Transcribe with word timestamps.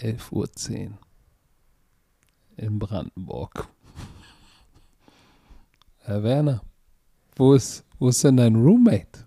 11.10 0.00 0.90
Uhr 0.90 0.98
in 2.56 2.78
Brandenburg. 2.78 3.68
Herr 6.00 6.22
Werner, 6.22 6.62
wo 7.36 7.54
ist, 7.54 7.84
wo 7.98 8.08
ist 8.08 8.22
denn 8.22 8.36
dein 8.36 8.54
Roommate? 8.56 9.26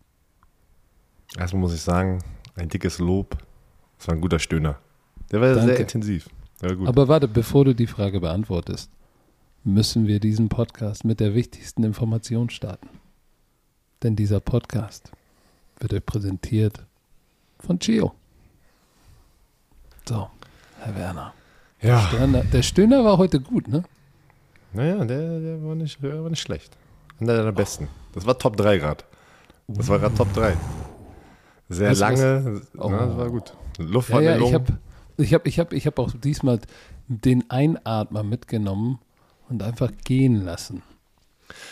Erstmal 1.38 1.62
muss 1.62 1.74
ich 1.74 1.82
sagen, 1.82 2.24
ein 2.56 2.70
dickes 2.70 3.00
Lob. 3.00 3.38
Das 3.98 4.08
war 4.08 4.16
ein 4.16 4.22
guter 4.22 4.40
Stöhner. 4.40 4.80
Der 5.32 5.42
war 5.42 5.54
Danke. 5.54 5.74
sehr 5.74 5.80
intensiv. 5.80 6.30
Gut. 6.62 6.88
Aber 6.88 7.08
warte, 7.08 7.28
bevor 7.28 7.66
du 7.66 7.74
die 7.74 7.88
Frage 7.88 8.20
beantwortest, 8.20 8.92
müssen 9.64 10.08
wir 10.08 10.20
diesen 10.20 10.50
Podcast 10.50 11.06
mit 11.06 11.20
der 11.20 11.34
wichtigsten 11.36 11.84
Information 11.84 12.50
starten. 12.50 12.90
Denn 14.04 14.16
dieser 14.16 14.40
Podcast 14.40 15.12
wird 15.80 15.94
euch 15.94 16.06
präsentiert 16.06 16.86
von 17.60 17.80
Gio. 17.80 18.14
So, 20.08 20.30
Herr 20.80 20.96
Werner. 20.96 21.34
ja, 21.82 22.00
Stöhner, 22.02 22.44
der 22.44 22.64
Stöhner 22.64 23.04
war 23.04 23.18
heute 23.18 23.40
gut, 23.40 23.68
ne? 23.68 23.84
naja, 24.74 25.04
der, 25.06 25.40
der, 25.40 25.64
war 25.64 25.76
nicht, 25.76 26.02
der 26.02 26.24
war 26.24 26.30
nicht 26.30 26.42
schlecht. 26.42 26.78
Einer 27.20 27.44
der 27.44 27.52
besten. 27.52 27.88
Das 28.14 28.26
war 28.26 28.38
Top 28.38 28.56
3 28.58 28.78
gerade. 28.78 29.04
Das 29.68 29.88
war 29.88 30.00
gerade 30.00 30.16
Top 30.16 30.34
3. 30.34 30.56
Sehr 31.70 31.92
Weißt 31.92 32.02
du 32.02 32.06
was? 32.06 32.20
lange. 32.20 32.62
Oh. 32.78 32.90
Na, 32.90 33.06
das 33.06 33.18
war 33.18 33.30
gut. 33.30 33.54
Ja, 33.78 33.86
Luftvermittlung. 33.86 34.52
ja, 34.52 34.60
ich 35.18 35.34
habe 35.34 35.50
ich 35.50 35.60
hab, 35.60 35.74
ich 35.74 35.88
hab, 35.88 36.00
auch 36.00 36.12
diesmal 36.14 36.60
den 37.08 37.50
Einatmer 37.50 38.24
mitgenommen 38.24 39.00
und 39.50 39.62
einfach 39.62 39.92
gehen 40.04 40.44
lassen. 40.46 40.82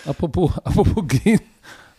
Apropos, 0.06 0.58
apropos 0.64 1.08
gehen, 1.08 1.42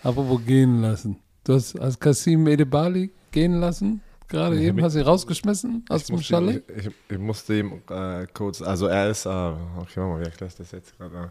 apropos 0.03 0.45
gehen 0.45 0.83
lassen. 0.83 1.17
Du 1.45 1.55
hast, 1.55 1.78
hast 1.81 2.00
Kasim 2.00 2.47
Edebali 2.47 3.11
gehen 3.31 3.55
lassen? 3.55 4.03
Gerade 4.29 4.57
Ich 4.57 4.62
eben 4.62 4.83
hast 4.83 4.95
du 4.95 5.01
ihn 5.01 5.07
rausgeschmissen 5.07 5.84
aus 5.89 6.05
dem 6.05 6.17
musste, 6.17 6.34
Chalet? 6.34 6.62
Ich, 6.77 6.87
ich, 6.87 6.93
ich 7.09 7.19
musste 7.19 7.59
ihm 7.59 7.83
äh, 7.91 8.27
kurz, 8.33 8.61
also 8.61 8.87
er 8.87 9.11
ist, 9.11 9.25
äh, 9.25 9.29
okay, 9.29 10.01
mal, 10.01 10.21
wie 10.21 10.25
erkläre 10.25 10.48
ich 10.48 10.57
das 10.57 10.71
jetzt 10.73 10.97
gerade? 10.98 11.31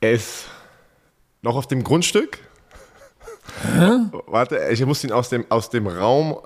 Er 0.00 0.12
ist 0.12 0.46
noch 1.42 1.56
auf 1.56 1.66
dem 1.66 1.84
Grundstück. 1.84 2.38
Warte, 4.26 4.68
ich 4.70 4.84
muss 4.86 5.04
ihn 5.04 5.12
aus 5.12 5.28
dem, 5.28 5.44
aus 5.50 5.68
dem 5.68 5.86
Raum 5.86 6.38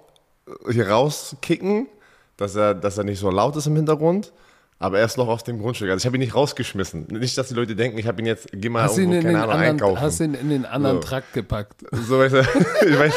hier 0.71 0.89
rauskicken, 0.89 1.89
dass 2.37 2.57
er, 2.57 2.75
dass 2.75 2.99
er 2.99 3.05
nicht 3.05 3.21
so 3.21 3.31
laut 3.31 3.55
ist 3.55 3.67
im 3.67 3.77
Hintergrund. 3.77 4.33
Aber 4.79 4.99
er 4.99 5.05
ist 5.07 5.17
noch 5.17 5.29
auf 5.29 5.43
dem 5.43 5.61
Grundstück. 5.61 5.89
Also 5.91 6.03
ich 6.03 6.07
habe 6.07 6.17
ihn 6.17 6.21
nicht 6.21 6.35
rausgeschmissen. 6.35 7.07
Nicht, 7.09 7.39
dass 7.39 7.49
die 7.49 7.55
Leute 7.55 7.75
denken, 7.77 7.97
ich 7.99 8.07
habe 8.07 8.21
ihn 8.21 8.27
jetzt, 8.27 8.49
geh 8.53 8.69
mal 8.69 8.83
Hast 8.83 8.97
du 8.97 9.03
irgendwo, 9.03 9.23
keine 9.23 9.39
Ahnung, 9.39 9.51
anderen, 9.53 9.71
einkaufen. 9.71 10.01
hast 10.01 10.21
ihn 10.21 10.35
in 10.35 10.49
den 10.51 10.67
anderen 10.67 10.97
So. 10.97 11.03
Trakt 11.09 11.33
gepackt? 11.33 11.85
So, 11.93 12.19
weißt 12.19 12.35
du, 12.35 12.41
ich 12.89 12.99
weiß, 12.99 13.15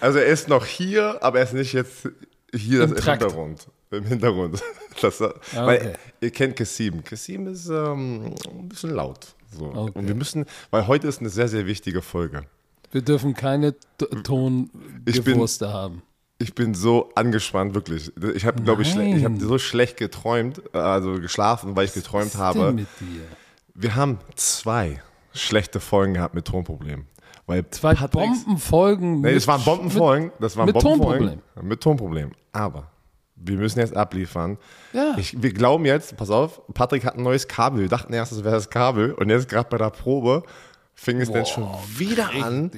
also 0.00 0.18
er 0.18 0.26
ist 0.26 0.48
noch 0.48 0.64
hier, 0.64 1.22
aber 1.22 1.38
er 1.38 1.44
ist 1.44 1.54
nicht 1.54 1.72
jetzt 1.72 2.08
hier 2.54 2.84
Im 2.84 2.94
das 2.94 3.04
im. 3.04 3.10
Hintergrund. 3.12 3.66
Im 3.90 4.04
Hintergrund. 4.04 4.62
Das, 5.02 5.20
Ah, 5.20 5.34
Weil 5.52 5.76
okay. 5.78 5.92
ihr 6.22 6.30
kennt 6.30 6.56
Kassim. 6.56 7.04
Kassim 7.04 7.46
ist 7.48 7.68
ähm, 7.68 8.32
ein 8.48 8.66
bisschen 8.66 8.92
laut. 8.94 9.34
So. 9.54 9.66
Okay. 9.66 9.92
Und 9.98 10.08
wir 10.08 10.14
müssen, 10.14 10.46
weil 10.70 10.86
heute 10.86 11.06
ist 11.06 11.20
eine 11.20 11.28
sehr, 11.28 11.48
sehr 11.48 11.66
wichtige 11.66 12.00
Folge. 12.00 12.44
Wir 12.92 13.02
dürfen 13.02 13.34
keine 13.34 13.74
Tongewurste 14.24 15.70
haben. 15.70 16.00
Ich 16.38 16.54
bin 16.54 16.74
so 16.74 17.10
angespannt, 17.14 17.74
wirklich. 17.74 18.12
Ich 18.34 18.44
habe, 18.44 18.62
glaube 18.62 18.82
ich, 18.82 18.94
ich 18.94 19.24
habe 19.24 19.40
so 19.40 19.58
schlecht 19.58 19.96
geträumt, 19.96 20.62
also 20.74 21.14
geschlafen, 21.14 21.74
weil 21.76 21.86
ich 21.86 21.94
geträumt 21.94 22.26
Was 22.26 22.34
ist 22.34 22.40
habe. 22.40 22.58
denn 22.66 22.74
mit 22.74 22.88
dir? 23.00 23.22
Wir 23.74 23.94
haben 23.94 24.18
zwei 24.34 25.02
schlechte 25.32 25.80
Folgen 25.80 26.14
gehabt 26.14 26.34
mit 26.34 26.44
Tonproblemen. 26.46 27.06
Weil 27.46 27.64
Zwei 27.70 27.94
Patricks- 27.94 28.44
Bombenfolgen. 28.44 29.20
Nee, 29.20 29.34
das 29.34 29.46
waren 29.46 29.62
Bombenfolgen. 29.62 30.32
Das 30.40 30.56
waren 30.56 30.66
mit 30.66 30.74
Bombenfolgen. 30.74 31.28
Tonproblem. 31.28 31.68
Mit 31.68 31.80
Tonproblem. 31.80 32.30
Aber 32.52 32.90
wir 33.36 33.56
müssen 33.56 33.78
jetzt 33.78 33.96
abliefern. 33.96 34.58
Ja. 34.92 35.14
Ich, 35.16 35.40
wir 35.40 35.52
glauben 35.52 35.84
jetzt, 35.84 36.16
pass 36.16 36.30
auf, 36.30 36.60
Patrick 36.74 37.04
hat 37.04 37.16
ein 37.16 37.22
neues 37.22 37.46
Kabel. 37.46 37.80
Wir 37.82 37.88
dachten 37.88 38.12
erst, 38.12 38.32
es 38.32 38.42
wäre 38.44 38.54
das 38.56 38.68
Kabel. 38.68 39.12
Und 39.12 39.30
jetzt 39.30 39.48
gerade 39.48 39.68
bei 39.70 39.78
der 39.78 39.90
Probe 39.90 40.42
fing 40.94 41.20
es 41.20 41.30
dann 41.30 41.46
schon 41.46 41.68
wieder 41.96 42.30
an. 42.42 42.70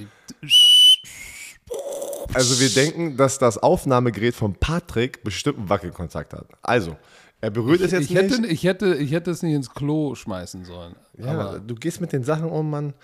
Also 2.35 2.61
wir 2.61 2.69
denken, 2.69 3.17
dass 3.17 3.39
das 3.39 3.59
Aufnahmegerät 3.59 4.35
von 4.35 4.55
Patrick 4.55 5.23
bestimmt 5.25 5.59
einen 5.59 5.69
Wackelkontakt 5.69 6.33
hat. 6.33 6.47
Also, 6.63 6.97
er 7.41 7.51
berührt 7.51 7.81
es 7.81 7.93
jetzt 7.93 8.11
Ich 8.11 8.15
hätte, 8.17 8.41
nicht. 8.41 8.53
ich, 8.53 8.65
hätte, 8.65 8.95
ich 8.97 9.13
hätte 9.13 9.31
es 9.31 9.43
nicht 9.43 9.55
ins 9.55 9.71
Klo 9.73 10.15
schmeißen 10.15 10.65
sollen. 10.65 10.95
Ja, 11.17 11.27
Aber 11.27 11.59
du 11.61 11.75
gehst 11.75 12.01
mit 12.01 12.13
den 12.13 12.25
Sachen 12.25 12.51
um, 12.51 12.69
Mann. 12.71 12.95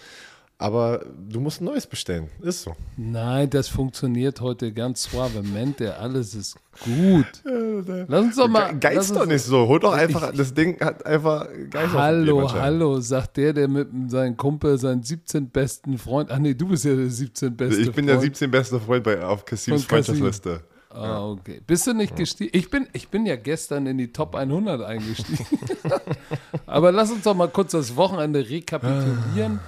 Aber 0.57 1.05
du 1.29 1.41
musst 1.41 1.61
ein 1.61 1.65
neues 1.65 1.87
bestellen. 1.87 2.31
Ist 2.41 2.63
so. 2.63 2.75
nein, 2.97 3.51
das 3.51 3.67
funktioniert 3.69 4.41
heute 4.41 4.73
ganz 4.73 5.03
suavemente. 5.11 5.97
Alles 5.99 6.35
ist 6.35 6.57
gut. 6.85 7.27
Lass 8.09 8.23
uns 8.23 8.37
doch 8.37 8.49
mal. 8.49 8.69
Ge- 8.69 8.73
lass 8.75 8.81
Geist 8.81 9.11
uns- 9.11 9.19
doch 9.19 9.27
nicht 9.27 9.43
so. 9.43 9.67
Hol 9.67 9.81
doch 9.81 9.93
einfach, 9.93 10.33
das 10.33 10.55
Ding 10.55 10.81
hat 10.81 11.05
einfach 11.05 11.49
auf 11.75 11.93
Hallo, 11.95 12.53
hallo, 12.53 13.01
sagt 13.01 13.37
der, 13.37 13.53
der 13.53 13.67
mit 13.67 13.89
seinem 14.11 14.37
Kumpel, 14.37 14.79
seinen 14.79 15.03
17 15.03 15.51
besten 15.51 15.99
Freund. 15.99 16.31
Ach 16.31 16.39
nee, 16.39 16.55
du 16.55 16.69
bist 16.69 16.85
ja 16.85 16.95
der 16.95 17.11
17 17.11 17.57
beste 17.57 17.81
Ich 17.81 17.87
bin 17.87 18.07
Freund. 18.07 18.09
der 18.09 18.21
17 18.21 18.51
beste 18.51 18.81
Freund 18.81 19.03
bei, 19.05 19.23
auf 19.25 19.45
Cassim. 19.45 19.77
Freundschaftsliste. 19.79 20.61
Ah, 20.91 21.27
okay. 21.31 21.61
Bist 21.67 21.89
du 21.89 21.93
nicht 21.95 22.15
gestiegen? 22.15 22.57
Ich 22.57 22.71
bin, 22.71 22.87
ich 22.93 23.09
bin 23.09 23.27
ja 23.27 23.35
gestern 23.35 23.87
in 23.87 23.99
die 23.99 24.13
Top 24.13 24.37
100 24.37 24.81
eingestiegen. 24.83 25.45
Aber 26.67 26.93
lass 26.93 27.11
uns 27.11 27.25
doch 27.25 27.35
mal 27.35 27.49
kurz 27.49 27.73
das 27.73 27.97
Wochenende 27.97 28.49
rekapitulieren. 28.49 29.59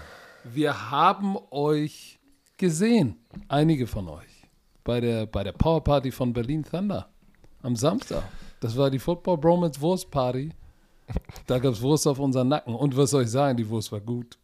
Wir 0.53 0.91
haben 0.91 1.37
euch 1.51 2.19
gesehen, 2.57 3.17
einige 3.49 3.87
von 3.87 4.09
euch, 4.09 4.49
bei 4.84 5.01
der, 5.01 5.27
bei 5.27 5.45
der 5.45 5.53
Power 5.53 5.83
Party 5.83 6.11
von 6.12 6.33
Berlin 6.33 6.62
Thunder 6.65 7.09
am 7.62 7.77
Samstag. 7.77 8.23
Das 8.61 8.77
war 8.77 8.91
die 8.91 8.99
Football 8.99 9.39
Bromance 9.39 9.81
Wurst 9.81 10.11
Party. 10.11 10.51
Da 11.47 11.59
gab 11.59 11.73
es 11.75 11.81
Wurst 11.83 12.06
auf 12.06 12.19
unseren 12.19 12.49
Nacken. 12.49 12.75
Und 12.75 12.97
was 12.97 13.11
soll 13.11 13.25
ich 13.25 13.31
sagen, 13.31 13.56
die 13.56 13.69
Wurst 13.69 13.93
war 13.93 14.01
gut. 14.01 14.39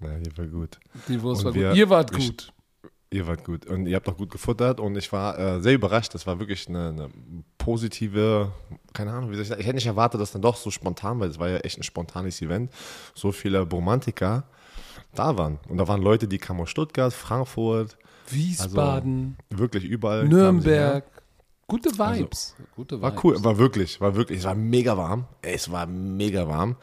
Ja, 0.00 0.10
hier 0.16 0.36
war 0.38 0.46
gut. 0.46 0.78
Die 1.08 1.20
Wurst 1.22 1.40
Und 1.44 1.46
war 1.46 1.54
wir- 1.54 1.68
gut. 1.70 1.76
Ihr 1.78 1.90
wart 1.90 2.12
gut. 2.12 2.52
Ihr 3.10 3.26
wart 3.26 3.44
gut. 3.44 3.66
Und 3.66 3.86
ihr 3.86 3.96
habt 3.96 4.08
auch 4.08 4.16
gut 4.16 4.30
gefuttert. 4.30 4.80
Und 4.80 4.96
ich 4.96 5.10
war 5.12 5.38
äh, 5.38 5.60
sehr 5.60 5.74
überrascht. 5.74 6.14
Das 6.14 6.26
war 6.26 6.38
wirklich 6.38 6.68
eine, 6.68 6.88
eine 6.90 7.08
positive, 7.56 8.52
keine 8.92 9.12
Ahnung, 9.12 9.30
wie 9.30 9.34
soll 9.34 9.42
ich 9.42 9.48
sagen. 9.48 9.60
Ich 9.60 9.66
hätte 9.66 9.76
nicht 9.76 9.86
erwartet, 9.86 10.20
dass 10.20 10.32
dann 10.32 10.42
doch 10.42 10.56
so 10.56 10.70
spontan, 10.70 11.18
weil 11.20 11.28
es 11.30 11.38
war 11.38 11.48
ja 11.48 11.58
echt 11.58 11.78
ein 11.78 11.82
spontanes 11.82 12.40
Event, 12.42 12.70
so 13.14 13.32
viele 13.32 13.60
Romantiker 13.60 14.44
da 15.18 15.36
waren. 15.36 15.58
Und 15.68 15.78
da 15.78 15.88
waren 15.88 16.02
Leute, 16.02 16.28
die 16.28 16.38
kamen 16.38 16.60
aus 16.60 16.70
Stuttgart, 16.70 17.12
Frankfurt, 17.12 17.96
Wiesbaden, 18.28 19.36
wirklich 19.50 19.84
überall. 19.84 20.26
Nürnberg. 20.28 21.04
Gute 21.66 21.90
Vibes. 21.90 22.56
Gute 22.74 23.02
War 23.02 23.12
Vibes. 23.12 23.24
cool, 23.24 23.44
war 23.44 23.58
wirklich, 23.58 24.00
war 24.00 24.14
wirklich, 24.14 24.38
es 24.38 24.44
war 24.44 24.54
mega 24.54 24.96
warm. 24.96 25.26
Es 25.42 25.70
war 25.70 25.86
mega 25.86 26.48
warm. 26.48 26.76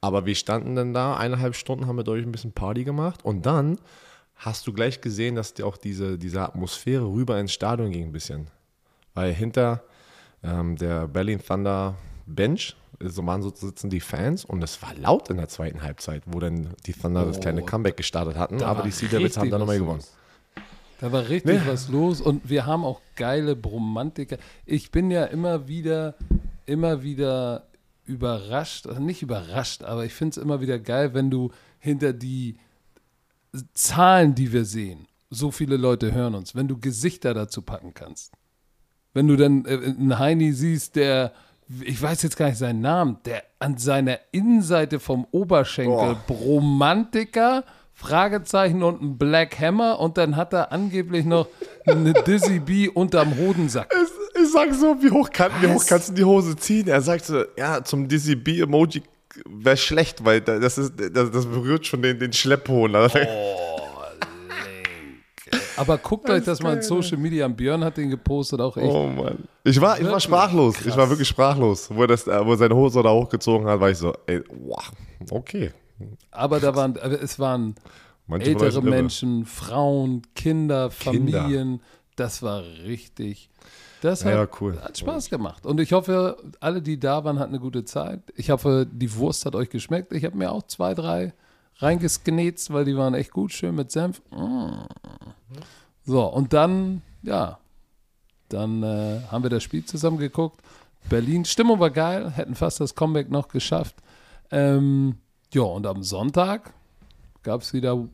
Aber 0.00 0.24
wir 0.24 0.34
standen 0.34 0.76
dann 0.76 0.94
da, 0.94 1.16
eineinhalb 1.16 1.54
Stunden 1.54 1.86
haben 1.86 1.96
wir 1.96 2.04
durch 2.04 2.24
ein 2.24 2.32
bisschen 2.32 2.52
Party 2.52 2.84
gemacht 2.84 3.22
und 3.22 3.44
dann 3.44 3.78
hast 4.36 4.66
du 4.66 4.72
gleich 4.72 5.02
gesehen, 5.02 5.34
dass 5.34 5.52
die 5.52 5.62
auch 5.62 5.76
diese, 5.76 6.16
diese 6.16 6.40
Atmosphäre 6.40 7.04
rüber 7.04 7.38
ins 7.38 7.52
Stadion 7.52 7.90
ging 7.90 8.04
ein 8.04 8.12
bisschen. 8.12 8.46
Weil 9.12 9.34
hinter 9.34 9.82
ähm, 10.42 10.76
der 10.76 11.06
Berlin 11.06 11.40
Thunder 11.46 11.96
Bench 12.26 12.76
waren 13.00 13.42
so 13.42 13.50
sitzen 13.54 13.90
die 13.90 14.00
Fans 14.00 14.44
und 14.44 14.62
es 14.62 14.82
war 14.82 14.94
laut 14.94 15.30
in 15.30 15.36
der 15.38 15.48
zweiten 15.48 15.82
Halbzeit, 15.82 16.22
wo 16.26 16.38
dann 16.40 16.68
die 16.86 16.92
Thunder 16.92 17.24
das 17.24 17.40
kleine 17.40 17.62
Oh, 17.62 17.66
Comeback 17.66 17.96
gestartet 17.96 18.36
hatten, 18.36 18.62
aber 18.62 18.82
die 18.82 18.90
Sea 18.90 19.08
Devils 19.08 19.36
haben 19.38 19.50
dann 19.50 19.60
nochmal 19.60 19.78
gewonnen. 19.78 20.02
Da 21.00 21.10
war 21.12 21.28
richtig 21.28 21.62
Nee. 21.62 21.66
was 21.66 21.88
los 21.88 22.20
und 22.20 22.48
wir 22.50 22.66
haben 22.66 22.84
auch 22.84 23.00
geile 23.16 23.56
Bromantiker. 23.56 24.36
Ich 24.66 24.90
bin 24.90 25.10
ja 25.10 25.24
immer 25.24 25.66
wieder, 25.66 26.14
immer 26.66 27.02
wieder 27.02 27.66
überrascht, 28.04 28.86
also 28.86 29.00
nicht 29.00 29.22
überrascht, 29.22 29.82
aber 29.82 30.04
ich 30.04 30.12
finde 30.12 30.38
es 30.38 30.42
immer 30.44 30.60
wieder 30.60 30.78
geil, 30.78 31.14
wenn 31.14 31.30
du 31.30 31.52
hinter 31.78 32.12
die 32.12 32.56
Zahlen, 33.72 34.34
die 34.34 34.52
wir 34.52 34.64
sehen, 34.64 35.06
so 35.30 35.50
viele 35.50 35.76
Leute 35.76 36.12
hören 36.12 36.34
uns, 36.34 36.54
wenn 36.54 36.68
du 36.68 36.78
Gesichter 36.78 37.34
dazu 37.34 37.62
packen 37.62 37.94
kannst. 37.94 38.32
Wenn 39.12 39.26
du 39.26 39.36
dann 39.36 39.64
äh, 39.64 39.70
einen 39.70 40.18
Heini 40.18 40.52
siehst, 40.52 40.96
der, 40.96 41.32
ich 41.82 42.00
weiß 42.02 42.22
jetzt 42.22 42.36
gar 42.36 42.46
nicht 42.46 42.58
seinen 42.58 42.80
Namen, 42.80 43.18
der 43.24 43.42
an 43.58 43.76
seiner 43.78 44.18
Innenseite 44.32 44.98
vom 44.98 45.26
Oberschenkel 45.30 46.16
Bromantiker, 46.26 47.64
Fragezeichen 47.94 48.82
und 48.82 49.02
ein 49.02 49.18
Black 49.18 49.58
Hammer 49.60 50.00
und 50.00 50.16
dann 50.16 50.34
hat 50.36 50.52
er 50.54 50.72
angeblich 50.72 51.24
noch 51.26 51.48
eine 51.86 52.12
Dizzy 52.14 52.58
B 52.60 52.88
unterm 52.88 53.36
Hodensack. 53.36 53.94
Ich 54.42 54.50
sag 54.52 54.72
so, 54.74 54.96
wie 55.02 55.10
hoch, 55.10 55.30
kann, 55.30 55.52
wie 55.60 55.66
hoch 55.68 55.84
kannst 55.86 56.08
du 56.08 56.14
die 56.14 56.24
Hose 56.24 56.56
ziehen? 56.56 56.88
Er 56.88 57.02
sagt 57.02 57.26
so, 57.26 57.44
ja, 57.58 57.84
zum 57.84 58.08
DCB-Emoji 58.08 59.02
wäre 59.46 59.76
schlecht, 59.76 60.24
weil 60.24 60.40
da- 60.40 60.58
das, 60.58 60.78
ist, 60.78 60.94
das, 61.12 61.30
das 61.30 61.46
berührt 61.46 61.86
schon 61.86 62.00
den, 62.02 62.18
den 62.18 62.32
Schlepphohn. 62.32 62.94
Aber 65.80 65.96
guckt 65.96 66.28
euch 66.28 66.44
das 66.44 66.62
mal 66.62 66.76
in 66.76 66.82
Social 66.82 67.16
Media 67.16 67.46
an. 67.46 67.56
Björn 67.56 67.82
hat 67.82 67.96
den 67.96 68.10
gepostet, 68.10 68.60
auch 68.60 68.76
echt. 68.76 68.86
Oh 68.86 69.06
Mann. 69.06 69.44
Ich 69.64 69.80
war, 69.80 69.98
ich 69.98 70.06
war 70.06 70.20
sprachlos. 70.20 70.76
Ich 70.76 70.82
krass. 70.88 70.96
war 70.98 71.08
wirklich 71.08 71.28
sprachlos. 71.28 71.88
Wo 71.90 72.02
er, 72.02 72.08
das, 72.08 72.26
äh, 72.26 72.44
wo 72.44 72.50
er 72.52 72.58
seine 72.58 72.76
Hose 72.76 73.02
da 73.02 73.10
hochgezogen 73.10 73.66
hat, 73.66 73.80
war 73.80 73.88
ich 73.88 73.96
so, 73.96 74.12
ey, 74.26 74.42
wow, 74.48 74.92
okay. 75.30 75.70
Aber 76.30 76.60
da 76.60 76.74
waren, 76.76 76.98
aber 76.98 77.22
es 77.22 77.38
waren 77.38 77.74
Manche 78.26 78.50
ältere. 78.50 78.82
Menschen, 78.82 79.46
Frauen, 79.46 80.22
Kinder, 80.34 80.90
Kinder. 80.90 81.40
Familien. 81.40 81.80
Das 82.14 82.42
war 82.42 82.62
richtig. 82.84 83.48
Das 84.02 84.22
Ja, 84.22 84.38
hat, 84.38 84.60
cool. 84.60 84.78
hat 84.80 84.98
Spaß 84.98 85.30
gemacht. 85.30 85.64
Und 85.64 85.80
ich 85.80 85.92
hoffe, 85.92 86.36
alle, 86.60 86.82
die 86.82 87.00
da 87.00 87.24
waren, 87.24 87.38
hatten 87.38 87.52
eine 87.54 87.60
gute 87.60 87.84
Zeit. 87.84 88.20
Ich 88.34 88.50
hoffe, 88.50 88.86
die 88.90 89.14
Wurst 89.16 89.46
hat 89.46 89.54
euch 89.54 89.70
geschmeckt. 89.70 90.12
Ich 90.12 90.24
habe 90.24 90.36
mir 90.36 90.52
auch 90.52 90.62
zwei, 90.64 90.94
drei 90.94 91.32
reingesgenetzt, 91.80 92.72
weil 92.72 92.84
die 92.84 92.96
waren 92.96 93.14
echt 93.14 93.30
gut, 93.30 93.52
schön 93.52 93.74
mit 93.74 93.90
Senf. 93.90 94.22
Mm. 94.30 94.84
So, 96.04 96.24
und 96.24 96.52
dann, 96.52 97.02
ja, 97.22 97.58
dann 98.48 98.82
äh, 98.82 99.20
haben 99.30 99.42
wir 99.42 99.50
das 99.50 99.62
Spiel 99.62 99.84
zusammen 99.84 100.18
geguckt. 100.18 100.60
Berlin, 101.08 101.44
Stimmung 101.44 101.80
war 101.80 101.90
geil, 101.90 102.30
hätten 102.30 102.54
fast 102.54 102.80
das 102.80 102.94
Comeback 102.94 103.30
noch 103.30 103.48
geschafft. 103.48 103.96
Ähm, 104.50 105.16
ja, 105.52 105.62
und 105.62 105.86
am 105.86 106.02
Sonntag 106.02 106.72
gab 107.42 107.62
es 107.62 107.72
wieder 107.72 108.06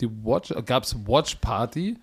die 0.00 0.08
Watch, 0.24 0.50
äh, 0.50 0.62
gab's 0.62 0.96
Watch 1.06 1.36
Party 1.36 1.98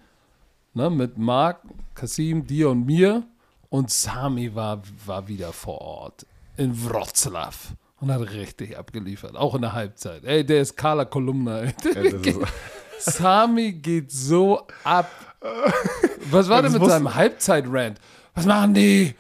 ne, 0.74 0.90
mit 0.90 1.18
Marc, 1.18 1.62
Kasim, 1.96 2.46
dir 2.46 2.70
und 2.70 2.86
mir. 2.86 3.24
Und 3.70 3.92
Sami 3.92 4.56
war, 4.56 4.82
war 5.06 5.28
wieder 5.28 5.52
vor 5.52 5.82
Ort 5.82 6.26
in 6.56 6.74
Wroclaw 6.86 7.52
und 8.00 8.12
hat 8.12 8.22
richtig 8.32 8.78
abgeliefert, 8.78 9.36
auch 9.36 9.56
in 9.56 9.62
der 9.62 9.74
Halbzeit. 9.74 10.24
Ey, 10.24 10.46
der 10.46 10.62
ist 10.62 10.76
Carla 10.76 11.06
Kolumna. 11.06 11.66
Ja, 11.66 11.72
Sami 13.00 13.74
geht 13.74 14.12
so 14.12 14.68
ab. 14.84 15.10
Was 16.32 16.50
war 16.50 16.62
denn 16.62 16.74
mit 16.74 16.86
seinem 16.86 17.14
Halbzeit-Rant? 17.14 18.00
Was 18.34 18.46
machen 18.46 18.74
die? 18.74 19.16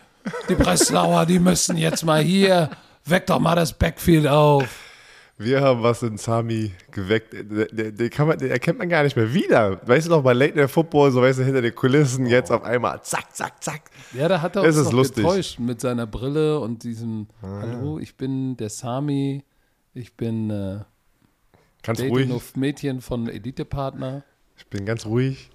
Die 0.49 0.55
Breslauer, 0.55 1.25
die 1.25 1.39
müssen 1.39 1.77
jetzt 1.77 2.03
mal 2.03 2.21
hier. 2.21 2.69
Weck 3.05 3.27
doch 3.27 3.39
mal 3.39 3.55
das 3.55 3.71
Backfield 3.73 4.27
auf. 4.27 4.67
Wir 5.37 5.61
haben 5.61 5.83
was 5.83 6.01
in 6.03 6.17
Sami 6.17 6.71
geweckt. 6.91 7.33
Den, 7.33 7.95
den, 7.95 8.09
kann 8.09 8.27
man, 8.27 8.37
den 8.39 8.49
erkennt 8.49 8.79
man 8.79 8.89
gar 8.89 9.03
nicht 9.03 9.15
mehr 9.15 9.33
wieder. 9.33 9.79
Weißt 9.87 10.07
du 10.07 10.11
noch, 10.11 10.23
bei 10.23 10.33
Late 10.33 10.57
Night 10.57 10.71
Football, 10.71 11.11
so 11.11 11.21
weißt 11.21 11.39
du, 11.39 11.43
hinter 11.43 11.61
den 11.61 11.75
Kulissen, 11.75 12.25
jetzt 12.25 12.51
auf 12.51 12.63
einmal 12.63 13.01
zack, 13.03 13.35
zack, 13.35 13.63
zack. 13.63 13.91
Ja, 14.13 14.27
da 14.27 14.41
hat 14.41 14.55
er 14.55 14.63
Es 14.63 14.75
uns 14.75 14.77
ist 14.77 14.91
noch 14.91 14.97
lustig. 14.99 15.23
getäuscht 15.23 15.59
mit 15.59 15.79
seiner 15.79 16.07
Brille 16.07 16.59
und 16.59 16.83
diesem 16.83 17.27
Hallo, 17.41 17.99
ich 17.99 18.15
bin 18.17 18.57
der 18.57 18.69
Sami, 18.69 19.43
ich 19.93 20.15
bin 20.17 20.49
äh, 20.49 20.79
Ganz 21.83 22.01
ruhig. 22.01 22.31
auf 22.31 22.55
Mädchen 22.55 23.01
von 23.01 23.29
Elite-Partner. 23.29 24.23
Ich 24.57 24.67
bin 24.67 24.85
ganz 24.85 25.05
ruhig. 25.05 25.51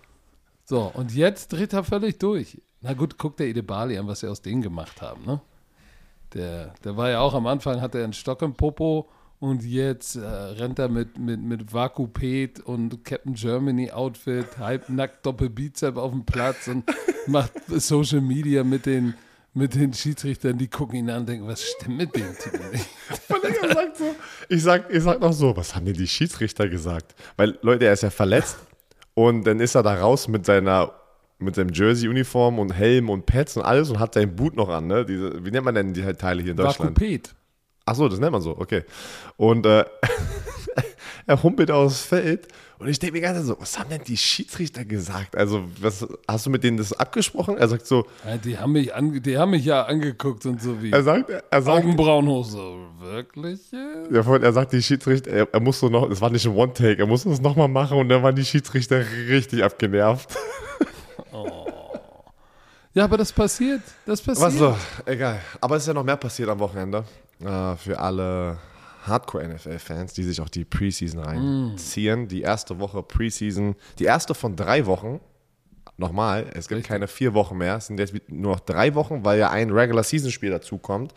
So, 0.64 0.92
und 0.94 1.12
jetzt 1.12 1.52
dreht 1.52 1.72
er 1.72 1.82
völlig 1.82 2.18
durch. 2.18 2.62
Na 2.82 2.94
gut, 2.94 3.18
guckt 3.18 3.40
der 3.40 3.48
Edebali 3.48 3.98
an, 3.98 4.06
was 4.06 4.20
sie 4.20 4.28
aus 4.28 4.42
denen 4.42 4.62
gemacht 4.62 5.02
haben, 5.02 5.24
ne? 5.26 5.40
Der, 6.34 6.72
der 6.82 6.96
war 6.96 7.10
ja 7.10 7.20
auch 7.20 7.34
am 7.34 7.46
Anfang, 7.46 7.80
hatte 7.80 7.98
er 7.98 8.04
einen 8.04 8.12
Stock 8.14 8.40
im 8.42 8.54
Popo 8.54 9.08
und 9.42 9.64
jetzt 9.64 10.14
äh, 10.14 10.20
rennt 10.20 10.78
er 10.78 10.88
mit, 10.88 11.18
mit, 11.18 11.42
mit 11.42 11.72
Vakupet 11.74 12.60
und 12.60 13.04
Captain 13.04 13.34
Germany 13.34 13.90
Outfit, 13.90 14.46
halbnackt 14.56 15.26
Doppelbizep 15.26 15.96
auf 15.96 16.12
dem 16.12 16.24
Platz 16.24 16.68
und 16.68 16.84
macht 17.26 17.50
Social 17.66 18.20
Media 18.20 18.62
mit 18.62 18.86
den, 18.86 19.14
mit 19.52 19.74
den 19.74 19.92
Schiedsrichtern, 19.94 20.58
die 20.58 20.68
gucken 20.68 21.00
ihn 21.00 21.10
an 21.10 21.22
und 21.22 21.28
denken, 21.28 21.48
was 21.48 21.60
stimmt 21.60 21.96
mit 21.96 22.14
dem 22.14 22.38
Typen 22.38 22.70
nicht? 22.70 22.88
Sagt 23.74 23.96
so, 23.96 24.14
ich 24.48 24.62
sag, 24.62 24.94
ich 24.94 25.02
sag 25.02 25.20
noch 25.20 25.32
so, 25.32 25.56
was 25.56 25.74
haben 25.74 25.86
denn 25.86 25.96
die 25.96 26.06
Schiedsrichter 26.06 26.68
gesagt? 26.68 27.16
Weil, 27.36 27.58
Leute, 27.62 27.86
er 27.86 27.94
ist 27.94 28.04
ja 28.04 28.10
verletzt 28.10 28.58
und 29.14 29.44
dann 29.44 29.58
ist 29.58 29.74
er 29.74 29.82
da 29.82 29.94
raus 29.94 30.28
mit 30.28 30.46
seiner 30.46 30.92
mit 31.40 31.56
seinem 31.56 31.70
Jersey-Uniform 31.70 32.60
und 32.60 32.72
Helm 32.72 33.10
und 33.10 33.26
Pads 33.26 33.56
und 33.56 33.64
alles 33.64 33.90
und 33.90 33.98
hat 33.98 34.14
seinen 34.14 34.36
Boot 34.36 34.54
noch 34.54 34.68
an, 34.68 34.86
ne? 34.86 35.04
Diese, 35.04 35.44
wie 35.44 35.50
nennt 35.50 35.64
man 35.64 35.74
denn 35.74 35.92
die 35.92 36.02
Teile 36.12 36.42
hier 36.42 36.52
in 36.52 36.56
Deutschland? 36.56 36.96
Vakupet. 36.96 37.34
Ach 37.84 37.94
so, 37.94 38.08
das 38.08 38.18
nennt 38.18 38.32
man 38.32 38.42
so, 38.42 38.56
okay. 38.56 38.84
Und 39.36 39.66
äh, 39.66 39.84
er 41.26 41.42
humpelt 41.42 41.70
aufs 41.70 42.02
Feld 42.02 42.48
und 42.82 42.88
ich 42.88 42.98
denke 42.98 43.14
mir 43.14 43.20
ganz 43.20 43.46
so, 43.46 43.56
was 43.60 43.78
haben 43.78 43.90
denn 43.90 44.02
die 44.04 44.16
Schiedsrichter 44.16 44.84
gesagt? 44.84 45.36
Also, 45.36 45.62
was, 45.80 46.04
hast 46.26 46.46
du 46.46 46.50
mit 46.50 46.64
denen 46.64 46.78
das 46.78 46.92
abgesprochen? 46.92 47.56
Er 47.56 47.68
sagt 47.68 47.86
so, 47.86 48.06
Ja, 48.26 48.36
die, 48.36 48.58
haben 48.58 48.72
mich 48.72 48.92
ange 48.92 49.20
die 49.20 49.38
haben 49.38 49.52
mich 49.52 49.64
ja 49.64 49.84
angeguckt 49.84 50.44
und 50.46 50.60
so 50.60 50.82
wie 50.82 50.90
er 50.90 51.04
sagt, 51.04 51.30
er 51.30 51.62
sagt, 51.62 51.84
Augenbrauen 51.84 52.26
hoch, 52.26 52.44
so 52.44 52.88
wirklich? 52.98 53.60
Ja, 54.10 54.24
vorhin, 54.24 54.42
er 54.42 54.52
sagt, 54.52 54.72
die 54.72 54.82
Schiedsrichter, 54.82 55.30
er, 55.30 55.48
er 55.52 55.60
musste 55.60 55.90
noch, 55.90 56.10
es 56.10 56.20
war 56.20 56.30
nicht 56.30 56.44
ein 56.44 56.56
One-Take, 56.56 56.98
er 56.98 57.06
musste 57.06 57.30
es 57.30 57.40
nochmal 57.40 57.68
machen 57.68 57.98
und 57.98 58.08
dann 58.08 58.24
waren 58.24 58.34
die 58.34 58.44
Schiedsrichter 58.44 59.04
richtig 59.28 59.62
abgenervt. 59.62 60.36
Ja, 62.94 63.04
aber 63.04 63.16
das 63.16 63.32
passiert. 63.32 63.80
Das 64.04 64.20
passiert. 64.20 64.46
Was 64.46 64.58
so, 64.58 64.76
egal. 65.06 65.40
Aber 65.62 65.76
es 65.76 65.84
ist 65.84 65.86
ja 65.88 65.94
noch 65.94 66.04
mehr 66.04 66.18
passiert 66.18 66.50
am 66.50 66.58
Wochenende. 66.58 67.04
Äh, 67.44 67.76
für 67.76 67.98
alle 67.98 68.58
Hardcore-NFL-Fans, 69.06 70.12
die 70.12 70.22
sich 70.22 70.40
auch 70.40 70.48
die 70.48 70.64
Preseason 70.64 71.20
reinziehen. 71.20 72.28
Die 72.28 72.42
erste 72.42 72.78
Woche 72.78 73.02
Preseason, 73.02 73.74
die 73.98 74.04
erste 74.04 74.34
von 74.34 74.56
drei 74.56 74.86
Wochen. 74.86 75.20
Nochmal, 75.96 76.46
es 76.54 76.68
gibt 76.68 76.78
Richtig. 76.78 76.88
keine 76.88 77.08
vier 77.08 77.34
Wochen 77.34 77.58
mehr, 77.58 77.76
es 77.76 77.86
sind 77.86 77.98
jetzt 77.98 78.14
nur 78.28 78.52
noch 78.52 78.60
drei 78.60 78.94
Wochen, 78.94 79.24
weil 79.24 79.38
ja 79.38 79.50
ein 79.50 79.70
Regular-Season-Spiel 79.70 80.50
dazukommt, 80.50 81.12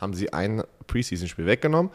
haben 0.00 0.14
sie 0.14 0.32
ein 0.32 0.62
Preseason-Spiel 0.86 1.46
weggenommen. 1.46 1.90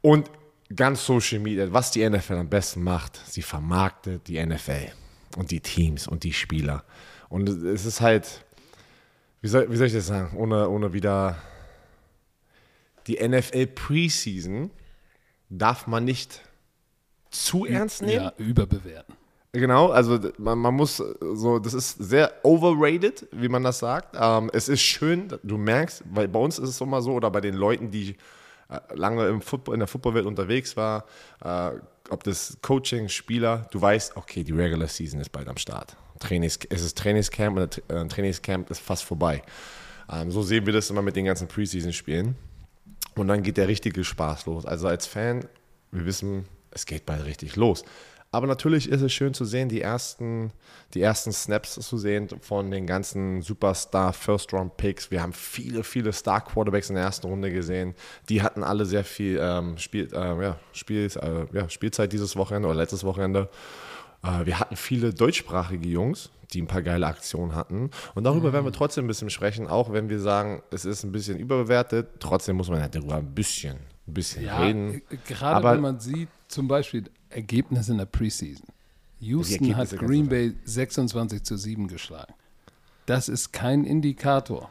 Und 0.00 0.28
ganz 0.74 1.06
Social 1.06 1.38
Media, 1.38 1.72
was 1.72 1.90
die 1.92 2.08
NFL 2.08 2.34
am 2.34 2.48
besten 2.48 2.82
macht, 2.82 3.20
sie 3.26 3.42
vermarktet 3.42 4.26
die 4.26 4.44
NFL 4.44 4.88
und 5.36 5.50
die 5.50 5.60
Teams 5.60 6.08
und 6.08 6.24
die 6.24 6.32
Spieler. 6.32 6.84
Und 7.28 7.48
es 7.48 7.86
ist 7.86 8.00
halt, 8.00 8.44
wie 9.40 9.48
soll, 9.48 9.70
wie 9.70 9.76
soll 9.76 9.86
ich 9.86 9.92
das 9.92 10.06
sagen, 10.06 10.36
ohne, 10.36 10.68
ohne 10.68 10.92
wieder 10.92 11.36
die 13.06 13.16
NFL 13.26 13.66
Preseason 13.68 14.70
darf 15.48 15.86
man 15.86 16.04
nicht 16.04 16.40
zu 17.30 17.66
ernst 17.66 18.02
nehmen. 18.02 18.24
Ja, 18.24 18.32
überbewerten. 18.36 19.16
Genau, 19.52 19.90
also 19.90 20.18
man, 20.38 20.58
man 20.58 20.74
muss 20.74 20.98
äh, 21.00 21.04
so, 21.34 21.58
das 21.58 21.74
ist 21.74 21.98
sehr 21.98 22.32
overrated, 22.42 23.26
wie 23.32 23.48
man 23.48 23.62
das 23.62 23.80
sagt. 23.80 24.16
Ähm, 24.18 24.50
es 24.54 24.68
ist 24.68 24.80
schön, 24.80 25.28
du 25.42 25.58
merkst, 25.58 26.04
weil 26.10 26.26
bei 26.28 26.38
uns 26.38 26.58
ist 26.58 26.70
es 26.70 26.80
immer 26.80 27.02
so, 27.02 27.12
oder 27.12 27.30
bei 27.30 27.42
den 27.42 27.54
Leuten, 27.54 27.90
die 27.90 28.16
äh, 28.70 28.78
lange 28.94 29.26
im 29.28 29.42
Football, 29.42 29.74
in 29.74 29.80
der 29.80 29.88
Footballwelt 29.88 30.24
unterwegs 30.24 30.74
war, 30.76 31.04
äh, 31.44 31.72
ob 32.08 32.24
das 32.24 32.56
Coaching, 32.62 33.10
Spieler, 33.10 33.66
du 33.70 33.80
weißt, 33.80 34.16
okay, 34.16 34.42
die 34.42 34.52
Regular 34.52 34.88
Season 34.88 35.20
ist 35.20 35.30
bald 35.30 35.48
am 35.48 35.58
Start. 35.58 35.96
Trainings, 36.18 36.58
es 36.70 36.82
ist 36.82 36.96
Trainingscamp 36.96 37.58
und 37.58 37.74
Tra- 37.74 38.04
äh, 38.04 38.08
Trainingscamp 38.08 38.70
ist 38.70 38.80
fast 38.80 39.04
vorbei. 39.04 39.42
Ähm, 40.10 40.30
so 40.30 40.42
sehen 40.42 40.64
wir 40.64 40.72
das 40.72 40.88
immer 40.88 41.02
mit 41.02 41.14
den 41.14 41.26
ganzen 41.26 41.46
Preseason-Spielen. 41.46 42.36
Und 43.14 43.28
dann 43.28 43.42
geht 43.42 43.56
der 43.56 43.68
richtige 43.68 44.04
Spaß 44.04 44.46
los. 44.46 44.66
Also 44.66 44.88
als 44.88 45.06
Fan, 45.06 45.44
wir 45.90 46.06
wissen, 46.06 46.46
es 46.70 46.86
geht 46.86 47.06
bald 47.06 47.24
richtig 47.24 47.56
los. 47.56 47.84
Aber 48.34 48.46
natürlich 48.46 48.88
ist 48.88 49.02
es 49.02 49.12
schön 49.12 49.34
zu 49.34 49.44
sehen, 49.44 49.68
die 49.68 49.82
ersten, 49.82 50.52
die 50.94 51.02
ersten 51.02 51.32
Snaps 51.32 51.74
zu 51.74 51.98
sehen 51.98 52.28
von 52.40 52.70
den 52.70 52.86
ganzen 52.86 53.42
Superstar 53.42 54.14
First-Round-Picks. 54.14 55.10
Wir 55.10 55.20
haben 55.20 55.34
viele, 55.34 55.84
viele 55.84 56.14
Star-Quarterbacks 56.14 56.88
in 56.88 56.94
der 56.94 57.04
ersten 57.04 57.26
Runde 57.26 57.52
gesehen. 57.52 57.94
Die 58.30 58.40
hatten 58.40 58.64
alle 58.64 58.86
sehr 58.86 59.04
viel 59.04 59.38
ähm, 59.38 59.76
Spiel, 59.76 60.08
äh, 60.14 60.42
ja, 60.42 60.56
Spiel, 60.72 61.10
äh, 61.14 61.44
ja, 61.54 61.68
Spielzeit 61.68 62.10
dieses 62.14 62.34
Wochenende 62.34 62.68
oder 62.68 62.78
letztes 62.78 63.04
Wochenende. 63.04 63.50
Äh, 64.22 64.46
wir 64.46 64.58
hatten 64.60 64.76
viele 64.76 65.12
deutschsprachige 65.12 65.88
Jungs, 65.88 66.30
die 66.52 66.62
ein 66.62 66.66
paar 66.66 66.82
geile 66.82 67.06
Aktionen 67.06 67.54
hatten. 67.54 67.90
Und 68.14 68.24
darüber 68.24 68.52
werden 68.52 68.64
wir 68.64 68.72
trotzdem 68.72 69.04
ein 69.04 69.08
bisschen 69.08 69.30
sprechen, 69.30 69.66
auch 69.66 69.92
wenn 69.92 70.08
wir 70.08 70.20
sagen, 70.20 70.62
es 70.70 70.84
ist 70.84 71.02
ein 71.04 71.12
bisschen 71.12 71.38
überbewertet. 71.38 72.08
Trotzdem 72.20 72.56
muss 72.56 72.68
man 72.68 72.80
ja 72.80 72.88
darüber 72.88 73.16
ein 73.16 73.34
bisschen, 73.34 73.76
ein 74.06 74.14
bisschen 74.14 74.44
Ja, 74.44 74.60
reden. 74.60 75.02
äh, 75.10 75.16
gerade 75.26 75.56
Aber- 75.56 75.72
wenn 75.74 75.80
man 75.80 76.00
sieht, 76.00 76.28
zum 76.48 76.68
Beispiel 76.68 77.04
Ergebnisse 77.30 77.92
in 77.92 77.98
der 77.98 78.06
Preseason. 78.06 78.66
Houston 79.20 79.76
hat 79.76 79.90
Green 79.96 80.28
Bay 80.28 80.52
26 80.64 81.44
zu 81.44 81.56
7 81.56 81.86
geschlagen. 81.88 82.34
Das 83.06 83.28
ist 83.28 83.52
kein 83.52 83.84
Indikator. 83.84 84.70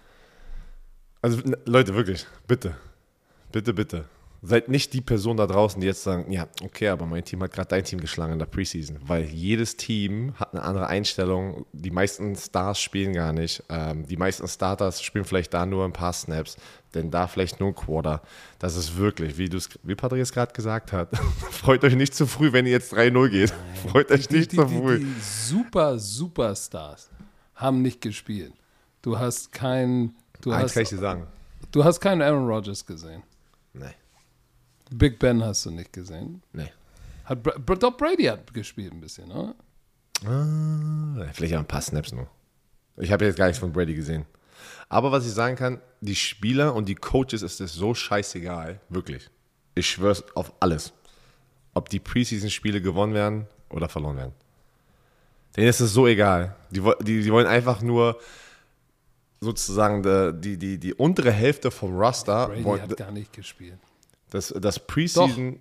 Also 1.22 1.41
Leute, 1.65 1.96
wirklich, 1.96 2.25
bitte, 2.48 2.75
bitte, 3.51 3.74
bitte. 3.74 4.05
Seid 4.43 4.69
nicht 4.69 4.93
die 4.93 5.01
Person 5.01 5.38
da 5.38 5.45
draußen, 5.45 5.79
die 5.79 5.86
jetzt 5.86 6.01
sagen, 6.01 6.31
ja, 6.31 6.48
okay, 6.63 6.88
aber 6.88 7.05
mein 7.05 7.24
Team 7.24 7.43
hat 7.43 7.51
gerade 7.53 7.67
dein 7.67 7.83
Team 7.83 8.01
geschlagen 8.01 8.33
in 8.33 8.39
der 8.39 8.48
Preseason, 8.48 8.98
weil 9.05 9.25
jedes 9.25 9.77
Team 9.77 10.33
hat 10.39 10.53
eine 10.53 10.63
andere 10.63 10.88
Einstellung. 10.88 11.67
Die 11.74 11.91
meisten 11.91 12.36
Stars 12.36 12.79
spielen 12.81 13.13
gar 13.13 13.33
nicht. 13.33 13.62
Ähm, 13.69 14.07
die 14.07 14.17
meisten 14.17 14.48
Starters 14.48 15.03
spielen 15.03 15.25
vielleicht 15.25 15.53
da 15.53 15.67
nur 15.67 15.86
ein 15.86 15.93
paar 15.93 16.12
Snaps, 16.13 16.57
denn 16.95 17.12
da 17.12 17.27
vielleicht 17.27 17.60
nur 17.60 17.69
ein 17.69 17.75
Quarter. 17.75 18.24
Das 18.57 18.75
ist 18.75 18.98
wirklich, 18.98 19.38
wie, 19.38 19.48
wie 19.83 19.93
Patrick 19.95 20.21
es 20.21 20.31
gerade 20.31 20.53
gesagt 20.53 20.91
hat, 20.91 21.15
freut 21.51 21.83
euch 21.83 21.95
nicht 21.95 22.15
zu 22.15 22.25
früh, 22.25 22.51
wenn 22.51 22.65
ihr 22.65 22.71
jetzt 22.71 22.95
3-0 22.95 23.29
geht. 23.29 23.53
Freut 23.91 24.10
euch 24.12 24.27
Die, 24.27 24.38
nicht 24.38 24.53
die, 24.53 24.55
zu 24.57 24.65
die, 24.65 24.75
früh. 24.77 25.00
die 25.01 25.15
super, 25.21 26.00
Superstars 26.00 27.12
haben 27.53 27.83
nicht 27.83 28.01
gespielt. 28.01 28.53
Du 29.03 29.19
hast 29.19 29.51
kein, 29.51 30.15
du 30.41 30.50
Eins 30.51 30.63
hast, 30.63 30.74
kann 30.74 30.83
ich 30.83 30.89
dir 30.89 30.98
sagen. 30.98 31.27
du 31.71 31.83
hast 31.83 32.00
keinen 32.00 32.24
Aaron 32.24 32.48
Rodgers 32.48 32.83
gesehen. 32.83 33.21
Nee, 33.74 33.86
Big 34.93 35.19
Ben 35.19 35.43
hast 35.43 35.65
du 35.65 35.71
nicht 35.71 35.93
gesehen. 35.93 36.41
nee. 36.53 36.71
Hat 37.25 37.43
Bra 37.43 37.75
doch 37.75 37.95
Brady 37.95 38.24
hat 38.25 38.53
gespielt 38.53 38.91
ein 38.93 39.00
bisschen, 39.00 39.31
oder? 39.31 39.55
Ah, 40.25 41.25
vielleicht 41.33 41.53
auch 41.55 41.60
ein 41.60 41.65
paar 41.67 41.81
Snaps 41.81 42.12
nur. 42.12 42.27
Ich 42.98 43.12
habe 43.12 43.25
jetzt 43.25 43.38
gar 43.38 43.45
nichts 43.45 43.60
von 43.60 43.71
Brady 43.71 43.93
gesehen. 43.95 44.25
Aber 44.89 45.12
was 45.12 45.25
ich 45.25 45.31
sagen 45.31 45.55
kann, 45.55 45.79
die 46.01 46.15
Spieler 46.15 46.75
und 46.75 46.89
die 46.89 46.95
Coaches 46.95 47.41
ist 47.41 47.62
es 47.62 47.74
so 47.74 47.93
scheißegal, 47.93 48.79
wirklich. 48.89 49.29
Ich 49.75 49.88
schwör's 49.89 50.24
auf 50.36 50.51
alles. 50.60 50.91
Ob 51.74 51.89
die 51.89 52.00
Preseason-Spiele 52.00 52.81
gewonnen 52.81 53.13
werden 53.13 53.48
oder 53.69 53.88
verloren 53.88 54.17
werden. 54.17 54.33
Denen 55.55 55.67
ist 55.67 55.79
es 55.79 55.93
so 55.93 56.07
egal. 56.07 56.55
Die, 56.71 56.81
die, 57.01 57.21
die 57.24 57.31
wollen 57.31 57.48
einfach 57.48 57.81
nur 57.81 58.19
sozusagen 59.39 60.03
die, 60.03 60.33
die, 60.41 60.57
die, 60.57 60.77
die 60.79 60.93
untere 60.93 61.31
Hälfte 61.31 61.71
vom 61.71 61.95
Roster. 61.98 62.48
Brady 62.48 62.63
wo- 62.65 62.79
hat 62.79 62.98
gar 62.98 63.12
nicht 63.12 63.31
gespielt. 63.31 63.79
Das, 64.31 64.53
das 64.59 64.79
Preseason, 64.79 65.59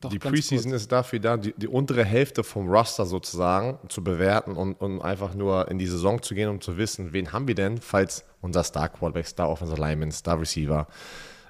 Doch, 0.00 0.10
die 0.10 0.18
Preseason 0.18 0.72
ist 0.72 0.92
dafür 0.92 1.18
da, 1.18 1.36
die, 1.36 1.54
die 1.56 1.66
untere 1.66 2.04
Hälfte 2.04 2.44
vom 2.44 2.68
Roster 2.68 3.06
sozusagen 3.06 3.78
zu 3.88 4.04
bewerten 4.04 4.52
und, 4.52 4.74
und 4.74 5.00
einfach 5.00 5.34
nur 5.34 5.68
in 5.68 5.78
die 5.78 5.86
Saison 5.86 6.22
zu 6.22 6.34
gehen, 6.34 6.48
um 6.48 6.60
zu 6.60 6.76
wissen, 6.76 7.12
wen 7.12 7.32
haben 7.32 7.48
wir 7.48 7.54
denn, 7.54 7.78
falls 7.78 8.24
unser 8.40 8.62
Star 8.62 8.88
Quarterback, 8.88 9.26
Star 9.26 9.50
Offensive 9.50 9.80
Lineman, 9.80 10.12
Star 10.12 10.38
Receiver 10.38 10.86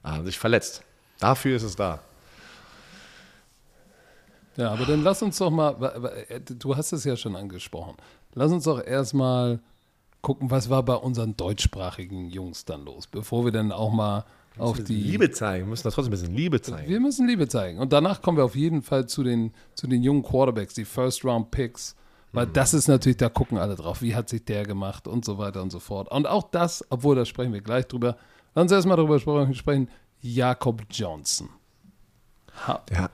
äh, 0.05 0.23
sich 0.23 0.39
verletzt. 0.39 0.83
Dafür 1.19 1.57
ist 1.57 1.65
es 1.65 1.77
da. 1.77 2.01
Ja, 4.57 4.71
aber 4.71 4.85
dann 4.85 5.03
lass 5.03 5.23
uns 5.23 5.39
doch 5.39 5.51
mal, 5.51 6.25
äh, 6.29 6.41
du 6.41 6.77
hast 6.77 6.93
es 6.93 7.05
ja 7.05 7.17
schon 7.17 7.35
angesprochen, 7.35 7.97
lass 8.35 8.53
uns 8.53 8.65
doch 8.65 8.85
erstmal 8.85 9.61
gucken, 10.23 10.51
was 10.51 10.71
war 10.71 10.85
bei 10.85 10.95
unseren 10.95 11.37
deutschsprachigen 11.37 12.31
Jungs 12.31 12.65
dann 12.65 12.85
los, 12.85 13.07
bevor 13.09 13.45
wir 13.45 13.53
dann 13.53 13.73
auch 13.73 13.93
mal 13.93 14.25
auf 14.61 14.83
die... 14.83 14.95
Liebe 14.95 15.31
zeigen, 15.31 15.67
wir 15.67 15.71
müssen 15.71 15.85
da 15.85 15.91
trotzdem 15.91 16.11
ein 16.13 16.19
bisschen 16.21 16.35
Liebe 16.35 16.61
zeigen. 16.61 16.89
Wir 16.89 17.01
müssen 17.01 17.27
Liebe 17.27 17.49
zeigen. 17.49 17.79
Und 17.79 17.93
danach 17.93 18.23
kommen 18.23 18.37
wir 18.39 18.45
auf 18.45 18.57
jeden 18.57 18.83
Fall 18.83 19.07
zu 19.07 19.23
den, 19.23 19.53
zu 19.75 19.87
den 19.87 20.03
jungen 20.03 20.23
Quarterbacks, 20.23 20.75
die 20.75 20.85
First-Round-Picks. 20.85 21.97
Weil 22.33 22.47
Mhm. 22.47 22.53
das 22.53 22.75
ist 22.75 22.87
natürlich, 22.89 23.17
da 23.17 23.29
gucken 23.29 23.59
alle 23.59 23.75
drauf, 23.75 24.03
wie 24.03 24.15
hat 24.15 24.29
sich 24.29 24.45
der 24.45 24.65
gemacht 24.65 25.09
und 25.09 25.25
so 25.25 25.37
weiter 25.39 25.63
und 25.63 25.71
so 25.71 25.81
fort. 25.81 26.11
Und 26.11 26.27
auch 26.29 26.51
das, 26.51 26.85
obwohl 26.91 27.17
da 27.17 27.25
sprechen 27.25 27.53
wir 27.53 27.61
gleich 27.61 27.87
drüber, 27.87 28.17
lass 28.55 28.63
uns 28.63 28.73
erstmal 28.73 28.97
drüber 28.97 29.19
sprechen, 29.19 29.89
Jakob 30.21 30.83
Johnson. 30.91 31.49
Ha, 32.67 32.81
Ja, 32.93 33.11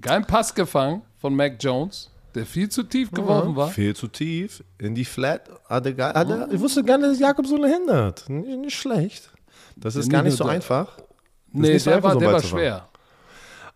geilen 0.00 0.24
Pass 0.24 0.54
gefangen 0.54 1.02
von 1.18 1.34
Mac 1.34 1.56
Jones, 1.62 2.10
der 2.34 2.46
viel 2.46 2.68
zu 2.68 2.82
tief 2.84 3.10
geworfen 3.10 3.56
war. 3.56 3.68
Viel 3.68 3.94
zu 3.96 4.06
tief 4.08 4.62
in 4.78 4.94
die 4.94 5.04
Flat. 5.04 5.50
Hat 5.68 5.84
er, 5.86 5.92
gar- 5.94 6.14
hat 6.14 6.30
er, 6.30 6.50
ich 6.52 6.60
wusste 6.60 6.82
gar 6.84 6.98
nicht, 6.98 7.10
dass 7.10 7.18
Jakob 7.18 7.46
so 7.46 7.56
hindert. 7.64 8.28
Nicht, 8.28 8.58
nicht 8.58 8.76
schlecht. 8.78 9.31
Das 9.76 9.96
ist 9.96 10.06
Ja, 10.06 10.18
gar 10.18 10.22
nicht 10.22 10.36
so 10.36 10.44
einfach. 10.44 10.98
Nee, 11.52 11.72
nicht 11.72 11.82
so 11.82 11.90
der 11.90 11.96
einfach, 11.98 12.08
war, 12.10 12.14
so 12.14 12.20
der 12.20 12.32
war 12.32 12.42
schwer. 12.42 12.88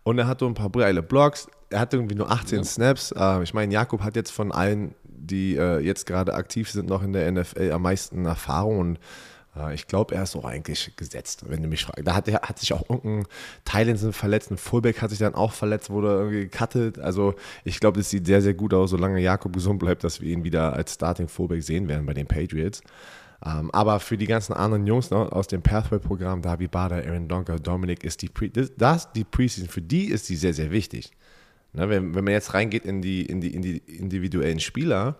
Und 0.03 0.17
er 0.19 0.27
hatte 0.27 0.45
ein 0.45 0.53
paar 0.53 0.69
geile 0.71 1.03
Blocks. 1.03 1.47
Er 1.69 1.79
hatte 1.81 1.97
irgendwie 1.97 2.15
nur 2.15 2.31
18 2.31 2.63
Snaps. 2.63 3.11
Äh, 3.11 3.43
ich 3.43 3.53
meine, 3.53 3.73
Jakob 3.73 4.01
hat 4.03 4.15
jetzt 4.15 4.31
von 4.31 4.51
allen, 4.51 4.95
die 5.03 5.55
äh, 5.57 5.79
jetzt 5.79 6.05
gerade 6.05 6.33
aktiv 6.33 6.71
sind, 6.71 6.87
noch 6.87 7.03
in 7.03 7.11
der 7.13 7.29
NFL 7.31 7.71
am 7.73 7.81
meisten 7.81 8.25
Erfahrung. 8.25 8.79
Und 8.79 8.99
äh, 9.57 9.73
ich 9.75 9.85
glaube, 9.87 10.15
er 10.15 10.23
ist 10.23 10.35
auch 10.37 10.45
eigentlich 10.45 10.95
gesetzt, 10.95 11.43
wenn 11.49 11.61
du 11.61 11.67
mich 11.67 11.83
fragst. 11.83 12.07
Da 12.07 12.15
hat, 12.15 12.27
er- 12.29 12.41
hat 12.43 12.57
sich 12.57 12.71
auch 12.71 12.89
irgendein 12.89 13.25
Thailand 13.65 13.99
verletzt, 14.15 14.49
ein 14.49 14.57
Fullback 14.57 15.01
hat 15.01 15.09
sich 15.09 15.19
dann 15.19 15.35
auch 15.35 15.51
verletzt, 15.51 15.89
wurde 15.89 16.07
irgendwie 16.07 16.47
gecuttet. 16.47 16.99
Also 16.99 17.35
ich 17.65 17.79
glaube, 17.81 17.99
das 17.99 18.09
sieht 18.09 18.25
sehr, 18.25 18.41
sehr 18.41 18.53
gut 18.53 18.73
aus, 18.73 18.91
solange 18.91 19.19
Jakob 19.19 19.51
gesund 19.51 19.79
bleibt, 19.79 20.05
dass 20.05 20.21
wir 20.21 20.31
ihn 20.31 20.45
wieder 20.45 20.71
als 20.71 20.93
Starting 20.93 21.27
Fullback 21.27 21.61
sehen 21.63 21.89
werden 21.89 22.05
bei 22.05 22.13
den 22.13 22.27
Patriots. 22.27 22.81
Ähm, 23.45 23.69
aber 23.71 23.99
für 23.99 24.17
die 24.17 24.25
ganzen 24.25 24.53
anderen 24.53 24.87
Jungs 24.87 25.11
ne, 25.11 25.31
aus 25.31 25.47
dem 25.47 25.61
Pathway-Programm, 25.61 26.41
Davi 26.41 26.67
Bader, 26.67 26.97
Aaron 26.97 27.27
Donker, 27.27 27.57
Dominic, 27.59 28.03
ist 28.03 28.21
die, 28.21 28.29
Pre 28.29 28.49
das, 28.49 28.71
das, 28.75 29.11
die 29.11 29.23
Preseason, 29.23 29.69
für 29.69 29.81
die 29.81 30.05
ist 30.05 30.27
die 30.29 30.35
sehr, 30.35 30.53
sehr 30.53 30.71
wichtig. 30.71 31.11
Ne, 31.73 31.87
wenn, 31.89 32.15
wenn 32.15 32.23
man 32.23 32.33
jetzt 32.33 32.53
reingeht 32.53 32.85
in 32.85 33.01
die, 33.01 33.23
in, 33.25 33.39
die, 33.41 33.53
in 33.53 33.61
die 33.61 33.77
individuellen 33.77 34.59
Spieler, 34.59 35.17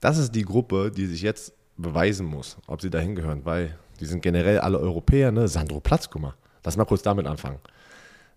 das 0.00 0.18
ist 0.18 0.34
die 0.34 0.42
Gruppe, 0.44 0.90
die 0.94 1.06
sich 1.06 1.22
jetzt 1.22 1.54
beweisen 1.76 2.26
muss, 2.26 2.58
ob 2.66 2.82
sie 2.82 2.90
dahin 2.90 3.14
gehören, 3.14 3.44
weil 3.44 3.78
die 4.00 4.04
sind 4.04 4.20
generell 4.20 4.58
alle 4.58 4.78
Europäer, 4.78 5.32
ne? 5.32 5.48
Sandro 5.48 5.80
Platz, 5.80 6.08
guck 6.10 6.22
mal. 6.22 6.34
Lass 6.64 6.76
mal 6.76 6.84
kurz 6.84 7.02
damit 7.02 7.26
anfangen. 7.26 7.58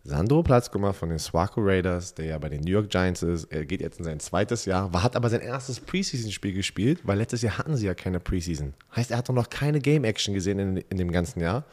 Sandro 0.03 0.41
Platzkummer 0.41 0.93
von 0.93 1.10
den 1.10 1.20
Swaco 1.20 1.62
Raiders, 1.62 2.15
der 2.15 2.25
ja 2.25 2.38
bei 2.39 2.50
den 2.50 2.62
New 2.62 2.72
York 2.72 2.89
Giants 2.89 3.22
ist, 3.22 3.46
er 3.46 3.65
geht 3.65 3.81
jetzt 3.81 4.00
in 4.00 4.05
sein 4.05 4.20
zweites 4.20 4.65
Jahr, 4.65 4.91
hat 4.93 5.15
aber 5.15 5.29
sein 5.29 5.41
erstes 5.41 5.79
Preseason-Spiel 5.79 6.53
gespielt, 6.53 7.01
weil 7.03 7.20
letztes 7.20 7.43
Jahr 7.43 7.60
hatten 7.60 7.77
sie 7.77 7.86
ja 7.86 7.93
keine 7.93 8.20
Preseason. 8.20 8.74
Heißt, 8.96 9.12
er 9.12 9.17
hat 9.17 9.29
doch 9.29 9.36
noch 9.36 9.50
keine 9.50 9.79
Game-Action 9.79 10.34
gesehen 10.34 10.58
in, 10.58 10.77
in 10.77 10.98
dem 10.98 11.12
ganzen 11.12 11.39
Jahr. 11.39 11.65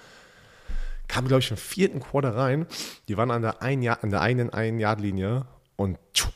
Kam, 1.06 1.26
glaube 1.26 1.40
ich, 1.40 1.50
im 1.50 1.56
vierten 1.56 2.00
Quarter 2.00 2.36
rein. 2.36 2.66
Die 3.08 3.16
waren 3.16 3.30
an 3.30 3.40
der, 3.40 3.62
ein 3.62 3.80
Jahr, 3.80 4.04
an 4.04 4.10
der 4.10 4.20
einen 4.20 4.50
Ein-Yard-Linie 4.50 5.46
und 5.76 5.98
tschuh, 6.12 6.28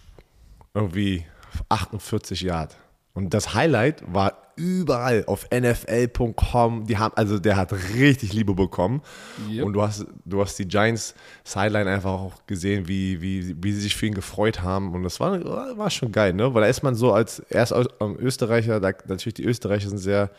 irgendwie 0.72 1.26
48 1.68 2.40
Yard. 2.40 2.78
Und 3.14 3.34
das 3.34 3.54
Highlight 3.54 4.02
war 4.06 4.32
überall 4.56 5.24
auf 5.26 5.48
NFL.com. 5.50 6.86
Die 6.86 6.98
haben, 6.98 7.14
also 7.16 7.38
der 7.38 7.56
hat 7.56 7.72
richtig 7.94 8.32
Liebe 8.32 8.54
bekommen. 8.54 9.02
Yep. 9.50 9.64
Und 9.64 9.72
du 9.74 9.82
hast, 9.82 10.06
du 10.24 10.40
hast 10.40 10.58
die 10.58 10.66
Giants 10.66 11.14
Sideline 11.44 11.90
einfach 11.90 12.12
auch 12.12 12.46
gesehen, 12.46 12.88
wie, 12.88 13.20
wie, 13.20 13.56
wie 13.62 13.72
sie 13.72 13.80
sich 13.80 13.96
für 13.96 14.06
ihn 14.06 14.14
gefreut 14.14 14.62
haben. 14.62 14.94
Und 14.94 15.02
das 15.02 15.20
war, 15.20 15.40
war 15.76 15.90
schon 15.90 16.12
geil, 16.12 16.32
ne? 16.32 16.54
Weil 16.54 16.62
da 16.62 16.68
ist 16.68 16.82
man 16.82 16.94
so 16.94 17.12
als, 17.12 17.40
er 17.50 17.62
ist 17.62 17.74
ähm, 18.00 18.16
Österreicher, 18.18 18.80
da, 18.80 18.92
natürlich 19.06 19.34
die 19.34 19.44
Österreicher 19.44 19.88
sind 19.88 19.98
sehr 19.98 20.30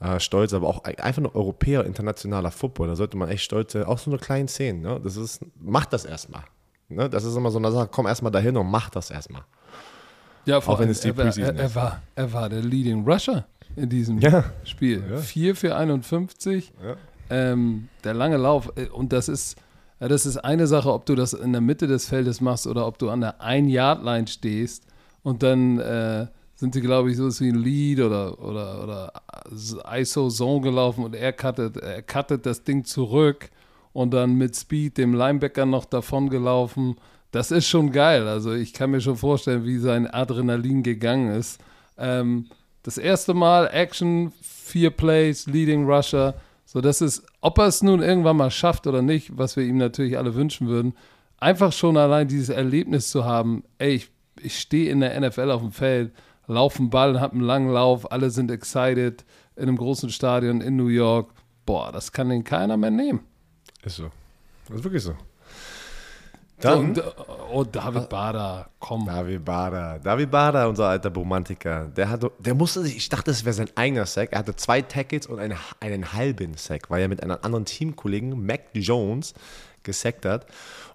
äh, 0.00 0.18
stolz, 0.20 0.52
aber 0.52 0.68
auch 0.68 0.84
einfach 0.84 1.22
nur 1.22 1.34
Europäer, 1.34 1.84
internationaler 1.84 2.50
Football. 2.50 2.88
Da 2.88 2.96
sollte 2.96 3.16
man 3.16 3.28
echt 3.28 3.44
stolz 3.44 3.72
sein. 3.72 3.84
Auch 3.84 3.98
so 3.98 4.10
eine 4.10 4.18
kleine 4.18 4.48
Szene, 4.48 4.80
ne? 4.80 5.00
Das 5.02 5.16
ist, 5.16 5.40
macht 5.60 5.92
das 5.92 6.04
erstmal. 6.04 6.44
Ne? 6.88 7.08
Das 7.08 7.24
ist 7.24 7.36
immer 7.36 7.50
so 7.50 7.58
eine 7.58 7.72
Sache, 7.72 7.88
komm 7.90 8.06
erstmal 8.06 8.32
dahin 8.32 8.56
und 8.56 8.70
mach 8.70 8.90
das 8.90 9.10
erstmal. 9.10 9.42
Ja, 10.46 10.60
vor 10.60 10.74
Auch 10.74 10.80
wenn 10.80 10.90
es 10.90 11.00
die 11.00 11.08
er, 11.08 11.14
Preseason 11.14 11.56
er, 11.56 11.62
er, 11.62 11.74
war, 11.74 12.02
er 12.14 12.32
war 12.32 12.48
der 12.48 12.62
Leading 12.62 13.04
Rusher 13.08 13.44
in 13.76 13.88
diesem 13.88 14.18
Ja. 14.20 14.44
Spiel. 14.64 15.02
Ja. 15.10 15.16
4 15.18 15.56
für 15.56 15.76
51. 15.76 16.72
Ja. 16.82 16.96
Ähm, 17.30 17.88
der 18.04 18.14
lange 18.14 18.36
Lauf. 18.36 18.70
äh, 18.76 18.86
Und 18.88 19.12
das 19.12 19.28
ist, 19.28 19.56
ja, 20.00 20.08
das 20.08 20.26
ist 20.26 20.36
eine 20.38 20.66
Sache, 20.66 20.92
ob 20.92 21.06
du 21.06 21.14
das 21.14 21.32
in 21.32 21.52
der 21.52 21.60
Mitte 21.60 21.86
des 21.86 22.06
Feldes 22.08 22.40
machst 22.40 22.66
oder 22.66 22.86
ob 22.86 22.98
du 22.98 23.10
an 23.10 23.20
der 23.22 23.40
Ein-Yard-Line 23.40 24.26
stehst 24.26 24.84
und 25.22 25.42
dann 25.42 25.78
äh, 25.80 26.26
sind 26.56 26.74
sie, 26.74 26.80
glaube 26.82 27.10
ich, 27.10 27.16
so 27.16 27.28
wie 27.40 27.48
ein 27.48 27.56
Lead 27.56 28.00
oder, 28.00 28.38
oder, 28.38 28.82
oder 28.84 29.12
ISO-Zone 29.92 30.60
gelaufen 30.60 31.04
und 31.04 31.14
er 31.14 31.32
cuttet, 31.32 31.76
er 31.78 32.02
cuttet 32.02 32.46
das 32.46 32.62
Ding 32.64 32.84
zurück 32.84 33.50
und 33.92 34.12
dann 34.12 34.34
mit 34.34 34.54
Speed 34.56 34.98
dem 34.98 35.14
Linebacker 35.14 35.66
noch 35.66 35.84
davon 35.84 36.28
gelaufen. 36.28 36.96
Das 37.34 37.50
ist 37.50 37.66
schon 37.66 37.90
geil. 37.90 38.28
Also 38.28 38.52
ich 38.52 38.72
kann 38.72 38.92
mir 38.92 39.00
schon 39.00 39.16
vorstellen, 39.16 39.64
wie 39.64 39.78
sein 39.78 40.06
Adrenalin 40.06 40.84
gegangen 40.84 41.34
ist. 41.34 41.60
Ähm, 41.98 42.46
das 42.84 42.96
erste 42.96 43.34
Mal 43.34 43.66
Action, 43.72 44.32
vier 44.40 44.90
Plays, 44.90 45.46
Leading 45.46 45.84
Rusher. 45.84 46.34
So, 46.64 46.80
das 46.80 47.00
ist, 47.00 47.26
ob 47.40 47.58
er 47.58 47.66
es 47.66 47.82
nun 47.82 48.02
irgendwann 48.02 48.36
mal 48.36 48.52
schafft 48.52 48.86
oder 48.86 49.02
nicht, 49.02 49.36
was 49.36 49.56
wir 49.56 49.64
ihm 49.64 49.78
natürlich 49.78 50.16
alle 50.16 50.36
wünschen 50.36 50.68
würden, 50.68 50.94
einfach 51.38 51.72
schon 51.72 51.96
allein 51.96 52.28
dieses 52.28 52.50
Erlebnis 52.50 53.10
zu 53.10 53.24
haben, 53.24 53.64
ey, 53.78 53.94
ich, 53.94 54.12
ich 54.40 54.60
stehe 54.60 54.92
in 54.92 55.00
der 55.00 55.20
NFL 55.20 55.50
auf 55.50 55.62
dem 55.62 55.72
Feld, 55.72 56.12
laufe 56.46 56.78
einen 56.78 56.90
Ball, 56.90 57.20
habe 57.20 57.32
einen 57.32 57.42
langen 57.42 57.72
Lauf, 57.72 58.12
alle 58.12 58.30
sind 58.30 58.48
excited 58.52 59.24
in 59.56 59.64
einem 59.64 59.76
großen 59.76 60.10
Stadion 60.10 60.60
in 60.60 60.76
New 60.76 60.86
York. 60.86 61.32
Boah, 61.66 61.90
das 61.90 62.12
kann 62.12 62.28
den 62.28 62.44
keiner 62.44 62.76
mehr 62.76 62.92
nehmen. 62.92 63.24
Ist 63.82 63.96
so. 63.96 64.12
Das 64.68 64.78
ist 64.78 64.84
wirklich 64.84 65.02
so. 65.02 65.16
So, 66.60 66.68
Dann, 66.68 66.78
und, 66.90 67.02
oh, 67.52 67.64
David 67.64 68.08
Bader, 68.08 68.68
komm. 68.78 69.06
David 69.06 69.44
Bader. 69.44 69.98
David 70.02 70.30
Bader, 70.30 70.68
unser 70.68 70.86
alter 70.88 71.12
Romantiker, 71.12 71.86
der, 71.86 72.08
hatte, 72.08 72.30
der 72.38 72.54
musste 72.54 72.80
sich, 72.82 72.96
ich 72.96 73.08
dachte, 73.08 73.32
es 73.32 73.44
wäre 73.44 73.52
sein 73.52 73.68
eigener 73.74 74.06
Sack. 74.06 74.32
Er 74.32 74.38
hatte 74.38 74.54
zwei 74.56 74.80
Tackles 74.80 75.26
und 75.26 75.40
eine, 75.40 75.56
einen 75.80 76.12
halben 76.12 76.54
Sack, 76.56 76.90
weil 76.90 77.02
er 77.02 77.08
mit 77.08 77.22
einem 77.22 77.36
anderen 77.42 77.64
Teamkollegen, 77.64 78.46
Mac 78.46 78.60
Jones, 78.72 79.34
gesackt 79.82 80.24
hat. 80.24 80.46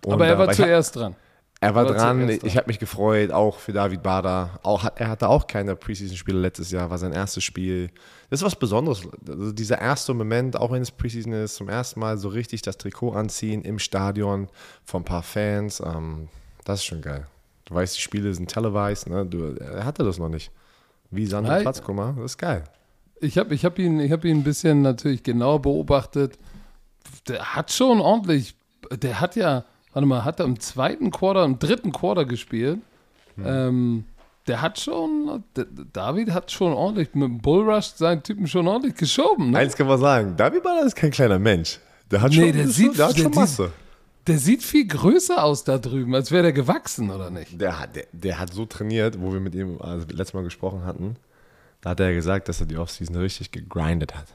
Und, 0.06 0.14
Aber 0.14 0.26
er 0.28 0.36
äh, 0.36 0.38
war 0.40 0.48
weil 0.48 0.54
ich- 0.54 0.58
zuerst 0.60 0.96
dran. 0.96 1.16
Er 1.62 1.76
war 1.76 1.86
dran, 1.86 2.30
ich 2.30 2.56
habe 2.56 2.68
mich 2.68 2.80
gefreut, 2.80 3.32
auch 3.32 3.60
für 3.60 3.74
David 3.74 4.02
Bader. 4.02 4.60
Auch, 4.64 4.90
er 4.96 5.10
hatte 5.10 5.28
auch 5.28 5.46
keine 5.46 5.76
Preseason-Spiele 5.76 6.40
letztes 6.40 6.72
Jahr, 6.72 6.90
war 6.90 6.98
sein 6.98 7.12
erstes 7.12 7.44
Spiel. 7.44 7.90
Das 8.30 8.40
ist 8.40 8.46
was 8.46 8.56
Besonderes. 8.56 9.02
Also 9.28 9.52
dieser 9.52 9.80
erste 9.80 10.14
Moment, 10.14 10.56
auch 10.56 10.72
wenn 10.72 10.82
es 10.82 10.90
Preseason 10.90 11.34
ist, 11.34 11.56
zum 11.56 11.68
ersten 11.68 12.00
Mal 12.00 12.18
so 12.18 12.30
richtig 12.30 12.62
das 12.62 12.78
Trikot 12.78 13.12
anziehen 13.12 13.64
im 13.64 13.78
Stadion 13.78 14.48
von 14.86 15.02
ein 15.02 15.06
paar 15.06 15.24
Fans. 15.24 15.82
Ähm, 15.86 16.30
das 16.64 16.80
ist 16.80 16.86
schon 16.86 17.02
geil. 17.02 17.28
Du 17.66 17.76
weißt, 17.76 17.98
die 17.98 18.02
Spiele 18.02 18.34
sind 18.34 18.50
televised, 18.50 19.10
ne? 19.10 19.26
Du, 19.26 19.56
er 19.56 19.84
hatte 19.84 20.04
das 20.04 20.18
noch 20.18 20.30
nicht. 20.30 20.52
Wie 21.12 21.26
Sandro 21.26 21.52
Nein. 21.52 21.62
Platz, 21.64 21.82
guck 21.84 21.96
mal, 21.96 22.14
das 22.16 22.32
ist 22.32 22.38
geil. 22.38 22.64
Ich 23.20 23.38
habe 23.38 23.54
ich 23.54 23.66
hab 23.66 23.78
ihn, 23.80 24.00
ich 24.00 24.12
hab 24.14 24.24
ihn 24.24 24.38
ein 24.38 24.44
bisschen 24.44 24.82
natürlich 24.82 25.24
genauer 25.24 25.62
beobachtet. 25.62 26.40
Der 27.28 27.56
hat 27.56 27.72
schon 27.72 28.00
ordentlich, 28.00 28.56
der 28.92 29.20
hat 29.20 29.36
ja, 29.36 29.66
warte 29.94 30.06
mal, 30.08 30.24
hat 30.26 30.40
er 30.40 30.46
im 30.46 30.60
zweiten 30.60 31.12
Quarter, 31.12 31.44
im 31.46 31.60
dritten 31.60 31.92
Quarter 31.92 32.26
gespielt. 32.26 32.80
Ähm, 33.44 34.06
der 34.48 34.62
hat 34.62 34.80
schon, 34.80 35.44
der, 35.56 35.66
David 35.94 36.32
hat 36.32 36.52
schon 36.52 36.74
ordentlich 36.74 37.14
mit 37.14 37.24
dem 37.24 37.38
Bullrush 37.40 37.86
seinen 37.96 38.22
Typen 38.24 38.48
schon 38.48 38.68
ordentlich 38.68 38.96
geschoben. 38.96 39.52
Ne? 39.52 39.60
Eins 39.60 39.76
kann 39.76 39.88
man 39.88 40.00
sagen, 40.00 40.36
David 40.36 40.64
Bader 40.64 40.86
ist 40.86 40.96
kein 40.96 41.12
kleiner 41.12 41.40
Mensch. 41.40 41.80
Der 42.12 42.22
hat 42.22 42.32
Nee, 42.32 42.36
schon, 42.38 42.46
der 42.46 42.54
der 42.54 42.68
sieht- 42.68 42.98
der 42.98 43.08
hat 43.08 43.18
der 43.18 43.22
schon 43.24 43.32
Masse. 43.34 43.72
Der 44.28 44.38
sieht 44.38 44.62
viel 44.64 44.86
größer 44.88 45.44
aus 45.44 45.64
da 45.64 45.78
drüben, 45.78 46.14
als 46.14 46.32
wäre 46.32 46.44
der 46.44 46.54
gewachsen, 46.54 47.10
oder 47.10 47.30
nicht? 47.30 47.60
Der 47.60 47.80
hat, 47.80 47.96
der, 47.96 48.06
der 48.12 48.40
hat 48.40 48.54
so 48.54 48.66
trainiert, 48.66 49.20
wo 49.22 49.32
wir 49.32 49.40
mit 49.40 49.56
ihm 49.56 49.78
also 49.82 50.06
letztes 50.10 50.34
Mal 50.34 50.44
gesprochen 50.44 50.84
hatten. 50.86 51.16
Da 51.82 51.92
hat 51.92 52.00
er 52.02 52.14
gesagt, 52.14 52.50
dass 52.50 52.60
er 52.60 52.66
die 52.68 52.78
Offseason 52.78 53.16
richtig 53.16 53.52
gegrindet 53.52 54.14
hat. 54.16 54.26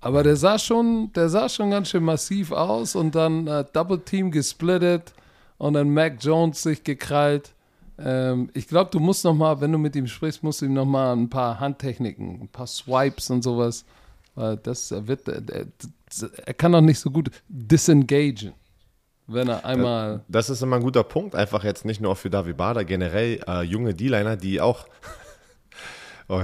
Aber 0.00 0.22
der 0.22 0.36
sah 0.36 0.58
schon, 0.58 1.12
der 1.14 1.28
sah 1.28 1.48
schon 1.48 1.70
ganz 1.70 1.90
schön 1.90 2.02
massiv 2.02 2.52
aus 2.52 2.94
und 2.94 3.14
dann 3.14 3.46
äh, 3.46 3.64
Double 3.72 4.00
Team 4.00 4.30
gesplittet 4.30 5.12
und 5.58 5.74
dann 5.74 5.90
Mac 5.90 6.16
Jones 6.20 6.62
sich 6.62 6.82
gekrallt. 6.82 7.52
Ähm, 7.98 8.48
ich 8.54 8.66
glaube, 8.66 8.90
du 8.90 8.98
musst 8.98 9.24
noch 9.24 9.34
mal, 9.34 9.60
wenn 9.60 9.72
du 9.72 9.78
mit 9.78 9.94
ihm 9.94 10.06
sprichst, 10.06 10.42
musst 10.42 10.62
du 10.62 10.66
ihm 10.66 10.72
noch 10.72 10.86
mal 10.86 11.12
ein 11.12 11.28
paar 11.28 11.60
Handtechniken, 11.60 12.42
ein 12.42 12.48
paar 12.48 12.66
Swipes 12.66 13.28
und 13.28 13.42
sowas, 13.42 13.84
Weil 14.34 14.56
das 14.56 14.90
wird, 15.06 15.28
er, 15.28 15.66
er 16.46 16.54
kann 16.54 16.72
doch 16.72 16.80
nicht 16.80 16.98
so 16.98 17.10
gut 17.10 17.30
disengagen, 17.48 18.54
wenn 19.26 19.48
er 19.48 19.66
einmal. 19.66 20.24
Das 20.28 20.48
ist 20.48 20.62
immer 20.62 20.76
ein 20.76 20.82
guter 20.82 21.04
Punkt, 21.04 21.34
einfach 21.34 21.62
jetzt 21.62 21.84
nicht 21.84 22.00
nur 22.00 22.16
für 22.16 22.30
David 22.30 22.56
Bader, 22.56 22.86
generell 22.86 23.40
äh, 23.46 23.62
junge 23.62 23.92
D-Liner, 23.92 24.36
die 24.36 24.62
auch 24.62 24.86
oh, 26.30 26.42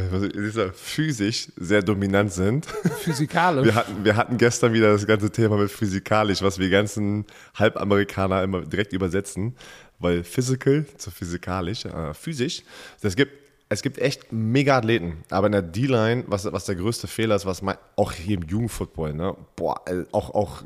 physisch 0.74 1.48
sehr 1.56 1.82
dominant 1.82 2.32
sind. 2.32 2.66
Physikalisch. 3.00 3.64
Wir 3.64 3.74
hatten, 3.74 4.04
wir 4.04 4.16
hatten 4.16 4.36
gestern 4.36 4.72
wieder 4.72 4.92
das 4.92 5.06
ganze 5.06 5.30
Thema 5.30 5.56
mit 5.56 5.70
physikalisch, 5.70 6.42
was 6.42 6.58
wir 6.58 6.68
ganzen 6.68 7.24
Halbamerikaner 7.54 8.42
immer 8.42 8.62
direkt 8.62 8.92
übersetzen, 8.92 9.56
weil 9.98 10.24
physical 10.24 10.84
zu 10.96 11.10
physikalisch, 11.10 11.84
äh, 11.84 12.12
physisch. 12.14 12.62
Das 13.00 13.16
gibt 13.16 13.46
es 13.68 13.82
gibt 13.82 13.98
echt 13.98 14.32
mega 14.32 14.78
Athleten, 14.78 15.24
aber 15.28 15.46
in 15.46 15.52
der 15.52 15.62
D-Line, 15.62 16.24
was, 16.28 16.50
was 16.52 16.66
der 16.66 16.76
größte 16.76 17.08
Fehler 17.08 17.34
ist, 17.34 17.46
was 17.46 17.62
mein, 17.62 17.76
auch 17.96 18.12
hier 18.12 18.36
im 18.36 18.44
Jugendfootball, 18.44 19.12
ne? 19.12 19.34
Boah, 19.56 19.82
äh, 19.86 20.04
auch, 20.12 20.30
auch 20.34 20.62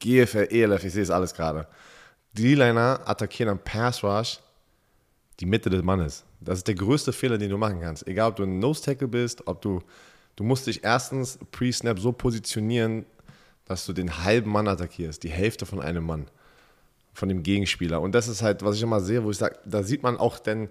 GFL, 0.00 0.48
ELF, 0.50 0.82
ich 0.82 0.92
sehe 0.92 1.04
es 1.04 1.10
alles 1.10 1.34
gerade. 1.34 1.68
D-Liner 2.32 3.00
attackieren 3.04 3.50
am 3.50 3.58
Pass 3.58 4.02
Rush 4.02 4.40
die 5.40 5.46
Mitte 5.46 5.70
des 5.70 5.82
Mannes. 5.82 6.24
Das 6.40 6.58
ist 6.58 6.68
der 6.68 6.74
größte 6.74 7.12
Fehler, 7.12 7.38
den 7.38 7.50
du 7.50 7.58
machen 7.58 7.80
kannst. 7.80 8.06
Egal, 8.06 8.30
ob 8.30 8.36
du 8.36 8.44
ein 8.44 8.58
Nose-Tackle 8.58 9.08
bist, 9.08 9.46
ob 9.46 9.62
du, 9.62 9.80
du 10.36 10.44
musst 10.44 10.66
dich 10.66 10.84
erstens 10.84 11.38
pre-Snap 11.50 11.98
so 11.98 12.12
positionieren, 12.12 13.06
dass 13.64 13.86
du 13.86 13.92
den 13.92 14.24
halben 14.24 14.50
Mann 14.50 14.68
attackierst, 14.68 15.22
die 15.22 15.30
Hälfte 15.30 15.66
von 15.66 15.80
einem 15.80 16.04
Mann, 16.04 16.26
von 17.14 17.28
dem 17.28 17.42
Gegenspieler. 17.42 18.00
Und 18.00 18.14
das 18.14 18.28
ist 18.28 18.42
halt, 18.42 18.62
was 18.62 18.76
ich 18.76 18.82
immer 18.82 19.00
sehe, 19.00 19.24
wo 19.24 19.30
ich 19.30 19.38
sage, 19.38 19.58
da 19.64 19.82
sieht 19.82 20.02
man 20.02 20.16
auch 20.16 20.38
denn 20.38 20.68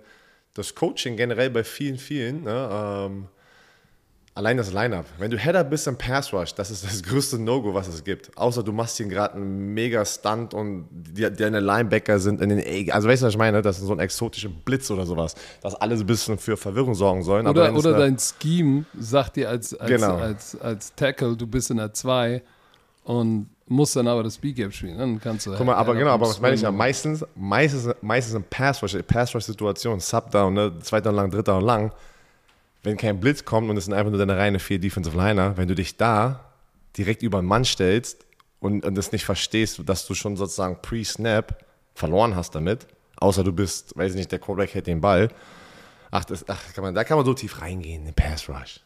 das 0.54 0.76
Coaching 0.76 1.16
generell 1.16 1.50
bei 1.50 1.64
vielen, 1.64 1.98
vielen, 1.98 2.44
ne, 2.44 2.70
ähm, 2.72 3.28
allein 4.42 4.58
das 4.58 4.74
Lineup. 4.74 5.06
Wenn 5.20 5.30
du 5.30 5.38
Header 5.38 5.64
bist 5.64 5.88
im 5.88 5.96
Pass 5.96 6.34
Rush, 6.34 6.54
das 6.56 6.72
ist 6.72 6.84
das 6.84 7.04
größte 7.04 7.38
No-Go, 7.38 7.74
was 7.74 7.88
es 7.88 8.04
gibt. 8.04 8.36
Außer 8.36 8.64
du 8.64 8.72
machst 8.72 8.98
hier 8.98 9.06
gerade 9.06 9.36
einen 9.36 9.74
mega 9.74 10.04
Stunt 10.04 10.54
und 10.54 10.88
die, 10.92 11.32
deine 11.32 11.60
Linebacker 11.60 12.20
sind 12.20 12.42
in 12.42 12.50
den 12.50 12.60
A. 12.60 12.94
Also 12.94 13.08
weißt 13.08 13.22
du, 13.22 13.28
was 13.28 13.34
ich 13.34 13.38
meine? 13.38 13.62
Das 13.62 13.78
ist 13.78 13.86
so 13.86 13.94
ein 13.94 14.00
exotischer 14.00 14.50
Blitz 14.50 14.90
oder 14.90 15.06
sowas. 15.06 15.36
Das 15.62 15.76
alles 15.76 16.02
ein 16.02 16.08
bisschen 16.08 16.38
für 16.38 16.58
Verwirrung 16.58 16.96
sorgen 16.96 17.24
sollen. 17.24 17.46
Oder, 17.46 17.74
oder 17.74 17.94
dein 17.94 18.18
Scheme 18.18 18.86
sagt 19.00 19.36
dir 19.36 19.50
als, 19.50 19.76
als, 19.76 19.90
genau. 19.90 20.18
als, 20.18 20.60
als 20.60 20.96
Tackle, 20.96 21.38
du 21.38 21.46
bist 21.46 21.70
in 21.70 21.78
der 21.78 21.94
2 21.94 22.42
und 23.04 23.48
musst 23.68 23.96
dann 23.96 24.08
aber 24.08 24.24
das 24.24 24.38
B-Gap 24.38 24.74
spielen. 24.74 24.98
Dann 24.98 25.22
kannst 25.22 25.46
du. 25.46 25.54
Guck 25.56 25.66
mal, 25.66 25.76
aber 25.76 25.94
genau, 25.94 26.12
aber 26.12 26.28
was 26.28 26.42
meine 26.42 26.56
ich 26.56 26.62
ja? 26.62 26.72
Meistens, 26.72 27.24
meistens, 27.36 27.94
meistens 28.02 28.36
in 28.36 28.44
Pass-Rush, 28.44 28.98
Pass-Rush-Situation, 29.08 30.00
Sub-Down, 30.00 30.54
ne, 30.54 30.74
zweiter 30.82 31.10
und 31.12 31.16
lang, 31.16 31.30
dritter 31.30 31.58
und 31.58 31.64
lang, 31.64 31.92
wenn 32.84 32.98
kein 32.98 33.20
Blitz 33.20 33.46
kommt 33.46 33.70
und 33.70 33.78
es 33.78 33.86
sind 33.86 33.94
einfach 33.94 34.12
nur 34.12 34.20
deine 34.20 34.38
reine 34.38 34.60
vier 34.60 34.80
Defensive 34.80 35.16
Liner, 35.16 35.58
wenn 35.58 35.68
du 35.68 35.76
dich 35.76 35.98
da 35.98 36.52
direkt 36.98 37.22
über 37.24 37.40
einen 37.40 37.48
Mann 37.48 37.66
stellst 37.66 38.26
und, 38.60 38.86
und 38.86 38.96
das 38.96 39.12
nicht 39.12 39.26
verstehst, 39.26 39.82
dass 39.86 40.06
du 40.08 40.14
schon 40.14 40.36
sozusagen 40.36 40.82
pre-Snap 40.82 41.66
verloren 41.94 42.36
hast 42.36 42.56
damit, 42.56 42.88
außer 43.18 43.44
du 43.44 43.54
bist, 43.54 43.96
weiß 43.98 44.12
ich 44.12 44.18
nicht, 44.18 44.32
der 44.32 44.40
Quarterback 44.40 44.74
hält 44.74 44.88
den 44.88 45.02
Ball. 45.02 45.30
Ach, 46.10 46.26
das, 46.26 46.48
ach 46.50 46.74
kann 46.74 46.84
man, 46.84 46.94
da 46.94 47.04
kann 47.04 47.18
man 47.18 47.26
so 47.26 47.34
tief 47.34 47.62
reingehen, 47.62 48.02
in 48.02 48.06
den 48.06 48.14
Pass 48.14 48.50
Rush. 48.50 48.82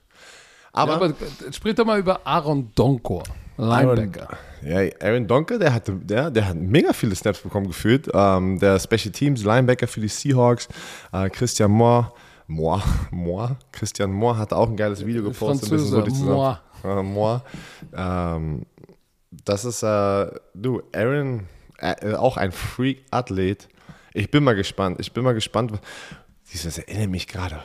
Aber, 0.71 0.91
ja, 0.91 0.97
aber 0.97 1.13
sprich 1.53 1.73
doch 1.75 1.85
mal 1.85 1.99
über 1.99 2.25
Aaron 2.27 2.71
Donkor. 2.75 3.23
Linebacker. 3.57 4.37
Aaron, 4.61 4.87
ja, 4.87 4.91
Aaron 4.99 5.25
Donker, 5.27 5.57
der, 5.57 5.73
hatte, 5.73 5.93
der, 5.93 6.29
der 6.29 6.49
hat 6.49 6.57
mega 6.57 6.91
viele 6.91 7.15
Snaps 7.15 7.39
bekommen 7.39 7.67
gefühlt. 7.67 8.09
Ähm, 8.13 8.59
der 8.59 8.77
Special 8.79 9.11
Teams 9.11 9.43
Linebacker 9.43 9.87
für 9.87 10.01
die 10.01 10.09
Seahawks, 10.09 10.67
äh, 11.13 11.29
Christian 11.29 11.71
Moore, 11.71 12.11
Moore, 12.47 12.83
Moore, 13.11 13.57
Christian 13.71 14.11
Moore 14.11 14.37
hat 14.37 14.53
auch 14.53 14.69
ein 14.69 14.77
geiles 14.77 15.05
Video 15.05 15.23
gepostet. 15.23 15.69
Franzose, 15.69 16.11
so 16.11 16.25
Moore. 16.25 16.59
Äh, 16.83 17.03
Moore. 17.03 17.41
Ähm, 17.95 18.65
das 19.43 19.65
ist, 19.65 19.83
äh, 19.83 20.31
du, 20.53 20.81
Aaron, 20.93 21.47
äh, 21.77 22.13
auch 22.13 22.37
ein 22.37 22.51
Freak-Athlet. 22.51 23.67
Ich 24.13 24.31
bin 24.31 24.43
mal 24.43 24.55
gespannt. 24.55 24.99
Ich 24.99 25.11
bin 25.11 25.23
mal 25.23 25.33
gespannt. 25.33 25.73
Dieses 26.53 26.77
erinnert 26.77 27.09
mich 27.09 27.27
gerade. 27.27 27.61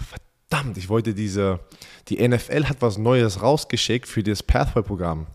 Verdammt, 0.49 0.77
ich 0.79 0.89
wollte 0.89 1.15
diese. 1.15 1.61
Die 2.09 2.27
NFL 2.27 2.65
hat 2.65 2.79
was 2.81 2.99
Neues 2.99 3.43
rausgeschickt 3.43 4.09
für 4.09 4.23
das 4.23 4.43
Pathway-Programm. 4.43 5.27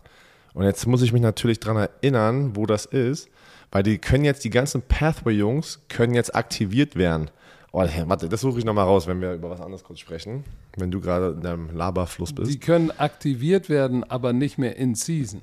Und 0.52 0.64
jetzt 0.64 0.86
muss 0.86 1.02
ich 1.02 1.12
mich 1.12 1.22
natürlich 1.22 1.60
daran 1.60 1.76
erinnern, 1.76 2.56
wo 2.56 2.66
das 2.66 2.86
ist, 2.86 3.28
weil 3.70 3.82
die 3.82 3.98
können 3.98 4.24
jetzt, 4.24 4.44
die 4.44 4.50
ganzen 4.50 4.82
Pathway-Jungs 4.82 5.80
können 5.88 6.14
jetzt 6.14 6.34
aktiviert 6.34 6.96
werden. 6.96 7.30
Oh, 7.78 7.84
warte, 8.06 8.26
das 8.26 8.40
suche 8.40 8.58
ich 8.58 8.64
nochmal 8.64 8.86
raus, 8.86 9.06
wenn 9.06 9.20
wir 9.20 9.34
über 9.34 9.50
was 9.50 9.60
anderes 9.60 9.84
kurz 9.84 9.98
sprechen, 9.98 10.44
wenn 10.78 10.90
du 10.90 10.98
gerade 10.98 11.32
in 11.32 11.42
deinem 11.42 11.76
Laberfluss 11.76 12.32
bist. 12.32 12.50
Die 12.50 12.58
können 12.58 12.90
aktiviert 12.90 13.68
werden, 13.68 14.02
aber 14.02 14.32
nicht 14.32 14.56
mehr 14.56 14.76
in 14.76 14.94
Season. 14.94 15.42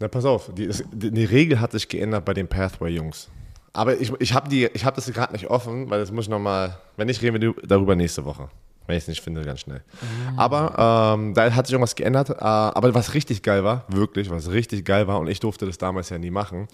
Na, 0.00 0.08
pass 0.08 0.24
auf, 0.24 0.50
die, 0.52 0.68
die 0.92 1.24
Regel 1.24 1.60
hat 1.60 1.70
sich 1.70 1.86
geändert 1.86 2.24
bei 2.24 2.34
den 2.34 2.48
Pathway-Jungs. 2.48 3.28
Aber 3.72 4.00
ich, 4.00 4.12
ich 4.18 4.34
habe 4.34 4.50
hab 4.50 4.96
das 4.96 5.12
gerade 5.12 5.32
nicht 5.32 5.46
offen, 5.46 5.88
weil 5.90 6.00
das 6.00 6.10
muss 6.10 6.24
ich 6.24 6.28
nochmal, 6.28 6.76
wenn 6.96 7.06
nicht, 7.06 7.22
reden 7.22 7.40
wir 7.40 7.54
darüber 7.68 7.94
nächste 7.94 8.24
Woche. 8.24 8.48
Wenn 8.88 8.96
ich 8.96 9.04
es 9.04 9.08
nicht 9.08 9.20
finde, 9.20 9.44
ganz 9.44 9.60
schnell. 9.60 9.84
Mhm. 10.00 10.38
Aber 10.40 11.14
ähm, 11.16 11.34
da 11.34 11.52
hat 11.54 11.68
sich 11.68 11.72
irgendwas 11.72 11.94
geändert. 11.94 12.30
Äh, 12.30 12.34
aber 12.42 12.94
was 12.94 13.14
richtig 13.14 13.44
geil 13.44 13.62
war, 13.62 13.84
wirklich, 13.86 14.28
was 14.28 14.50
richtig 14.50 14.84
geil 14.84 15.06
war, 15.06 15.20
und 15.20 15.28
ich 15.28 15.38
durfte 15.38 15.66
das 15.66 15.78
damals 15.78 16.10
ja 16.10 16.18
nie 16.18 16.32
machen. 16.32 16.66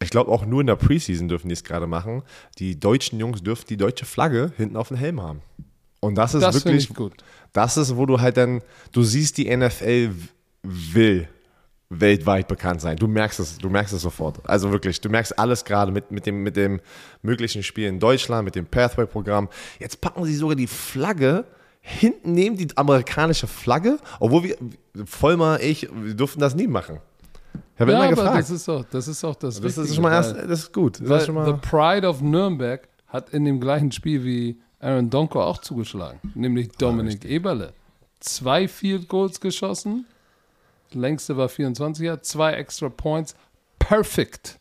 Ich 0.00 0.10
glaube, 0.10 0.30
auch 0.30 0.46
nur 0.46 0.60
in 0.60 0.66
der 0.68 0.76
Preseason 0.76 1.28
dürfen 1.28 1.48
die 1.48 1.54
es 1.54 1.64
gerade 1.64 1.86
machen. 1.86 2.22
Die 2.58 2.78
deutschen 2.78 3.18
Jungs 3.18 3.42
dürfen 3.42 3.66
die 3.68 3.76
deutsche 3.76 4.04
Flagge 4.04 4.52
hinten 4.56 4.76
auf 4.76 4.88
dem 4.88 4.96
Helm 4.96 5.20
haben. 5.20 5.42
Und 6.00 6.14
das 6.14 6.34
ist 6.34 6.42
das 6.42 6.54
wirklich 6.54 6.94
gut. 6.94 7.14
Das 7.52 7.76
ist, 7.76 7.96
wo 7.96 8.06
du 8.06 8.20
halt 8.20 8.36
dann, 8.36 8.62
du 8.92 9.02
siehst, 9.02 9.38
die 9.38 9.54
NFL 9.54 10.12
will 10.62 11.28
weltweit 11.90 12.48
bekannt 12.48 12.80
sein. 12.80 12.96
Du 12.96 13.08
merkst 13.08 13.40
es, 13.40 13.58
du 13.58 13.70
merkst 13.70 13.94
es 13.94 14.02
sofort. 14.02 14.48
Also 14.48 14.70
wirklich, 14.70 15.00
du 15.00 15.08
merkst 15.08 15.38
alles 15.38 15.64
gerade 15.64 15.90
mit, 15.90 16.10
mit, 16.10 16.26
dem, 16.26 16.42
mit 16.42 16.56
dem 16.56 16.80
möglichen 17.22 17.62
Spiel 17.62 17.88
in 17.88 17.98
Deutschland, 17.98 18.44
mit 18.44 18.54
dem 18.54 18.66
Pathway-Programm. 18.66 19.48
Jetzt 19.78 20.00
packen 20.00 20.24
sie 20.24 20.36
sogar 20.36 20.56
die 20.56 20.66
Flagge 20.66 21.46
hinten 21.80 22.32
neben 22.32 22.56
die 22.56 22.68
amerikanische 22.76 23.46
Flagge, 23.46 23.98
obwohl 24.20 24.44
wir, 24.44 24.56
Vollmer, 25.06 25.60
ich, 25.60 25.88
wir 25.90 26.14
durften 26.14 26.40
das 26.40 26.54
nie 26.54 26.66
machen. 26.66 27.00
Habe 27.78 27.92
ja, 27.92 27.98
immer 27.98 28.10
gefragt. 28.10 28.38
Das 28.38 28.50
ist 28.50 28.68
auch 28.68 28.84
das, 28.84 29.08
ist 29.08 29.24
auch 29.24 29.36
das, 29.36 29.60
das 29.60 29.78
ist 29.78 29.94
schon 29.94 30.02
mal 30.02 30.12
erst, 30.12 30.36
das 30.36 30.60
ist 30.60 30.72
gut. 30.72 31.00
Das 31.00 31.22
ist 31.22 31.26
schon 31.26 31.34
mal 31.34 31.46
The 31.46 31.60
Pride 31.60 32.06
of 32.06 32.20
Nürnberg 32.20 32.88
hat 33.06 33.30
in 33.30 33.44
dem 33.44 33.60
gleichen 33.60 33.92
Spiel 33.92 34.24
wie 34.24 34.60
Aaron 34.80 35.10
Donko 35.10 35.42
auch 35.42 35.58
zugeschlagen, 35.58 36.20
nämlich 36.34 36.68
Dominik 36.72 37.24
Eberle. 37.24 37.72
Zwei 38.20 38.68
Field 38.68 39.08
Goals 39.08 39.40
geschossen 39.40 40.06
längste 40.94 41.36
war 41.36 41.48
24er, 41.48 42.20
zwei 42.22 42.52
extra 42.52 42.88
Points. 42.88 43.34
Perfect. 43.78 44.58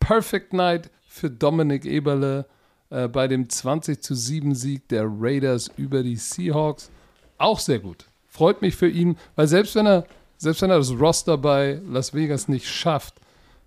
Perfect 0.00 0.52
Night 0.52 0.90
für 1.08 1.30
Dominik 1.30 1.84
Eberle 1.84 2.46
äh, 2.90 3.08
bei 3.08 3.28
dem 3.28 3.48
20 3.48 4.02
zu 4.02 4.14
7 4.14 4.54
Sieg 4.54 4.88
der 4.88 5.06
Raiders 5.06 5.70
über 5.76 6.02
die 6.02 6.16
Seahawks. 6.16 6.90
Auch 7.38 7.58
sehr 7.58 7.78
gut. 7.78 8.06
Freut 8.28 8.62
mich 8.62 8.76
für 8.76 8.88
ihn, 8.88 9.16
weil 9.34 9.48
selbst 9.48 9.74
wenn 9.74 9.86
er, 9.86 10.06
selbst 10.38 10.62
wenn 10.62 10.70
er 10.70 10.78
das 10.78 10.90
Roster 10.90 11.38
bei 11.38 11.80
Las 11.88 12.14
Vegas 12.14 12.48
nicht 12.48 12.68
schafft, 12.68 13.14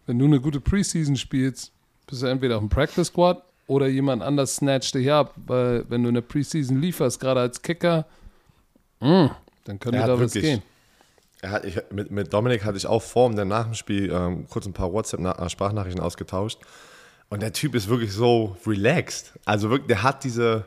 wenn 0.06 0.20
du 0.20 0.26
eine 0.26 0.40
gute 0.40 0.60
Preseason 0.60 1.16
spielst, 1.16 1.72
bist 2.08 2.22
du 2.22 2.28
entweder 2.28 2.56
auf 2.56 2.62
dem 2.62 2.70
Practice 2.70 3.08
Squad 3.08 3.44
oder 3.68 3.88
jemand 3.88 4.24
anders 4.24 4.56
snatcht 4.56 4.96
dich 4.96 5.12
ab, 5.12 5.34
weil 5.46 5.86
wenn 5.90 6.04
du 6.04 6.10
eine 6.10 6.22
Preseason 6.22 6.82
lieferst, 6.82 7.20
gerade 7.20 7.42
als 7.42 7.62
Kicker, 7.62 8.06
mh, 9.00 9.26
mm, 9.26 9.32
dann 9.66 9.80
könnte 9.80 10.00
da 10.00 10.20
was 10.20 10.34
gehen. 10.34 10.64
Hat, 11.44 11.64
ich, 11.64 11.80
mit, 11.92 12.12
mit 12.12 12.34
Dominik 12.34 12.66
hatte 12.66 12.78
ich 12.78 12.88
auch 12.88 13.02
vor 13.02 13.28
und 13.28 13.36
nach 13.36 13.66
dem 13.66 13.76
Spiel 13.76 14.12
ähm, 14.12 14.46
kurz 14.50 14.66
ein 14.66 14.74
paar 14.74 14.92
WhatsApp-Sprachnachrichten 14.92 16.02
ausgetauscht. 16.02 16.60
Und 17.30 17.42
der 17.42 17.54
Typ 17.54 17.76
ist 17.76 17.88
wirklich 17.88 18.12
so 18.12 18.58
relaxed. 18.66 19.34
Also 19.46 19.70
wirklich, 19.70 19.88
der 19.88 20.04
hat 20.04 20.24
diese, 20.24 20.66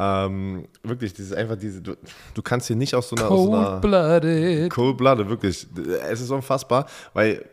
ähm, 0.00 0.68
wirklich, 0.84 1.12
dieses 1.12 1.32
einfach 1.32 1.56
diese, 1.56 1.82
du, 1.82 1.96
du 2.32 2.42
kannst 2.42 2.68
hier 2.68 2.76
nicht 2.76 2.94
aus 2.94 3.08
so 3.08 3.16
einer. 3.16 3.26
Cold-blooded. 3.26 4.70
Cold-blooded, 4.70 5.28
wirklich. 5.28 5.66
Es 6.08 6.20
ist 6.20 6.30
unfassbar, 6.30 6.86
weil 7.14 7.44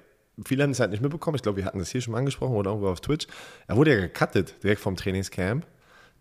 viele 0.45 0.61
haben 0.61 0.69
es 0.69 0.79
halt 0.79 0.91
nicht 0.91 1.01
mitbekommen. 1.01 1.35
Ich 1.35 1.41
glaube, 1.41 1.57
wir 1.57 1.65
hatten 1.65 1.79
das 1.79 1.89
hier 1.89 2.01
schon 2.01 2.11
mal 2.11 2.19
angesprochen 2.19 2.55
oder 2.55 2.69
irgendwo 2.69 2.89
auf 2.89 3.01
Twitch. 3.01 3.25
Er 3.67 3.75
wurde 3.75 3.95
ja 3.95 3.99
gecuttet 3.99 4.61
direkt 4.63 4.79
vom 4.79 4.95
Trainingscamp. 4.95 5.65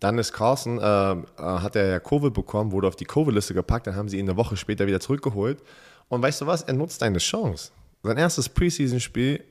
Dann 0.00 0.18
ist 0.18 0.32
Carson, 0.32 0.78
äh, 0.78 0.82
äh 0.82 1.24
hat 1.36 1.76
er 1.76 1.88
ja 1.88 2.00
Covid 2.00 2.32
bekommen, 2.32 2.72
wurde 2.72 2.88
auf 2.88 2.96
die 2.96 3.04
Covid-Liste 3.04 3.52
gepackt, 3.52 3.86
dann 3.86 3.94
haben 3.94 4.08
sie 4.08 4.18
ihn 4.18 4.28
eine 4.28 4.36
Woche 4.38 4.56
später 4.56 4.86
wieder 4.86 5.00
zurückgeholt. 5.00 5.62
Und 6.08 6.22
weißt 6.22 6.40
du 6.40 6.46
was? 6.46 6.62
Er 6.62 6.72
nutzt 6.72 7.02
eine 7.02 7.18
Chance. 7.18 7.70
Sein 8.02 8.16
erstes 8.16 8.48
Preseason-Spiel, 8.48 9.44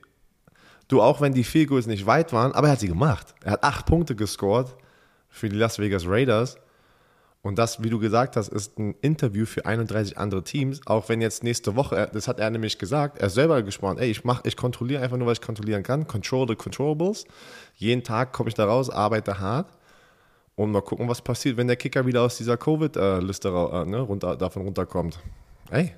du 0.87 1.01
auch 1.03 1.21
wenn 1.21 1.33
die 1.33 1.43
Field 1.43 1.69
Goals 1.69 1.85
nicht 1.85 2.07
weit 2.07 2.33
waren, 2.33 2.51
aber 2.51 2.67
er 2.67 2.73
hat 2.73 2.79
sie 2.79 2.87
gemacht. 2.87 3.35
Er 3.43 3.51
hat 3.53 3.63
acht 3.63 3.85
Punkte 3.85 4.15
gescored 4.15 4.75
für 5.33 5.49
die 5.49 5.57
Las 5.57 5.79
Vegas 5.79 6.07
Raiders. 6.07 6.57
Und 7.41 7.57
das, 7.57 7.83
wie 7.83 7.89
du 7.89 7.99
gesagt 7.99 8.37
hast, 8.37 8.47
ist 8.47 8.79
ein 8.79 8.95
Interview 9.01 9.45
für 9.45 9.65
31 9.65 10.17
andere 10.17 10.43
Teams. 10.43 10.79
Auch 10.85 11.09
wenn 11.09 11.19
jetzt 11.19 11.43
nächste 11.43 11.75
Woche, 11.75 12.09
das 12.13 12.29
hat 12.29 12.39
er 12.39 12.49
nämlich 12.49 12.77
gesagt, 12.77 13.17
er 13.17 13.29
selber 13.29 13.61
gesprochen, 13.63 13.97
ey, 13.97 14.09
ich, 14.09 14.23
mach, 14.23 14.45
ich 14.45 14.55
kontrolliere 14.55 15.01
einfach 15.01 15.17
nur, 15.17 15.27
was 15.27 15.39
ich 15.39 15.45
kontrollieren 15.45 15.83
kann. 15.83 16.07
Control 16.07 16.47
the 16.47 16.55
controllables. 16.55 17.25
Jeden 17.75 18.03
Tag 18.03 18.31
komme 18.31 18.47
ich 18.47 18.53
da 18.53 18.65
raus, 18.65 18.89
arbeite 18.89 19.39
hart. 19.39 19.73
Und 20.55 20.71
mal 20.71 20.81
gucken, 20.81 21.09
was 21.09 21.21
passiert, 21.21 21.57
wenn 21.57 21.67
der 21.67 21.75
Kicker 21.75 22.05
wieder 22.05 22.21
aus 22.21 22.37
dieser 22.37 22.55
Covid-Liste 22.55 23.49
äh, 23.49 23.85
ne, 23.85 23.99
runter, 23.99 24.37
davon 24.37 24.61
runterkommt. 24.61 25.19
Ey, 25.71 25.91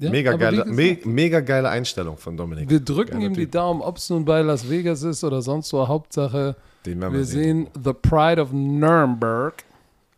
Ja, 0.00 0.10
mega, 0.10 0.32
geile, 0.32 0.64
me 0.64 0.98
mega 1.04 1.40
geile 1.40 1.68
Einstellung 1.68 2.16
von 2.16 2.36
Dominik. 2.36 2.70
Wir 2.70 2.80
drücken 2.80 3.18
Geiler 3.18 3.26
ihm 3.26 3.34
die. 3.34 3.50
Daumen, 3.50 3.82
ob 3.82 3.98
es 3.98 4.08
nun 4.08 4.24
bei 4.24 4.40
Las 4.40 4.68
Vegas 4.68 5.02
ist 5.02 5.22
oder 5.22 5.42
sonst 5.42 5.72
wo. 5.72 5.86
Hauptsache, 5.86 6.56
Den 6.88 7.00
werden 7.00 7.12
wir 7.12 7.20
wir 7.20 7.26
sehen. 7.26 7.68
sehen 7.74 7.84
The 7.84 7.92
Pride 7.92 8.40
of 8.40 8.52
Nuremberg 8.52 9.64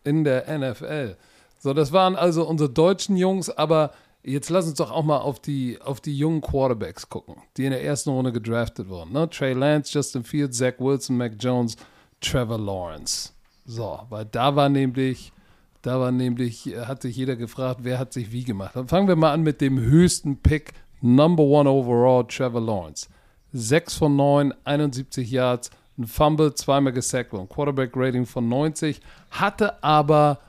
in 0.03 0.23
der 0.23 0.45
NFL. 0.57 1.15
So, 1.59 1.73
das 1.73 1.91
waren 1.91 2.15
also 2.15 2.47
unsere 2.47 2.69
deutschen 2.69 3.17
Jungs, 3.17 3.49
aber 3.49 3.91
jetzt 4.23 4.49
lass 4.49 4.67
uns 4.67 4.75
doch 4.75 4.91
auch 4.91 5.03
mal 5.03 5.17
auf 5.19 5.39
die, 5.39 5.79
auf 5.81 6.01
die 6.01 6.17
jungen 6.17 6.41
Quarterbacks 6.41 7.09
gucken, 7.09 7.35
die 7.57 7.65
in 7.65 7.71
der 7.71 7.83
ersten 7.83 8.09
Runde 8.09 8.31
gedraftet 8.31 8.89
wurden. 8.89 9.11
Ne? 9.11 9.29
Trey 9.29 9.53
Lance, 9.53 9.91
Justin 9.93 10.23
Fields, 10.23 10.57
Zach 10.57 10.75
Wilson, 10.79 11.17
Mac 11.17 11.33
Jones, 11.39 11.75
Trevor 12.21 12.57
Lawrence. 12.57 13.33
So, 13.65 13.99
weil 14.09 14.25
da 14.25 14.55
war 14.55 14.69
nämlich, 14.69 15.33
da 15.81 15.99
war 15.99 16.11
nämlich, 16.11 16.67
äh, 16.67 16.85
hat 16.85 17.01
sich 17.01 17.15
jeder 17.15 17.35
gefragt, 17.35 17.81
wer 17.83 17.99
hat 17.99 18.13
sich 18.13 18.31
wie 18.31 18.43
gemacht. 18.43 18.75
Dann 18.75 18.87
fangen 18.87 19.07
wir 19.07 19.15
mal 19.15 19.33
an 19.33 19.41
mit 19.43 19.61
dem 19.61 19.79
höchsten 19.79 20.37
Pick, 20.37 20.73
Number 21.01 21.43
One 21.43 21.69
Overall, 21.69 22.25
Trevor 22.27 22.61
Lawrence. 22.61 23.07
6 23.53 23.95
von 23.95 24.15
9, 24.15 24.53
71 24.63 25.29
Yards, 25.29 25.71
ein 26.01 26.07
Fumble, 26.07 26.53
zweimal 26.53 26.93
gesackt 26.93 27.33
worden. 27.33 27.49
Quarterback 27.49 27.91
Rating 27.95 28.25
von 28.25 28.47
90, 28.47 29.01
hatte 29.29 29.83
aber 29.83 30.39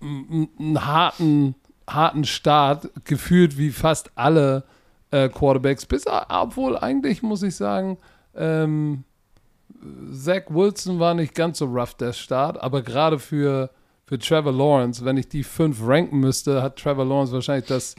einen 0.00 0.86
harten, 0.86 1.54
harten 1.88 2.24
Start, 2.24 2.90
gefühlt 3.04 3.58
wie 3.58 3.70
fast 3.70 4.10
alle 4.14 4.64
äh, 5.10 5.28
Quarterbacks, 5.28 5.86
bis 5.86 6.04
obwohl 6.28 6.76
eigentlich 6.76 7.22
muss 7.22 7.42
ich 7.42 7.56
sagen, 7.56 7.98
ähm, 8.34 9.04
Zach 10.12 10.42
Wilson 10.48 10.98
war 10.98 11.14
nicht 11.14 11.34
ganz 11.34 11.58
so 11.58 11.66
rough 11.66 11.94
der 11.94 12.12
Start, 12.12 12.60
aber 12.60 12.82
gerade 12.82 13.18
für, 13.18 13.70
für 14.04 14.18
Trevor 14.18 14.52
Lawrence, 14.52 15.04
wenn 15.04 15.16
ich 15.16 15.28
die 15.28 15.44
fünf 15.44 15.78
ranken 15.82 16.18
müsste, 16.18 16.62
hat 16.62 16.76
Trevor 16.76 17.04
Lawrence 17.04 17.32
wahrscheinlich 17.32 17.66
das 17.66 17.94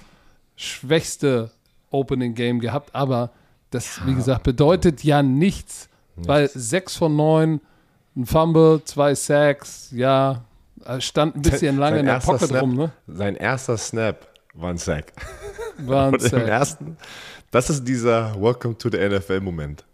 schwächste 0.56 1.52
Opening 1.92 2.34
Game 2.34 2.60
gehabt, 2.60 2.94
aber 2.94 3.32
das, 3.70 4.06
wie 4.06 4.16
gesagt, 4.16 4.44
bedeutet 4.44 5.04
ja 5.04 5.22
nichts, 5.24 5.90
weil 6.18 6.50
sechs 6.50 6.96
von 6.96 7.16
neun, 7.16 7.62
ein 8.16 8.26
Fumble, 8.26 8.82
zwei 8.84 9.14
Sacks, 9.16 9.90
ja, 9.92 10.44
stand 11.00 11.36
ein 11.36 11.42
bisschen 11.42 11.78
lange 11.78 11.98
Sein 11.98 12.06
in 12.06 12.12
der 12.12 12.20
Pocket 12.20 12.48
Snap, 12.50 12.62
rum, 12.62 12.76
ne? 12.76 12.92
Sein 13.08 13.36
erster 13.36 13.78
Snap 13.78 14.28
war 14.54 14.70
ein 14.72 14.78
Sack. 14.78 15.14
War 15.80 16.08
ein 16.08 16.14
Und 16.16 16.24
im 16.24 16.30
Sack. 16.30 16.48
ersten, 16.48 16.98
das 17.52 17.70
ist 17.70 17.84
dieser 17.88 18.34
Welcome 18.42 18.78
to 18.78 18.90
the 18.90 18.98
NFL-Moment. 18.98 19.86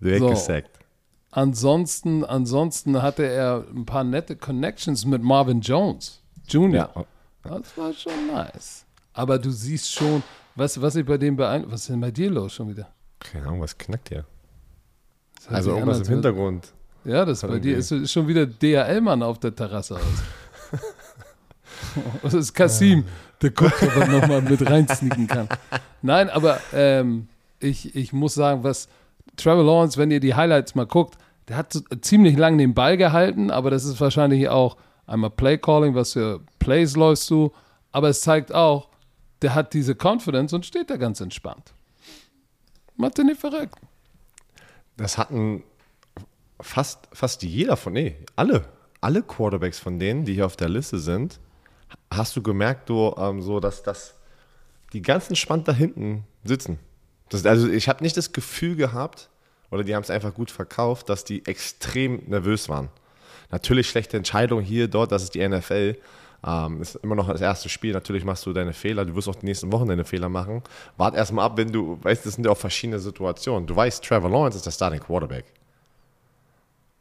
Direkt 0.00 0.20
So. 0.20 0.30
gesackt. 0.30 0.78
Ansonsten, 1.30 2.24
ansonsten 2.24 3.00
hatte 3.02 3.24
er 3.24 3.64
ein 3.72 3.86
paar 3.86 4.02
nette 4.02 4.34
Connections 4.34 5.04
mit 5.04 5.22
Marvin 5.22 5.60
Jones 5.60 6.20
Jr. 6.48 6.90
Ja. 6.94 7.04
Das 7.44 7.76
war 7.78 7.92
schon 7.92 8.26
nice. 8.26 8.84
Aber 9.12 9.38
du 9.38 9.50
siehst 9.50 9.92
schon, 9.92 10.22
was, 10.56 10.80
was 10.82 10.96
ich 10.96 11.06
bei 11.06 11.18
dem 11.18 11.36
beeindruckt. 11.36 11.72
Was 11.72 11.82
ist 11.82 11.90
denn 11.90 12.00
bei 12.00 12.10
dir 12.10 12.30
los 12.30 12.52
schon 12.54 12.68
wieder? 12.70 12.88
Keine 13.20 13.46
Ahnung, 13.46 13.60
was 13.60 13.78
knackt 13.78 14.08
hier? 14.08 14.24
Also 15.48 15.70
irgendwas 15.70 16.00
im 16.00 16.14
Hintergrund. 16.14 16.72
Ja, 17.04 17.24
das 17.24 17.40
bei 17.42 17.58
dir 17.58 17.78
ist, 17.78 17.90
ist 17.92 18.12
schon 18.12 18.28
wieder 18.28 18.46
DHL-Mann 18.46 19.22
auf 19.22 19.38
der 19.38 19.54
Terrasse 19.54 19.96
aus. 19.96 20.80
das 22.22 22.34
ist 22.34 22.52
Kasim, 22.52 23.04
der 23.40 23.50
guckt, 23.50 23.82
ob 23.82 23.96
er 23.96 24.08
nochmal 24.08 24.42
mit 24.42 24.68
reinsneaken 24.68 25.26
kann. 25.26 25.48
Nein, 26.02 26.28
aber 26.28 26.60
ähm, 26.74 27.28
ich, 27.58 27.94
ich 27.94 28.12
muss 28.12 28.34
sagen, 28.34 28.64
was 28.64 28.88
Trevor 29.36 29.64
Lawrence, 29.64 29.96
wenn 29.98 30.10
ihr 30.10 30.20
die 30.20 30.34
Highlights 30.34 30.74
mal 30.74 30.86
guckt, 30.86 31.16
der 31.48 31.56
hat 31.56 31.72
so 31.72 31.80
ziemlich 32.00 32.36
lang 32.36 32.58
den 32.58 32.74
Ball 32.74 32.96
gehalten, 32.96 33.50
aber 33.50 33.70
das 33.70 33.84
ist 33.84 34.00
wahrscheinlich 34.00 34.48
auch 34.48 34.76
einmal 35.06 35.30
Play-Calling, 35.30 35.94
was 35.94 36.12
für 36.12 36.40
Plays 36.58 36.96
läufst 36.96 37.30
du, 37.30 37.52
aber 37.92 38.08
es 38.10 38.20
zeigt 38.20 38.54
auch, 38.54 38.88
der 39.42 39.54
hat 39.54 39.72
diese 39.72 39.94
Confidence 39.94 40.52
und 40.52 40.66
steht 40.66 40.90
da 40.90 40.96
ganz 40.96 41.20
entspannt. 41.20 41.72
Macht 42.96 43.18
er 43.18 43.24
nicht 43.24 43.40
verrückt. 43.40 43.74
Das 45.00 45.18
hatten 45.18 45.62
fast, 46.60 47.08
fast 47.12 47.42
jeder 47.42 47.76
von, 47.76 47.92
nee, 47.92 48.16
alle, 48.36 48.64
alle 49.00 49.22
Quarterbacks 49.22 49.78
von 49.78 49.98
denen, 49.98 50.24
die 50.24 50.34
hier 50.34 50.46
auf 50.46 50.56
der 50.56 50.68
Liste 50.68 50.98
sind, 50.98 51.40
hast 52.10 52.36
du 52.36 52.42
gemerkt, 52.42 52.88
du, 52.88 53.14
ähm, 53.18 53.40
so, 53.40 53.60
dass 53.60 53.82
das 53.82 54.14
die 54.92 55.02
ganz 55.02 55.28
entspannt 55.28 55.68
da 55.68 55.72
hinten 55.72 56.24
sitzen. 56.44 56.78
Das, 57.28 57.46
also 57.46 57.68
ich 57.68 57.88
habe 57.88 58.02
nicht 58.02 58.16
das 58.16 58.32
Gefühl 58.32 58.76
gehabt, 58.76 59.30
oder 59.70 59.84
die 59.84 59.94
haben 59.94 60.02
es 60.02 60.10
einfach 60.10 60.34
gut 60.34 60.50
verkauft, 60.50 61.08
dass 61.08 61.24
die 61.24 61.46
extrem 61.46 62.22
nervös 62.26 62.68
waren. 62.68 62.88
Natürlich 63.50 63.88
schlechte 63.88 64.16
Entscheidung 64.16 64.60
hier, 64.60 64.88
dort, 64.88 65.12
das 65.12 65.22
ist 65.22 65.34
die 65.34 65.46
NFL. 65.46 65.96
Ähm, 66.46 66.80
ist 66.80 66.94
immer 66.96 67.14
noch 67.14 67.28
das 67.28 67.40
erste 67.40 67.68
Spiel. 67.68 67.92
Natürlich 67.92 68.24
machst 68.24 68.46
du 68.46 68.52
deine 68.52 68.72
Fehler. 68.72 69.04
Du 69.04 69.14
wirst 69.14 69.28
auch 69.28 69.34
die 69.34 69.44
nächsten 69.46 69.70
Wochen 69.72 69.86
deine 69.88 70.04
Fehler 70.04 70.28
machen. 70.28 70.62
Wart 70.96 71.14
erstmal 71.14 71.44
ab, 71.44 71.56
wenn 71.56 71.70
du, 71.70 71.98
weißt, 72.02 72.24
das 72.24 72.34
sind 72.34 72.44
ja 72.46 72.50
auch 72.52 72.56
verschiedene 72.56 72.98
Situationen. 72.98 73.66
Du 73.66 73.76
weißt, 73.76 74.02
Trevor 74.02 74.30
Lawrence 74.30 74.56
ist 74.56 74.64
der 74.66 74.70
Starting 74.70 75.00
Quarterback. 75.00 75.44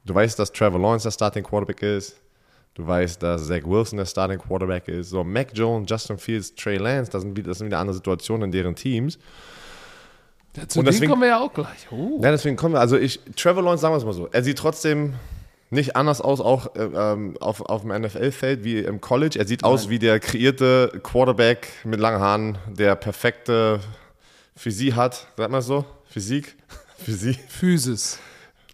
Du 0.06 0.14
weißt, 0.14 0.38
dass 0.40 0.52
Trevor 0.52 0.80
Lawrence 0.80 1.04
der 1.04 1.12
Starting 1.12 1.44
Quarterback 1.44 1.82
ist. 1.84 2.20
Du 2.74 2.86
weißt, 2.86 3.22
dass 3.24 3.48
Zach 3.48 3.64
Wilson 3.66 3.98
der 3.98 4.06
Starting 4.06 4.40
Quarterback 4.40 4.88
ist. 4.88 5.10
So, 5.10 5.24
Mac 5.24 5.50
Jones, 5.54 5.90
Justin 5.90 6.18
Fields, 6.18 6.54
Trey 6.56 6.78
Lance, 6.78 7.12
das 7.12 7.22
sind 7.24 7.36
wieder, 7.36 7.50
das 7.50 7.58
sind 7.58 7.68
wieder 7.68 7.80
andere 7.80 7.96
Situationen 7.96 8.44
in 8.46 8.52
deren 8.52 8.76
Teams. 8.76 9.20
Ja, 10.56 10.68
zu 10.68 10.80
Und 10.80 10.86
deswegen- 10.86 11.10
kommen 11.10 11.22
wir 11.24 11.30
ja 11.30 11.40
auch 11.40 11.54
gleich. 11.54 11.88
Oh. 11.92 12.20
Ja, 12.22 12.32
deswegen 12.32 12.56
kommen 12.56 12.74
wir. 12.76 12.80
Also 12.80 12.98
ich, 12.98 13.20
Trevor 13.36 13.64
Lawrence, 13.64 13.82
sagen 13.82 13.94
wir 13.94 13.98
es 13.98 14.06
mal 14.06 14.14
so, 14.14 14.28
er 14.32 14.44
sieht 14.44 14.58
trotzdem 14.58 15.14
nicht 15.72 15.96
anders 15.96 16.20
aus, 16.22 16.40
auch 16.42 16.76
äh, 16.76 16.80
ähm, 16.84 17.38
auf, 17.40 17.62
auf 17.62 17.82
dem 17.82 17.92
NFL-Feld 18.02 18.64
wie 18.64 18.80
im 18.80 19.02
College. 19.02 19.38
Er 19.38 19.48
sieht 19.48 19.64
aus 19.64 19.90
wie 19.90 20.00
der 20.00 20.20
kreierte 20.20 21.00
Quarterback 21.04 21.68
mit 21.84 22.00
langen 22.00 22.20
Haaren, 22.20 22.58
der 22.68 22.96
perfekte 22.96 23.80
Physik 24.56 24.96
hat. 24.96 25.28
Sagt 25.38 25.52
man 25.52 25.62
so? 25.62 25.86
Physik? 26.10 26.56
Physik? 26.98 27.40
Physis, 27.48 28.18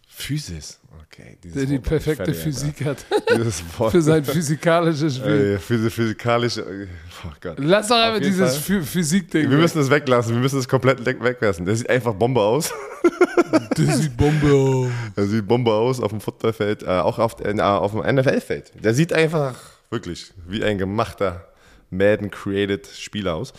Physis. 0.08 0.80
Okay. 1.12 1.38
dieses 1.44 1.56
der 1.56 1.66
die 1.66 1.74
Wort 1.76 1.84
perfekte 1.84 2.26
fertig, 2.34 2.44
Physik 2.44 2.86
hat 2.86 3.06
für 3.92 4.02
sein 4.02 4.24
physikalisches 4.26 5.16
Spiel. 5.18 5.52
Ey, 5.54 5.60
phys 5.60 5.94
physikalische. 5.94 6.88
Oh 7.26 7.32
Gott. 7.40 7.56
Lass 7.60 7.88
doch 7.88 7.96
einfach 7.98 8.20
dieses 8.20 8.58
Physik-Ding. 8.58 9.50
Wir 9.50 9.58
müssen 9.58 9.80
es 9.80 9.90
weglassen, 9.90 10.34
wir 10.34 10.42
müssen 10.42 10.60
es 10.60 10.68
komplett 10.68 11.06
weg- 11.06 11.22
weglassen. 11.24 11.66
Der 11.66 11.76
sieht 11.76 11.90
einfach 11.90 12.14
Bombe 12.14 12.42
aus. 12.42 12.74
das 13.76 14.00
sieht 14.00 14.18
Bombe 14.18 14.52
aus. 14.54 14.90
Er 15.16 15.26
sieht 15.26 15.48
Bombe 15.48 15.72
aus 15.74 16.00
auf 16.02 16.12
dem 16.12 16.22
Footballfeld, 16.22 16.84
äh, 16.84 16.88
auch 16.88 17.20
auf, 17.20 17.36
äh, 17.42 17.60
auf 17.60 17.92
dem 17.92 18.16
NFL-Feld. 18.16 18.72
Der 18.84 18.94
sieht 18.94 19.14
einfach 19.14 19.56
wirklich 19.90 20.32
wie 20.48 20.64
ein 20.64 20.78
gemachter 20.78 21.46
Madden-created 21.92 22.88
Spieler 22.88 23.36
aus. 23.36 23.54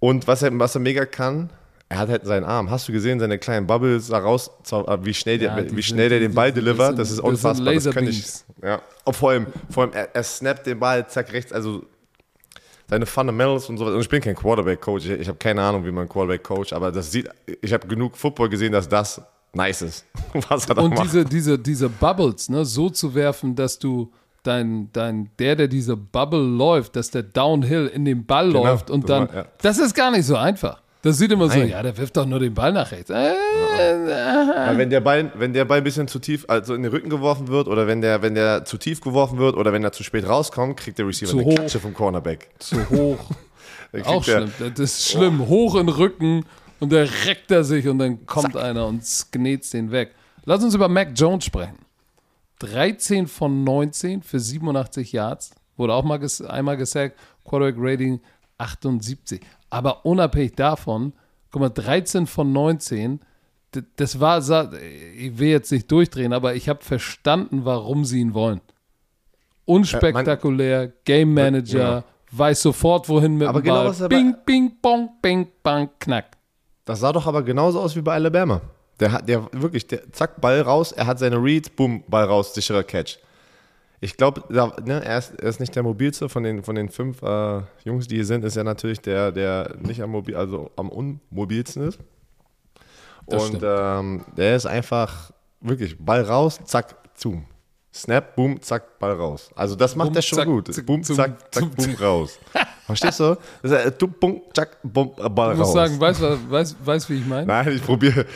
Und 0.00 0.26
was 0.26 0.42
er, 0.42 0.56
was 0.58 0.74
er 0.74 0.80
mega 0.80 1.06
kann, 1.06 1.50
er 1.88 1.98
hat 1.98 2.08
halt 2.08 2.24
seinen 2.26 2.44
Arm. 2.44 2.70
Hast 2.70 2.88
du 2.88 2.92
gesehen, 2.92 3.20
seine 3.20 3.38
kleinen 3.38 3.66
Bubbles 3.66 4.08
da 4.08 4.18
raus, 4.18 4.50
äh, 4.70 4.98
wie 5.02 5.14
schnell, 5.14 5.40
Ja, 5.40 5.54
der, 5.54 5.64
wie 5.64 5.68
sind- 5.70 5.82
schnell 5.84 6.08
der 6.08 6.18
die- 6.18 6.26
den 6.26 6.34
Ball 6.34 6.50
die- 6.52 6.60
delivert? 6.60 6.88
sind- 6.88 6.98
Das 6.98 7.10
ist 7.10 7.16
sind 7.16 7.24
unfassbar. 7.24 7.74
Das 7.74 7.84
könnte 7.90 8.10
ich, 8.10 8.24
ja. 8.62 8.80
Und 9.04 9.14
vor 9.16 9.30
allem, 9.30 9.46
vor 9.70 9.84
allem 9.84 9.92
er, 9.92 10.14
er 10.14 10.22
snappt 10.22 10.66
den 10.66 10.78
Ball, 10.80 11.06
zack, 11.08 11.32
rechts, 11.32 11.52
also 11.52 11.84
seine 12.94 13.06
Fundamentals 13.06 13.68
und 13.68 13.76
sowas. 13.78 13.94
Und 13.94 14.00
ich 14.00 14.08
bin 14.08 14.20
kein 14.22 14.36
Quarterback-Coach, 14.36 15.06
ich, 15.06 15.20
ich 15.20 15.28
habe 15.28 15.38
keine 15.38 15.62
Ahnung, 15.62 15.84
wie 15.84 15.90
man 15.92 16.08
Quarterback 16.08 16.44
coach, 16.44 16.72
aber 16.72 16.92
das 16.92 17.10
sieht, 17.10 17.28
ich 17.60 17.72
habe 17.72 17.86
genug 17.88 18.16
Football 18.16 18.48
gesehen, 18.48 18.72
dass 18.72 18.88
das 18.88 19.20
nice 19.52 19.82
ist, 19.82 20.06
was 20.48 20.68
er 20.68 20.76
da 20.76 20.82
Und 20.82 20.94
macht. 20.94 21.04
diese, 21.04 21.24
diese, 21.24 21.58
diese 21.58 21.88
Bubbles, 21.88 22.48
ne, 22.48 22.64
so 22.64 22.90
zu 22.90 23.14
werfen, 23.14 23.54
dass 23.56 23.78
du 23.78 24.12
dein, 24.44 24.90
dein, 24.92 25.30
der, 25.38 25.56
der 25.56 25.68
diese 25.68 25.96
Bubble 25.96 26.38
läuft, 26.40 26.94
dass 26.96 27.10
der 27.10 27.22
Downhill 27.24 27.86
in 27.88 28.04
den 28.04 28.26
Ball 28.26 28.48
Genau, 28.48 28.64
läuft 28.64 28.90
und 28.90 29.08
dann, 29.08 29.28
war- 29.28 29.34
ja. 29.34 29.44
das 29.62 29.78
ist 29.78 29.94
gar 29.94 30.10
nicht 30.12 30.26
so 30.26 30.36
einfach. 30.36 30.80
Das 31.04 31.18
sieht 31.18 31.30
immer 31.30 31.48
so, 31.50 31.58
Nein. 31.58 31.68
ja, 31.68 31.82
der 31.82 31.96
wirft 31.96 32.16
doch 32.16 32.24
nur 32.26 32.38
den 32.40 32.54
Ball 32.54 32.72
nach 32.72 32.90
rechts. 32.90 33.10
Äh, 33.10 33.14
Weil 33.34 34.78
wenn 34.78 34.90
der 34.90 35.00
Ball, 35.00 35.30
wenn 35.36 35.52
der 35.52 35.64
Ball 35.64 35.78
ein 35.78 35.84
bisschen 35.84 36.08
zu 36.08 36.18
tief, 36.18 36.44
also 36.48 36.74
in 36.74 36.82
den 36.82 36.90
Rücken 36.90 37.10
geworfen 37.10 37.48
wird, 37.48 37.68
oder 37.68 37.86
wenn 37.86 38.00
der, 38.00 38.22
wenn 38.22 38.34
der 38.34 38.64
zu 38.64 38.78
tief 38.78 39.00
geworfen 39.00 39.38
wird, 39.38 39.56
oder 39.56 39.72
wenn 39.72 39.84
er 39.84 39.92
zu 39.92 40.02
spät 40.02 40.26
rauskommt, 40.28 40.78
kriegt 40.78 40.98
der 40.98 41.06
Receiver 41.06 41.30
Zu 41.30 41.38
eine 41.38 41.46
hoch. 41.46 41.54
Klatsche 41.56 41.78
vom 41.80 41.94
Cornerback. 41.94 42.48
zu 42.58 42.88
hoch. 42.90 43.18
Auch 44.04 44.24
der- 44.24 44.48
schlimm. 44.48 44.72
Das 44.74 44.80
ist 44.80 45.10
schlimm. 45.10 45.46
Hoch 45.46 45.74
in 45.76 45.86
den 45.86 45.94
Rücken 45.94 46.46
und 46.80 46.92
da 46.92 47.04
reckt 47.26 47.50
er 47.50 47.64
sich 47.64 47.86
und 47.86 47.98
dann 47.98 48.26
kommt 48.26 48.56
einer 48.56 48.86
und 48.86 49.04
sknetzt 49.04 49.74
den 49.74 49.90
weg. 49.92 50.14
Lass 50.44 50.64
uns 50.64 50.74
über 50.74 50.88
Mac 50.88 51.10
Jones 51.14 51.44
sprechen. 51.44 51.78
13 52.60 53.26
von 53.26 53.62
19 53.64 54.22
für 54.22 54.40
87 54.40 55.12
Yards. 55.12 55.50
Wurde 55.76 55.92
auch 55.92 56.04
mal 56.04 56.18
ges 56.18 56.40
einmal 56.40 56.76
gesackt. 56.76 57.18
Quarterback 57.44 57.74
Rating 57.78 58.20
78. 58.58 59.40
Aber 59.74 60.06
unabhängig 60.06 60.54
davon, 60.54 61.12
guck 61.50 61.60
mal, 61.60 61.68
13 61.68 62.26
von 62.28 62.52
19. 62.52 63.18
d- 63.74 63.82
Das 63.96 64.20
war, 64.20 64.38
ich 65.18 65.36
will 65.38 65.48
jetzt 65.48 65.72
nicht 65.72 65.90
durchdrehen, 65.90 66.32
aber 66.32 66.54
ich 66.54 66.68
habe 66.68 66.84
verstanden, 66.84 67.64
warum 67.64 68.04
sie 68.04 68.20
ihn 68.20 68.34
wollen. 68.34 68.60
Unspektakulär, 69.66 70.92
Game 71.04 71.32
Manager, 71.34 71.78
Ja. 71.78 72.04
weiß 72.30 72.62
sofort, 72.62 73.08
wohin 73.08 73.36
mit 73.36 73.48
Aber 73.48 73.60
dem 73.60 73.64
genau 73.64 73.90
Ball. 73.90 74.08
bing, 74.08 74.36
bing, 74.44 74.72
bong, 74.82 75.10
bing, 75.22 75.48
bang, 75.62 75.88
knack. 75.98 76.26
Das 76.84 77.00
sah 77.00 77.12
doch 77.12 77.26
aber 77.26 77.42
genauso 77.42 77.80
aus 77.80 77.96
wie 77.96 78.02
bei 78.02 78.14
Alabama. 78.14 78.60
Der 79.00 79.10
hat, 79.10 79.28
der 79.28 79.48
wirklich, 79.52 79.86
der, 79.86 80.12
zack, 80.12 80.40
Ball 80.40 80.60
raus, 80.60 80.92
er 80.92 81.06
hat 81.06 81.18
seine 81.18 81.36
Reads, 81.42 81.70
boom, 81.70 82.04
Ball 82.06 82.24
raus, 82.26 82.54
sicherer 82.54 82.84
Catch. 82.84 83.18
Ich 84.04 84.18
glaube, 84.18 84.42
ne, 84.50 85.02
er, 85.02 85.16
ist, 85.18 85.32
er 85.40 85.48
ist 85.48 85.60
nicht 85.60 85.74
der 85.74 85.82
mobilste 85.82 86.28
von 86.28 86.42
den, 86.42 86.62
von 86.62 86.74
den 86.74 86.90
fünf 86.90 87.22
äh, 87.22 87.62
Jungs, 87.86 88.06
die 88.06 88.16
hier 88.16 88.26
sind, 88.26 88.44
ist 88.44 88.54
er 88.54 88.62
natürlich 88.62 89.00
der, 89.00 89.32
der 89.32 89.76
nicht 89.80 90.02
am 90.02 90.10
mobil, 90.10 90.36
also 90.36 90.70
am 90.76 90.90
unmobilsten 90.90 91.88
ist. 91.88 91.98
Das 93.26 93.48
Und 93.48 93.62
ähm, 93.64 94.22
der 94.36 94.56
ist 94.56 94.66
einfach 94.66 95.30
wirklich 95.62 95.96
Ball 95.98 96.20
raus, 96.20 96.60
zack, 96.66 96.94
zoom. 97.14 97.46
Snap, 97.94 98.36
boom, 98.36 98.60
zack, 98.60 98.98
Ball 98.98 99.12
raus. 99.12 99.50
Also 99.56 99.74
das 99.74 99.96
macht 99.96 100.08
Boom, 100.08 100.16
er 100.16 100.22
schon 100.22 100.36
zack, 100.38 100.46
gut. 100.48 100.74
zack, 100.74 100.84
boom, 100.84 101.02
zoom, 101.02 101.16
zack, 101.16 101.54
zack, 101.54 101.62
zoom. 101.62 101.70
boom, 101.70 101.94
raus. 101.94 102.38
Verstehst 102.86 103.20
du? 103.20 103.38
Das 103.62 103.70
ist, 103.72 103.86
äh, 103.86 103.90
du, 103.96 104.06
boom, 104.08 104.42
zack, 104.52 104.76
boom, 104.82 105.12
äh, 105.16 105.30
Ball 105.30 105.52
Ich 105.52 105.58
muss 105.60 105.68
raus. 105.68 105.74
sagen, 105.74 105.98
weißt 105.98 106.20
du, 106.20 106.50
weiß, 106.50 106.76
weiß, 106.84 107.08
wie 107.08 107.14
ich 107.20 107.26
meine? 107.26 107.46
Nein, 107.46 107.68
ich 107.72 107.82
probiere. 107.82 108.26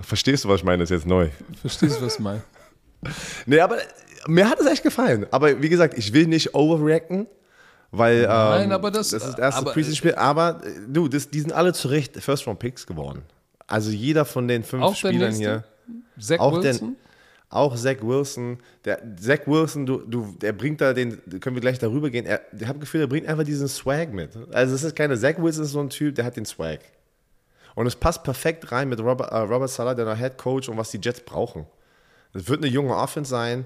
Verstehst 0.00 0.42
du, 0.42 0.48
was 0.48 0.56
ich 0.56 0.64
meine? 0.64 0.82
Das 0.82 0.90
ist 0.90 0.96
jetzt 0.96 1.06
neu. 1.06 1.28
Verstehst 1.60 2.00
du, 2.00 2.06
was 2.06 2.14
ich 2.14 2.20
meine? 2.20 2.42
Nee, 3.46 3.60
aber 3.60 3.76
mir 4.26 4.48
hat 4.48 4.60
es 4.60 4.66
echt 4.66 4.82
gefallen. 4.82 5.26
Aber 5.30 5.62
wie 5.62 5.68
gesagt, 5.68 5.96
ich 5.96 6.12
will 6.12 6.26
nicht 6.26 6.54
overreacten, 6.54 7.26
weil 7.90 8.22
Nein, 8.22 8.64
ähm, 8.66 8.72
aber 8.72 8.90
das- 8.90 9.12
ist 9.12 9.24
das 9.26 9.38
erste 9.38 9.64
Preseason-Spiel. 9.64 10.14
Aber 10.14 10.60
äh, 10.64 10.70
du, 10.88 11.08
das, 11.08 11.28
die 11.30 11.40
sind 11.40 11.52
alle 11.52 11.72
zu 11.72 11.88
Recht 11.88 12.16
First-Round-Picks 12.16 12.86
geworden. 12.86 13.22
Also 13.66 13.90
jeder 13.90 14.24
von 14.24 14.48
den 14.48 14.64
fünf 14.64 14.86
der 14.86 14.94
Spielern 14.94 15.34
hier. 15.34 15.64
Zach 16.18 16.38
Auch 16.40 16.62
Wilson? 16.62 16.88
den, 16.88 16.96
auch 17.48 17.76
Zach 17.76 17.96
Wilson, 18.02 18.58
der 18.84 19.00
Zach 19.20 19.40
Wilson, 19.46 19.84
du, 19.86 19.98
du, 19.98 20.34
der 20.40 20.52
bringt 20.52 20.80
da 20.80 20.92
den, 20.94 21.20
können 21.40 21.56
wir 21.56 21.60
gleich 21.60 21.78
darüber 21.78 22.08
gehen. 22.10 22.24
Er, 22.24 22.40
ich 22.58 22.66
habe 22.66 22.78
das 22.78 22.86
Gefühl, 22.88 23.02
er 23.02 23.06
bringt 23.06 23.26
einfach 23.26 23.44
diesen 23.44 23.68
Swag 23.68 24.12
mit. 24.12 24.30
Also 24.52 24.74
es 24.74 24.84
ist 24.84 24.96
keine 24.96 25.18
Zach 25.18 25.34
Wilson, 25.38 25.64
ist 25.64 25.72
so 25.72 25.80
ein 25.80 25.90
Typ, 25.90 26.14
der 26.14 26.24
hat 26.24 26.36
den 26.36 26.44
Swag. 26.46 26.80
Und 27.74 27.86
es 27.86 27.96
passt 27.96 28.22
perfekt 28.22 28.70
rein 28.72 28.88
mit 28.88 29.00
Robert, 29.00 29.30
äh, 29.32 29.36
Robert 29.38 29.70
Sala, 29.70 29.94
der 29.94 30.14
Head 30.16 30.36
Coach 30.38 30.68
und 30.68 30.76
was 30.76 30.90
die 30.90 30.98
Jets 31.02 31.20
brauchen. 31.20 31.66
Es 32.34 32.48
wird 32.48 32.62
eine 32.62 32.70
junge 32.72 32.94
Offense 32.96 33.30
sein. 33.30 33.64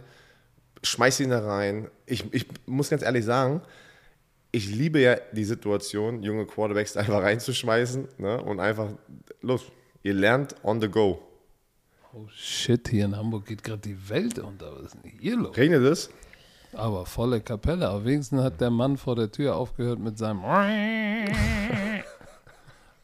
Schmeiß 0.86 1.20
ihn 1.20 1.30
da 1.30 1.40
rein. 1.40 1.88
Ich, 2.06 2.32
ich 2.32 2.46
muss 2.66 2.90
ganz 2.90 3.02
ehrlich 3.02 3.24
sagen, 3.24 3.62
ich 4.52 4.74
liebe 4.74 5.00
ja 5.00 5.16
die 5.32 5.44
Situation, 5.44 6.22
junge 6.22 6.46
Quarterbacks 6.46 6.96
einfach 6.96 7.22
reinzuschmeißen 7.22 8.08
ne, 8.18 8.42
und 8.42 8.60
einfach 8.60 8.88
los. 9.42 9.64
Ihr 10.02 10.14
lernt 10.14 10.54
on 10.62 10.80
the 10.80 10.88
go. 10.88 11.22
Oh 12.14 12.26
shit, 12.30 12.88
hier 12.88 13.04
in 13.04 13.16
Hamburg 13.16 13.44
geht 13.46 13.62
gerade 13.62 13.82
die 13.82 14.08
Welt 14.08 14.38
unter. 14.38 14.74
Was 14.76 14.94
ist 14.94 14.94
denn 14.94 15.12
hier 15.20 15.36
los? 15.36 15.56
Regnet 15.56 15.82
es? 15.82 16.08
Aber 16.72 17.04
volle 17.04 17.40
Kapelle. 17.40 17.88
Aber 17.88 18.04
wenigstens 18.04 18.42
hat 18.42 18.60
der 18.60 18.70
Mann 18.70 18.96
vor 18.96 19.16
der 19.16 19.30
Tür 19.30 19.56
aufgehört 19.56 19.98
mit 19.98 20.16
seinem. 20.16 20.42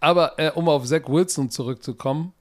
Aber 0.01 0.39
äh, 0.39 0.51
um 0.53 0.69
auf 0.69 0.87
Zach 0.87 1.07
Wilson 1.07 1.51
zurückzukommen, 1.51 2.33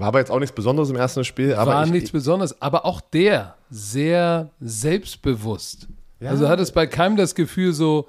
War 0.00 0.08
aber 0.08 0.18
jetzt 0.18 0.30
auch 0.30 0.38
nichts 0.38 0.54
Besonderes 0.54 0.88
im 0.88 0.96
ersten 0.96 1.24
Spiel. 1.24 1.54
Aber 1.54 1.74
war 1.74 1.84
ich, 1.84 1.90
nichts 1.90 2.10
Besonderes. 2.10 2.60
Aber 2.62 2.86
auch 2.86 3.02
der 3.02 3.56
sehr 3.68 4.48
selbstbewusst. 4.58 5.88
Ja. 6.20 6.30
Also 6.30 6.48
hat 6.48 6.58
es 6.58 6.72
bei 6.72 6.86
keinem 6.86 7.16
das 7.16 7.34
Gefühl 7.34 7.74
so, 7.74 8.08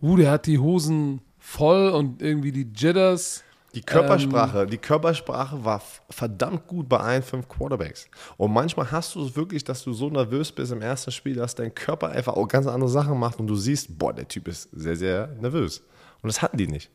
uh, 0.00 0.16
der 0.16 0.30
hat 0.30 0.46
die 0.46 0.58
Hosen 0.58 1.20
voll 1.38 1.90
und 1.90 2.22
irgendwie 2.22 2.52
die 2.52 2.66
Jitters. 2.74 3.44
Die 3.74 3.82
Körpersprache, 3.82 4.66
die 4.66 4.78
Körpersprache 4.78 5.62
war 5.62 5.82
verdammt 6.08 6.66
gut 6.66 6.88
bei 6.88 6.96
allen 6.96 7.22
fünf 7.22 7.46
Quarterbacks. 7.48 8.08
Und 8.38 8.54
manchmal 8.54 8.90
hast 8.90 9.14
du 9.14 9.22
es 9.22 9.36
wirklich, 9.36 9.62
dass 9.62 9.84
du 9.84 9.92
so 9.92 10.08
nervös 10.08 10.50
bist 10.50 10.72
im 10.72 10.80
ersten 10.80 11.12
Spiel, 11.12 11.36
dass 11.36 11.54
dein 11.54 11.74
Körper 11.74 12.08
einfach 12.08 12.32
auch 12.32 12.48
ganz 12.48 12.66
andere 12.66 12.88
Sachen 12.88 13.18
macht 13.18 13.38
und 13.38 13.46
du 13.46 13.56
siehst, 13.56 13.98
boah, 13.98 14.14
der 14.14 14.26
Typ 14.26 14.48
ist 14.48 14.70
sehr, 14.72 14.96
sehr 14.96 15.28
nervös. 15.38 15.82
Und 16.22 16.28
das 16.28 16.40
hatten 16.40 16.56
die 16.56 16.66
nicht. 16.66 16.90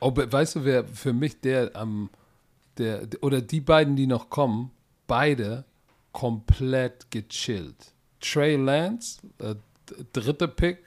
Oh, 0.00 0.12
weißt 0.16 0.56
du, 0.56 0.64
wer 0.64 0.84
für 0.84 1.12
mich 1.12 1.40
der 1.42 1.76
am, 1.76 2.08
der, 2.80 3.02
oder 3.22 3.40
die 3.40 3.60
beiden, 3.60 3.94
die 3.96 4.06
noch 4.06 4.30
kommen, 4.30 4.70
beide 5.06 5.64
komplett 6.12 7.10
gechillt. 7.10 7.76
Trey 8.20 8.56
Lance, 8.56 9.20
äh, 9.38 9.54
d- 9.88 10.04
dritte 10.12 10.48
Pick 10.48 10.78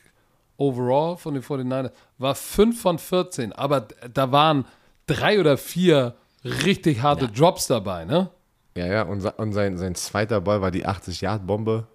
overall 0.58 1.18
von 1.18 1.34
den 1.34 1.44
49ers, 1.44 1.92
war 2.18 2.36
5 2.36 2.80
von 2.82 3.00
14, 3.00 3.52
aber 3.54 3.88
da 4.14 4.32
waren 4.32 4.66
drei 5.08 5.40
oder 5.40 5.58
vier 5.58 6.16
richtig 6.44 7.02
harte 7.02 7.28
Drops 7.28 7.68
dabei, 7.68 8.06
ne? 8.06 8.30
Ja, 8.78 8.86
ja, 8.88 9.02
und, 9.04 9.24
und 9.38 9.54
sein, 9.54 9.78
sein 9.78 9.96
zweiter 9.96 10.42
Ball 10.42 10.62
war 10.62 10.72
die 10.72 10.86
80-Yard-Bombe. 10.86 11.88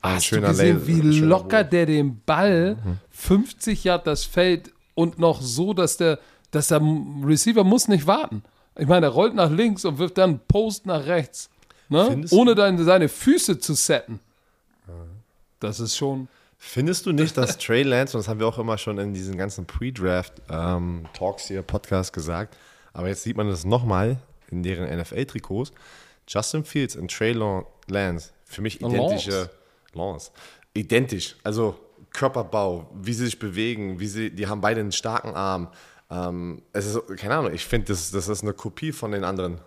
Ein 0.00 0.16
Hast 0.16 0.32
du 0.32 0.40
gesehen, 0.40 0.86
wie 0.86 1.00
ein 1.00 1.12
schöner 1.12 1.26
locker 1.28 1.60
Wurf. 1.60 1.68
der 1.70 1.86
den 1.86 2.20
Ball 2.24 2.76
50 3.10 3.84
Yard 3.84 4.06
das 4.06 4.24
Feld 4.24 4.72
und 4.94 5.18
noch 5.18 5.40
so, 5.40 5.72
dass 5.74 5.96
der, 5.96 6.18
dass 6.50 6.68
der 6.68 6.80
Receiver 7.24 7.62
muss 7.64 7.88
nicht 7.88 8.06
warten. 8.06 8.42
Ich 8.78 8.86
meine, 8.86 9.06
er 9.06 9.12
rollt 9.12 9.34
nach 9.34 9.50
links 9.50 9.84
und 9.84 9.98
wirft 9.98 10.18
dann 10.18 10.30
einen 10.30 10.40
Post 10.48 10.86
nach 10.86 11.06
rechts, 11.06 11.50
ne? 11.88 12.24
Ohne 12.30 12.54
dann 12.54 12.82
seine 12.82 13.08
Füße 13.08 13.58
zu 13.58 13.74
setten. 13.74 14.20
Das 15.60 15.78
ist 15.80 15.96
schon. 15.96 16.28
Findest 16.64 17.06
du 17.06 17.12
nicht, 17.12 17.36
dass 17.36 17.58
Trey 17.58 17.82
Lance, 17.82 18.16
und 18.16 18.22
das 18.22 18.28
haben 18.28 18.38
wir 18.38 18.46
auch 18.46 18.58
immer 18.58 18.78
schon 18.78 18.96
in 18.98 19.12
diesen 19.12 19.36
ganzen 19.36 19.66
Pre-Draft-Talks 19.66 21.48
hier, 21.48 21.62
Podcast 21.62 22.12
gesagt, 22.12 22.56
aber 22.92 23.08
jetzt 23.08 23.24
sieht 23.24 23.36
man 23.36 23.48
das 23.48 23.64
nochmal 23.64 24.18
in 24.48 24.62
deren 24.62 24.84
NFL-Trikots, 24.98 25.72
Justin 26.28 26.64
Fields 26.64 26.94
und 26.94 27.10
Trey 27.10 27.32
Lan- 27.32 27.64
Lance, 27.88 28.30
für 28.44 28.62
mich 28.62 28.80
identische 28.80 29.50
Lance. 29.92 30.30
Identisch, 30.72 31.36
also 31.42 31.74
Körperbau, 32.12 32.88
wie 32.94 33.12
sie 33.12 33.24
sich 33.24 33.38
bewegen, 33.40 33.98
wie 33.98 34.06
sie, 34.06 34.30
die 34.30 34.46
haben 34.46 34.60
beide 34.60 34.80
einen 34.80 34.92
starken 34.92 35.34
Arm. 35.34 35.68
Ähm, 36.12 36.62
es 36.74 36.86
ist, 36.86 37.00
keine 37.16 37.36
Ahnung, 37.36 37.54
ich 37.54 37.64
finde, 37.64 37.86
das, 37.88 38.10
das 38.10 38.28
ist 38.28 38.42
eine 38.42 38.52
Kopie 38.52 38.92
von 38.92 39.12
den 39.12 39.24
anderen. 39.24 39.58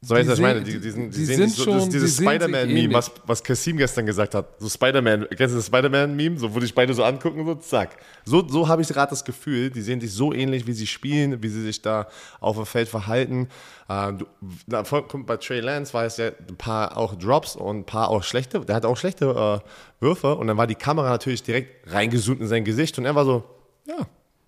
So 0.00 0.14
weißt 0.14 0.28
du, 0.28 0.32
was 0.32 0.38
ich 0.38 0.42
meine? 0.44 0.62
Die, 0.62 0.78
die, 0.78 0.90
sind, 0.90 1.12
die, 1.12 1.18
die 1.18 1.24
sehen 1.24 1.48
so, 1.48 1.64
schon- 1.64 1.90
dieses 1.90 2.16
Spider-Man-Meme, 2.18 2.94
was, 2.94 3.10
was 3.26 3.42
Kassim 3.42 3.76
gestern 3.76 4.06
gesagt 4.06 4.32
hat. 4.32 4.46
So 4.60 4.68
Spider-Man, 4.68 5.26
kennst 5.36 5.52
du 5.54 5.58
das 5.58 5.66
Spider-Man-Meme? 5.66 6.38
So, 6.38 6.54
wo 6.54 6.60
dich 6.60 6.72
beide 6.72 6.94
so 6.94 7.02
angucken, 7.02 7.44
so 7.44 7.56
zack. 7.56 7.96
So, 8.24 8.46
so 8.48 8.68
habe 8.68 8.80
ich 8.80 8.88
gerade 8.88 9.10
das 9.10 9.24
Gefühl, 9.24 9.70
die 9.70 9.82
sehen 9.82 10.00
sich 10.00 10.12
so 10.12 10.32
ähnlich, 10.32 10.68
wie 10.68 10.72
sie 10.72 10.86
spielen, 10.86 11.42
wie 11.42 11.48
sie 11.48 11.62
sich 11.62 11.82
da 11.82 12.06
auf 12.38 12.54
dem 12.54 12.64
Feld 12.64 12.88
verhalten. 12.88 13.48
Ähm, 13.90 14.24
da 14.68 14.84
kommt 14.84 15.26
bei 15.26 15.36
Trey 15.36 15.58
Lance 15.60 15.92
war 15.92 16.04
es 16.04 16.16
ja 16.16 16.28
ein 16.28 16.56
paar 16.56 16.96
auch 16.96 17.16
Drops 17.16 17.56
und 17.56 17.78
ein 17.80 17.84
paar 17.84 18.08
auch 18.08 18.22
schlechte, 18.22 18.60
der 18.60 18.76
hat 18.76 18.84
auch 18.84 18.96
schlechte 18.96 19.26
äh, 19.60 20.02
Würfe 20.04 20.36
und 20.36 20.46
dann 20.46 20.56
war 20.56 20.68
die 20.68 20.76
Kamera 20.76 21.10
natürlich 21.10 21.42
direkt 21.42 21.92
reingezoomt 21.92 22.40
in 22.40 22.46
sein 22.46 22.64
Gesicht 22.64 22.96
und 22.98 23.04
er 23.04 23.16
war 23.16 23.24
so, 23.24 23.42
ja, 23.84 24.06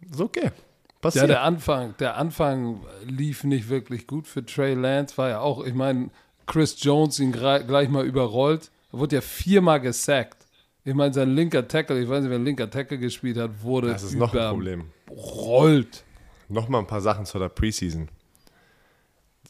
ist 0.09 0.21
okay. 0.21 0.53
Ja, 1.01 1.09
Passiert. 1.09 1.31
der 1.31 1.43
Anfang, 1.43 1.95
der 1.99 2.17
Anfang 2.19 2.81
lief 3.07 3.43
nicht 3.45 3.71
wirklich 3.71 4.07
gut 4.07 4.27
für 4.27 4.45
Trey 4.45 4.75
Lance, 4.75 5.17
war 5.17 5.31
ja 5.31 5.41
auch, 5.41 5.65
ich 5.65 5.73
meine, 5.73 6.11
Chris 6.47 6.77
Jones 6.83 7.19
ihn 7.21 7.33
gleich 7.33 7.89
mal 7.89 8.05
überrollt. 8.05 8.71
Er 8.93 8.99
wurde 8.99 9.17
ja 9.17 9.23
viermal 9.23 9.81
gesackt. 9.81 10.47
Ich 10.85 10.95
meine, 10.95 11.15
sein 11.15 11.35
linker 11.35 11.67
Tackle, 11.67 12.03
ich 12.03 12.09
weiß 12.09 12.23
nicht, 12.23 12.31
wer 12.31 12.39
linker 12.39 12.69
Tackle 12.71 12.99
gespielt 12.99 13.39
hat, 13.39 13.63
wurde 13.63 13.89
das 13.89 14.03
ist 14.03 14.15
noch 14.15 14.35
ein 14.35 14.51
Problem. 14.51 14.85
überrollt. 15.07 16.05
Nochmal 16.49 16.83
ein 16.83 16.87
paar 16.87 17.01
Sachen 17.01 17.25
zu 17.25 17.39
der 17.39 17.49
Preseason. 17.49 18.09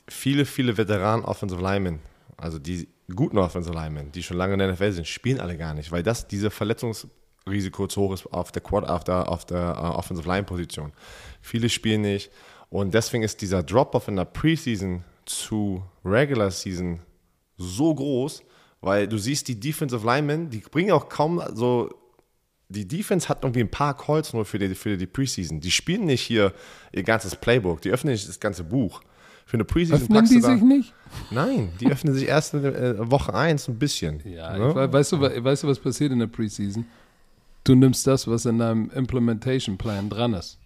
Viele, 0.08 0.44
viele 0.44 0.76
Veteranen 0.76 1.24
Offensive 1.24 1.60
Linemen, 1.60 2.00
also 2.36 2.58
die 2.58 2.88
guten 3.14 3.38
Offensive 3.38 3.74
Linemen, 3.74 4.12
die 4.12 4.22
schon 4.22 4.36
lange 4.36 4.52
in 4.52 4.58
der 4.60 4.72
NFL 4.72 4.92
sind, 4.92 5.08
spielen 5.08 5.40
alle 5.40 5.56
gar 5.56 5.74
nicht, 5.74 5.90
weil 5.90 6.02
das 6.02 6.28
diese 6.28 6.50
Verletzungsrisiko 7.44 7.86
zu 7.86 8.00
hoch 8.02 8.12
ist 8.14 8.26
auf 8.26 8.52
der 8.52 8.62
Quad, 8.62 8.84
auf 8.88 9.04
der, 9.04 9.28
auf 9.28 9.44
der 9.44 9.76
uh, 9.76 9.96
Offensive 9.98 10.28
Line 10.28 10.44
Position. 10.44 10.92
Viele 11.40 11.68
spielen 11.68 12.02
nicht 12.02 12.30
und 12.68 12.94
deswegen 12.94 13.22
ist 13.24 13.40
dieser 13.40 13.62
Drop-off 13.62 14.08
in 14.08 14.16
der 14.16 14.24
Preseason 14.26 15.04
zu 15.26 15.82
Regular 16.04 16.50
Season 16.50 17.00
so 17.56 17.94
groß, 17.94 18.42
weil 18.80 19.06
du 19.08 19.18
siehst 19.18 19.48
die 19.48 19.58
Defensive 19.58 20.04
Linemen, 20.06 20.50
die 20.50 20.58
bringen 20.58 20.92
auch 20.92 21.08
kaum 21.08 21.42
so 21.54 21.90
die 22.72 22.86
Defense 22.86 23.28
hat 23.28 23.42
irgendwie 23.42 23.60
ein 23.60 23.70
paar 23.70 23.96
Calls 23.96 24.32
nur 24.32 24.44
für 24.44 24.56
die, 24.60 24.76
für 24.76 24.96
die 24.96 25.08
Preseason. 25.08 25.58
Die 25.58 25.72
spielen 25.72 26.04
nicht 26.04 26.20
hier 26.20 26.52
ihr 26.92 27.02
ganzes 27.02 27.34
Playbook, 27.34 27.80
die 27.80 27.90
öffnen 27.90 28.12
nicht 28.12 28.28
das 28.28 28.38
ganze 28.38 28.62
Buch. 28.62 29.00
Für 29.44 29.54
eine 29.56 29.64
Preseason 29.64 30.02
Öffnen 30.02 30.18
packst 30.18 30.32
die 30.32 30.40
sich 30.40 30.62
nicht? 30.62 30.94
Nein, 31.32 31.72
die 31.80 31.90
öffnen 31.90 32.14
sich 32.14 32.28
erst 32.28 32.54
in 32.54 32.64
äh, 32.64 33.10
Woche 33.10 33.34
1 33.34 33.66
ein 33.66 33.76
bisschen. 33.80 34.22
Ja, 34.24 34.56
ne? 34.56 34.68
ich, 34.68 34.74
we- 34.76 34.92
weißt, 34.92 35.10
du, 35.10 35.20
we- 35.20 35.42
weißt 35.42 35.64
du, 35.64 35.66
was 35.66 35.80
passiert 35.80 36.12
in 36.12 36.20
der 36.20 36.28
Preseason? 36.28 36.86
Du 37.64 37.74
nimmst 37.74 38.06
das, 38.06 38.26
was 38.26 38.46
in 38.46 38.58
deinem 38.58 38.90
Implementation 38.90 39.78
Plan 39.78 40.08
dran 40.08 40.34
ist. 40.34 40.58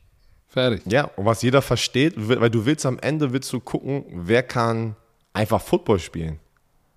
Fertig. 0.48 0.82
ja, 0.86 1.10
und 1.16 1.24
was 1.24 1.42
jeder 1.42 1.62
versteht, 1.62 2.14
weil 2.16 2.48
du 2.48 2.64
willst 2.64 2.86
am 2.86 3.00
Ende 3.00 3.32
willst 3.32 3.52
du 3.52 3.58
gucken, 3.58 4.04
wer 4.12 4.44
kann 4.44 4.94
einfach 5.32 5.60
Football 5.60 5.98
spielen. 5.98 6.38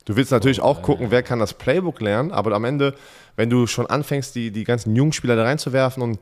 Du 0.06 0.16
willst 0.16 0.32
natürlich 0.32 0.62
auch 0.62 0.84
gucken, 0.84 1.08
wer 1.10 1.24
kann 1.24 1.40
das 1.40 1.56
Playbook 1.56 2.00
lernen, 2.00 2.32
aber 2.32 2.54
am 2.54 2.66
Ende, 2.66 2.94
wenn 3.36 3.50
du 3.50 3.66
schon 3.66 3.88
anfängst, 3.88 4.36
die, 4.36 4.52
die 4.52 4.64
ganzen 4.64 4.96
jungen 4.96 5.12
Spieler 5.12 5.36
da 5.36 5.44
reinzuwerfen 5.44 6.04
und, 6.04 6.20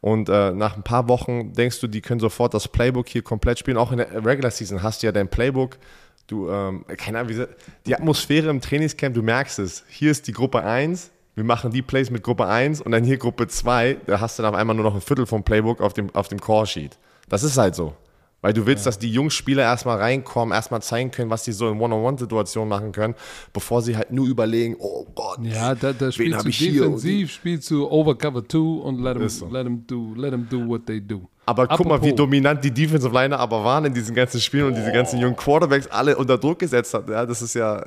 und 0.00 0.28
äh, 0.28 0.52
nach 0.52 0.76
ein 0.76 0.82
paar 0.82 1.08
Wochen 1.08 1.52
denkst 1.52 1.80
du, 1.80 1.86
die 1.86 2.00
können 2.00 2.20
sofort 2.20 2.52
das 2.52 2.66
Playbook 2.66 3.08
hier 3.08 3.22
komplett 3.22 3.60
spielen, 3.60 3.76
auch 3.76 3.92
in 3.92 3.98
der 3.98 4.26
Regular 4.26 4.50
Season 4.50 4.82
hast 4.82 5.02
du 5.02 5.06
ja 5.06 5.12
dein 5.12 5.28
Playbook, 5.28 5.78
du, 6.26 6.50
ähm, 6.50 6.84
keine 6.98 7.20
Ahnung, 7.20 7.30
wie 7.30 7.46
die 7.86 7.94
Atmosphäre 7.94 8.50
im 8.50 8.60
Trainingscamp, 8.60 9.14
du 9.14 9.22
merkst 9.22 9.60
es, 9.60 9.84
hier 9.88 10.10
ist 10.10 10.26
die 10.26 10.32
Gruppe 10.32 10.64
1, 10.64 11.12
wir 11.34 11.44
machen 11.44 11.70
die 11.70 11.82
Plays 11.82 12.10
mit 12.10 12.22
Gruppe 12.22 12.46
1 12.46 12.80
und 12.80 12.92
dann 12.92 13.04
hier 13.04 13.16
Gruppe 13.16 13.48
2, 13.48 13.98
da 14.06 14.20
hast 14.20 14.38
du 14.38 14.42
dann 14.42 14.54
auf 14.54 14.60
einmal 14.60 14.76
nur 14.76 14.84
noch 14.84 14.94
ein 14.94 15.00
Viertel 15.00 15.26
vom 15.26 15.42
Playbook 15.42 15.80
auf 15.80 15.92
dem, 15.94 16.14
auf 16.14 16.28
dem 16.28 16.40
Call-Sheet. 16.40 16.98
Das 17.28 17.42
ist 17.42 17.56
halt 17.56 17.74
so. 17.74 17.94
Weil 18.42 18.52
du 18.52 18.66
willst, 18.66 18.86
dass 18.86 18.98
die 18.98 19.08
jungen 19.10 19.30
Spieler 19.30 19.62
erstmal 19.62 19.98
reinkommen, 19.98 20.52
erstmal 20.52 20.82
zeigen 20.82 21.12
können, 21.12 21.30
was 21.30 21.44
sie 21.44 21.52
so 21.52 21.70
in 21.70 21.80
One-on-One-Situationen 21.80 22.68
machen 22.68 22.90
können, 22.90 23.14
bevor 23.52 23.82
sie 23.82 23.96
halt 23.96 24.10
nur 24.10 24.26
überlegen, 24.26 24.74
oh 24.80 25.06
Gott, 25.14 25.38
Ja, 25.42 25.76
da, 25.76 25.92
da 25.92 26.06
wen 26.06 26.12
spielst 26.12 26.60
du 26.60 26.66
defensiv, 26.66 27.30
spielst 27.32 27.70
du 27.70 27.88
over 27.88 28.18
cover 28.18 28.46
two 28.46 28.80
und 28.80 29.00
let 29.00 29.16
them, 29.16 29.28
so. 29.28 29.46
let 29.48 29.62
them 29.64 29.86
do, 29.86 30.12
let 30.16 30.32
them 30.32 30.48
do 30.50 30.66
what 30.68 30.84
they 30.86 31.00
do. 31.00 31.28
Aber 31.46 31.68
guck 31.68 31.86
mal, 31.86 32.02
wie 32.02 32.08
Apropos- 32.08 32.16
dominant 32.16 32.64
die 32.64 32.72
Defensive 32.72 33.14
Liner 33.14 33.38
aber 33.38 33.64
waren 33.64 33.84
in 33.84 33.94
diesen 33.94 34.14
ganzen 34.14 34.40
Spielen 34.40 34.66
und 34.66 34.74
diese 34.76 34.90
ganzen 34.92 35.20
jungen 35.20 35.36
Quarterbacks 35.36 35.86
alle 35.86 36.16
unter 36.16 36.36
Druck 36.36 36.58
gesetzt 36.58 36.92
hat. 36.94 37.08
Ja, 37.08 37.24
das 37.24 37.42
ist 37.42 37.54
ja. 37.54 37.84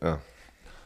ja. 0.00 0.18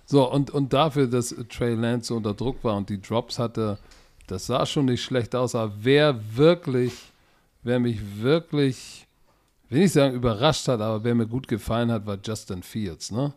So, 0.06 0.30
und, 0.30 0.50
und 0.50 0.72
dafür, 0.72 1.06
dass 1.06 1.34
Trey 1.48 1.74
Lance 1.74 2.08
so 2.08 2.16
unter 2.16 2.34
Druck 2.34 2.62
war 2.62 2.76
und 2.76 2.88
die 2.90 3.00
Drops 3.00 3.38
hatte, 3.38 3.78
das 4.26 4.46
sah 4.46 4.66
schon 4.66 4.86
nicht 4.86 5.02
schlecht 5.02 5.34
aus. 5.34 5.54
Aber 5.54 5.72
wer 5.80 6.36
wirklich, 6.36 6.92
wer 7.62 7.78
mich 7.80 8.00
wirklich, 8.20 9.06
will 9.68 9.82
nicht 9.82 9.92
sagen 9.92 10.14
überrascht 10.14 10.68
hat, 10.68 10.80
aber 10.80 11.04
wer 11.04 11.14
mir 11.14 11.26
gut 11.26 11.48
gefallen 11.48 11.90
hat, 11.90 12.06
war 12.06 12.18
Justin 12.22 12.62
Fields, 12.62 13.10
ne? 13.10 13.32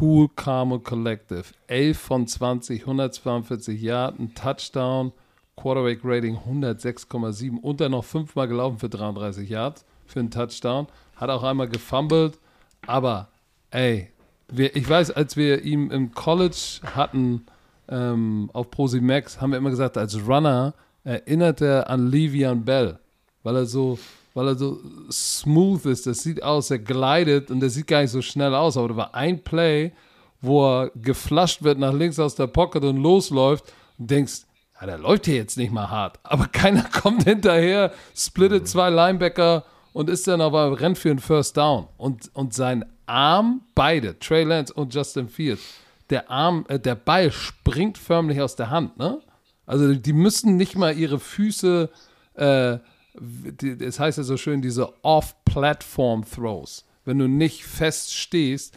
Cool, 0.00 0.28
calm 0.36 0.82
collective. 0.84 1.44
11 1.66 1.98
von 1.98 2.26
20, 2.26 2.82
142 2.82 3.80
Yards, 3.82 4.18
ein 4.20 4.34
Touchdown, 4.34 5.12
Quarterback 5.56 6.00
Rating 6.04 6.38
106,7 6.38 7.58
und 7.60 7.80
dann 7.80 7.90
noch 7.90 8.04
fünfmal 8.04 8.46
gelaufen 8.46 8.78
für 8.78 8.88
33 8.88 9.48
Yards 9.48 9.84
für 10.06 10.20
einen 10.20 10.30
Touchdown. 10.30 10.86
Hat 11.16 11.28
auch 11.28 11.42
einmal 11.42 11.68
gefumbled, 11.68 12.38
aber 12.86 13.28
ey, 13.70 14.10
wir, 14.52 14.74
ich 14.76 14.88
weiß, 14.88 15.10
als 15.12 15.36
wir 15.36 15.62
ihn 15.62 15.90
im 15.90 16.12
College 16.12 16.80
hatten 16.94 17.46
ähm, 17.88 18.50
auf 18.52 18.70
Prosi 18.70 19.00
Max, 19.00 19.40
haben 19.40 19.50
wir 19.50 19.58
immer 19.58 19.70
gesagt, 19.70 19.96
als 19.98 20.16
Runner 20.26 20.74
erinnert 21.04 21.60
er 21.60 21.88
an 21.88 22.10
Le'Veon 22.10 22.64
Bell, 22.64 22.98
weil 23.42 23.56
er 23.56 23.66
so, 23.66 23.98
weil 24.34 24.48
er 24.48 24.54
so 24.56 24.80
smooth 25.10 25.86
ist. 25.86 26.06
Das 26.06 26.18
sieht 26.18 26.42
aus, 26.42 26.70
er 26.70 26.78
gleitet 26.78 27.50
und 27.50 27.60
der 27.60 27.70
sieht 27.70 27.86
gar 27.86 28.02
nicht 28.02 28.10
so 28.10 28.22
schnell 28.22 28.54
aus. 28.54 28.76
Aber 28.76 28.88
da 28.88 28.96
war 28.96 29.14
ein 29.14 29.42
Play, 29.42 29.92
wo 30.40 30.64
er 30.64 30.90
geflasht 30.94 31.62
wird 31.62 31.78
nach 31.78 31.92
links 31.92 32.18
aus 32.18 32.34
der 32.34 32.46
Pocket 32.46 32.84
und 32.84 32.98
losläuft 32.98 33.72
und 33.98 34.10
denkst, 34.10 34.42
ja, 34.80 34.86
der 34.86 34.98
läuft 34.98 35.26
hier 35.26 35.36
jetzt 35.36 35.58
nicht 35.58 35.72
mal 35.72 35.90
hart. 35.90 36.18
Aber 36.22 36.46
keiner 36.52 36.84
kommt 36.84 37.24
hinterher, 37.24 37.92
splittet 38.14 38.68
zwei 38.68 38.90
Linebacker 38.90 39.64
und 39.92 40.08
ist 40.08 40.28
dann 40.28 40.40
aber 40.40 40.80
rennt 40.80 40.98
für 40.98 41.10
einen 41.10 41.18
First 41.18 41.56
Down. 41.56 41.88
Und, 41.96 42.30
und 42.34 42.54
sein 42.54 42.84
Arm, 43.10 43.62
beide, 43.74 44.18
Trey 44.18 44.44
Lance 44.44 44.72
und 44.72 44.94
Justin 44.94 45.28
Fields, 45.28 45.62
der 46.10 46.30
Arm, 46.30 46.64
äh, 46.68 46.78
der 46.78 46.94
Ball 46.94 47.30
springt 47.32 47.98
förmlich 47.98 48.40
aus 48.40 48.56
der 48.56 48.70
Hand, 48.70 48.96
ne? 48.98 49.20
Also 49.66 49.94
die 49.94 50.12
müssen 50.12 50.56
nicht 50.56 50.76
mal 50.76 50.96
ihre 50.96 51.20
Füße, 51.20 51.90
äh, 52.34 52.78
die, 53.14 53.84
es 53.84 54.00
heißt 54.00 54.18
ja 54.18 54.24
so 54.24 54.36
schön, 54.36 54.62
diese 54.62 55.04
Off-Platform-Throws. 55.04 56.84
Wenn 57.04 57.18
du 57.18 57.28
nicht 57.28 57.64
fest 57.64 58.14
stehst. 58.14 58.76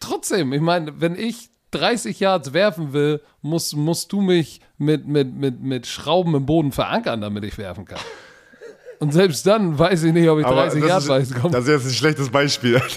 Trotzdem, 0.00 0.52
ich 0.52 0.60
meine, 0.60 1.00
wenn 1.00 1.16
ich 1.16 1.50
30 1.72 2.20
Yards 2.20 2.52
werfen 2.52 2.92
will, 2.92 3.20
musst, 3.42 3.74
musst 3.74 4.12
du 4.12 4.20
mich 4.20 4.60
mit, 4.78 5.06
mit, 5.06 5.34
mit, 5.34 5.60
mit 5.60 5.86
Schrauben 5.86 6.34
im 6.34 6.46
Boden 6.46 6.70
verankern, 6.70 7.20
damit 7.20 7.44
ich 7.44 7.58
werfen 7.58 7.84
kann. 7.84 8.00
Und 9.04 9.12
selbst 9.12 9.46
dann 9.46 9.78
weiß 9.78 10.02
ich 10.04 10.14
nicht, 10.14 10.26
ob 10.30 10.38
ich 10.38 10.46
30 10.46 10.82
Yards 10.82 11.04
das, 11.06 11.08
weiß. 11.08 11.30
ist, 11.30 11.36
das 11.52 11.62
ist 11.64 11.68
jetzt 11.68 11.86
ein 11.86 11.92
schlechtes 11.92 12.30
Beispiel. 12.30 12.80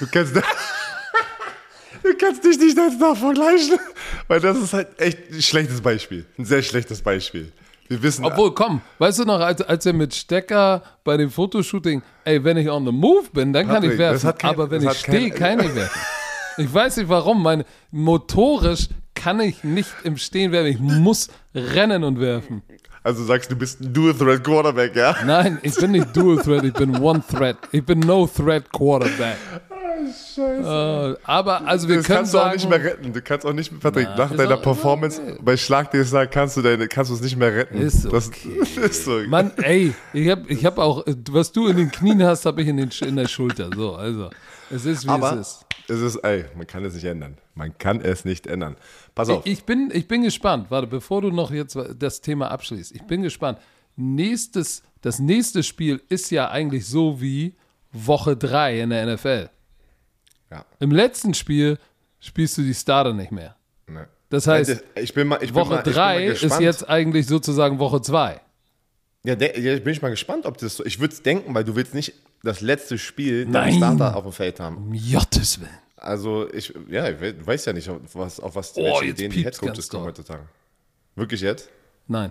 Du 0.00 0.06
kannst, 0.10 0.34
du 0.34 2.14
kannst 2.18 2.44
dich 2.44 2.58
nicht 2.58 2.76
jetzt 2.76 3.00
da 3.00 3.14
vergleichen, 3.14 3.78
weil 4.26 4.40
das 4.40 4.58
ist 4.58 4.72
halt 4.72 4.88
echt 5.00 5.30
ein 5.32 5.40
schlechtes 5.40 5.80
Beispiel. 5.80 6.26
Ein 6.36 6.44
sehr 6.44 6.62
schlechtes 6.62 7.00
Beispiel. 7.00 7.52
Wir 7.88 8.02
wissen, 8.02 8.24
Obwohl, 8.24 8.52
komm, 8.54 8.80
weißt 8.98 9.20
du 9.20 9.24
noch, 9.24 9.38
als, 9.40 9.62
als 9.62 9.86
er 9.86 9.92
mit 9.92 10.12
Stecker 10.14 10.82
bei 11.04 11.16
dem 11.16 11.30
Fotoshooting, 11.30 12.02
ey, 12.24 12.42
wenn 12.42 12.56
ich 12.56 12.68
on 12.68 12.84
the 12.84 12.92
move 12.92 13.28
bin, 13.32 13.52
dann 13.52 13.66
kann 13.66 13.76
Patrick, 13.76 13.92
ich 13.92 13.98
werfen. 13.98 14.32
kein- 14.36 14.50
aber 14.50 14.70
wenn 14.70 14.82
ich 14.82 14.92
stehe, 14.98 15.30
kann 15.30 15.60
ich 15.60 15.74
werfen. 15.74 16.00
Ich 16.58 16.72
weiß 16.74 16.96
nicht 16.96 17.08
warum, 17.08 17.42
mein, 17.42 17.64
motorisch 17.90 18.88
kann 19.14 19.38
ich 19.40 19.62
nicht 19.64 19.90
im 20.02 20.16
Stehen 20.16 20.50
werfen. 20.50 20.72
Ich 20.72 20.78
muss 20.80 21.28
rennen 21.54 22.02
und 22.04 22.18
werfen. 22.20 22.62
Also 23.04 23.22
sagst, 23.24 23.50
du 23.50 23.56
bist 23.56 23.80
ein 23.80 23.92
Dual-Threat 23.92 24.42
Quarterback, 24.42 24.96
ja? 24.96 25.14
Nein, 25.24 25.58
ich 25.62 25.74
bin 25.76 25.92
nicht 25.92 26.16
Dual 26.16 26.42
Threat, 26.42 26.64
ich 26.64 26.72
bin 26.72 26.96
One 26.96 27.22
Threat. 27.30 27.58
Ich 27.70 27.84
bin 27.84 28.00
No 28.00 28.26
Threat 28.26 28.72
Quarterback. 28.72 29.36
Scheiße. 30.34 31.16
Äh, 31.16 31.20
aber 31.24 31.66
also 31.66 31.88
wir 31.88 31.96
das 31.98 32.06
können 32.06 32.18
kannst 32.18 32.34
du 32.34 32.38
auch 32.38 32.42
sagen, 32.44 32.56
nicht 32.56 32.68
mehr 32.68 32.82
retten. 32.82 33.12
Du 33.12 33.22
kannst 33.22 33.46
auch 33.46 33.52
nicht 33.52 33.70
mehr, 33.70 33.80
Patrick, 33.80 34.08
Na, 34.10 34.24
nach 34.24 34.36
deiner 34.36 34.54
auch- 34.56 34.62
Performance 34.62 35.20
okay. 35.20 35.38
bei 35.40 35.56
Schlag 35.56 35.90
DSA 35.92 36.26
kannst 36.26 36.56
du 36.56 36.62
deine, 36.62 36.88
kannst 36.88 37.10
du 37.10 37.14
es 37.14 37.20
nicht 37.20 37.36
mehr 37.36 37.54
retten. 37.54 37.78
Ist 37.78 38.04
das, 38.10 38.28
okay. 38.28 38.60
ist 38.82 39.04
so. 39.04 39.20
Mann, 39.28 39.52
ey, 39.58 39.94
ich 40.12 40.28
habe 40.30 40.42
ich 40.48 40.64
hab 40.64 40.78
auch, 40.78 41.04
was 41.30 41.52
du 41.52 41.68
in 41.68 41.76
den 41.76 41.90
Knien 41.90 42.22
hast, 42.24 42.46
habe 42.46 42.62
ich 42.62 42.68
in, 42.68 42.76
den, 42.78 42.90
in 43.06 43.16
der 43.16 43.28
Schulter. 43.28 43.70
So, 43.74 43.94
also, 43.94 44.30
es 44.70 44.84
ist 44.86 45.04
wie 45.04 45.10
Aber 45.10 45.34
es 45.34 45.40
ist. 45.40 45.66
Es 45.88 46.00
ist, 46.00 46.16
ey, 46.16 46.46
man 46.56 46.66
kann 46.66 46.84
es 46.84 46.94
nicht 46.94 47.04
ändern. 47.04 47.36
Man 47.54 47.76
kann 47.78 48.00
es 48.00 48.24
nicht 48.24 48.46
ändern. 48.46 48.76
Pass 49.14 49.28
auf. 49.28 49.46
Ich 49.46 49.64
bin, 49.64 49.90
ich 49.92 50.08
bin 50.08 50.22
gespannt. 50.22 50.70
Warte, 50.70 50.86
bevor 50.86 51.22
du 51.22 51.30
noch 51.30 51.50
jetzt 51.50 51.76
das 51.98 52.20
Thema 52.20 52.50
abschließt. 52.50 52.94
Ich 52.94 53.02
bin 53.02 53.22
gespannt. 53.22 53.58
Nächstes, 53.96 54.82
das 55.02 55.18
nächste 55.18 55.62
Spiel 55.62 56.02
ist 56.08 56.30
ja 56.30 56.50
eigentlich 56.50 56.86
so 56.86 57.20
wie 57.20 57.54
Woche 57.92 58.36
3 58.36 58.80
in 58.80 58.90
der 58.90 59.14
NFL. 59.14 59.50
ja, 60.50 60.64
Im 60.80 60.90
letzten 60.90 61.34
Spiel 61.34 61.78
spielst 62.18 62.58
du 62.58 62.62
die 62.62 62.74
Starter 62.74 63.12
nicht 63.12 63.30
mehr. 63.30 63.56
ne. 63.86 64.08
Das 64.30 64.48
heißt, 64.48 64.82
ich 64.96 65.14
bin 65.14 65.28
mal, 65.28 65.38
ich 65.42 65.54
Woche 65.54 65.74
mal, 65.74 65.78
ich 65.78 65.84
bin 65.84 65.92
3 65.92 66.14
mal 66.14 66.32
ist 66.32 66.60
jetzt 66.60 66.88
eigentlich 66.88 67.26
sozusagen 67.26 67.78
Woche 67.78 68.00
2. 68.00 68.40
Ja, 69.22 69.36
der, 69.36 69.58
ja, 69.60 69.78
bin 69.78 69.92
ich 69.92 70.02
mal 70.02 70.10
gespannt, 70.10 70.44
ob 70.44 70.58
das 70.58 70.76
so. 70.76 70.84
Ich 70.84 70.98
würde 70.98 71.14
es 71.14 71.22
denken, 71.22 71.54
weil 71.54 71.64
du 71.64 71.76
willst 71.76 71.94
nicht 71.94 72.14
das 72.44 72.60
letzte 72.60 72.98
Spiel 72.98 73.46
deinen 73.46 73.78
Starter 73.78 74.16
auf 74.16 74.22
dem 74.24 74.32
Feld 74.32 74.60
haben. 74.60 74.76
Um 74.76 74.92
Gottes 75.12 75.60
Willen. 75.60 75.70
Also 75.96 76.46
ich, 76.52 76.72
ja, 76.88 77.08
ich 77.08 77.18
we- 77.20 77.32
du 77.34 77.46
weißt 77.46 77.66
ja 77.66 77.72
nicht, 77.72 77.88
auf 77.88 77.98
was, 78.12 78.38
auf 78.38 78.54
was 78.54 78.76
Oh, 78.76 78.82
welche 78.82 79.06
Ideen 79.06 79.30
die 79.32 79.44
Headcoaches 79.44 79.88
kommen 79.88 80.04
heutzutage. 80.04 80.42
Wirklich 81.16 81.40
jetzt? 81.40 81.70
Nein. 82.06 82.30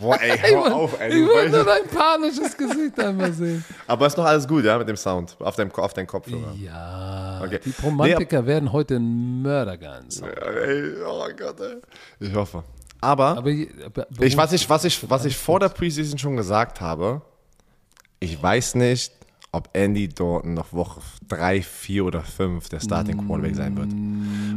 Boah, 0.00 0.18
ey, 0.20 0.38
hör 0.42 0.74
auf, 0.74 0.98
ey. 1.00 1.08
Ich 1.22 1.28
wollte 1.28 1.50
nur 1.50 1.64
dein 1.64 1.86
panisches 1.88 2.56
Gesicht 2.56 2.98
einmal 3.00 3.32
sehen. 3.32 3.64
aber 3.86 4.06
ist 4.06 4.16
noch 4.16 4.24
alles 4.24 4.46
gut, 4.48 4.64
ja, 4.64 4.78
mit 4.78 4.88
dem 4.88 4.96
Sound 4.96 5.36
auf 5.40 5.56
deinem, 5.56 5.72
auf 5.72 5.92
deinem 5.92 6.06
Kopfhörer. 6.06 6.54
Ja, 6.54 7.42
Okay. 7.44 7.58
die 7.64 7.74
Romantiker 7.82 8.46
werden 8.46 8.72
heute 8.72 8.94
ein 8.96 9.42
Mördergeil 9.42 10.04
sein. 10.08 10.30
Ja, 10.34 10.50
ey, 10.50 10.92
oh 11.06 11.26
Gott, 11.36 11.60
ey. 11.60 11.76
Ich 12.20 12.32
hoffe. 12.34 12.62
Aber, 13.00 13.36
aber 13.36 13.50
ich, 13.50 13.68
was, 14.36 14.52
ich, 14.52 14.68
was, 14.70 14.84
ich, 14.84 15.10
was 15.10 15.24
ich 15.24 15.36
vor 15.36 15.60
der 15.60 15.68
Preseason 15.68 16.18
schon 16.18 16.36
gesagt 16.36 16.80
habe, 16.80 17.20
ich 18.20 18.40
weiß 18.42 18.74
nicht, 18.76 19.12
ob 19.58 19.68
Andy 19.72 20.08
Dalton 20.08 20.54
noch 20.54 20.72
Woche 20.72 21.00
3, 21.28 21.60
4 21.62 22.04
oder 22.04 22.22
5 22.22 22.68
der 22.68 22.80
Starting 22.80 23.26
Quarterback 23.26 23.56
sein 23.56 23.76
wird. 23.76 23.90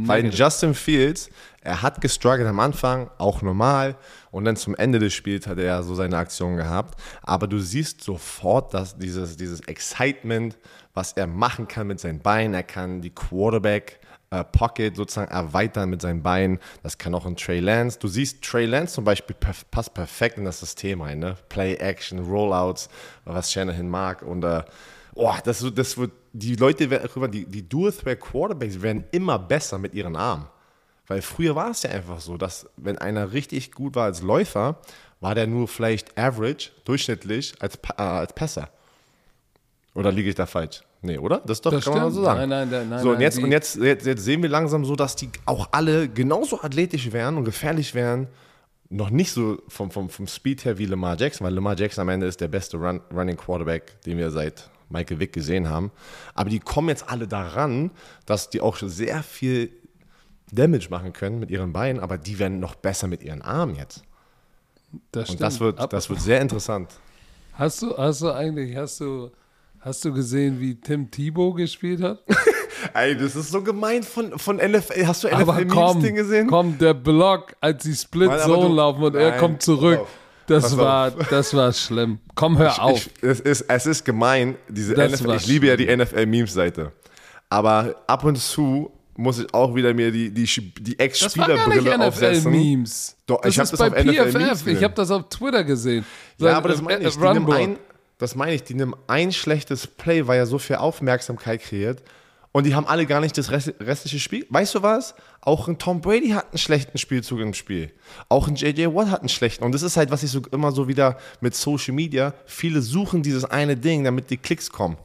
Weil 0.08 0.32
Justin 0.32 0.74
Fields, 0.74 1.28
er 1.60 1.82
hat 1.82 2.00
gestruggelt 2.00 2.48
am 2.48 2.60
Anfang, 2.60 3.10
auch 3.18 3.42
normal. 3.42 3.96
Und 4.30 4.44
dann 4.44 4.56
zum 4.56 4.74
Ende 4.76 4.98
des 4.98 5.12
Spiels 5.12 5.46
hat 5.46 5.58
er 5.58 5.82
so 5.82 5.94
seine 5.94 6.16
Aktion 6.16 6.56
gehabt. 6.56 7.00
Aber 7.22 7.48
du 7.48 7.58
siehst 7.58 8.02
sofort, 8.02 8.72
dass 8.74 8.96
dieses, 8.96 9.36
dieses 9.36 9.60
Excitement, 9.60 10.56
was 10.94 11.12
er 11.12 11.26
machen 11.26 11.66
kann 11.66 11.88
mit 11.88 12.00
seinen 12.00 12.20
Beinen, 12.20 12.54
er 12.54 12.62
kann 12.62 13.00
die 13.00 13.10
Quarterback 13.10 13.98
äh, 14.32 14.44
Pocket 14.44 14.96
sozusagen 14.96 15.30
erweitern 15.30 15.90
mit 15.90 16.00
seinen 16.00 16.22
Beinen. 16.22 16.58
Das 16.82 16.96
kann 16.96 17.14
auch 17.14 17.26
ein 17.26 17.36
Trey 17.36 17.60
Lance. 17.60 17.98
Du 17.98 18.08
siehst, 18.08 18.42
Trey 18.42 18.64
Lance 18.64 18.94
zum 18.94 19.04
Beispiel 19.04 19.36
perf 19.38 19.70
passt 19.70 19.92
perfekt 19.92 20.38
in 20.38 20.44
das 20.46 20.58
System 20.58 21.02
rein. 21.02 21.18
Ne? 21.18 21.36
Play 21.50 21.74
Action, 21.74 22.18
Rollouts, 22.18 22.88
was 23.26 23.52
Shanahan 23.52 23.88
mag. 23.88 24.22
Und 24.22 24.42
äh, 24.42 24.62
oh, 25.14 25.34
das, 25.44 25.64
das 25.74 25.98
wird, 25.98 26.12
die 26.32 26.56
Leute, 26.56 26.88
die, 27.28 27.44
die 27.44 27.68
Dual-Threat 27.68 28.20
Quarterbacks 28.20 28.80
werden 28.80 29.04
immer 29.12 29.38
besser 29.38 29.78
mit 29.78 29.92
ihren 29.92 30.16
Armen. 30.16 30.46
Weil 31.08 31.20
früher 31.20 31.54
war 31.54 31.70
es 31.70 31.82
ja 31.82 31.90
einfach 31.90 32.20
so, 32.20 32.38
dass 32.38 32.70
wenn 32.76 32.96
einer 32.96 33.32
richtig 33.32 33.72
gut 33.72 33.96
war 33.96 34.04
als 34.04 34.22
Läufer, 34.22 34.78
war 35.20 35.34
der 35.34 35.46
nur 35.46 35.68
vielleicht 35.68 36.16
average, 36.16 36.70
durchschnittlich 36.86 37.54
als, 37.60 37.76
äh, 37.98 38.02
als 38.02 38.32
Passer. 38.32 38.70
Oder 39.94 40.10
liege 40.10 40.30
ich 40.30 40.36
da 40.36 40.46
falsch? 40.46 40.82
Nee, 41.02 41.18
oder? 41.18 41.38
Das 41.44 41.58
ist 41.58 41.66
doch, 41.66 41.72
Das 41.72 41.84
kann 41.84 41.94
man 41.94 42.02
stimmt. 42.02 42.14
so 42.14 42.22
sagen. 42.24 42.48
Nein, 42.48 42.48
nein, 42.48 42.70
nein, 42.70 42.88
nein, 42.88 43.02
so, 43.02 43.10
und 43.10 43.20
jetzt, 43.20 43.38
und 43.42 43.50
jetzt, 43.50 43.76
jetzt, 43.76 44.06
jetzt 44.06 44.24
sehen 44.24 44.40
wir 44.42 44.48
langsam 44.48 44.84
so, 44.84 44.94
dass 44.94 45.16
die 45.16 45.28
auch 45.46 45.68
alle 45.72 46.08
genauso 46.08 46.62
athletisch 46.62 47.12
wären 47.12 47.36
und 47.36 47.44
gefährlich 47.44 47.94
wären. 47.94 48.28
Noch 48.88 49.10
nicht 49.10 49.32
so 49.32 49.58
vom, 49.68 49.90
vom, 49.90 50.08
vom 50.10 50.26
Speed 50.26 50.64
her 50.64 50.78
wie 50.78 50.86
Lamar 50.86 51.18
Jackson, 51.18 51.46
weil 51.46 51.54
Lamar 51.54 51.76
Jackson 51.78 52.02
am 52.02 52.08
Ende 52.10 52.26
ist 52.26 52.40
der 52.40 52.48
beste 52.48 52.76
Run, 52.76 53.00
Running 53.12 53.36
Quarterback, 53.36 54.00
den 54.02 54.18
wir 54.18 54.30
seit 54.30 54.70
Michael 54.90 55.18
Vick 55.18 55.32
gesehen 55.32 55.68
haben. 55.68 55.90
Aber 56.34 56.50
die 56.50 56.60
kommen 56.60 56.90
jetzt 56.90 57.08
alle 57.08 57.26
daran, 57.26 57.90
dass 58.26 58.50
die 58.50 58.60
auch 58.60 58.76
schon 58.76 58.90
sehr 58.90 59.22
viel 59.22 59.70
Damage 60.52 60.88
machen 60.90 61.14
können 61.14 61.38
mit 61.40 61.50
ihren 61.50 61.72
Beinen, 61.72 61.98
aber 62.00 62.18
die 62.18 62.38
werden 62.38 62.60
noch 62.60 62.74
besser 62.74 63.08
mit 63.08 63.22
ihren 63.22 63.40
Armen 63.40 63.74
jetzt. 63.76 64.02
das 65.10 65.30
Und 65.30 65.40
das 65.40 65.56
stimmt. 65.56 65.78
wird, 65.78 65.92
das 65.92 66.10
wird 66.10 66.20
sehr 66.20 66.42
interessant. 66.42 66.90
Hast 67.54 67.80
du, 67.80 67.96
hast 67.96 68.20
du 68.20 68.30
eigentlich, 68.30 68.76
hast 68.76 69.00
du, 69.00 69.30
hast 69.82 70.04
du 70.04 70.12
gesehen, 70.12 70.60
wie 70.60 70.80
Tim 70.80 71.10
Thibault 71.10 71.56
gespielt 71.56 72.02
hat? 72.02 72.22
Ey, 72.94 73.16
das 73.16 73.36
ist 73.36 73.50
so 73.50 73.62
gemein 73.62 74.02
von, 74.02 74.38
von 74.38 74.56
NFL. 74.56 75.06
Hast 75.06 75.24
du 75.24 75.28
NFL-Memes-Ding 75.28 76.14
gesehen? 76.16 76.46
komm, 76.48 76.78
der 76.78 76.94
Block, 76.94 77.54
als 77.60 77.84
sie 77.84 77.94
Split 77.94 78.28
Mann, 78.28 78.40
aber 78.40 78.54
Zone 78.54 78.68
du- 78.68 78.74
laufen 78.74 79.02
und 79.04 79.14
er 79.14 79.30
Nein, 79.30 79.38
kommt 79.40 79.62
zurück. 79.62 80.00
Das 80.46 80.64
Pass 80.64 80.76
war, 80.76 81.06
auf. 81.08 81.28
das 81.28 81.54
war 81.54 81.72
schlimm. 81.72 82.18
Komm, 82.34 82.58
hör 82.58 82.82
auf. 82.82 83.06
Ich, 83.06 83.22
es, 83.22 83.40
ist, 83.40 83.60
es 83.68 83.86
ist 83.86 84.04
gemein, 84.04 84.56
diese 84.68 84.94
Das 84.94 85.12
NFL, 85.12 85.36
ich 85.36 85.46
liebe 85.46 85.66
ja 85.68 85.76
die 85.76 85.94
NFL-Memes-Seite. 85.96 86.90
Aber 87.48 87.94
ab 88.08 88.24
und 88.24 88.36
zu 88.36 88.90
muss 89.16 89.38
ich 89.38 89.54
auch 89.54 89.74
wieder 89.74 89.94
mir 89.94 90.10
die, 90.10 90.30
die, 90.30 90.44
die 90.80 90.98
Ex-Spielerbrille 90.98 92.00
aufsetzen. 92.00 92.50
NFL-Memes. 92.50 93.16
Doch, 93.26 93.40
das 93.40 93.52
ich 93.52 93.58
hab 93.58 93.64
ist 93.64 93.72
das 93.72 93.78
bei 93.78 93.86
auf 93.86 94.04
NFL 94.04 94.38
Memes 94.38 94.62
PFF. 94.62 94.66
Ich 94.66 94.82
habe 94.82 94.94
das 94.94 95.10
auf 95.10 95.28
Twitter 95.28 95.62
gesehen. 95.62 96.04
Ja, 96.38 96.56
aber 96.56 96.70
das 96.70 96.82
meine 96.82 97.06
ich. 97.06 97.14
Die 97.16 97.20
nehmen 97.20 97.52
ein, 97.52 97.78
das 98.22 98.34
meine 98.34 98.54
ich. 98.54 98.62
Die 98.64 98.74
nehmen 98.74 98.94
ein 99.06 99.32
schlechtes 99.32 99.86
Play, 99.86 100.26
weil 100.26 100.38
ja 100.38 100.46
so 100.46 100.58
viel 100.58 100.76
Aufmerksamkeit 100.76 101.60
kreiert. 101.62 102.02
Und 102.54 102.66
die 102.66 102.74
haben 102.74 102.86
alle 102.86 103.06
gar 103.06 103.20
nicht 103.22 103.38
das 103.38 103.50
rest- 103.50 103.72
restliche 103.80 104.18
Spiel. 104.18 104.44
Weißt 104.50 104.74
du 104.74 104.82
was? 104.82 105.14
Auch 105.40 105.68
ein 105.68 105.78
Tom 105.78 106.02
Brady 106.02 106.28
hat 106.32 106.50
einen 106.50 106.58
schlechten 106.58 106.98
Spielzug 106.98 107.40
im 107.40 107.54
Spiel. 107.54 107.90
Auch 108.28 108.46
ein 108.46 108.56
JJ 108.56 108.88
Watt 108.94 109.08
hat 109.10 109.20
einen 109.20 109.30
schlechten. 109.30 109.64
Und 109.64 109.72
das 109.72 109.80
ist 109.80 109.96
halt, 109.96 110.10
was 110.10 110.22
ich 110.22 110.30
so 110.30 110.42
immer 110.52 110.70
so 110.70 110.86
wieder 110.86 111.16
mit 111.40 111.54
Social 111.54 111.94
Media. 111.94 112.34
Viele 112.44 112.82
suchen 112.82 113.22
dieses 113.22 113.46
eine 113.46 113.74
Ding, 113.74 114.04
damit 114.04 114.28
die 114.28 114.36
Klicks 114.36 114.68
kommen. 114.70 114.98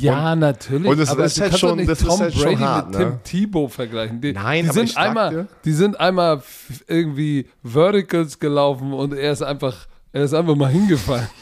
Ja, 0.00 0.34
natürlich. 0.34 0.90
und 0.90 0.98
das- 0.98 1.10
aber 1.10 1.26
ist 1.26 1.38
halt 1.38 1.52
doch 1.52 1.58
schon- 1.58 1.86
das 1.86 2.00
ist 2.00 2.06
Tom 2.08 2.20
halt 2.20 2.32
schon 2.32 2.42
Brady 2.42 2.56
hart, 2.62 2.88
mit 2.92 2.98
ne? 2.98 3.04
Tim 3.22 3.22
Tebow 3.42 3.68
vergleichen. 3.68 4.22
Die, 4.22 4.32
Nein, 4.32 4.62
die 4.62 4.70
aber 4.70 4.74
sind 4.74 4.88
ich 4.88 4.96
einmal, 4.96 5.30
dir- 5.30 5.46
die 5.66 5.72
sind 5.72 6.00
einmal 6.00 6.42
irgendwie 6.88 7.50
Verticals 7.62 8.38
gelaufen 8.38 8.94
und 8.94 9.12
er 9.12 9.30
ist 9.32 9.42
einfach, 9.42 9.86
er 10.12 10.24
ist 10.24 10.32
einfach 10.32 10.56
mal 10.56 10.70
hingefallen. 10.70 11.28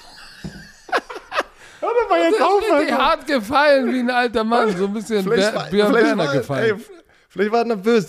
War 2.12 2.18
jetzt 2.18 2.38
ist 2.38 2.74
richtig 2.80 2.92
hart 2.98 3.26
gefallen 3.26 3.92
wie 3.92 3.98
ein 4.00 4.10
alter 4.10 4.44
Mann, 4.44 4.76
so 4.76 4.84
ein 4.86 4.92
bisschen 4.92 5.22
Vielleicht 5.24 5.52
Ber 5.52 5.60
war- 5.60 5.70
Björn 5.70 5.88
vielleicht 5.88 6.06
Werner 6.06 6.24
war- 6.26 6.32
gefallen. 6.32 6.76
Ey, 6.78 6.84
vielleicht 7.28 7.52
war 7.52 7.58
er 7.60 7.64
nervös. 7.66 8.06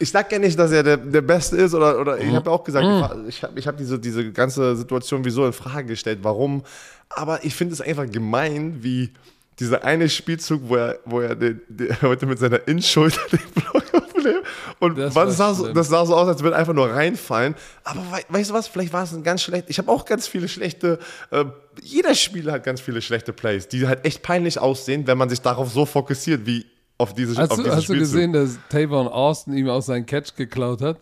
Ich 0.00 0.10
sag 0.10 0.30
ja 0.30 0.38
nicht, 0.38 0.56
dass 0.58 0.70
er 0.70 0.82
der, 0.84 0.96
der 0.96 1.22
Beste 1.22 1.56
ist 1.56 1.74
oder, 1.74 1.98
oder 2.00 2.18
ich 2.18 2.32
habe 2.32 2.46
ja 2.48 2.52
auch 2.56 2.62
gesagt, 2.62 2.86
Mhm. 2.86 3.28
ich 3.28 3.42
habe 3.42 3.58
ich 3.58 3.66
hab 3.66 3.76
diese, 3.76 3.98
diese 3.98 4.30
ganze 4.32 4.76
Situation 4.76 5.24
wieso 5.24 5.44
in 5.44 5.52
Frage 5.52 5.88
gestellt, 5.88 6.20
warum. 6.22 6.62
Aber 7.10 7.44
ich 7.44 7.54
finde 7.54 7.74
es 7.74 7.80
einfach 7.80 8.06
gemein, 8.08 8.78
wie 8.80 9.12
dieser 9.58 9.82
eine 9.82 10.08
Spielzug, 10.08 10.62
wo 10.68 10.76
er, 10.76 11.00
wo 11.04 11.20
er 11.20 11.34
den, 11.34 11.60
den, 11.68 12.00
heute 12.02 12.26
mit 12.26 12.38
seiner 12.38 12.66
Innenschulter 12.68 13.20
den 13.32 13.40
Block 13.54 13.77
aufnimmt. 14.18 14.44
Und 14.78 14.98
Das 14.98 15.14
was 15.14 15.36
sah 15.36 15.54
so, 15.54 15.72
das 15.72 15.88
sah 15.88 16.04
so 16.06 16.14
aus, 16.14 16.28
als 16.28 16.42
würde 16.42 16.56
einfach 16.56 16.74
nur 16.74 16.90
reinfallen. 16.90 17.54
Aber 17.84 18.00
wei 18.10 18.24
weißt 18.28 18.50
du 18.50 18.54
was, 18.54 18.68
vielleicht 18.68 18.92
war 18.92 19.04
es 19.04 19.12
ein 19.12 19.22
ganz 19.22 19.42
schlecht. 19.42 19.66
Ich 19.68 19.78
habe 19.78 19.90
auch 19.90 20.04
ganz 20.04 20.26
viele 20.26 20.48
schlechte, 20.48 20.98
äh, 21.30 21.44
jeder 21.82 22.14
Spieler 22.14 22.52
hat 22.54 22.64
ganz 22.64 22.80
viele 22.80 23.02
schlechte 23.02 23.32
Plays, 23.32 23.68
die 23.68 23.86
halt 23.86 24.04
echt 24.04 24.22
peinlich 24.22 24.58
aussehen, 24.58 25.06
wenn 25.06 25.18
man 25.18 25.28
sich 25.28 25.40
darauf 25.40 25.70
so 25.70 25.86
fokussiert, 25.86 26.46
wie 26.46 26.66
auf 26.98 27.14
diese 27.14 27.36
Hast, 27.36 27.52
auf 27.52 27.62
du, 27.62 27.70
hast 27.70 27.88
du 27.88 27.94
gesehen, 27.94 28.32
dass 28.32 28.58
Tavon 28.68 29.06
Austin 29.06 29.54
ihm 29.54 29.68
aus 29.68 29.86
seinem 29.86 30.06
Catch 30.06 30.34
geklaut 30.36 30.82
hat? 30.82 30.98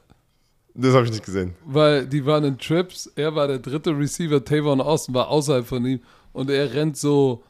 Das 0.74 0.94
habe 0.94 1.06
ich 1.06 1.10
nicht 1.10 1.24
gesehen. 1.24 1.54
Weil 1.64 2.06
die 2.06 2.26
waren 2.26 2.44
in 2.44 2.58
Trips, 2.58 3.10
er 3.16 3.34
war 3.34 3.48
der 3.48 3.60
dritte 3.60 3.96
Receiver, 3.96 4.44
Tavon 4.44 4.82
Austin 4.82 5.14
war 5.14 5.28
außerhalb 5.28 5.66
von 5.66 5.84
ihm 5.86 6.00
und 6.34 6.50
er 6.50 6.74
rennt 6.74 6.98
so, 6.98 7.42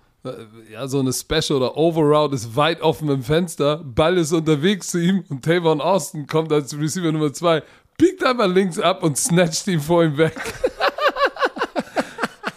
ja, 0.73 0.87
so 0.89 1.01
eine 1.01 1.13
Special 1.13 1.57
oder 1.59 1.77
Overroute 1.77 2.35
ist 2.35 2.57
weit 2.57 2.81
offen 2.81 3.09
im 3.09 3.23
Fenster, 3.23 3.79
Ball 3.85 4.17
ist 4.19 4.33
unterwegs 4.33 4.89
zu 4.89 4.99
ihm 4.99 5.25
und 5.29 5.45
Tavon 5.45 5.81
Austin 5.81 6.27
kommt 6.27 6.53
als 6.53 6.77
Receiver 6.79 7.13
Nummer 7.13 7.33
zwei, 7.33 7.63
biegt 7.99 8.25
einmal 8.25 8.51
links 8.53 8.79
ab 8.79 9.03
und 9.03 9.17
snatcht 9.17 9.67
ihn 9.69 9.81
vor 9.81 10.05
ihm 10.05 10.17
weg. 10.17 10.35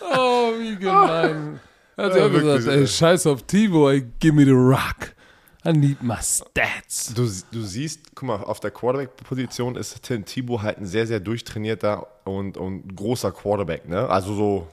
oh, 0.01 0.51
wie 0.59 0.75
gemein. 0.75 1.59
Er 1.95 2.05
hat 2.05 2.15
Ja, 2.15 2.25
auch 2.25 2.31
gesagt, 2.31 2.67
ey. 2.67 2.87
scheiß 2.87 3.27
auf 3.27 3.43
Tivo, 3.43 3.89
ey, 3.89 4.05
give 4.19 4.33
me 4.33 4.45
the 4.45 4.51
rock. 4.51 5.13
I 5.65 5.73
need 5.73 6.01
my 6.01 6.15
stats. 6.21 7.13
Du, 7.13 7.23
du 7.51 7.61
siehst, 7.63 8.15
guck 8.15 8.27
mal, 8.27 8.43
auf 8.43 8.61
der 8.61 8.71
Quarterback-Position 8.71 9.75
ist 9.75 10.01
Tim 10.03 10.23
Thibault 10.23 10.61
halt 10.61 10.77
ein 10.77 10.85
sehr, 10.85 11.05
sehr 11.05 11.19
durchtrainierter 11.19 12.07
und, 12.23 12.55
und 12.57 12.95
großer 12.95 13.31
Quarterback, 13.33 13.87
ne? 13.87 14.07
Also 14.09 14.33
so. 14.35 14.67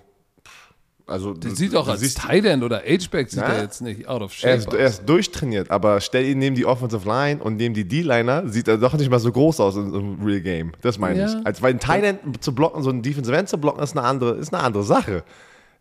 Also, 1.09 1.34
Der 1.34 1.52
sieht 1.54 1.76
auch 1.76 1.86
als 1.86 2.14
Tight 2.14 2.44
End 2.46 2.64
oder 2.64 2.78
H-Back 2.78 3.30
sieht 3.30 3.40
er 3.40 3.62
jetzt 3.62 3.80
nicht 3.80 4.09
out 4.09 4.22
of 4.22 4.32
er 4.32 4.36
shape 4.36 4.54
ist, 4.57 4.68
aus. 4.68 4.74
er 4.74 4.86
ist 4.88 5.09
durchtrainiert, 5.09 5.70
aber 5.70 6.00
stell 6.00 6.24
ihn 6.26 6.38
neben 6.38 6.57
die 6.57 6.66
Offensive 6.66 7.07
Line 7.09 7.40
und 7.40 7.57
neben 7.57 7.74
die 7.74 7.86
D-Liner, 7.86 8.48
sieht 8.48 8.66
er 8.66 8.76
doch 8.76 8.92
nicht 8.94 9.09
mal 9.09 9.20
so 9.20 9.30
groß 9.30 9.61
aus 9.61 9.76
in 9.76 9.92
so 9.92 9.98
einem 9.98 10.20
Real 10.24 10.40
Game. 10.40 10.72
Das 10.80 10.98
meine 10.98 11.20
Ja. 11.20 11.26
ich. 11.38 11.46
Als 11.46 11.62
weil 11.62 11.74
ein 11.74 11.78
Tight 11.80 12.02
End 12.02 12.42
zu 12.42 12.52
blocken, 12.52 12.82
so 12.82 12.90
ein 12.90 13.02
Defensive 13.02 13.36
End 13.36 13.48
zu 13.48 13.57
blocken, 13.57 13.80
ist 13.84 13.96
eine 13.96 14.04
andere, 14.04 14.32
ist 14.34 14.52
eine 14.52 14.62
andere 14.64 14.82
Sache. 14.82 15.22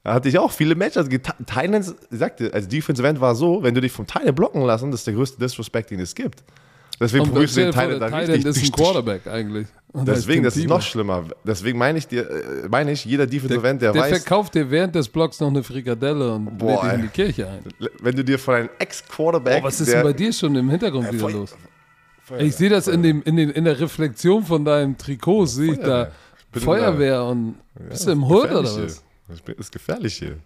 Da 0.04 0.14
hatte 0.14 0.30
ich 0.30 0.38
auch 0.38 0.52
viele 0.52 0.76
Matches. 0.76 1.10
Tight 1.10 1.74
Ends, 1.74 1.96
sagte, 2.12 2.54
als 2.54 2.68
Defensive 2.68 3.08
End 3.08 3.20
war 3.20 3.34
so, 3.34 3.64
wenn 3.64 3.74
du 3.74 3.82
dich 3.82 3.92
vom 3.92 4.06
Tight 4.06 4.26
End 4.28 4.36
blocken 4.36 4.62
lassen, 4.62 4.92
das 4.92 5.00
ist 5.02 5.08
der 5.08 5.16
größte 5.16 5.40
Disrespect, 5.40 5.90
den 5.90 6.02
es 6.02 6.14
gibt. 6.14 6.44
Deswegen 7.00 7.26
Tight 7.26 7.56
der 7.56 7.66
End 7.66 8.02
da 8.02 8.06
richtig. 8.08 8.36
End 8.36 8.46
ist 8.46 8.64
ein 8.64 8.72
Quarterback 8.72 9.28
eigentlich. 9.28 9.68
Und 9.92 10.08
Deswegen, 10.08 10.44
das 10.44 10.58
ist 10.58 10.68
noch 10.68 10.82
schlimmer. 10.82 11.24
Deswegen 11.46 11.78
meine 11.78 11.98
ich 11.98 12.08
dir, 12.08 12.30
äh, 12.30 12.68
meine 12.70 12.92
ich, 12.92 13.06
jeder 13.06 13.26
Defensive 13.28 13.62
Der, 13.62 13.70
End, 13.72 13.82
der, 13.82 13.94
der 13.94 14.02
weiß, 14.02 14.10
verkauft 14.22 14.54
dir 14.56 14.70
während 14.70 14.94
des 14.96 15.08
Blocks 15.08 15.40
noch 15.40 15.48
eine 15.48 15.64
Frikadelle 15.64 16.34
und 16.34 16.58
Boah, 16.58 16.84
lädt 16.84 16.84
dich 16.84 16.94
in 16.94 17.02
die 17.04 17.08
Kirche 17.08 17.48
ein. 17.50 17.64
wenn 18.02 18.16
du 18.16 18.24
dir 18.24 18.38
von 18.38 18.56
einem 18.56 18.70
Ex-Quarterback. 18.80 19.62
Oh, 19.62 19.68
was 19.68 19.80
ist 19.80 19.88
der- 19.88 20.04
denn 20.04 20.12
bei 20.12 20.14
dir 20.14 20.34
schon 20.34 20.54
im 20.56 20.70
Hintergrund 20.70 21.12
wieder 21.14 21.20
Feu- 21.20 21.32
los? 21.32 21.56
Ich 22.40 22.56
sehe 22.56 22.70
das 22.70 22.88
in, 22.88 23.04
dem, 23.04 23.22
in, 23.24 23.36
den, 23.38 23.52
in 23.52 23.64
der 23.66 23.80
Reflexion 23.80 24.44
von 24.44 24.66
deinem 24.66 24.98
Trikot, 24.98 25.46
sehe 25.46 25.74
ich 25.74 25.80
da 25.80 26.10
Ich 26.54 26.64
Feuerwehr 26.64 27.24
und 27.24 27.56
Ja, 27.80 27.86
bist 27.90 28.08
du 28.08 28.12
im 28.12 28.24
Hood 28.24 28.46
oder 28.52 28.64
was? 28.64 29.04
Das 29.28 29.42
ist 29.58 29.72
gefährlich 29.72 30.16
hier. 30.18 30.38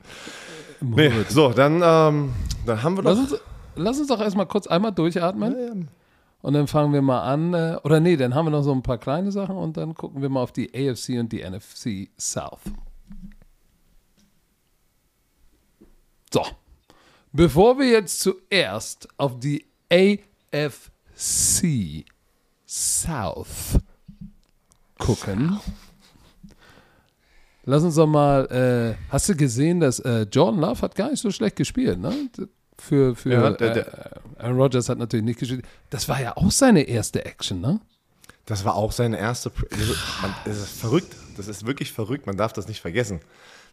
Nee, 0.81 1.11
so, 1.29 1.49
dann, 1.53 1.81
ähm, 1.83 2.33
dann 2.65 2.83
haben 2.83 2.97
wir 2.97 3.03
doch. 3.03 3.09
Lass 3.17 3.31
uns, 3.31 3.41
lass 3.75 3.99
uns 3.99 4.07
doch 4.07 4.19
erstmal 4.21 4.45
kurz 4.45 4.67
einmal 4.67 4.91
durchatmen 4.91 5.87
und 6.41 6.53
dann 6.53 6.67
fangen 6.67 6.93
wir 6.93 7.01
mal 7.01 7.21
an. 7.21 7.53
Äh, 7.53 7.77
oder 7.83 7.99
nee, 7.99 8.15
dann 8.15 8.33
haben 8.33 8.45
wir 8.45 8.51
noch 8.51 8.63
so 8.63 8.71
ein 8.71 8.83
paar 8.83 8.97
kleine 8.97 9.31
Sachen 9.31 9.57
und 9.57 9.77
dann 9.77 9.93
gucken 9.93 10.21
wir 10.21 10.29
mal 10.29 10.41
auf 10.41 10.51
die 10.51 10.69
AFC 10.73 11.19
und 11.19 11.31
die 11.31 11.43
NFC 11.43 12.09
South. 12.19 12.61
So, 16.31 16.45
bevor 17.31 17.79
wir 17.79 17.89
jetzt 17.89 18.19
zuerst 18.21 19.07
auf 19.17 19.39
die 19.39 19.65
AFC 19.91 20.35
South 22.67 23.79
gucken, 24.99 25.59
lass 27.63 27.83
uns 27.83 27.95
doch 27.95 28.07
mal. 28.07 28.45
Äh, 28.51 29.11
hast 29.11 29.27
du 29.29 29.35
gesehen, 29.35 29.79
dass 29.79 29.99
äh, 29.99 30.27
Jordan 30.31 30.61
Love 30.61 30.81
hat 30.83 30.95
gar 30.95 31.09
nicht 31.09 31.21
so 31.21 31.31
schlecht 31.31 31.55
gespielt, 31.55 31.99
ne? 31.99 32.29
Für, 32.82 33.15
für 33.15 33.32
Ja, 33.32 33.49
der- 33.51 34.15
äh, 34.15 34.19
Aaron 34.43 34.57
Rodgers 34.57 34.89
hat 34.89 34.97
natürlich 34.97 35.25
nicht 35.25 35.39
gespielt. 35.39 35.65
Das 35.89 36.07
war 36.07 36.21
ja 36.21 36.36
auch 36.38 36.51
seine 36.51 36.82
erste 36.84 37.25
Action, 37.25 37.59
ne? 37.61 37.80
Das 38.45 38.65
war 38.65 38.75
auch 38.75 38.91
seine 38.91 39.17
erste. 39.19 39.51
Man, 40.21 40.34
das 40.45 40.57
ist 40.57 40.80
verrückt. 40.80 41.15
Das 41.38 41.47
ist 41.47 41.65
wirklich 41.67 41.91
verrückt. 41.93 42.25
Man 42.25 42.36
darf 42.38 42.51
das 42.53 42.67
nicht 42.67 42.82
vergessen. 42.82 43.19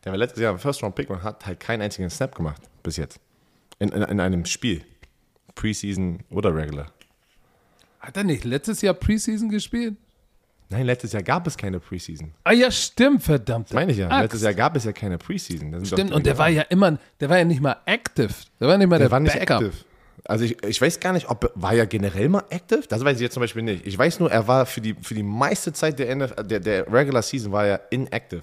Der 0.05 0.13
war 0.13 0.19
letztes 0.19 0.41
Jahr 0.43 0.53
im 0.53 0.59
First 0.59 0.83
Round 0.83 0.95
Pick 0.95 1.09
und 1.11 1.23
hat 1.23 1.47
halt 1.47 1.61
keinen 1.61 1.83
einzigen 1.83 2.11
Snap 2.11 2.35
gemacht 2.35 2.61
bis 2.83 2.97
jetzt. 2.97 3.19
In, 3.79 3.89
in, 3.91 4.03
in 4.03 4.21
einem 4.21 4.45
Spiel. 4.45 4.85
Preseason 5.55 6.21
oder 6.31 6.55
Regular. 6.55 6.87
Hat 8.01 8.17
er 8.17 8.25
nicht 8.25 8.45
letztes 8.45 8.83
Jahr 8.83 8.95
Preseason 8.95 9.49
gespielt? 9.49 9.97
Nein, 10.69 10.85
letztes 10.87 11.13
Jahr 11.13 11.23
gab 11.23 11.47
es 11.47 11.57
keine 11.57 11.79
Preseason. 11.79 12.33
Ah 12.45 12.53
ja, 12.53 12.71
stimmt, 12.71 13.23
verdammt. 13.23 13.69
Das 13.71 13.75
meine 13.75 13.93
ich 13.93 13.99
ja. 13.99 14.09
Axt. 14.09 14.23
Letztes 14.23 14.43
Jahr 14.43 14.55
gab 14.55 14.75
es 14.77 14.85
ja 14.85 14.93
keine 14.93 15.17
Preseason. 15.19 15.85
Stimmt, 15.85 16.13
und 16.13 16.27
der 16.27 16.37
war 16.39 16.49
ja 16.49 16.63
immer, 16.63 16.99
der 17.21 17.29
war 17.29 17.39
ja 17.39 17.45
nicht 17.45 17.61
mal 17.61 17.77
active. 17.87 18.31
Der 18.59 18.69
war 18.69 18.77
nicht 18.77 18.89
mal 18.89 18.99
der, 18.99 19.07
Der 19.07 19.13
war 19.13 19.21
nicht 19.21 19.39
Backup. 19.39 19.63
active. 19.63 19.85
Also 20.25 20.45
ich, 20.45 20.61
ich 20.65 20.81
weiß 20.83 20.99
gar 20.99 21.13
nicht, 21.13 21.29
ob 21.31 21.53
war 21.55 21.73
er 21.73 21.87
generell 21.87 22.29
mal 22.29 22.43
active? 22.51 22.83
Das 22.89 23.05
weiß 23.05 23.17
ich 23.19 23.23
jetzt 23.23 23.35
zum 23.35 23.43
Beispiel 23.43 23.63
nicht. 23.63 23.87
Ich 23.87 23.97
weiß 23.97 24.19
nur, 24.19 24.29
er 24.33 24.49
war 24.49 24.67
für 24.67 24.81
die, 24.81 24.97
für 25.01 25.15
die 25.15 25.23
meiste 25.23 25.73
Zeit 25.73 26.01
der, 26.01 26.11
NF, 26.11 26.35
der, 26.43 26.59
der 26.59 26.93
Regular 26.93 27.23
Season 27.23 27.53
war 27.53 27.65
er 27.65 27.81
inactive. 27.91 28.43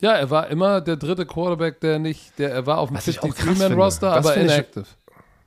Ja, 0.00 0.12
er 0.14 0.30
war 0.30 0.48
immer 0.48 0.80
der 0.80 0.96
dritte 0.96 1.26
Quarterback, 1.26 1.78
der 1.80 1.98
nicht, 1.98 2.36
der 2.38 2.50
er 2.52 2.66
war 2.66 2.78
auf 2.78 2.88
dem 2.88 2.96
Was 2.96 3.06
ich 3.06 3.22
auch 3.22 3.28
krass 3.28 3.46
53-Man-Roster, 3.58 4.12
finde. 4.14 4.16
Das 4.16 4.26
aber 4.26 4.32
finde 4.34 4.46
ich- 4.48 4.54
inactive. 4.54 4.86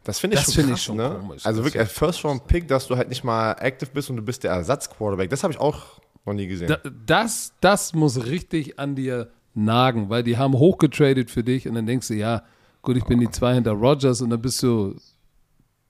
Das 0.03 0.19
finde 0.19 0.37
ich 0.37 0.45
Das 0.45 0.53
schon 0.53 0.67
krass, 0.67 0.79
ich 0.79 0.83
schon 0.83 0.97
ne? 0.97 1.17
komisch. 1.19 1.45
Also 1.45 1.63
wirklich, 1.63 1.87
First 1.87 2.23
Round 2.25 2.45
Pick, 2.47 2.67
dass 2.67 2.87
du 2.87 2.97
halt 2.97 3.09
nicht 3.09 3.23
mal 3.23 3.53
active 3.59 3.89
bist 3.93 4.09
und 4.09 4.17
du 4.17 4.21
bist 4.21 4.43
der 4.43 4.51
Ersatz-Quarterback. 4.51 5.29
Das 5.29 5.43
habe 5.43 5.53
ich 5.53 5.59
auch 5.59 6.01
noch 6.25 6.33
nie 6.33 6.47
gesehen. 6.47 6.67
Da, 6.67 6.77
das, 7.05 7.53
das 7.61 7.93
muss 7.93 8.25
richtig 8.25 8.79
an 8.79 8.95
dir 8.95 9.31
nagen, 9.53 10.09
weil 10.09 10.23
die 10.23 10.37
haben 10.37 10.53
hochgetradet 10.53 11.31
für 11.31 11.43
dich 11.43 11.67
und 11.67 11.75
dann 11.75 11.85
denkst 11.85 12.07
du, 12.09 12.15
ja, 12.15 12.43
gut, 12.81 12.97
ich 12.97 13.05
bin 13.05 13.19
die 13.19 13.29
zwei 13.29 13.53
hinter 13.53 13.71
Rogers 13.71 14.21
und 14.21 14.29
dann 14.29 14.41
bist 14.41 14.61
du 14.63 14.95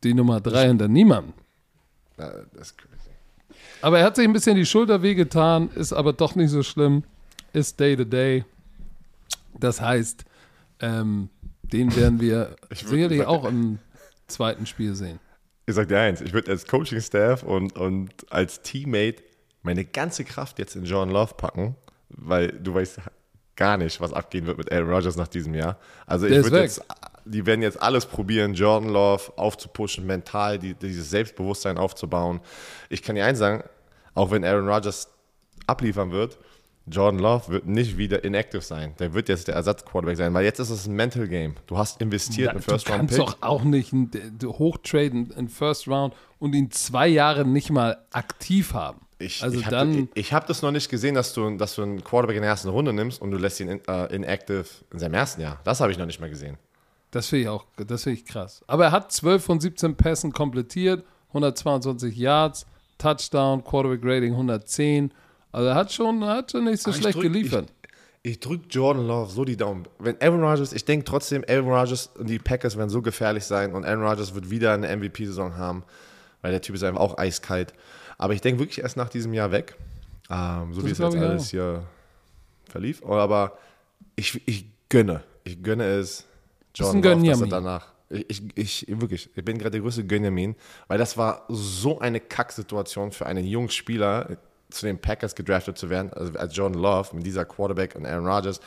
die 0.04 0.14
Nummer 0.14 0.42
drei 0.42 0.68
hinter 0.68 0.88
niemandem. 0.88 1.34
Das 2.18 2.36
ist 2.54 2.78
crazy. 2.78 2.94
Aber 3.82 4.00
er 4.00 4.06
hat 4.06 4.16
sich 4.16 4.26
ein 4.26 4.34
bisschen 4.34 4.56
die 4.56 4.66
Schulter 4.66 5.02
wehgetan, 5.02 5.70
ist 5.76 5.92
aber 5.92 6.14
doch 6.14 6.36
nicht 6.36 6.52
so 6.52 6.62
schlimm, 6.62 7.04
ist 7.52 7.80
Day 7.80 7.96
to 7.98 8.04
Day. 8.04 8.46
Das 9.60 9.82
heißt, 9.82 10.26
ähm, 10.80 11.30
den 11.64 11.96
werden 11.96 12.20
wir 12.20 12.56
sicherlich 12.72 13.26
auch 13.26 13.46
im 13.46 13.80
zweiten 14.28 14.66
Spiel 14.66 14.96
sehen. 14.96 15.20
Ich 15.66 15.76
sag 15.76 15.88
dir 15.88 16.00
eins, 16.00 16.22
ich 16.22 16.34
würde 16.34 16.52
als 16.52 16.68
Coaching-Staff 16.68 17.44
und, 17.44 17.78
und 17.78 18.12
als 18.30 18.62
Teammate 18.62 19.24
meine 19.62 19.86
ganze 19.86 20.26
Kraft 20.26 20.60
jetzt 20.60 20.76
in 20.76 20.84
John 20.84 21.10
Love 21.10 21.36
packen, 21.36 21.76
weil 22.10 22.48
du 22.48 22.74
weißt 22.74 23.00
gar 23.56 23.78
nicht, 23.78 24.02
was 24.02 24.14
abgehen 24.14 24.46
wird 24.46 24.58
mit 24.58 24.72
Aaron 24.72 24.90
Rodgers 24.90 25.16
nach 25.16 25.28
diesem 25.28 25.54
Jahr. 25.54 25.78
Also 26.06 26.28
Der 26.28 26.40
ich 26.40 26.46
würde 26.46 26.62
jetzt, 26.62 26.84
die 27.26 27.46
werden 27.46 27.62
jetzt 27.62 27.82
alles 27.82 28.06
probieren, 28.06 28.54
Jordan 28.54 28.90
Love 28.90 29.32
aufzupushen, 29.38 30.06
mental 30.06 30.60
die, 30.60 30.74
dieses 30.74 31.10
Selbstbewusstsein 31.10 31.78
aufzubauen. 31.78 32.42
Ich 32.90 33.02
kann 33.02 33.16
dir 33.16 33.26
eins 33.26 33.40
sagen, 33.40 33.64
auch 34.16 34.32
wenn 34.32 34.44
Aaron 34.44 34.68
Rodgers 34.68 35.08
abliefern 35.68 36.12
wird, 36.12 36.38
Jordan 36.86 37.20
Love 37.22 37.48
wird 37.48 37.66
nicht 37.66 37.98
wieder 37.98 38.24
inactive 38.26 38.62
sein. 38.62 38.94
Der 39.00 39.14
wird 39.14 39.30
jetzt 39.30 39.48
der 39.48 39.56
Ersatzquarterback 39.56 40.18
sein, 40.18 40.34
weil 40.34 40.44
jetzt 40.44 40.60
ist 40.60 40.70
es 40.70 40.86
ein 40.86 40.96
Mental 40.96 41.28
Game. 41.28 41.56
Du 41.66 41.78
hast 41.78 42.02
investiert 42.02 42.48
Ja, 42.48 42.52
in 42.52 42.58
du 42.58 42.64
First 42.64 42.90
Round 42.90 43.00
kannst 43.00 43.16
Pick. 43.16 43.26
doch 43.26 43.38
auch 43.42 43.64
nicht 43.64 43.94
hochtraden 44.44 45.32
in 45.32 45.48
First 45.48 45.88
Round 45.88 46.14
und 46.40 46.54
ihn 46.54 46.72
zwei 46.72 47.08
Jahre 47.08 47.46
nicht 47.46 47.70
mal 47.72 47.98
aktiv 48.12 48.74
haben. 48.74 49.00
Ich, 49.20 49.42
also 49.42 49.58
ich 49.58 49.66
habe 49.68 49.90
ich, 49.92 50.08
ich 50.16 50.34
hab 50.34 50.48
das 50.48 50.62
noch 50.62 50.72
nicht 50.72 50.90
gesehen, 50.90 51.16
dass 51.16 51.34
du, 51.34 51.56
dass 51.56 51.76
du 51.76 51.84
einen 51.84 52.04
Quarterback 52.04 52.36
in 52.36 52.42
der 52.42 52.52
ersten 52.52 52.68
Runde 52.68 52.92
nimmst 52.92 53.22
und 53.22 53.32
du 53.32 53.38
lässt 53.38 53.60
ihn 53.62 53.70
in, 53.70 53.82
äh, 53.88 54.14
inactive 54.14 54.66
in 54.92 55.00
seinem 55.00 55.14
ersten 55.14 55.40
Jahr. 55.42 55.60
Das 55.64 55.80
habe 55.80 55.92
ich 55.94 55.98
noch 55.98 56.06
nicht 56.06 56.20
mal 56.20 56.30
gesehen. 56.30 56.58
das 57.12 57.28
finde 57.28 57.44
ich 57.44 57.48
auch, 57.48 57.66
das 57.78 58.04
finde 58.04 58.20
ich 58.20 58.26
krass. 58.26 58.62
Aber 58.68 58.86
er 58.86 58.92
hat 58.92 59.12
12 59.14 59.42
von 59.42 59.60
17 59.62 59.96
Pässen 59.96 60.34
komplettiert, 60.34 61.06
122 61.30 62.18
Yards, 62.18 62.66
Touchdown, 62.98 63.64
Quarterback 63.64 64.02
Rating 64.04 64.34
110. 64.34 65.14
Also 65.54 65.68
er 65.70 65.76
hat 65.76 65.92
schon, 65.94 66.22
er 66.22 66.30
hat 66.38 66.52
schon 66.52 66.66
nicht 66.66 66.82
so 66.82 66.90
Aber 66.90 66.98
ich 66.98 67.02
schlecht 67.04 67.18
drück- 67.18 67.22
geliefert. 67.22 67.72
Ich, 68.24 68.32
ich 68.34 68.40
drücke 68.40 68.68
Jordan 68.70 69.08
Love 69.08 69.32
so 69.32 69.46
die 69.46 69.56
Daumen. 69.56 69.84
Wenn 70.00 70.20
Aaron 70.22 70.44
Rodgers, 70.44 70.74
ich 70.74 70.84
denke 70.84 71.06
trotzdem, 71.06 71.44
Aaron 71.48 71.70
Rodgers 71.72 72.08
und 72.18 72.30
die 72.30 72.40
Packers 72.40 72.78
werden 72.78 72.90
so 72.90 73.02
gefährlich 73.02 73.46
sein 73.46 73.74
und 73.74 73.86
Aaron 73.86 74.04
Rodgers 74.06 74.34
wird 74.36 74.50
wieder 74.50 74.74
eine 74.74 74.94
MVP-Saison 74.96 75.56
haben, 75.56 75.84
weil 76.42 76.52
der 76.52 76.62
Typ 76.62 76.76
ist 76.76 76.84
einfach 76.84 77.00
auch 77.02 77.18
eiskalt. 77.18 77.74
Aber 78.18 78.34
ich 78.34 78.42
denke 78.42 78.60
wirklich 78.60 78.82
erst 78.82 78.98
nach 78.98 79.10
diesem 79.10 79.34
Jahr 79.34 79.52
weg, 79.52 79.76
ähm, 80.30 80.74
so 80.74 80.82
Das 80.82 80.88
wie 80.88 80.92
es 80.92 80.98
jetzt 80.98 81.16
alles 81.16 81.44
auch. 81.48 81.50
hier 81.50 81.84
verlief. 82.70 83.04
Aber 83.06 83.58
ich, 84.16 84.42
ich 84.48 84.66
gönne, 84.90 85.24
ich 85.44 85.62
gönne 85.62 85.86
es 85.86 86.26
Jordan 86.76 87.02
Love, 87.04 87.28
dass 87.28 87.42
er 87.42 87.48
danach. 87.48 87.88
Ich, 88.10 88.28
ich, 88.56 88.88
ich, 88.88 89.02
wirklich, 89.02 89.30
ich 89.36 89.44
bin 89.46 89.58
gerade 89.58 89.72
der 89.72 89.82
größte 89.82 90.06
Gönjamin, 90.06 90.56
weil 90.88 90.98
das 91.00 91.18
war 91.18 91.46
so 91.50 92.00
eine 92.00 92.20
Kacksituation 92.20 93.12
für 93.12 93.26
einen 93.26 93.44
jungen 93.46 93.70
Spieler, 93.70 94.38
zu 94.74 94.86
den 94.86 95.00
Packers 95.00 95.36
gedraftet 95.36 95.78
zu 95.78 95.90
werden, 95.90 96.12
also 96.14 96.38
als 96.38 96.56
Jordan 96.56 96.82
Love 96.82 97.16
mit 97.16 97.26
dieser 97.26 97.46
Quarterback 97.46 97.96
und 97.96 98.06
Aaron 98.06 98.28
Rodgers. 98.28 98.60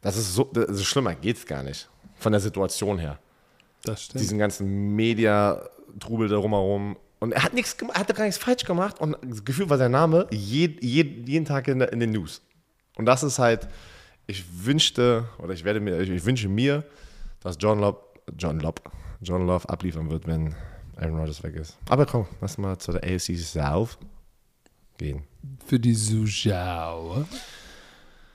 Das 0.00 0.16
ist 0.16 0.34
so, 0.34 0.44
das 0.44 0.70
ist 0.70 0.84
schlimmer 0.84 1.14
geht's 1.14 1.46
gar 1.46 1.62
nicht. 1.62 1.88
Von 2.16 2.32
der 2.32 2.40
Situation 2.40 2.98
her. 2.98 3.18
Das 3.82 4.04
stimmt. 4.04 4.22
Diesen 4.22 4.38
ganzen 4.38 4.94
Media-Trubel 4.94 6.28
da 6.28 6.36
rumherum. 6.36 6.96
Und 7.18 7.32
er 7.32 7.42
hat 7.42 7.54
nichts 7.54 7.76
gemacht, 7.76 7.96
er 7.96 8.00
hat 8.00 8.16
gar 8.16 8.24
nichts 8.24 8.38
falsch 8.38 8.64
gemacht 8.64 9.00
und 9.00 9.16
das 9.22 9.44
Gefühl 9.44 9.68
war 9.68 9.76
sein 9.76 9.90
Name 9.90 10.26
je, 10.30 10.76
je, 10.80 11.02
jeden 11.02 11.44
Tag 11.44 11.68
in, 11.68 11.80
in 11.80 12.00
den 12.00 12.12
News. 12.12 12.40
Und 12.96 13.06
das 13.06 13.22
ist 13.22 13.38
halt, 13.38 13.68
ich 14.26 14.44
wünschte, 14.64 15.26
oder 15.38 15.52
ich 15.52 15.64
werde 15.64 15.80
mir, 15.80 16.00
ich, 16.00 16.08
ich 16.08 16.24
wünsche 16.24 16.48
mir, 16.48 16.84
dass 17.40 17.56
John 17.58 17.80
Love, 17.80 17.98
John 18.38 18.60
Love, 18.60 18.76
John 19.20 19.46
Love 19.46 19.68
abliefern 19.68 20.10
wird, 20.10 20.26
wenn 20.26 20.54
Aaron 20.96 21.18
Rodgers 21.18 21.42
weg 21.42 21.56
ist. 21.56 21.76
Aber 21.88 22.06
komm, 22.06 22.26
lass 22.40 22.58
mal 22.58 22.78
zu 22.78 22.92
der 22.92 23.02
AFC 23.02 23.36
South 23.36 23.98
gehen. 25.00 25.22
Für 25.66 25.80
die 25.80 25.94
Zuschauer. 25.94 27.26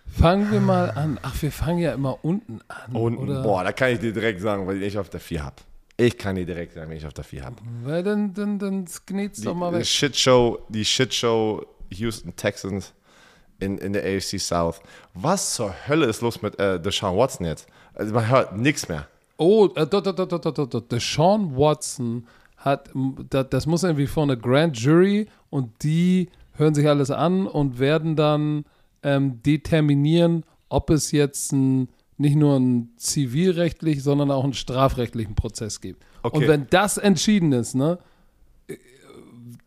Fangen 0.07 0.51
wir 0.51 0.59
mal 0.59 0.89
an. 0.91 1.19
Ach, 1.21 1.39
wir 1.41 1.51
fangen 1.51 1.79
ja 1.79 1.93
immer 1.93 2.23
unten 2.23 2.59
an. 2.67 2.95
Und 2.95 3.17
oder? 3.17 3.43
boah, 3.43 3.63
da 3.63 3.71
kann 3.71 3.91
ich 3.91 3.99
dir 3.99 4.11
direkt 4.11 4.41
sagen, 4.41 4.65
weil 4.65 4.81
ich 4.81 4.97
auf 4.97 5.09
der 5.09 5.19
4 5.19 5.43
habe. 5.43 5.55
Ich 5.97 6.17
kann 6.17 6.35
dir 6.35 6.45
direkt 6.45 6.73
sagen, 6.73 6.89
wenn 6.89 6.97
ich 6.97 7.05
auf 7.05 7.13
der 7.13 7.23
4 7.23 7.45
habe. 7.45 7.55
Weil 7.83 8.03
dann, 8.03 8.33
dann, 8.33 8.59
dann 8.59 8.85
gnet's 9.05 9.41
doch 9.41 9.53
mal 9.53 9.71
Die 9.71 9.77
weg. 9.77 9.85
Shitshow, 9.85 10.59
die 10.69 10.83
Shitshow 10.83 11.65
Houston 11.91 12.35
Texans 12.35 12.93
in, 13.59 13.77
in 13.77 13.93
der 13.93 14.03
AFC 14.03 14.39
South. 14.39 14.81
Was 15.13 15.55
zur 15.55 15.73
Hölle 15.87 16.07
ist 16.07 16.21
los 16.21 16.41
mit 16.41 16.59
äh, 16.59 16.79
Deshaun 16.79 17.15
Watson 17.15 17.45
jetzt? 17.45 17.67
Also 17.93 18.13
man 18.13 18.27
hört 18.27 18.57
nichts 18.57 18.89
mehr. 18.89 19.07
Oh, 19.37 19.67
äh, 19.75 19.85
dort, 19.85 20.07
dort, 20.07 20.19
dort, 20.19 20.45
dort, 20.45 20.73
dort. 20.73 20.91
Deshaun 20.91 21.55
Watson 21.55 22.27
hat, 22.57 22.89
das, 23.29 23.49
das 23.49 23.65
muss 23.65 23.83
irgendwie 23.83 24.07
vor 24.07 24.23
eine 24.23 24.37
Grand 24.37 24.77
Jury 24.77 25.27
und 25.49 25.83
die 25.83 26.29
hören 26.57 26.75
sich 26.75 26.87
alles 26.87 27.11
an 27.11 27.47
und 27.47 27.79
werden 27.79 28.15
dann 28.15 28.65
ähm, 29.03 29.41
determinieren, 29.43 30.43
ob 30.69 30.89
es 30.89 31.11
jetzt 31.11 31.51
ein, 31.51 31.89
nicht 32.17 32.35
nur 32.35 32.55
einen 32.55 32.93
zivilrechtlich, 32.97 34.03
sondern 34.03 34.31
auch 34.31 34.43
einen 34.43 34.53
strafrechtlichen 34.53 35.35
Prozess 35.35 35.81
gibt. 35.81 36.03
Okay. 36.23 36.37
Und 36.37 36.47
wenn 36.47 36.67
das 36.69 36.97
entschieden 36.97 37.51
ist, 37.51 37.75
ne, 37.75 37.99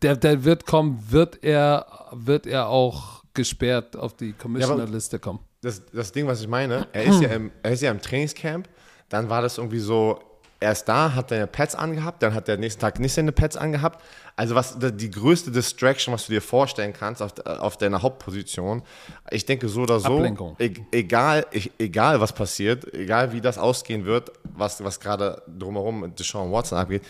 der, 0.01 0.15
der 0.15 0.43
wird 0.43 0.65
kommen, 0.65 1.03
wird 1.09 1.43
er, 1.43 1.85
wird 2.11 2.45
er 2.47 2.67
auch 2.67 3.23
gesperrt 3.33 3.95
auf 3.95 4.15
die 4.15 4.33
Commissioner-Liste 4.33 5.19
kommen. 5.19 5.39
Das, 5.61 5.85
das 5.91 6.11
Ding, 6.11 6.27
was 6.27 6.41
ich 6.41 6.47
meine, 6.47 6.87
er 6.93 7.03
ist, 7.03 7.21
ja 7.21 7.29
im, 7.29 7.51
er 7.63 7.71
ist 7.71 7.81
ja 7.81 7.91
im 7.91 8.01
Trainingscamp, 8.01 8.67
dann 9.09 9.29
war 9.29 9.41
das 9.41 9.57
irgendwie 9.57 9.79
so, 9.79 10.19
er 10.59 10.73
ist 10.73 10.85
da, 10.85 11.15
hat 11.15 11.29
seine 11.29 11.47
Pads 11.47 11.75
angehabt, 11.75 12.21
dann 12.21 12.33
hat 12.33 12.49
er 12.49 12.57
nächsten 12.57 12.81
Tag 12.81 12.99
nicht 12.99 13.13
seine 13.13 13.31
Pads 13.31 13.55
angehabt. 13.55 14.03
Also 14.35 14.55
was 14.55 14.77
die 14.79 15.09
größte 15.09 15.51
Distraction, 15.51 16.13
was 16.13 16.27
du 16.27 16.33
dir 16.33 16.41
vorstellen 16.41 16.93
kannst 16.93 17.21
auf, 17.21 17.33
auf 17.45 17.77
deiner 17.77 18.01
Hauptposition. 18.01 18.83
Ich 19.31 19.45
denke 19.45 19.69
so 19.69 19.81
oder 19.81 19.99
so, 19.99 20.17
Ablenkung. 20.17 20.55
e 20.59 20.71
egal, 20.91 21.45
e 21.51 21.69
egal 21.77 22.19
was 22.19 22.33
passiert, 22.33 22.93
egal 22.93 23.31
wie 23.31 23.41
das 23.41 23.57
ausgehen 23.57 24.05
wird, 24.05 24.31
was, 24.43 24.83
was 24.83 24.99
gerade 24.99 25.41
drumherum 25.47 26.01
mit 26.01 26.19
Deshaun 26.19 26.51
Watson 26.51 26.77
abgeht, 26.77 27.03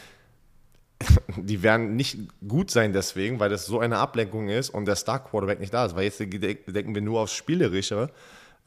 die 1.38 1.64
werden 1.64 1.96
nicht 1.96 2.18
gut 2.48 2.70
sein 2.70 2.94
deswegen, 2.94 3.40
weil 3.40 3.50
das 3.50 3.66
so 3.66 3.80
eine 3.80 3.98
Ablenkung 3.98 4.50
ist 4.50 4.70
und 4.70 4.86
der 4.86 4.96
Star-Quarterback 4.96 5.60
nicht 5.60 5.74
da 5.74 5.86
ist. 5.86 5.96
Weil 5.96 6.04
jetzt 6.04 6.20
denken 6.20 6.94
wir 6.94 7.02
nur 7.02 7.22
aufs 7.22 7.34
Spielerische. 7.34 8.10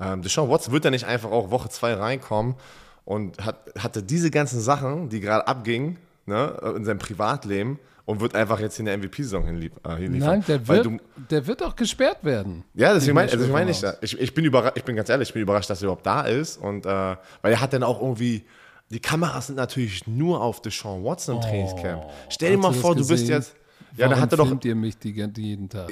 Ähm, 0.00 0.22
Deshaun 0.22 0.48
Watson 0.48 0.72
wird 0.72 0.84
ja 0.84 0.90
nicht 0.90 1.04
einfach 1.04 1.30
auch 1.30 1.50
Woche 1.50 1.68
zwei 1.68 1.94
reinkommen 1.94 2.56
und 3.04 3.44
hat, 3.44 3.72
hatte 3.78 4.02
diese 4.02 4.30
ganzen 4.30 4.60
Sachen, 4.60 5.08
die 5.08 5.20
gerade 5.20 5.46
abgingen 5.46 5.98
ne, 6.26 6.74
in 6.76 6.84
seinem 6.84 6.98
Privatleben 6.98 7.78
und 8.04 8.20
wird 8.20 8.34
einfach 8.34 8.60
jetzt 8.60 8.78
in 8.78 8.86
der 8.86 8.98
MVP-Saison 8.98 9.44
hinlief, 9.44 9.72
äh, 9.84 9.96
hinliefern. 9.96 10.28
Nein, 10.28 10.44
der 10.46 10.68
wird, 10.68 10.88
der 11.30 11.46
wird 11.46 11.62
auch 11.62 11.76
gesperrt 11.76 12.24
werden. 12.24 12.64
ja, 12.74 12.92
deswegen 12.94 13.14
meine 13.14 13.28
ich 13.28 13.32
also 13.34 13.46
ich, 13.46 13.52
mein 13.52 13.68
ich, 13.68 13.82
ich, 14.00 14.20
ich 14.20 14.34
bin 14.34 14.44
überrascht, 14.44 14.76
ich 14.76 14.84
bin 14.84 14.96
ganz 14.96 15.08
ehrlich, 15.08 15.28
ich 15.28 15.34
bin 15.34 15.42
überrascht, 15.42 15.70
dass 15.70 15.80
er 15.80 15.84
überhaupt 15.84 16.06
da 16.06 16.22
ist. 16.22 16.56
Und 16.56 16.84
äh, 16.84 16.88
weil 16.88 17.52
er 17.52 17.60
hat 17.60 17.72
dann 17.72 17.82
auch 17.82 18.00
irgendwie, 18.00 18.44
die 18.90 19.00
Kameras 19.00 19.46
sind 19.46 19.56
natürlich 19.56 20.06
nur 20.06 20.40
auf 20.40 20.60
Deshaun 20.62 21.04
Watson 21.04 21.36
im 21.36 21.42
Trainingscamp. 21.42 22.04
Stell 22.28 22.52
dir 22.52 22.58
mal 22.58 22.72
du 22.72 22.80
vor, 22.80 22.94
du 22.94 23.06
bist 23.06 23.28
jetzt. 23.28 23.54
Ja, 23.96 24.06
Warum 24.06 24.14
da 24.14 24.20
hat 24.20 24.32
er 24.32 24.38
doch. 24.38 24.46
filmt 24.46 24.64
ihr 24.64 24.74
mich 24.74 24.98
die 24.98 25.10
jeden 25.10 25.68
Tag? 25.68 25.90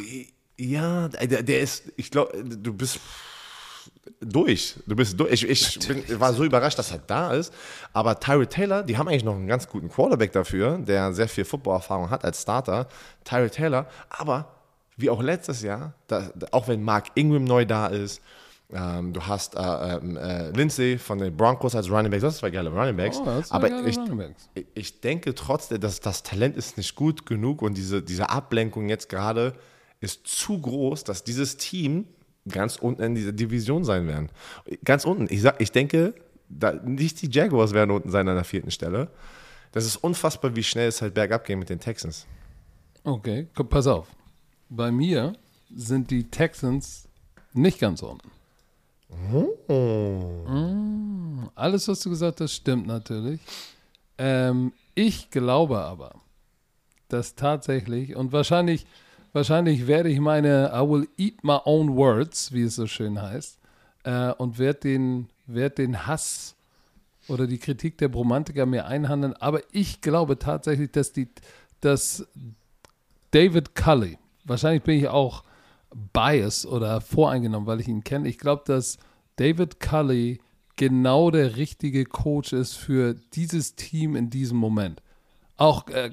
Ja, 0.56 1.08
der, 1.08 1.42
der 1.42 1.60
ist, 1.60 1.92
ich 1.96 2.10
glaube, 2.10 2.42
du 2.44 2.72
bist 2.72 2.98
durch. 4.20 4.76
Du 4.86 4.96
bist 4.96 5.18
durch. 5.18 5.42
Ich, 5.42 5.76
ich 5.76 5.78
bin, 5.88 6.20
war 6.20 6.32
so 6.32 6.44
überrascht, 6.44 6.78
dass 6.78 6.90
er 6.90 6.98
da 6.98 7.32
ist. 7.34 7.52
Aber 7.92 8.18
Tyree 8.18 8.46
Taylor, 8.46 8.82
die 8.82 8.96
haben 8.96 9.08
eigentlich 9.08 9.24
noch 9.24 9.34
einen 9.34 9.46
ganz 9.46 9.68
guten 9.68 9.88
Quarterback 9.88 10.32
dafür, 10.32 10.78
der 10.78 11.12
sehr 11.12 11.28
viel 11.28 11.44
Footballerfahrung 11.44 12.10
hat 12.10 12.24
als 12.24 12.42
Starter. 12.42 12.88
Tyree 13.24 13.50
Taylor, 13.50 13.86
aber 14.08 14.48
wie 14.96 15.10
auch 15.10 15.22
letztes 15.22 15.62
Jahr, 15.62 15.94
da, 16.08 16.30
auch 16.50 16.68
wenn 16.68 16.82
Mark 16.82 17.06
Ingram 17.14 17.44
neu 17.44 17.64
da 17.64 17.86
ist, 17.86 18.20
ähm, 18.72 19.12
du 19.12 19.20
hast 19.26 19.56
äh, 19.56 19.60
ähm, 19.60 20.16
äh, 20.16 20.50
Lindsay 20.50 20.96
von 20.98 21.18
den 21.18 21.36
Broncos 21.36 21.74
als 21.74 21.90
Running 21.90 22.10
Back, 22.10 22.20
das 22.20 22.34
sind 22.34 22.40
zwei 22.40 22.50
geile 22.50 22.70
Running 22.70 22.96
Backs. 22.96 23.18
Oh, 23.18 23.24
aber 23.50 23.68
ich, 23.88 23.96
ich- 24.54 24.66
ich 24.74 25.00
denke 25.00 25.34
trotzdem, 25.34 25.80
dass 25.80 26.00
das 26.00 26.22
Talent 26.22 26.56
ist 26.56 26.76
nicht 26.76 26.94
gut 26.94 27.26
genug 27.26 27.62
und 27.62 27.74
diese, 27.76 28.02
diese 28.02 28.30
Ablenkung 28.30 28.88
jetzt 28.88 29.08
gerade 29.08 29.54
ist 30.00 30.26
zu 30.26 30.58
groß, 30.60 31.02
dass 31.04 31.24
dieses 31.24 31.56
Team 31.56 32.06
ganz 32.50 32.76
unten 32.76 33.02
in 33.02 33.14
dieser 33.14 33.32
Division 33.32 33.84
sein 33.84 34.06
werden. 34.06 34.30
Ganz 34.84 35.04
unten. 35.04 35.26
Ich, 35.32 35.42
sag, 35.42 35.60
ich 35.60 35.72
denke, 35.72 36.14
da, 36.48 36.72
nicht 36.72 37.22
die 37.22 37.30
Jaguars 37.30 37.72
werden 37.72 37.90
unten 37.90 38.10
sein 38.10 38.28
an 38.28 38.34
der 38.34 38.44
vierten 38.44 38.70
Stelle. 38.70 39.08
Das 39.72 39.86
ist 39.86 39.96
unfassbar, 39.96 40.56
wie 40.56 40.62
schnell 40.62 40.88
es 40.88 41.00
halt 41.00 41.14
bergab 41.14 41.44
geht 41.44 41.58
mit 41.58 41.70
den 41.70 41.80
Texans. 41.80 42.26
Okay, 43.04 43.48
komm, 43.54 43.68
pass 43.68 43.86
auf. 43.86 44.08
Bei 44.68 44.90
mir 44.90 45.32
sind 45.74 46.10
die 46.10 46.24
Texans 46.24 47.08
nicht 47.52 47.78
ganz 47.78 48.02
unten. 48.02 48.30
Mm, 49.68 51.48
alles, 51.54 51.88
was 51.88 52.00
du 52.00 52.10
gesagt 52.10 52.40
hast, 52.40 52.52
stimmt 52.52 52.86
natürlich. 52.86 53.40
Ähm, 54.18 54.72
ich 54.94 55.30
glaube 55.30 55.78
aber, 55.78 56.14
dass 57.08 57.34
tatsächlich, 57.34 58.14
und 58.14 58.32
wahrscheinlich, 58.32 58.86
wahrscheinlich 59.32 59.86
werde 59.86 60.08
ich 60.08 60.20
meine 60.20 60.70
I 60.74 60.80
will 60.80 61.08
eat 61.16 61.42
my 61.44 61.58
own 61.64 61.96
words, 61.96 62.52
wie 62.52 62.62
es 62.62 62.76
so 62.76 62.86
schön 62.86 63.20
heißt, 63.20 63.58
äh, 64.04 64.32
und 64.32 64.58
werde 64.58 64.80
den, 64.80 65.28
werd 65.46 65.78
den 65.78 66.06
Hass 66.06 66.56
oder 67.28 67.46
die 67.46 67.58
Kritik 67.58 67.98
der 67.98 68.08
Bromantiker 68.08 68.66
mir 68.66 68.86
einhandeln. 68.86 69.34
Aber 69.34 69.60
ich 69.72 70.00
glaube 70.00 70.38
tatsächlich, 70.38 70.90
dass 70.90 71.12
die, 71.12 71.28
dass 71.80 72.26
David 73.30 73.74
Cully, 73.74 74.18
wahrscheinlich 74.44 74.82
bin 74.82 74.98
ich 74.98 75.08
auch 75.08 75.44
biased 76.12 76.66
oder 76.66 77.00
voreingenommen, 77.00 77.66
weil 77.66 77.80
ich 77.80 77.88
ihn 77.88 78.04
kenne. 78.04 78.28
Ich 78.28 78.38
glaube, 78.38 78.62
dass 78.66 78.98
David 79.36 79.80
Cully 79.80 80.40
genau 80.76 81.30
der 81.30 81.56
richtige 81.56 82.04
Coach 82.04 82.52
ist 82.52 82.74
für 82.74 83.14
dieses 83.34 83.74
Team 83.74 84.16
in 84.16 84.30
diesem 84.30 84.58
Moment. 84.58 85.02
Auch, 85.60 85.84
äh, 85.88 86.10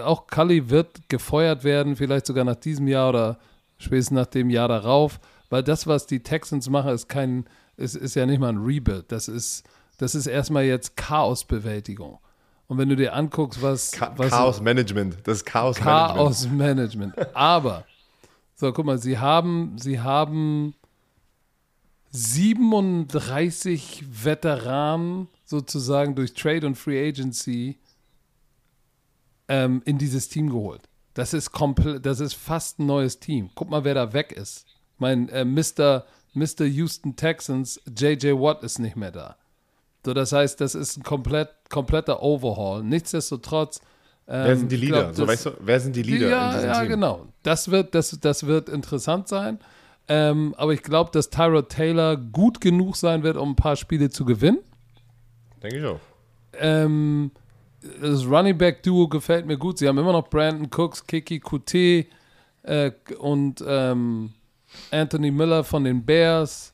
auch 0.00 0.26
Cully 0.26 0.70
wird 0.70 1.08
gefeuert 1.08 1.62
werden, 1.62 1.94
vielleicht 1.94 2.26
sogar 2.26 2.44
nach 2.44 2.56
diesem 2.56 2.88
Jahr 2.88 3.10
oder 3.10 3.38
spätestens 3.78 4.16
nach 4.16 4.26
dem 4.26 4.50
Jahr 4.50 4.66
darauf, 4.66 5.20
weil 5.50 5.62
das, 5.62 5.86
was 5.86 6.06
die 6.06 6.20
Texans 6.20 6.68
machen, 6.68 6.90
ist 6.90 7.08
kein, 7.08 7.44
ist, 7.76 7.94
ist 7.94 8.16
ja 8.16 8.26
nicht 8.26 8.40
mal 8.40 8.48
ein 8.48 8.58
Rebuild. 8.64 9.12
Das 9.12 9.28
ist, 9.28 9.62
das 9.98 10.16
ist 10.16 10.26
erstmal 10.26 10.64
jetzt 10.64 10.96
Chaosbewältigung. 10.96 12.18
Und 12.66 12.78
wenn 12.78 12.88
du 12.88 12.96
dir 12.96 13.14
anguckst, 13.14 13.62
was, 13.62 13.92
Ka 13.92 14.12
was 14.16 14.30
Chaos 14.30 14.60
Management. 14.60 15.18
Das 15.22 15.38
ist 15.38 15.46
Chaos, 15.46 15.78
Management. 15.78 16.16
Chaos 16.16 16.48
Management. 16.48 17.36
Aber 17.36 17.84
So, 18.56 18.72
guck 18.72 18.84
mal, 18.84 18.98
sie 18.98 19.18
haben, 19.18 19.78
sie 19.78 20.00
haben 20.00 20.74
37 22.10 24.04
Veteranen 24.24 25.28
sozusagen 25.44 26.16
durch 26.16 26.34
Trade 26.34 26.66
und 26.66 26.74
Free 26.74 27.08
Agency 27.08 27.78
ähm, 29.48 29.82
in 29.84 29.98
dieses 29.98 30.28
Team 30.28 30.50
geholt. 30.50 30.82
Das 31.14 31.32
ist 31.32 31.52
komplett, 31.52 32.04
das 32.04 32.20
ist 32.20 32.34
fast 32.34 32.78
ein 32.78 32.86
neues 32.86 33.20
Team. 33.20 33.50
Guck 33.54 33.70
mal, 33.70 33.84
wer 33.84 33.94
da 33.94 34.12
weg 34.12 34.32
ist. 34.32 34.66
Mein 34.98 35.28
äh, 35.28 35.44
Mr. 35.44 36.04
Mr. 36.34 36.64
Houston 36.66 37.16
Texans, 37.16 37.80
JJ 37.86 38.32
Watt 38.32 38.62
ist 38.62 38.78
nicht 38.78 38.96
mehr 38.96 39.10
da. 39.10 39.36
So, 40.04 40.14
das 40.14 40.32
heißt, 40.32 40.60
das 40.60 40.74
ist 40.74 40.98
ein 40.98 41.02
komplett, 41.02 41.48
kompletter 41.68 42.22
Overhaul. 42.22 42.82
Nichtsdestotrotz. 42.82 43.80
Ähm, 44.28 44.44
wer 44.44 44.56
sind 44.56 44.72
die 44.72 44.76
Leader? 44.76 45.02
Glaub, 45.02 45.08
das, 45.08 45.16
so, 45.16 45.26
weißt 45.26 45.46
du, 45.46 45.50
wer 45.60 45.80
sind 45.80 45.96
die 45.96 46.02
Leader 46.02 46.28
ja, 46.28 46.48
in 46.48 46.54
diesem 46.54 46.68
ja, 46.70 46.80
Team? 46.80 46.88
genau. 46.88 47.26
Das 47.42 47.70
wird, 47.70 47.94
das, 47.94 48.18
das 48.20 48.46
wird 48.46 48.68
interessant 48.68 49.26
sein. 49.26 49.58
Ähm, 50.08 50.54
aber 50.58 50.74
ich 50.74 50.82
glaube, 50.82 51.10
dass 51.12 51.30
Tyrod 51.30 51.70
Taylor 51.70 52.16
gut 52.16 52.60
genug 52.60 52.96
sein 52.96 53.22
wird, 53.22 53.36
um 53.36 53.50
ein 53.52 53.56
paar 53.56 53.76
Spiele 53.76 54.10
zu 54.10 54.24
gewinnen. 54.24 54.58
Denke 55.62 55.78
ich 55.78 55.84
auch. 55.84 56.00
Ähm, 56.58 57.30
das 58.00 58.26
Running 58.26 58.56
Back 58.56 58.82
Duo 58.82 59.08
gefällt 59.08 59.46
mir 59.46 59.56
gut. 59.56 59.78
Sie 59.78 59.88
haben 59.88 59.98
immer 59.98 60.12
noch 60.12 60.28
Brandon 60.28 60.68
Cooks, 60.74 61.06
Kiki 61.06 61.40
Kute 61.40 62.06
äh, 62.62 62.90
und 63.18 63.64
ähm, 63.66 64.32
Anthony 64.90 65.30
Miller 65.30 65.64
von 65.64 65.84
den 65.84 66.04
Bears. 66.04 66.72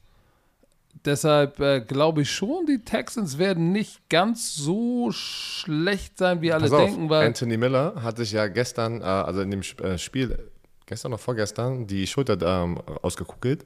Deshalb 1.04 1.58
äh, 1.58 1.80
glaube 1.80 2.22
ich 2.22 2.30
schon, 2.30 2.66
die 2.66 2.78
Texans 2.84 3.36
werden 3.36 3.72
nicht 3.72 4.08
ganz 4.08 4.54
so 4.54 5.10
schlecht 5.10 6.16
sein, 6.16 6.40
wie 6.42 6.52
alle 6.52 6.68
Pass 6.68 6.78
denken. 6.78 7.04
Auf, 7.04 7.10
weil 7.10 7.26
Anthony 7.26 7.56
Miller 7.56 7.94
hat 8.02 8.18
sich 8.18 8.32
ja 8.32 8.46
gestern, 8.46 9.00
äh, 9.00 9.04
also 9.04 9.40
in 9.40 9.50
dem 9.50 9.62
äh, 9.82 9.98
Spiel, 9.98 10.50
gestern 10.86 11.12
oder 11.12 11.18
vorgestern, 11.18 11.86
die 11.86 12.06
Schulter 12.06 12.40
ähm, 12.40 12.78
ausgekugelt. 13.02 13.64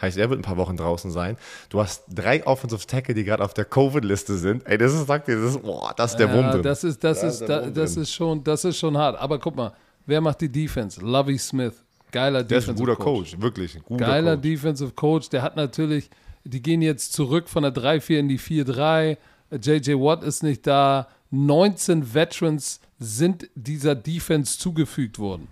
Heißt, 0.00 0.16
er 0.16 0.30
wird 0.30 0.38
ein 0.38 0.42
paar 0.42 0.56
Wochen 0.56 0.76
draußen 0.76 1.10
sein. 1.10 1.36
Du 1.70 1.80
hast 1.80 2.04
drei 2.08 2.46
Offensive 2.46 2.86
Tackle, 2.86 3.14
die 3.14 3.24
gerade 3.24 3.44
auf 3.44 3.54
der 3.54 3.64
Covid-Liste 3.64 4.38
sind. 4.38 4.66
Ey, 4.66 4.78
das 4.78 4.94
ist, 4.94 5.06
sagt 5.06 5.28
dir, 5.28 5.40
das 5.40 5.56
ist, 5.56 5.62
boah, 5.62 5.92
das 5.96 6.12
ist 6.12 6.18
der 6.18 6.32
Wurm 6.32 6.50
drin. 6.50 6.62
Das 6.62 6.84
ist, 6.84 7.02
das, 7.02 7.22
ist, 7.22 7.40
da, 7.40 7.68
das 7.68 7.96
ist 7.96 8.12
schon, 8.12 8.42
das 8.44 8.64
ist 8.64 8.78
schon 8.78 8.96
hart. 8.96 9.18
Aber 9.18 9.38
guck 9.38 9.56
mal, 9.56 9.72
wer 10.06 10.20
macht 10.20 10.40
die 10.40 10.50
Defense? 10.50 11.00
Lovey 11.00 11.38
Smith. 11.38 11.74
Geiler 12.10 12.42
der 12.42 12.58
Defensive 12.58 12.72
ist 12.72 12.80
ein 12.80 12.86
guter 12.86 12.96
Coach. 12.96 13.32
Coach, 13.32 13.42
wirklich. 13.42 13.76
Ein 13.76 13.82
guter 13.82 14.06
Geiler 14.06 14.34
Coach. 14.36 14.42
Defensive 14.42 14.92
Coach. 14.92 15.28
Der 15.30 15.42
hat 15.42 15.56
natürlich, 15.56 16.10
die 16.44 16.62
gehen 16.62 16.80
jetzt 16.80 17.12
zurück 17.12 17.48
von 17.48 17.62
der 17.64 17.74
3-4 17.74 18.18
in 18.18 18.28
die 18.28 18.38
4-3. 18.38 19.16
JJ 19.50 19.92
Watt 19.94 20.22
ist 20.22 20.42
nicht 20.42 20.66
da. 20.66 21.08
19 21.30 22.14
Veterans 22.14 22.80
sind 22.98 23.48
dieser 23.54 23.94
Defense 23.94 24.58
zugefügt 24.58 25.18
worden. 25.18 25.48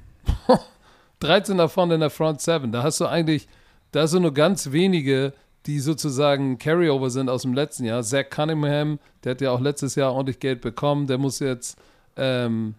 13 1.21 1.59
davon 1.59 1.91
in 1.91 2.01
der 2.01 2.11
Front 2.11 2.41
7. 2.41 2.73
Da 2.73 2.83
hast 2.83 3.01
du 3.01 3.07
eigentlich, 3.07 3.49
da 3.93 4.07
sind 4.07 4.23
nur 4.23 4.35
ganz 4.35 4.73
wenige, 4.73 5.33
die 5.67 5.81
sozusagen 5.81 6.59
Carryover 6.59 7.11
sind 7.11 7.29
aus 7.29 7.43
dem 7.43 7.55
letzten 7.55 7.85
Jahr. 7.85 8.03
Zach 8.03 8.31
Cunningham, 8.31 8.99
der 9.25 9.33
hat 9.33 9.41
ja 9.41 9.51
auch 9.51 9.61
letztes 9.61 9.97
Jahr 9.97 10.13
ordentlich 10.13 10.39
Geld 10.39 10.61
bekommen. 10.61 11.07
Der 11.07 11.19
muss 11.19 11.41
jetzt, 11.41 11.77
ähm, 12.17 12.75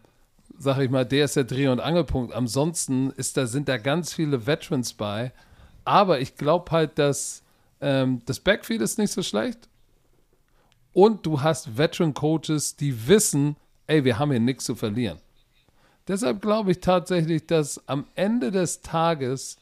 sag 0.58 0.80
ich 0.80 0.90
mal, 0.90 1.06
der 1.06 1.26
ist 1.26 1.36
der 1.36 1.44
Dreh- 1.44 1.68
und 1.68 1.82
Angelpunkt. 1.82 2.34
Ansonsten 2.34 3.12
ist 3.12 3.36
da, 3.36 3.46
sind 3.46 3.68
da 3.68 3.78
ganz 3.78 4.14
viele 4.14 4.48
Veterans 4.48 4.94
bei. 4.94 5.34
Aber 5.84 6.20
ich 6.22 6.36
glaube 6.36 6.72
halt, 6.72 6.98
dass 6.98 7.44
ähm, 7.82 8.22
das 8.26 8.40
Backfield 8.40 8.82
ist 8.82 8.98
nicht 8.98 9.12
so 9.12 9.22
schlecht. 9.22 9.68
Und 10.94 11.26
du 11.26 11.42
hast 11.42 11.78
Veteran-Coaches, 11.78 12.76
die 12.76 13.08
wissen, 13.08 13.56
ey, 13.86 14.04
wir 14.04 14.18
haben 14.18 14.32
hier 14.32 14.40
nichts 14.40 14.66
zu 14.66 14.76
verlieren. 14.76 15.20
Deshalb 16.08 16.42
glaube 16.42 16.72
ich 16.72 16.80
tatsächlich, 16.80 17.46
dass 17.46 17.88
am 17.88 18.06
Ende 18.16 18.50
des 18.50 18.82
Tages 18.82 19.58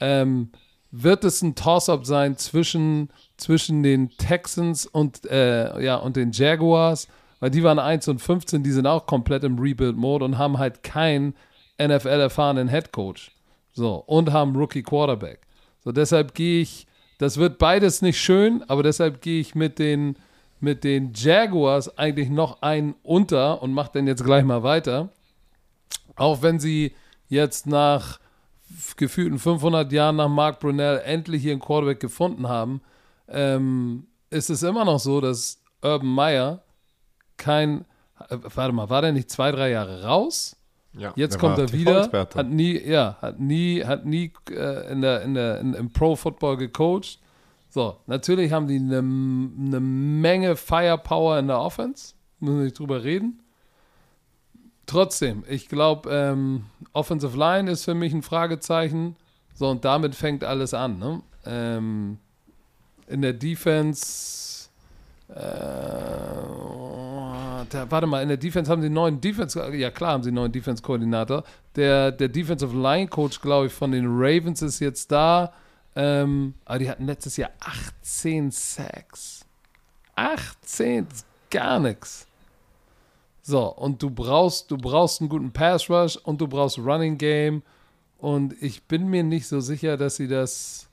ähm, 0.00 0.50
wird 0.90 1.24
es 1.24 1.42
ein 1.42 1.54
Toss-up 1.54 2.04
sein 2.04 2.36
zwischen, 2.36 3.10
zwischen 3.36 3.82
den 3.82 4.10
Texans 4.10 4.86
und, 4.86 5.24
äh, 5.26 5.82
ja, 5.82 5.96
und 5.96 6.16
den 6.16 6.32
Jaguars, 6.32 7.08
weil 7.38 7.50
die 7.50 7.62
waren 7.62 7.78
1 7.78 8.08
und 8.08 8.20
15, 8.20 8.62
die 8.62 8.72
sind 8.72 8.86
auch 8.86 9.06
komplett 9.06 9.44
im 9.44 9.58
Rebuild-Mode 9.58 10.24
und 10.24 10.38
haben 10.38 10.58
halt 10.58 10.82
keinen 10.82 11.34
NFL-erfahrenen 11.80 12.68
Headcoach. 12.68 13.30
So, 13.72 14.02
und 14.06 14.32
haben 14.32 14.56
Rookie-Quarterback. 14.56 15.40
So, 15.84 15.92
deshalb 15.92 16.34
gehe 16.34 16.62
ich, 16.62 16.86
das 17.18 17.36
wird 17.36 17.58
beides 17.58 18.02
nicht 18.02 18.20
schön, 18.20 18.62
aber 18.68 18.82
deshalb 18.82 19.22
gehe 19.22 19.40
ich 19.40 19.54
mit 19.54 19.78
den, 19.78 20.16
mit 20.60 20.84
den 20.84 21.12
Jaguars 21.14 21.96
eigentlich 21.96 22.28
noch 22.28 22.62
einen 22.62 22.94
unter 23.02 23.62
und 23.62 23.72
mache 23.72 23.92
dann 23.94 24.06
jetzt 24.06 24.24
gleich 24.24 24.44
mal 24.44 24.62
weiter. 24.62 25.08
Auch 26.16 26.42
wenn 26.42 26.58
sie 26.58 26.92
jetzt 27.28 27.66
nach 27.66 28.18
gefühlten 28.96 29.38
500 29.38 29.90
Jahren 29.92 30.16
nach 30.16 30.28
Mark 30.28 30.60
Brunell 30.60 31.00
endlich 31.04 31.44
ihren 31.44 31.60
Quarterback 31.60 32.00
gefunden 32.00 32.48
haben, 32.48 32.80
ähm, 33.28 34.06
ist 34.30 34.50
es 34.50 34.62
immer 34.62 34.84
noch 34.84 34.98
so, 35.00 35.20
dass 35.20 35.62
Urban 35.82 36.08
Meyer 36.08 36.62
kein, 37.36 37.84
äh, 38.28 38.36
warte 38.54 38.72
mal, 38.72 38.90
war 38.90 39.02
der 39.02 39.12
nicht 39.12 39.30
zwei, 39.30 39.50
drei 39.50 39.70
Jahre 39.70 40.04
raus? 40.04 40.56
Ja, 40.92 41.12
Jetzt 41.14 41.38
kommt 41.38 41.58
er 41.58 41.72
wieder, 41.72 42.10
hat 42.12 42.48
nie, 42.48 42.76
ja, 42.78 43.16
hat 43.22 43.38
nie, 43.38 43.84
hat 43.84 44.06
nie 44.06 44.32
äh, 44.50 44.90
in 44.90 45.02
der, 45.02 45.22
in 45.22 45.34
der, 45.34 45.60
in, 45.60 45.74
im 45.74 45.92
Pro-Football 45.92 46.56
gecoacht. 46.56 47.20
So, 47.68 47.98
natürlich 48.06 48.50
haben 48.50 48.66
die 48.66 48.76
eine 48.76 48.98
eine 48.98 49.80
Menge 49.80 50.56
Firepower 50.56 51.38
in 51.38 51.46
der 51.46 51.60
Offense, 51.60 52.14
müssen 52.40 52.58
wir 52.58 52.64
nicht 52.64 52.78
drüber 52.78 53.04
reden. 53.04 53.40
Trotzdem, 54.86 55.44
ich 55.48 55.68
glaube, 55.68 56.10
ähm, 56.10 56.64
Offensive 56.92 57.36
Line 57.36 57.70
ist 57.70 57.84
für 57.84 57.94
mich 57.94 58.12
ein 58.12 58.22
Fragezeichen. 58.22 59.16
So, 59.54 59.68
und 59.68 59.84
damit 59.84 60.14
fängt 60.14 60.42
alles 60.42 60.74
an. 60.74 60.98
Ne? 60.98 61.22
Ähm, 61.44 62.18
in 63.06 63.22
der 63.22 63.32
Defense, 63.32 64.68
äh, 65.28 65.34
da, 67.68 67.90
warte 67.90 68.06
mal, 68.06 68.22
in 68.22 68.28
der 68.28 68.36
Defense 68.36 68.70
haben 68.70 68.80
sie 68.80 68.86
einen 68.86 68.94
neuen 68.94 69.20
Defense, 69.20 69.76
ja 69.76 69.90
klar 69.90 70.12
haben 70.12 70.22
sie 70.22 70.30
einen 70.30 70.36
neuen 70.36 70.52
Defense-Koordinator. 70.52 71.44
Der, 71.76 72.10
der 72.12 72.28
Defensive 72.28 72.76
Line-Coach, 72.76 73.40
glaube 73.40 73.66
ich, 73.66 73.72
von 73.72 73.92
den 73.92 74.06
Ravens 74.06 74.62
ist 74.62 74.80
jetzt 74.80 75.12
da. 75.12 75.52
Ähm, 75.96 76.54
aber 76.64 76.78
die 76.78 76.88
hatten 76.88 77.04
letztes 77.06 77.36
Jahr 77.36 77.50
18 77.60 78.50
Sacks. 78.50 79.44
18, 80.14 81.06
gar 81.50 81.80
nichts. 81.80 82.26
So, 83.50 83.66
und 83.66 84.00
du 84.00 84.10
brauchst, 84.10 84.70
du 84.70 84.78
brauchst 84.78 85.20
einen 85.20 85.28
guten 85.28 85.50
Pass 85.50 85.90
Rush 85.90 86.16
und 86.18 86.40
du 86.40 86.46
brauchst 86.46 86.78
Running 86.78 87.18
Game. 87.18 87.64
Und 88.16 88.54
ich 88.62 88.84
bin 88.84 89.08
mir 89.08 89.24
nicht 89.24 89.48
so 89.48 89.58
sicher, 89.58 89.96
dass 89.96 90.14
sie 90.14 90.28
das, 90.28 90.88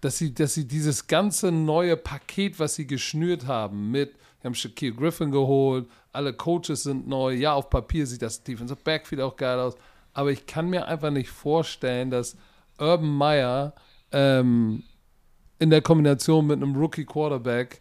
dass 0.00 0.18
sie, 0.18 0.34
dass 0.34 0.54
sie 0.54 0.66
dieses 0.66 1.06
ganze 1.06 1.52
neue 1.52 1.96
Paket, 1.96 2.58
was 2.58 2.74
sie 2.74 2.88
geschnürt 2.88 3.46
haben, 3.46 3.92
mit, 3.92 4.16
wir 4.40 4.48
haben 4.48 4.56
Shaquille 4.56 4.96
Griffin 4.96 5.30
geholt, 5.30 5.86
alle 6.10 6.32
Coaches 6.32 6.82
sind 6.82 7.06
neu, 7.06 7.34
ja, 7.34 7.54
auf 7.54 7.70
Papier 7.70 8.04
sieht 8.04 8.22
das 8.22 8.42
Defensive 8.42 8.80
Backfield 8.82 9.22
auch 9.22 9.36
geil 9.36 9.60
aus, 9.60 9.76
aber 10.12 10.32
ich 10.32 10.46
kann 10.46 10.68
mir 10.68 10.88
einfach 10.88 11.12
nicht 11.12 11.30
vorstellen, 11.30 12.10
dass 12.10 12.36
Urban 12.80 13.16
Meyer 13.16 13.74
ähm, 14.10 14.82
in 15.60 15.70
der 15.70 15.82
Kombination 15.82 16.48
mit 16.48 16.60
einem 16.60 16.74
Rookie 16.74 17.04
Quarterback 17.04 17.80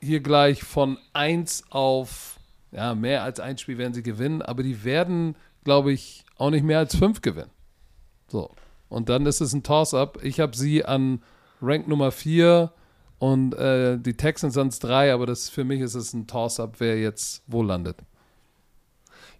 hier 0.00 0.18
gleich 0.18 0.64
von 0.64 0.98
1 1.12 1.66
auf 1.70 2.40
ja, 2.72 2.94
mehr 2.94 3.22
als 3.22 3.38
ein 3.38 3.58
Spiel 3.58 3.78
werden 3.78 3.94
sie 3.94 4.02
gewinnen, 4.02 4.42
aber 4.42 4.62
die 4.62 4.82
werden, 4.82 5.36
glaube 5.64 5.92
ich, 5.92 6.24
auch 6.36 6.50
nicht 6.50 6.64
mehr 6.64 6.78
als 6.78 6.96
fünf 6.96 7.20
gewinnen. 7.20 7.50
So. 8.28 8.50
Und 8.88 9.08
dann 9.08 9.24
ist 9.26 9.40
es 9.40 9.52
ein 9.52 9.62
Toss-up. 9.62 10.22
Ich 10.22 10.40
habe 10.40 10.56
sie 10.56 10.84
an 10.84 11.22
Rank 11.60 11.86
Nummer 11.86 12.10
4 12.10 12.72
und 13.18 13.54
äh, 13.54 13.98
die 13.98 14.14
Texans 14.14 14.56
es 14.56 14.78
3, 14.80 15.12
aber 15.12 15.26
das, 15.26 15.48
für 15.48 15.64
mich 15.64 15.80
ist 15.80 15.94
es 15.94 16.12
ein 16.12 16.26
Toss-up, 16.26 16.76
wer 16.78 16.98
jetzt 16.98 17.42
wo 17.46 17.62
landet. 17.62 17.96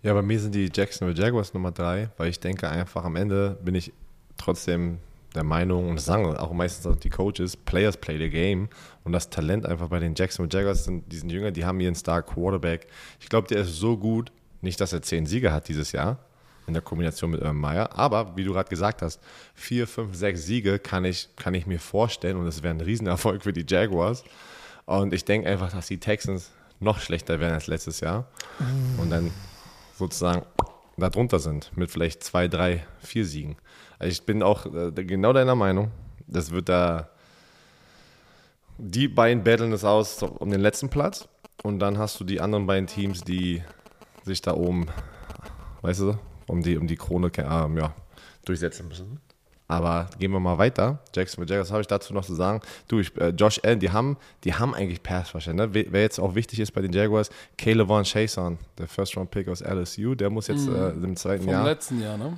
Ja, 0.02 0.14
bei 0.14 0.22
mir 0.22 0.38
sind 0.38 0.54
die 0.54 0.70
Jacksonville 0.72 1.18
Jaguars 1.18 1.54
Nummer 1.54 1.72
3, 1.72 2.10
weil 2.16 2.28
ich 2.28 2.40
denke 2.40 2.68
einfach, 2.68 3.04
am 3.04 3.16
Ende 3.16 3.58
bin 3.62 3.74
ich 3.74 3.92
trotzdem 4.36 4.98
der 5.34 5.44
Meinung, 5.44 5.88
und 5.88 5.96
das 5.96 6.04
sagen 6.04 6.36
auch 6.36 6.52
meistens 6.52 6.86
auch 6.86 6.96
die 6.96 7.10
Coaches, 7.10 7.56
Players 7.56 7.96
play 7.96 8.18
the 8.18 8.30
game. 8.30 8.68
Und 9.04 9.12
das 9.12 9.30
Talent 9.30 9.66
einfach 9.66 9.88
bei 9.88 9.98
den 9.98 10.14
Jacksonville 10.14 10.56
Jaguars 10.56 10.84
sind, 10.84 11.10
die 11.10 11.16
sind 11.16 11.30
jünger, 11.30 11.50
die 11.50 11.64
haben 11.64 11.80
ihren 11.80 11.94
Star 11.94 12.22
Quarterback. 12.22 12.86
Ich 13.20 13.28
glaube, 13.28 13.48
der 13.48 13.62
ist 13.62 13.76
so 13.76 13.96
gut, 13.96 14.30
nicht, 14.60 14.80
dass 14.80 14.92
er 14.92 15.02
zehn 15.02 15.26
Siege 15.26 15.52
hat 15.52 15.68
dieses 15.68 15.92
Jahr 15.92 16.18
in 16.66 16.74
der 16.74 16.82
Kombination 16.82 17.30
mit 17.30 17.40
Urban 17.40 17.56
Meyer, 17.56 17.98
aber 17.98 18.36
wie 18.36 18.44
du 18.44 18.52
gerade 18.52 18.68
gesagt 18.68 19.02
hast, 19.02 19.20
vier, 19.54 19.88
fünf, 19.88 20.14
sechs 20.14 20.44
Siege 20.44 20.78
kann 20.78 21.04
ich, 21.04 21.28
kann 21.36 21.54
ich 21.54 21.66
mir 21.66 21.80
vorstellen 21.80 22.36
und 22.36 22.46
es 22.46 22.62
wäre 22.62 22.74
ein 22.74 22.80
Riesenerfolg 22.80 23.42
für 23.42 23.52
die 23.52 23.64
Jaguars. 23.66 24.22
Und 24.84 25.12
ich 25.12 25.24
denke 25.24 25.48
einfach, 25.48 25.72
dass 25.72 25.86
die 25.86 25.98
Texans 25.98 26.50
noch 26.78 27.00
schlechter 27.00 27.40
werden 27.40 27.54
als 27.54 27.66
letztes 27.66 28.00
Jahr 28.00 28.26
und 28.98 29.10
dann 29.10 29.30
sozusagen 29.96 30.42
darunter 30.96 31.38
sind 31.38 31.76
mit 31.76 31.90
vielleicht 31.90 32.22
zwei, 32.22 32.48
drei, 32.48 32.84
vier 33.00 33.24
Siegen. 33.24 33.56
Ich 34.04 34.24
bin 34.24 34.42
auch 34.42 34.66
äh, 34.66 34.90
genau 34.92 35.32
deiner 35.32 35.54
Meinung. 35.54 35.90
Das 36.26 36.50
wird 36.50 36.68
da. 36.68 37.08
Die 38.78 39.08
beiden 39.08 39.44
battlen 39.44 39.72
es 39.72 39.84
aus 39.84 40.22
um 40.22 40.50
den 40.50 40.60
letzten 40.60 40.88
Platz. 40.88 41.28
Und 41.62 41.78
dann 41.78 41.98
hast 41.98 42.18
du 42.18 42.24
die 42.24 42.40
anderen 42.40 42.66
beiden 42.66 42.86
Teams, 42.86 43.22
die 43.22 43.62
sich 44.24 44.42
da 44.42 44.54
oben, 44.54 44.86
weißt 45.82 46.00
du, 46.00 46.18
um 46.46 46.62
die, 46.62 46.76
um 46.76 46.86
die 46.86 46.96
Krone, 46.96 47.30
ähm, 47.38 47.76
ja, 47.76 47.94
durchsetzen 48.44 48.88
müssen. 48.88 49.20
Aber 49.68 50.10
gehen 50.18 50.32
wir 50.32 50.40
mal 50.40 50.58
weiter. 50.58 50.98
Jacksonville 51.14 51.48
Jaguars, 51.48 51.68
was 51.68 51.72
habe 51.72 51.80
ich 51.80 51.86
dazu 51.86 52.12
noch 52.12 52.26
zu 52.26 52.34
sagen? 52.34 52.60
Du, 52.88 52.98
ich, 52.98 53.16
äh, 53.16 53.28
Josh 53.28 53.60
Allen, 53.64 53.78
die 53.78 53.90
haben, 53.90 54.18
die 54.44 54.52
haben 54.52 54.74
eigentlich 54.74 55.02
Pass 55.02 55.32
Ne? 55.46 55.72
Wer 55.72 56.00
jetzt 56.00 56.18
auch 56.18 56.34
wichtig 56.34 56.60
ist 56.60 56.72
bei 56.72 56.82
den 56.82 56.92
Jaguars, 56.92 57.30
Caleb 57.56 57.86
Von 57.86 58.04
Chason, 58.04 58.58
der 58.76 58.86
First-Round-Pick 58.86 59.48
aus 59.48 59.62
LSU, 59.62 60.14
der 60.14 60.28
muss 60.28 60.48
jetzt 60.48 60.66
mhm. 60.66 60.74
äh, 60.74 60.88
im 60.90 61.16
zweiten 61.16 61.44
Vom 61.44 61.52
Jahr. 61.52 61.62
Vom 61.62 61.70
letzten 61.70 62.02
Jahr, 62.02 62.18
ne? 62.18 62.36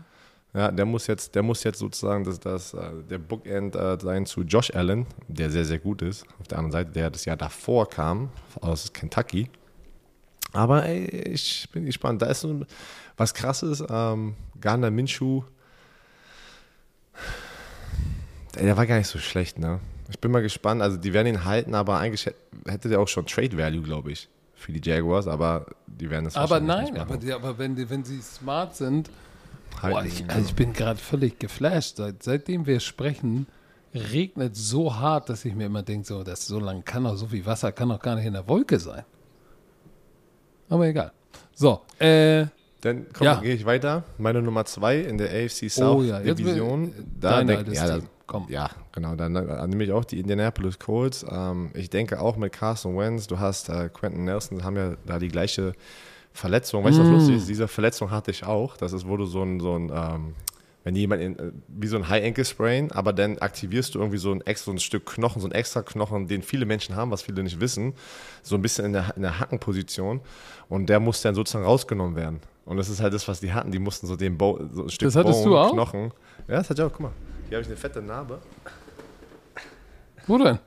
Ja, 0.55 0.71
der 0.71 0.87
muss 0.87 1.09
jetzt, 1.09 1.35
der 1.35 1.43
muss 1.43 1.65
jetzt 1.65 1.81
sozusagen 1.81 2.25
das, 2.25 2.39
das, 2.39 2.75
äh, 2.75 2.91
der 3.11 3.19
Bookend 3.19 3.75
äh, 3.75 3.99
sein 4.01 4.25
zu 4.25 4.43
Josh 4.43 4.73
Allen, 4.73 5.07
der 5.27 5.51
sehr, 5.51 5.65
sehr 5.65 5.81
gut 5.81 6.01
ist. 6.01 6.25
Auf 6.41 6.47
der 6.47 6.59
anderen 6.59 6.73
Seite, 6.73 6.93
der 6.93 7.11
das 7.11 7.25
Jahr 7.25 7.37
davor 7.37 7.89
kam, 7.89 8.31
aus 8.61 8.93
Kentucky. 8.93 9.51
Aber 10.53 10.87
ey, 10.87 11.07
ich 11.07 11.69
bin 11.73 11.85
gespannt. 11.85 12.23
Da 12.23 12.27
ist 12.27 12.43
so 12.43 12.61
was 13.17 13.35
krasses. 13.35 13.83
Ähm, 13.91 14.37
Garner 14.61 14.93
Minshew 14.93 15.43
der 18.61 18.77
war 18.77 18.87
gar 18.87 18.99
nicht 18.99 19.09
so 19.09 19.19
schlecht, 19.19 19.59
ne? 19.59 19.81
Ich 20.11 20.19
bin 20.21 20.31
mal 20.31 20.43
gespannt. 20.43 20.83
Also, 20.83 20.97
die 20.97 21.13
werden 21.13 21.27
ihn 21.27 21.45
halten, 21.45 21.75
aber 21.75 21.99
eigentlich 21.99 22.31
hätte 22.67 22.89
der 22.89 23.01
auch 23.01 23.09
schon 23.09 23.27
Trade 23.27 23.57
Value, 23.57 23.83
glaube 23.83 24.13
ich, 24.13 24.29
für 24.55 24.73
die 24.73 24.81
Jaguars, 24.83 25.27
aber 25.27 25.67
die 25.87 26.09
werden 26.11 26.27
es 26.27 26.37
Aber 26.37 26.61
nein, 26.61 26.97
aber, 26.99 27.17
die, 27.17 27.33
aber 27.33 27.59
wenn, 27.59 27.75
die, 27.75 27.89
wenn 27.89 28.05
sie 28.05 28.21
smart 28.21 28.77
sind. 28.77 29.11
Boah, 29.81 30.05
ich, 30.05 30.29
also 30.29 30.49
ich 30.49 30.55
bin 30.55 30.73
gerade 30.73 30.99
völlig 30.99 31.39
geflasht. 31.39 31.97
Seit, 31.97 32.23
seitdem 32.23 32.67
wir 32.67 32.81
sprechen, 32.81 33.47
regnet 33.95 34.57
so 34.57 34.97
hart, 34.97 35.29
dass 35.29 35.45
ich 35.45 35.55
mir 35.55 35.67
immer 35.67 35.83
denke, 35.83 36.07
so, 36.07 36.23
das 36.23 36.47
so 36.47 36.59
lange 36.59 36.83
kann 36.83 37.05
doch 37.05 37.17
so 37.17 37.27
viel 37.27 37.47
Wasser 37.47 37.73
kann 37.73 37.89
doch 37.89 38.01
gar 38.01 38.17
nicht 38.17 38.27
in 38.27 38.33
der 38.33 38.49
Wolke 38.49 38.79
sein. 38.79 39.05
Aber 40.69 40.87
egal. 40.87 41.13
So, 41.55 41.83
äh, 41.99 42.47
dann 42.81 43.07
komm, 43.13 43.25
ja. 43.25 43.41
gehe 43.41 43.55
ich 43.55 43.65
weiter. 43.65 44.05
Meine 44.19 44.43
Nummer 44.43 44.65
zwei 44.65 44.99
in 44.99 45.17
der 45.17 45.29
AFC 45.31 45.71
South 45.71 46.01
oh, 46.01 46.03
ja. 46.03 46.21
Division. 46.21 46.93
Da 47.19 47.43
denk, 47.43 47.73
ja, 47.73 47.87
da, 47.87 48.01
komm. 48.27 48.47
Ja, 48.49 48.69
genau. 48.93 49.15
Dann, 49.15 49.35
dann 49.35 49.71
nehme 49.71 49.85
ich 49.85 49.93
auch 49.93 50.05
die 50.05 50.21
Indianapolis 50.21 50.79
Colts. 50.79 51.25
Ähm, 51.31 51.71
ich 51.75 51.89
denke 51.89 52.21
auch 52.21 52.37
mit 52.37 52.53
Carson 52.53 52.97
Wentz. 52.99 53.27
Du 53.27 53.39
hast 53.39 53.69
äh, 53.69 53.89
Quentin 53.89 54.25
Nelson, 54.25 54.65
haben 54.65 54.77
ja 54.77 54.97
da 55.07 55.19
die 55.19 55.29
gleiche 55.29 55.73
Verletzung. 56.35 56.85
Weißt 56.85 56.99
du, 56.99 57.03
mm. 57.03 57.07
was 57.07 57.13
lustig 57.13 57.37
ist? 57.37 57.49
Diese 57.49 57.69
Verletzung 57.69 58.11
hatte 58.11 58.31
ich 58.31 58.45
auch. 58.45 58.77
Das 58.77 58.93
ist, 58.93 59.09
wo 59.09 59.17
du 59.17 59.25
so 59.25 59.43
ein, 59.43 59.61
so 59.61 59.75
ein 59.75 59.91
ähm, 59.95 60.35
wenn 60.85 60.95
jemand 60.95 61.23
in, 61.23 61.39
äh, 61.39 61.53
wie 61.69 61.87
so 61.87 61.97
ein 61.97 62.09
High 62.09 62.25
Ankle 62.25 62.45
Sprain, 62.45 62.93
aber 62.93 63.13
dann 63.13 63.39
aktivierst 63.39 63.95
du 63.95 63.99
irgendwie 63.99 64.19
so 64.19 64.31
ein 64.33 64.43
extra 64.43 64.67
so 64.67 64.73
ein 64.73 64.79
Stück 64.79 65.07
Knochen, 65.07 65.41
so 65.41 65.49
ein 65.49 65.53
extra 65.53 65.83
Knochen, 65.83 66.29
den 66.29 66.43
viele 66.43 66.67
Menschen 66.67 66.95
haben, 66.95 67.11
was 67.11 67.23
viele 67.23 67.43
nicht 67.43 67.59
wissen, 67.61 67.95
so 68.43 68.55
ein 68.55 68.63
bisschen 68.63 68.85
in 68.85 68.93
der, 68.93 69.17
in 69.17 69.23
der 69.23 69.41
Hackenposition 69.41 70.21
und 70.69 70.87
der 70.89 71.01
muss 71.01 71.23
dann 71.23 71.35
sozusagen 71.35 71.65
rausgenommen 71.65 72.17
werden. 72.17 72.41
Und 72.67 72.77
das 72.77 72.89
ist 72.89 73.01
halt 73.01 73.15
das, 73.15 73.27
was 73.29 73.41
die 73.41 73.53
hatten. 73.53 73.71
Die 73.73 73.79
mussten 73.79 74.07
so 74.07 74.17
den 74.17 74.39
Bo 74.39 74.59
so 74.73 74.85
ein 74.85 74.91
Stück 74.91 75.09
das 75.09 75.17
hattest 75.17 75.43
Bone, 75.43 75.55
du 75.55 75.59
auch? 75.59 75.73
Knochen. 75.73 76.13
Ja, 76.49 76.57
das 76.57 76.71
hatte 76.71 76.83
ich 76.83 76.87
auch. 76.87 76.93
Guck 76.93 77.01
mal, 77.01 77.13
hier 77.49 77.57
habe 77.57 77.63
ich 77.63 77.69
eine 77.69 77.77
fette 77.77 78.03
Narbe. 78.03 78.41
Wo 80.27 80.39
denn? 80.39 80.59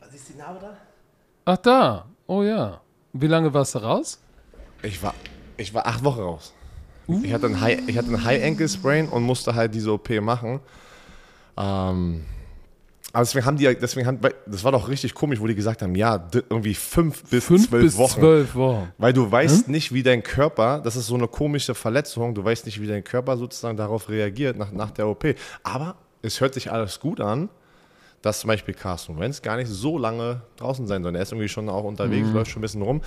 Was 0.00 0.14
ist 0.14 0.28
die 0.28 0.38
Narbe 0.38 0.60
da? 0.60 0.76
Ach 1.44 1.56
da. 1.58 2.06
Oh 2.26 2.42
ja. 2.42 2.80
Wie 3.12 3.26
lange 3.26 3.52
warst 3.52 3.74
du 3.74 3.80
raus? 3.80 4.20
Ich 4.82 5.02
war, 5.02 5.14
ich 5.56 5.72
war 5.72 5.86
acht 5.86 6.02
Wochen 6.04 6.20
raus. 6.20 6.52
Uh. 7.08 7.20
Ich 7.24 7.32
hatte 7.32 7.46
einen 7.46 7.60
High, 7.60 7.80
ich 7.86 7.96
hatte 7.96 8.08
einen 8.08 8.24
High 8.24 8.44
Ankle 8.44 8.68
Sprain 8.68 9.08
und 9.08 9.22
musste 9.22 9.54
halt 9.54 9.74
diese 9.74 9.92
OP 9.92 10.10
machen. 10.20 10.60
Ähm, 11.56 12.24
aber 13.12 13.24
deswegen 13.24 13.44
haben 13.44 13.56
die, 13.58 13.64
deswegen 13.78 14.06
haben, 14.06 14.20
das 14.46 14.64
war 14.64 14.72
doch 14.72 14.88
richtig 14.88 15.14
komisch, 15.14 15.38
wo 15.38 15.46
die 15.46 15.54
gesagt 15.54 15.82
haben, 15.82 15.94
ja, 15.94 16.28
irgendwie 16.32 16.74
fünf 16.74 17.22
bis 17.24 17.44
fünf 17.44 17.68
zwölf 17.68 17.82
bis 17.82 17.96
Wochen. 17.98 18.20
zwölf 18.20 18.54
Wochen. 18.54 18.92
Weil 18.96 19.12
du 19.12 19.30
weißt 19.30 19.66
hm? 19.66 19.72
nicht, 19.72 19.92
wie 19.92 20.02
dein 20.02 20.22
Körper, 20.22 20.80
das 20.82 20.96
ist 20.96 21.08
so 21.08 21.14
eine 21.14 21.28
komische 21.28 21.74
Verletzung, 21.74 22.34
du 22.34 22.42
weißt 22.42 22.64
nicht, 22.64 22.80
wie 22.80 22.86
dein 22.86 23.04
Körper 23.04 23.36
sozusagen 23.36 23.76
darauf 23.76 24.08
reagiert 24.08 24.56
nach, 24.56 24.72
nach 24.72 24.90
der 24.92 25.08
OP. 25.08 25.34
Aber 25.62 25.96
es 26.22 26.40
hört 26.40 26.54
sich 26.54 26.72
alles 26.72 27.00
gut 27.00 27.20
an, 27.20 27.50
dass 28.22 28.40
zum 28.40 28.48
Beispiel 28.48 28.72
Carsten 28.72 29.18
Wentz 29.18 29.42
gar 29.42 29.56
nicht 29.56 29.68
so 29.68 29.98
lange 29.98 30.40
draußen 30.56 30.86
sein 30.86 31.02
soll. 31.02 31.14
Er 31.14 31.22
ist 31.22 31.32
irgendwie 31.32 31.48
schon 31.48 31.68
auch 31.68 31.84
unterwegs, 31.84 32.28
mhm. 32.28 32.34
läuft 32.34 32.50
schon 32.50 32.60
ein 32.60 32.62
bisschen 32.62 32.82
rum. 32.82 33.02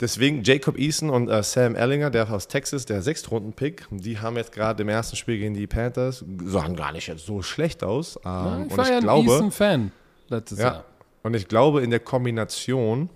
Deswegen 0.00 0.42
Jacob 0.42 0.78
Eason 0.78 1.10
und 1.10 1.28
äh, 1.28 1.42
Sam 1.42 1.74
Ellinger, 1.74 2.10
der 2.10 2.30
aus 2.30 2.48
Texas, 2.48 2.86
der 2.86 3.02
Sechstrunden-Pick, 3.02 3.86
die 3.90 4.18
haben 4.18 4.36
jetzt 4.36 4.52
gerade 4.52 4.82
im 4.82 4.88
ersten 4.88 5.16
Spiel 5.16 5.38
gegen 5.38 5.54
die 5.54 5.66
Panthers, 5.66 6.24
sahen 6.44 6.76
gar 6.76 6.92
nicht 6.92 7.06
jetzt 7.06 7.26
so 7.26 7.42
schlecht 7.42 7.84
aus. 7.84 8.16
Ähm, 8.16 8.22
Nein, 8.24 8.64
ich 8.66 8.70
und 8.72 8.76
war 8.78 8.84
ich 8.84 8.90
ja 8.90 8.98
ein 8.98 9.26
Eason-Fan 9.26 9.92
letztes 10.28 10.58
ja, 10.58 10.64
Jahr. 10.64 10.84
Und 11.22 11.34
ich 11.34 11.48
glaube, 11.48 11.82
in 11.82 11.90
der 11.90 12.00
Kombination, 12.00 13.08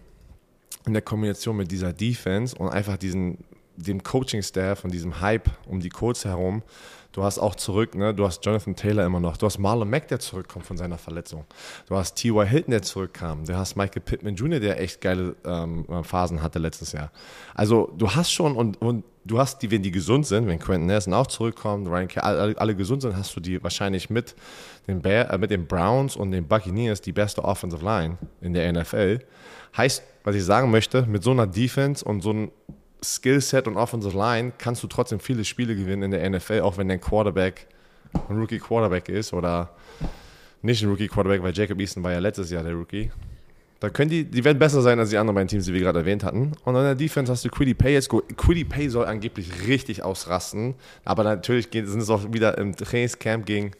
in 0.86 0.92
der 0.92 1.02
Kombination 1.02 1.56
mit 1.56 1.70
dieser 1.70 1.92
Defense 1.92 2.56
und 2.56 2.68
einfach 2.68 2.96
diesen, 2.96 3.38
dem 3.76 4.02
Coaching-Staff 4.02 4.84
und 4.84 4.92
diesem 4.92 5.20
Hype 5.20 5.50
um 5.66 5.80
die 5.80 5.88
Colts 5.88 6.24
herum, 6.24 6.62
Du 7.12 7.22
hast 7.22 7.38
auch 7.38 7.54
zurück, 7.54 7.94
ne? 7.94 8.14
du 8.14 8.26
hast 8.26 8.44
Jonathan 8.44 8.74
Taylor 8.74 9.04
immer 9.04 9.20
noch. 9.20 9.36
Du 9.36 9.44
hast 9.44 9.58
Marlon 9.58 9.88
Mack, 9.88 10.08
der 10.08 10.18
zurückkommt 10.18 10.64
von 10.64 10.78
seiner 10.78 10.96
Verletzung. 10.96 11.44
Du 11.86 11.94
hast 11.94 12.14
T.Y. 12.14 12.46
Hilton, 12.46 12.70
der 12.70 12.82
zurückkam. 12.82 13.44
Du 13.44 13.54
hast 13.54 13.76
Michael 13.76 14.00
Pittman 14.00 14.34
Jr., 14.34 14.60
der 14.60 14.80
echt 14.80 15.00
geile 15.02 15.36
ähm, 15.44 15.84
Phasen 16.04 16.42
hatte 16.42 16.58
letztes 16.58 16.92
Jahr. 16.92 17.10
Also 17.54 17.92
du 17.98 18.10
hast 18.10 18.32
schon 18.32 18.56
und, 18.56 18.80
und 18.80 19.04
du 19.24 19.38
hast 19.38 19.60
die, 19.60 19.70
wenn 19.70 19.82
die 19.82 19.90
gesund 19.90 20.26
sind, 20.26 20.46
wenn 20.46 20.58
Quentin 20.58 20.86
Nelson 20.86 21.12
auch 21.12 21.26
zurückkommt, 21.26 21.86
Ryan 21.86 22.08
K 22.08 22.20
alle, 22.20 22.58
alle, 22.58 22.74
gesund 22.74 23.02
sind, 23.02 23.14
hast 23.14 23.36
du 23.36 23.40
die 23.40 23.62
wahrscheinlich 23.62 24.08
mit 24.08 24.34
den, 24.88 25.02
Bear, 25.02 25.30
äh, 25.30 25.38
mit 25.38 25.50
den 25.50 25.66
Browns 25.66 26.16
und 26.16 26.30
den 26.30 26.46
Buccaneers 26.48 27.02
die 27.02 27.12
beste 27.12 27.44
Offensive 27.44 27.84
Line 27.84 28.16
in 28.40 28.54
der 28.54 28.72
NFL. 28.72 29.20
Heißt, 29.76 30.02
was 30.24 30.34
ich 30.34 30.44
sagen 30.44 30.70
möchte, 30.70 31.02
mit 31.02 31.22
so 31.22 31.30
einer 31.30 31.46
Defense 31.46 32.04
und 32.04 32.22
so 32.22 32.30
einem 32.30 32.50
Skillset 33.04 33.66
und 33.66 33.76
Offensive 33.76 34.16
Line 34.16 34.52
kannst 34.58 34.82
du 34.82 34.86
trotzdem 34.86 35.20
viele 35.20 35.44
Spiele 35.44 35.74
gewinnen 35.74 36.04
in 36.04 36.10
der 36.12 36.28
NFL, 36.28 36.60
auch 36.60 36.78
wenn 36.78 36.88
dein 36.88 37.00
Quarterback 37.00 37.66
ein 38.28 38.38
Rookie 38.38 38.58
Quarterback 38.58 39.08
ist 39.08 39.32
oder 39.32 39.70
nicht 40.62 40.82
ein 40.82 40.88
Rookie 40.88 41.08
Quarterback, 41.08 41.42
weil 41.42 41.52
Jacob 41.52 41.80
Easton 41.80 42.02
war 42.02 42.12
ja 42.12 42.18
letztes 42.18 42.50
Jahr 42.50 42.62
der 42.62 42.74
Rookie. 42.74 43.10
Da 43.80 43.90
können 43.90 44.10
die, 44.10 44.24
die 44.24 44.44
werden 44.44 44.60
besser 44.60 44.80
sein 44.80 45.00
als 45.00 45.10
die 45.10 45.18
anderen 45.18 45.34
beiden 45.34 45.48
Teams, 45.48 45.64
die 45.64 45.72
wir 45.72 45.80
gerade 45.80 45.98
erwähnt 45.98 46.22
hatten. 46.22 46.52
Und 46.64 46.76
an 46.76 46.84
der 46.84 46.94
Defense 46.94 47.32
hast 47.32 47.44
du 47.44 47.48
Quiddy 47.48 47.74
Pay 47.74 47.94
jetzt. 47.94 48.08
Quiddy 48.08 48.64
Pay 48.64 48.88
soll 48.88 49.06
angeblich 49.06 49.66
richtig 49.66 50.04
ausrasten. 50.04 50.74
Aber 51.04 51.24
natürlich 51.24 51.68
sind 51.72 52.00
es 52.00 52.08
auch 52.08 52.32
wieder 52.32 52.56
im 52.58 52.76
Trainingscamp 52.76 53.44
gegen 53.44 53.72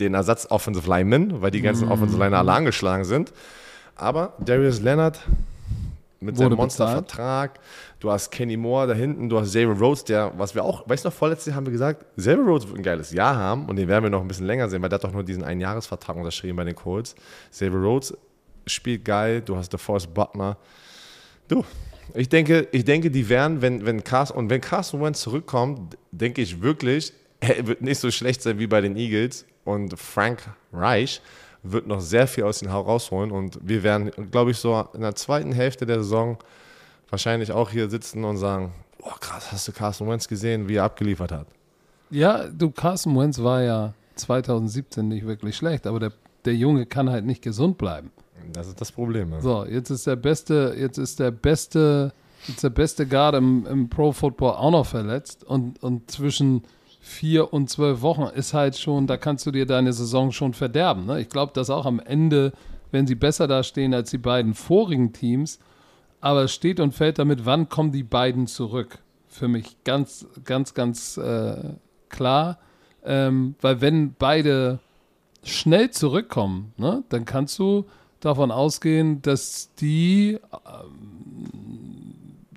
den 0.00 0.14
Ersatz 0.14 0.46
Offensive 0.50 0.88
Lineman, 0.88 1.42
weil 1.42 1.50
die 1.50 1.60
ganzen 1.60 1.88
mm. 1.88 1.92
Offensive 1.92 2.24
Liner 2.24 2.38
alle 2.38 2.52
angeschlagen 2.52 3.04
sind. 3.04 3.34
Aber 3.96 4.32
Darius 4.38 4.80
Leonard 4.80 5.20
mit 6.24 6.36
seinem 6.36 6.56
Monstervertrag. 6.56 7.60
Du 8.00 8.10
hast 8.10 8.30
Kenny 8.30 8.56
Moore 8.56 8.88
da 8.88 8.94
hinten, 8.94 9.28
du 9.28 9.38
hast 9.38 9.48
Xavier 9.50 9.78
Rhodes, 9.78 10.04
der, 10.04 10.32
was 10.36 10.54
wir 10.54 10.64
auch, 10.64 10.88
weißt 10.88 11.04
du 11.04 11.08
noch, 11.08 11.14
vorletztes 11.14 11.46
Jahr 11.46 11.56
haben 11.56 11.66
wir 11.66 11.72
gesagt, 11.72 12.04
Xavier 12.16 12.44
Rhodes 12.44 12.66
wird 12.66 12.78
ein 12.78 12.82
geiles 12.82 13.12
Jahr 13.12 13.36
haben 13.36 13.66
und 13.66 13.76
den 13.76 13.88
werden 13.88 14.04
wir 14.04 14.10
noch 14.10 14.20
ein 14.20 14.28
bisschen 14.28 14.46
länger 14.46 14.68
sehen, 14.68 14.82
weil 14.82 14.88
der 14.88 14.96
hat 14.96 15.04
doch 15.04 15.12
nur 15.12 15.22
diesen 15.22 15.44
Einjahresvertrag 15.44 16.16
unterschrieben 16.16 16.56
bei 16.56 16.64
den 16.64 16.74
Colts. 16.74 17.14
Xavier 17.50 17.78
Rhodes 17.78 18.16
spielt 18.66 19.04
geil, 19.04 19.40
du 19.40 19.56
hast 19.56 19.72
DeForest 19.72 20.12
Butler. 20.12 20.56
Du, 21.48 21.64
ich 22.14 22.28
denke, 22.28 22.68
ich 22.72 22.84
denke, 22.84 23.10
die 23.10 23.28
werden, 23.28 23.62
wenn, 23.62 23.84
wenn 23.86 24.04
Carson, 24.04 24.36
und 24.36 24.50
wenn 24.50 24.60
Carson 24.60 25.02
Wentz 25.02 25.20
zurückkommt, 25.20 25.96
denke 26.10 26.42
ich 26.42 26.62
wirklich, 26.62 27.12
er 27.40 27.66
wird 27.66 27.82
nicht 27.82 27.98
so 27.98 28.10
schlecht 28.10 28.42
sein 28.42 28.58
wie 28.58 28.66
bei 28.66 28.80
den 28.80 28.96
Eagles 28.96 29.46
und 29.64 29.98
Frank 29.98 30.42
Reich 30.72 31.20
wird 31.64 31.86
noch 31.86 32.00
sehr 32.00 32.26
viel 32.26 32.44
aus 32.44 32.60
den 32.60 32.68
rausholen 32.68 33.30
und 33.30 33.58
wir 33.62 33.82
werden, 33.82 34.10
glaube 34.30 34.52
ich, 34.52 34.58
so 34.58 34.86
in 34.92 35.00
der 35.00 35.14
zweiten 35.14 35.52
Hälfte 35.52 35.86
der 35.86 36.02
Saison 36.02 36.38
wahrscheinlich 37.10 37.50
auch 37.52 37.70
hier 37.70 37.88
sitzen 37.90 38.24
und 38.24 38.36
sagen, 38.36 38.72
oh 39.02 39.14
krass, 39.18 39.50
hast 39.50 39.66
du 39.66 39.72
Carson 39.72 40.08
Wentz 40.08 40.28
gesehen, 40.28 40.68
wie 40.68 40.76
er 40.76 40.84
abgeliefert 40.84 41.32
hat? 41.32 41.46
Ja, 42.10 42.46
du, 42.48 42.70
Carson 42.70 43.18
Wentz 43.18 43.42
war 43.42 43.62
ja 43.62 43.94
2017 44.16 45.08
nicht 45.08 45.26
wirklich 45.26 45.56
schlecht, 45.56 45.86
aber 45.86 45.98
der, 45.98 46.12
der 46.44 46.54
Junge 46.54 46.86
kann 46.86 47.10
halt 47.10 47.24
nicht 47.24 47.42
gesund 47.42 47.78
bleiben. 47.78 48.10
Das 48.52 48.68
ist 48.68 48.80
das 48.80 48.92
Problem. 48.92 49.32
Ja. 49.32 49.40
So, 49.40 49.64
jetzt 49.64 49.90
ist 49.90 50.06
der 50.06 50.16
beste, 50.16 50.74
jetzt 50.78 50.98
ist 50.98 51.18
der 51.18 51.30
beste, 51.30 52.12
jetzt 52.46 52.62
der 52.62 52.70
beste 52.70 53.06
Guard 53.06 53.36
im, 53.36 53.66
im 53.66 53.88
Pro 53.88 54.12
Football 54.12 54.52
auch 54.52 54.70
noch 54.70 54.86
verletzt 54.86 55.44
und, 55.44 55.82
und 55.82 56.10
zwischen 56.10 56.62
vier 57.04 57.52
und 57.52 57.68
zwölf 57.68 58.00
Wochen 58.00 58.22
ist 58.22 58.54
halt 58.54 58.78
schon, 58.78 59.06
da 59.06 59.18
kannst 59.18 59.44
du 59.44 59.50
dir 59.50 59.66
deine 59.66 59.92
Saison 59.92 60.32
schon 60.32 60.54
verderben. 60.54 61.04
Ne? 61.04 61.20
Ich 61.20 61.28
glaube, 61.28 61.52
dass 61.52 61.68
auch 61.68 61.84
am 61.84 62.00
Ende, 62.00 62.52
wenn 62.92 63.06
sie 63.06 63.14
besser 63.14 63.46
dastehen 63.46 63.92
als 63.92 64.10
die 64.10 64.18
beiden 64.18 64.54
vorigen 64.54 65.12
Teams, 65.12 65.58
aber 66.22 66.44
es 66.44 66.54
steht 66.54 66.80
und 66.80 66.92
fällt 66.92 67.18
damit, 67.18 67.44
wann 67.44 67.68
kommen 67.68 67.92
die 67.92 68.02
beiden 68.02 68.46
zurück. 68.46 69.00
Für 69.28 69.48
mich 69.48 69.76
ganz, 69.84 70.26
ganz, 70.44 70.72
ganz 70.72 71.18
äh, 71.18 71.74
klar. 72.08 72.58
Ähm, 73.04 73.54
weil 73.60 73.82
wenn 73.82 74.14
beide 74.14 74.78
schnell 75.42 75.90
zurückkommen, 75.90 76.72
ne, 76.78 77.04
dann 77.10 77.26
kannst 77.26 77.58
du 77.58 77.84
davon 78.20 78.50
ausgehen, 78.50 79.20
dass 79.20 79.74
die 79.74 80.38
ähm, 80.52 81.50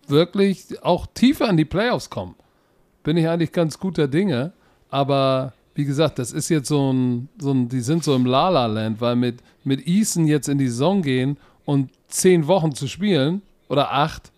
wirklich 0.08 0.82
auch 0.84 1.06
tiefer 1.14 1.50
in 1.50 1.58
die 1.58 1.66
Playoffs 1.66 2.10
kommen 2.10 2.36
bin 3.08 3.16
ich 3.16 3.30
eigentlich 3.30 3.53
ganz 3.53 3.80
guter 3.80 4.10
Dinge. 4.10 4.51
Aber 4.89 5.53
wie 5.76 5.86
gesagt, 5.86 6.20
das 6.20 6.34
ist 6.34 6.49
jetzt 6.49 6.68
so 6.68 6.91
ein, 6.91 7.30
so 7.39 7.51
ein 7.51 7.70
die 7.70 7.80
sind 7.80 8.03
so 8.03 8.14
im 8.14 8.26
Lala-Land, 8.26 8.99
weil 8.99 9.16
mit, 9.16 9.41
mit 9.64 9.88
Eason 9.88 10.28
jetzt 10.28 10.49
in 10.49 10.58
die 10.58 10.68
Saison 10.68 11.01
gehen 11.01 11.38
und 11.64 11.89
zehn 12.10 12.47
Wochen 12.47 12.76
zu 12.76 12.86
spielen 12.86 13.43
oder 13.70 13.93
acht, 13.93 14.34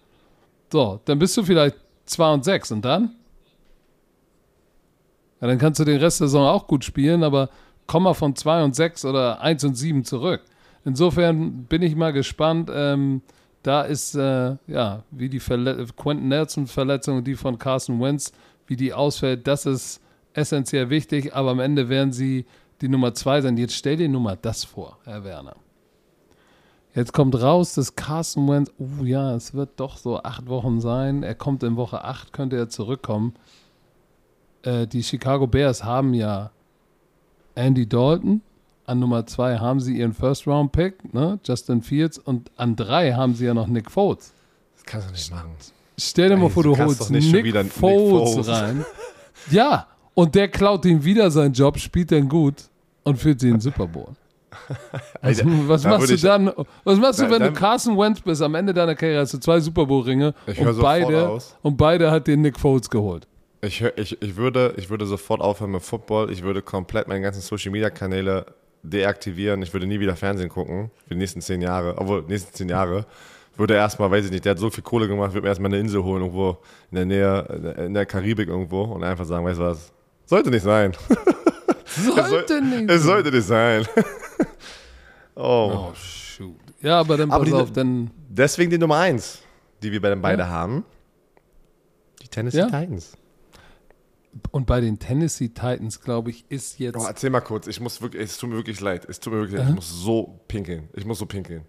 so, 0.71 0.99
dann 1.05 1.17
bist 1.17 1.35
du 1.35 1.41
vielleicht 1.41 1.77
zwei 2.05 2.31
und 2.31 2.45
sechs 2.45 2.71
und 2.71 2.85
dann? 2.85 3.15
Ja, 5.41 5.47
dann 5.47 5.57
kannst 5.57 5.79
du 5.79 5.83
den 5.83 5.97
Rest 5.97 6.19
der 6.19 6.27
Saison 6.27 6.45
auch 6.45 6.67
gut 6.67 6.85
spielen, 6.85 7.23
aber 7.23 7.49
komm 7.87 8.03
mal 8.03 8.13
von 8.13 8.35
2 8.35 8.63
und 8.65 8.75
6 8.75 9.03
oder 9.05 9.41
1 9.41 9.63
und 9.63 9.73
7 9.73 10.03
zurück. 10.03 10.43
Insofern 10.85 11.63
bin 11.63 11.81
ich 11.81 11.95
mal 11.95 12.13
gespannt. 12.13 12.69
Ähm, 12.71 13.23
da 13.63 13.81
ist, 13.81 14.15
äh, 14.15 14.55
ja, 14.67 15.03
wie 15.11 15.27
die 15.27 15.39
Verle 15.39 15.85
Quentin 15.97 16.27
Nelson-Verletzung, 16.29 17.23
die 17.23 17.35
von 17.35 17.57
Carson 17.57 17.99
Wentz, 17.99 18.31
wie 18.69 18.75
die 18.75 18.93
ausfällt, 18.93 19.47
das 19.47 19.65
ist 19.65 20.01
essentiell 20.33 20.89
wichtig, 20.89 21.35
aber 21.35 21.51
am 21.51 21.59
Ende 21.59 21.89
werden 21.89 22.11
sie 22.11 22.45
die 22.81 22.87
Nummer 22.87 23.13
2 23.13 23.41
sein. 23.41 23.57
Jetzt 23.57 23.73
stell 23.73 23.97
dir 23.97 24.07
nur 24.07 24.21
mal 24.21 24.37
das 24.41 24.63
vor, 24.63 24.97
Herr 25.03 25.23
Werner. 25.23 25.55
Jetzt 26.95 27.13
kommt 27.13 27.39
raus, 27.39 27.75
dass 27.75 27.95
Carson 27.95 28.47
Wentz, 28.47 28.71
oh 28.79 29.03
ja, 29.03 29.35
es 29.35 29.53
wird 29.53 29.71
doch 29.79 29.97
so 29.97 30.21
acht 30.23 30.47
Wochen 30.47 30.81
sein. 30.81 31.23
Er 31.23 31.35
kommt 31.35 31.63
in 31.63 31.75
Woche 31.75 32.03
8, 32.03 32.33
könnte 32.33 32.57
er 32.57 32.69
zurückkommen. 32.69 33.35
Äh, 34.63 34.87
die 34.87 35.03
Chicago 35.03 35.45
Bears 35.45 35.83
haben 35.83 36.13
ja 36.13 36.51
Andy 37.55 37.87
Dalton. 37.87 38.41
An 38.85 38.99
Nummer 38.99 39.27
2 39.27 39.59
haben 39.59 39.79
sie 39.79 39.97
ihren 39.97 40.13
First-Round-Pick, 40.13 41.13
ne? 41.13 41.39
Justin 41.45 41.83
Fields. 41.83 42.17
Und 42.17 42.49
an 42.57 42.75
3 42.75 43.13
haben 43.13 43.35
sie 43.35 43.45
ja 43.45 43.53
noch 43.53 43.67
Nick 43.67 43.91
Foles. 43.91 44.33
Das 44.75 44.83
kannst 44.83 45.09
du 45.09 45.11
nicht 45.11 45.31
machen. 45.31 45.51
Stell 45.99 46.29
dir 46.29 46.37
mal 46.37 46.49
vor, 46.49 46.63
du 46.63 46.73
du 46.73 46.83
holst 46.83 47.05
schon 47.05 47.15
Nick, 47.17 47.43
wieder 47.43 47.63
Nick 47.63 47.73
Foles, 47.73 48.33
Foles. 48.33 48.47
rein. 48.47 48.85
Ja, 49.51 49.87
und 50.13 50.33
der 50.35 50.47
klaut 50.47 50.85
ihm 50.85 51.03
wieder 51.03 51.29
seinen 51.31 51.53
Job, 51.53 51.77
spielt 51.77 52.11
dann 52.11 52.27
gut 52.29 52.55
und 53.03 53.17
führt 53.17 53.41
den 53.41 53.59
Super 53.59 53.87
Bowl. 53.87 54.07
Da- 55.21 55.31
was 55.67 55.83
da 55.83 55.89
machst 55.89 56.09
du 56.09 56.17
dann? 56.17 56.51
Was 56.83 56.97
machst 56.97 57.19
du, 57.19 57.23
wenn 57.23 57.31
du 57.33 57.39
dann- 57.39 57.53
Carson 57.53 57.97
Wentz 57.97 58.19
bist? 58.21 58.41
Am 58.41 58.55
Ende 58.55 58.73
deiner 58.73 58.95
Karriere 58.95 59.21
hast 59.21 59.33
du 59.33 59.37
zwei 59.39 59.59
Super 59.59 59.85
Bowl 59.85 60.03
Ringe 60.03 60.33
und 60.47 60.81
beide 60.81 61.29
aus. 61.29 61.55
und 61.61 61.77
beide 61.77 62.09
hat 62.11 62.27
den 62.27 62.41
Nick 62.41 62.59
Foles 62.59 62.89
geholt. 62.89 63.27
Ich, 63.61 63.81
ich, 63.97 64.21
ich, 64.21 64.35
würde, 64.37 64.73
ich 64.77 64.89
würde 64.89 65.05
sofort 65.05 65.41
aufhören 65.41 65.71
mit 65.71 65.81
Football. 65.83 66.31
Ich 66.31 66.41
würde 66.43 66.61
komplett 66.61 67.07
meine 67.07 67.21
ganzen 67.21 67.41
Social 67.41 67.71
Media 67.71 67.89
Kanäle 67.89 68.45
deaktivieren. 68.83 69.61
Ich 69.61 69.73
würde 69.73 69.85
nie 69.85 69.99
wieder 69.99 70.15
Fernsehen 70.15 70.49
gucken 70.49 70.89
für 71.07 71.13
die 71.13 71.19
nächsten 71.19 71.41
zehn 71.41 71.61
Jahre. 71.61 71.95
Obwohl, 71.97 72.23
nächsten 72.27 72.53
zehn 72.53 72.69
Jahre. 72.69 73.05
Würde 73.59 73.73
erstmal, 73.75 74.09
weiß 74.09 74.23
ich 74.25 74.31
nicht, 74.31 74.45
der 74.45 74.51
hat 74.51 74.59
so 74.59 74.69
viel 74.69 74.83
Kohle 74.83 75.07
gemacht, 75.07 75.33
würde 75.33 75.41
mir 75.43 75.49
erstmal 75.49 75.69
eine 75.69 75.79
Insel 75.81 76.01
holen, 76.01 76.21
irgendwo 76.21 76.57
in 76.91 76.95
der 76.95 77.05
Nähe, 77.05 77.75
in 77.85 77.93
der 77.93 78.05
Karibik 78.05 78.47
irgendwo 78.47 78.83
und 78.83 79.03
einfach 79.03 79.25
sagen, 79.25 79.45
weißt 79.45 79.59
du 79.59 79.63
was? 79.65 79.91
Sollte 80.25 80.49
nicht 80.49 80.63
sein. 80.63 80.93
Sollte 81.85 82.61
nicht. 82.63 82.89
Es 82.89 83.03
sollte 83.03 83.31
nicht 83.31 83.45
sein. 83.45 83.85
oh. 85.35 85.89
Oh, 85.89 85.93
shoot. 85.95 86.55
Ja, 86.81 86.99
aber 87.01 87.17
dann 87.17 87.31
Aber 87.31 87.43
pass 87.43 87.53
die- 87.53 87.59
auf, 87.59 87.71
dann. 87.73 88.11
Deswegen 88.29 88.71
die 88.71 88.77
Nummer 88.77 88.97
eins, 88.97 89.39
die 89.83 89.91
wir 89.91 89.99
bei 90.01 90.09
den 90.09 90.21
beiden 90.21 90.47
haben. 90.47 90.85
Die 92.21 92.27
Tennessee 92.27 92.59
Ja. 92.59 92.65
Titans. 92.67 93.17
Und 94.51 94.67
bei 94.67 94.79
den 94.79 94.99
Tennessee 94.99 95.49
Titans, 95.49 95.99
glaube 95.99 96.29
ich, 96.29 96.45
ist 96.49 96.79
jetzt. 96.79 96.95
Oh, 96.95 97.05
erzähl 97.05 97.29
mal 97.31 97.41
kurz. 97.41 97.67
Ich 97.67 97.81
muss 97.81 98.01
wirklich, 98.01 98.23
es 98.23 98.37
tut 98.37 98.49
mir 98.51 98.55
wirklich 98.55 98.79
leid. 98.79 99.05
Es 99.09 99.19
tut 99.19 99.33
mir 99.33 99.39
wirklich 99.39 99.59
leid. 99.59 99.69
Ich 99.69 99.75
muss 99.75 99.89
so 99.89 100.39
pinkeln. 100.47 100.87
Ich 100.93 101.03
muss 101.05 101.17
so 101.19 101.25
pinkeln. 101.25 101.65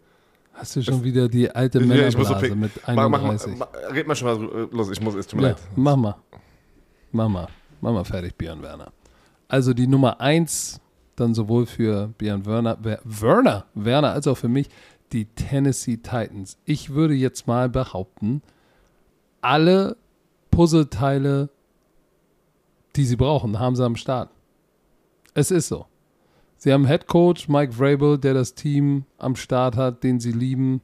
Hast 0.61 0.76
du 0.76 0.82
schon 0.82 1.02
wieder 1.02 1.28
die 1.28 1.50
alte 1.50 1.80
Ja, 1.80 1.86
Männerblase 1.86 2.34
pinkeln. 2.34 2.61
mit 2.61 2.72
Mach, 2.86 3.08
mach, 3.08 3.18
31? 3.20 3.56
mach, 3.56 3.68
mach, 3.72 3.94
red 3.94 4.06
mal 4.06 4.14
schon 4.14 4.28
mal 4.48 4.68
los. 4.70 4.90
Ich 4.90 5.00
muss, 5.00 5.14
es 5.14 5.26
tut 5.26 5.40
mir 5.40 5.46
Ja, 5.48 5.52
leid. 5.54 5.62
mach 5.76 5.96
mal. 5.96 6.16
Mach 7.12 7.28
mal. 7.28 7.48
Mach 7.80 7.92
mal 7.92 8.04
fertig, 8.04 8.36
Björn 8.36 8.62
Werner. 8.62 8.92
Also 9.48 9.72
die 9.74 9.86
Nummer 9.86 10.20
eins, 10.20 10.80
dann 11.16 11.34
sowohl 11.34 11.66
für 11.66 12.08
Björn 12.18 12.44
Werner, 12.46 12.78
Wer- 12.82 13.00
Werner, 13.04 13.64
Werner 13.74 14.12
als 14.12 14.26
auch 14.26 14.36
für 14.36 14.48
mich, 14.48 14.68
die 15.12 15.24
Tennessee 15.24 15.96
Titans. 15.96 16.56
Ich 16.66 16.90
würde 16.90 17.14
jetzt 17.14 17.46
mal 17.48 17.68
behaupten, 17.68 18.42
alle 19.40 19.96
Puzzleteile, 20.50 21.48
die 22.96 23.04
sie 23.04 23.16
brauchen, 23.16 23.58
haben 23.58 23.74
sie 23.76 23.84
am 23.84 23.96
Start. 23.96 24.30
Es 25.34 25.50
ist 25.50 25.68
so. 25.68 25.86
Sie 26.62 26.74
haben 26.74 26.86
Head 26.86 27.06
Coach 27.06 27.48
Mike 27.48 27.72
Vrabel, 27.72 28.18
der 28.18 28.34
das 28.34 28.54
Team 28.54 29.06
am 29.16 29.34
Start 29.34 29.78
hat, 29.78 30.04
den 30.04 30.20
sie 30.20 30.30
lieben. 30.30 30.82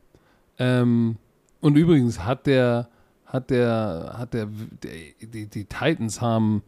Ähm, 0.59 1.17
und 1.61 1.77
übrigens 1.77 2.25
hat 2.25 2.47
der, 2.47 2.89
hat 3.27 3.51
der, 3.51 4.15
hat 4.17 4.33
der, 4.33 4.47
der 4.47 4.93
die, 5.21 5.47
die 5.47 5.65
Titans 5.67 6.23
haben 6.23 6.63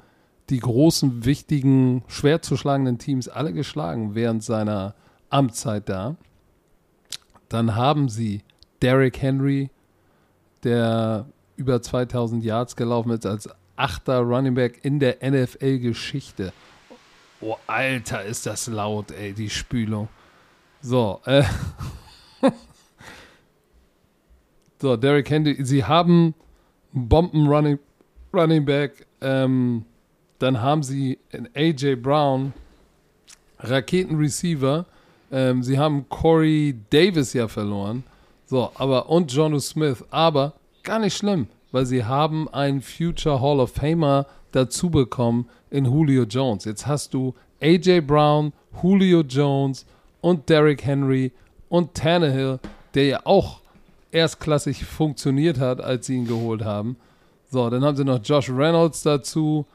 die 0.51 0.61
großen, 0.61 1.25
wichtigen, 1.25 2.05
schwer 2.07 2.43
zu 2.43 2.59
schlagenden 2.59 2.99
Teams 2.99 3.31
alle 3.31 3.55
geschlagen 3.55 4.15
während 4.15 4.45
seiner 4.45 4.95
Amtszeit 5.31 5.89
da. 5.89 6.17
Dann 7.49 7.77
haben 7.77 8.11
sie 8.11 8.43
Derrick 8.83 9.23
Henry, 9.23 9.71
der 10.65 11.25
über 11.57 11.81
2000 11.81 12.45
Yards 12.45 12.77
gelaufen 12.77 13.13
ist 13.13 13.25
als 13.25 13.49
achter 13.75 14.19
Running 14.19 14.55
Back 14.55 14.81
in 14.85 15.01
der 15.01 15.17
NFL-Geschichte. 15.23 16.53
Oh, 17.41 17.57
Alter, 17.67 18.25
ist 18.25 18.47
das 18.47 18.67
laut, 18.67 19.13
ey, 19.13 19.33
die 19.33 19.49
Spülung. 19.49 20.09
So, 20.81 21.21
äh. 21.25 21.45
so, 24.81 24.97
Derrick 24.97 25.31
Henry, 25.31 25.57
sie 25.65 25.85
haben 25.85 26.35
Bomben-Running 26.93 27.79
Running 28.33 28.65
Back, 28.65 29.07
ähm, 29.21 29.85
dann 30.39 30.61
haben 30.61 30.83
sie 30.83 31.19
einen 31.33 31.49
AJ 31.55 31.97
Brown, 31.97 32.53
Raketen-Receiver, 33.61 34.85
ähm, 35.31 35.63
sie 35.63 35.79
haben 35.79 36.09
Corey 36.09 36.79
Davis 36.91 37.33
ja 37.33 37.49
verloren, 37.49 38.05
so, 38.47 38.71
aber 38.75 39.09
und 39.09 39.33
Jonu 39.33 39.61
Smith, 39.61 40.05
aber 40.11 40.55
gar 40.83 40.99
nicht 40.99 41.17
schlimm, 41.17 41.49
weil 41.73 41.87
sie 41.87 42.05
haben 42.05 42.49
einen 42.49 42.83
Future 42.83 43.41
Hall 43.41 43.61
of 43.61 43.73
Famer 43.73 44.27
dazu 44.53 44.91
bekommen 44.91 45.49
in 45.71 45.85
Julio 45.85 46.25
Jones. 46.25 46.65
Jetzt 46.65 46.87
hast 46.87 47.15
du 47.15 47.35
AJ 47.63 48.03
Brown, 48.03 48.53
Julio 48.83 49.21
Jones 49.21 49.85
und 50.21 50.49
Derrick 50.49 50.85
Henry 50.85 51.33
und 51.69 51.95
Tannehill, 51.95 52.59
der 52.95 53.05
ja 53.05 53.21
auch 53.25 53.61
erstklassig 54.13 54.85
funktioniert 54.85 55.59
hat, 55.59 55.81
als 55.81 56.07
sie 56.07 56.17
ihn 56.17 56.27
geholt 56.27 56.65
haben. 56.65 56.97
So, 57.51 57.69
dann 57.71 57.85
haben 57.85 57.97
sie 57.97 58.05
noch 58.05 58.21
Josh 58.23 58.51
Reynolds 58.51 59.03
dazu. 59.03 59.67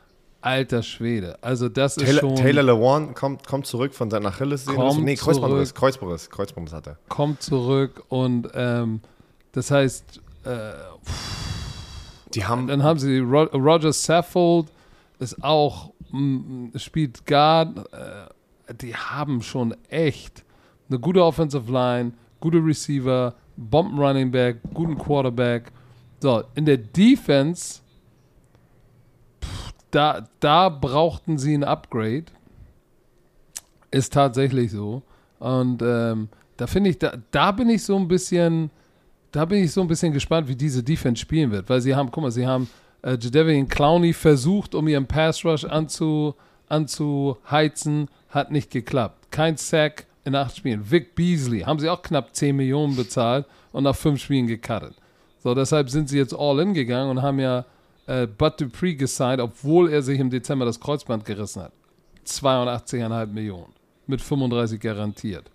Alter 0.42 0.84
Schwede. 0.84 1.38
Also 1.42 1.70
das 1.70 1.96
ist 1.96 2.06
Taylor, 2.06 2.20
schon, 2.20 2.36
Taylor 2.36 2.64
Lewan 2.64 3.14
kommt, 3.14 3.48
kommt 3.48 3.66
zurück 3.66 3.94
von 3.94 4.12
seiner 4.12 4.28
Achillessehne. 4.30 4.76
Kommt 4.76 5.04
Nee, 5.04 5.16
Kreuzbandriss. 5.16 5.74
Kreuzbandriss. 5.74 6.30
Kreuzbandriss 6.30 6.74
hat 6.74 6.88
er. 6.88 6.98
kommt 7.08 7.42
zurück 7.42 8.04
und 8.10 8.50
ähm, 8.54 9.00
das 9.54 9.72
heißt, 9.72 10.20
äh, 10.44 10.72
Die 12.34 12.46
haben, 12.46 12.68
Dann 12.68 12.84
haben 12.84 13.00
sie 13.00 13.20
Ro 13.20 13.44
Roger 13.54 13.94
Saffold, 13.94 14.72
ist 15.20 15.44
auch, 15.44 15.94
mm, 16.12 16.70
spielt 16.78 17.26
Guard. 17.26 17.78
Äh, 17.94 18.74
die 18.76 18.96
haben 18.96 19.42
schon 19.42 19.76
echt 19.90 20.44
eine 20.90 21.00
gute 21.00 21.24
Offensive 21.24 21.72
Line, 21.72 22.14
gute 22.40 22.58
Receiver, 22.58 23.36
Bomben 23.56 24.00
Running 24.00 24.32
Back, 24.32 24.58
guten 24.74 24.98
Quarterback. 24.98 25.72
So, 26.20 26.44
in 26.56 26.66
der 26.66 26.78
Defense, 26.78 27.82
da, 29.92 30.28
da 30.40 30.70
brauchten 30.70 31.38
sie 31.38 31.54
ein 31.54 31.64
Upgrade. 31.64 32.26
Ist 33.92 34.14
tatsächlich 34.14 34.72
so. 34.72 35.04
Und 35.40 35.82
ähm, 35.84 36.30
da 36.58 36.68
finde 36.68 36.90
ich, 36.90 36.98
da, 36.98 37.18
da 37.32 37.52
bin 37.52 37.70
ich 37.70 37.84
so 37.84 37.96
ein 37.98 38.08
bisschen, 38.08 38.72
da 39.34 39.46
bin 39.46 39.64
ich 39.64 39.72
so 39.72 39.82
ein 39.82 39.88
bisschen 39.88 40.14
gespannt, 40.14 40.48
wie 40.48 40.56
diese 40.56 40.84
Defense 40.84 41.20
spielen 41.20 41.52
wird, 41.52 41.68
weil 41.68 41.82
sie 41.82 41.96
haben, 41.96 42.12
guck 42.12 42.24
mal, 42.24 42.32
sie 42.32 42.46
haben 42.46 42.70
äh, 43.02 43.18
Jadavian 43.20 43.68
Clowney 43.68 44.14
versucht, 44.14 44.76
um 44.76 44.88
ihren 44.88 45.08
Pass 45.08 45.44
Rush 45.44 45.66
anzu, 45.66 46.36
anzuheizen, 46.70 48.10
hat 48.30 48.52
nicht 48.52 48.70
geklappt. 48.70 49.32
Kein 49.32 49.58
Sack 49.58 50.06
in 50.24 50.36
acht 50.36 50.56
Spielen. 50.56 50.90
Vic 50.90 51.16
Beasley 51.16 51.62
haben 51.62 51.80
sie 51.80 51.90
auch 51.90 52.04
knapp 52.04 52.36
10 52.36 52.56
Millionen 52.56 52.96
bezahlt 52.96 53.48
und 53.72 53.84
nach 53.84 53.96
fünf 53.96 54.22
Spielen 54.22 54.48
gecuttet. 54.48 54.96
So, 55.40 55.56
deshalb 55.56 55.90
sind 55.90 56.10
sie 56.10 56.20
jetzt 56.20 56.34
all 56.34 56.60
in 56.60 56.76
gegangen 56.76 57.10
und 57.10 57.22
haben 57.24 57.40
ja 57.40 57.66
äh, 58.06 58.28
Bud 58.28 58.62
Dupree 58.62 58.94
gesigned, 58.94 59.42
obwohl 59.42 59.90
er 59.90 60.04
sich 60.04 60.20
im 60.20 60.30
Dezember 60.30 60.66
das 60.66 60.80
Kreuzband 60.80 61.26
gerissen 61.26 61.64
hat. 61.64 61.74
82,5 62.26 63.26
Millionen. 63.28 63.74
Mit 64.06 64.22
35 64.22 64.80
garantiert. 64.80 65.50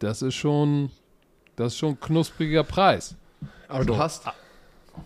Das 0.00 0.22
ist 0.22 0.34
schon, 0.34 0.90
das 1.56 1.72
ist 1.74 1.78
schon 1.78 1.90
ein 1.90 2.00
knuspriger 2.00 2.64
Preis. 2.64 3.14
aber 3.68 3.84
du 3.84 3.96
hast. 3.96 4.24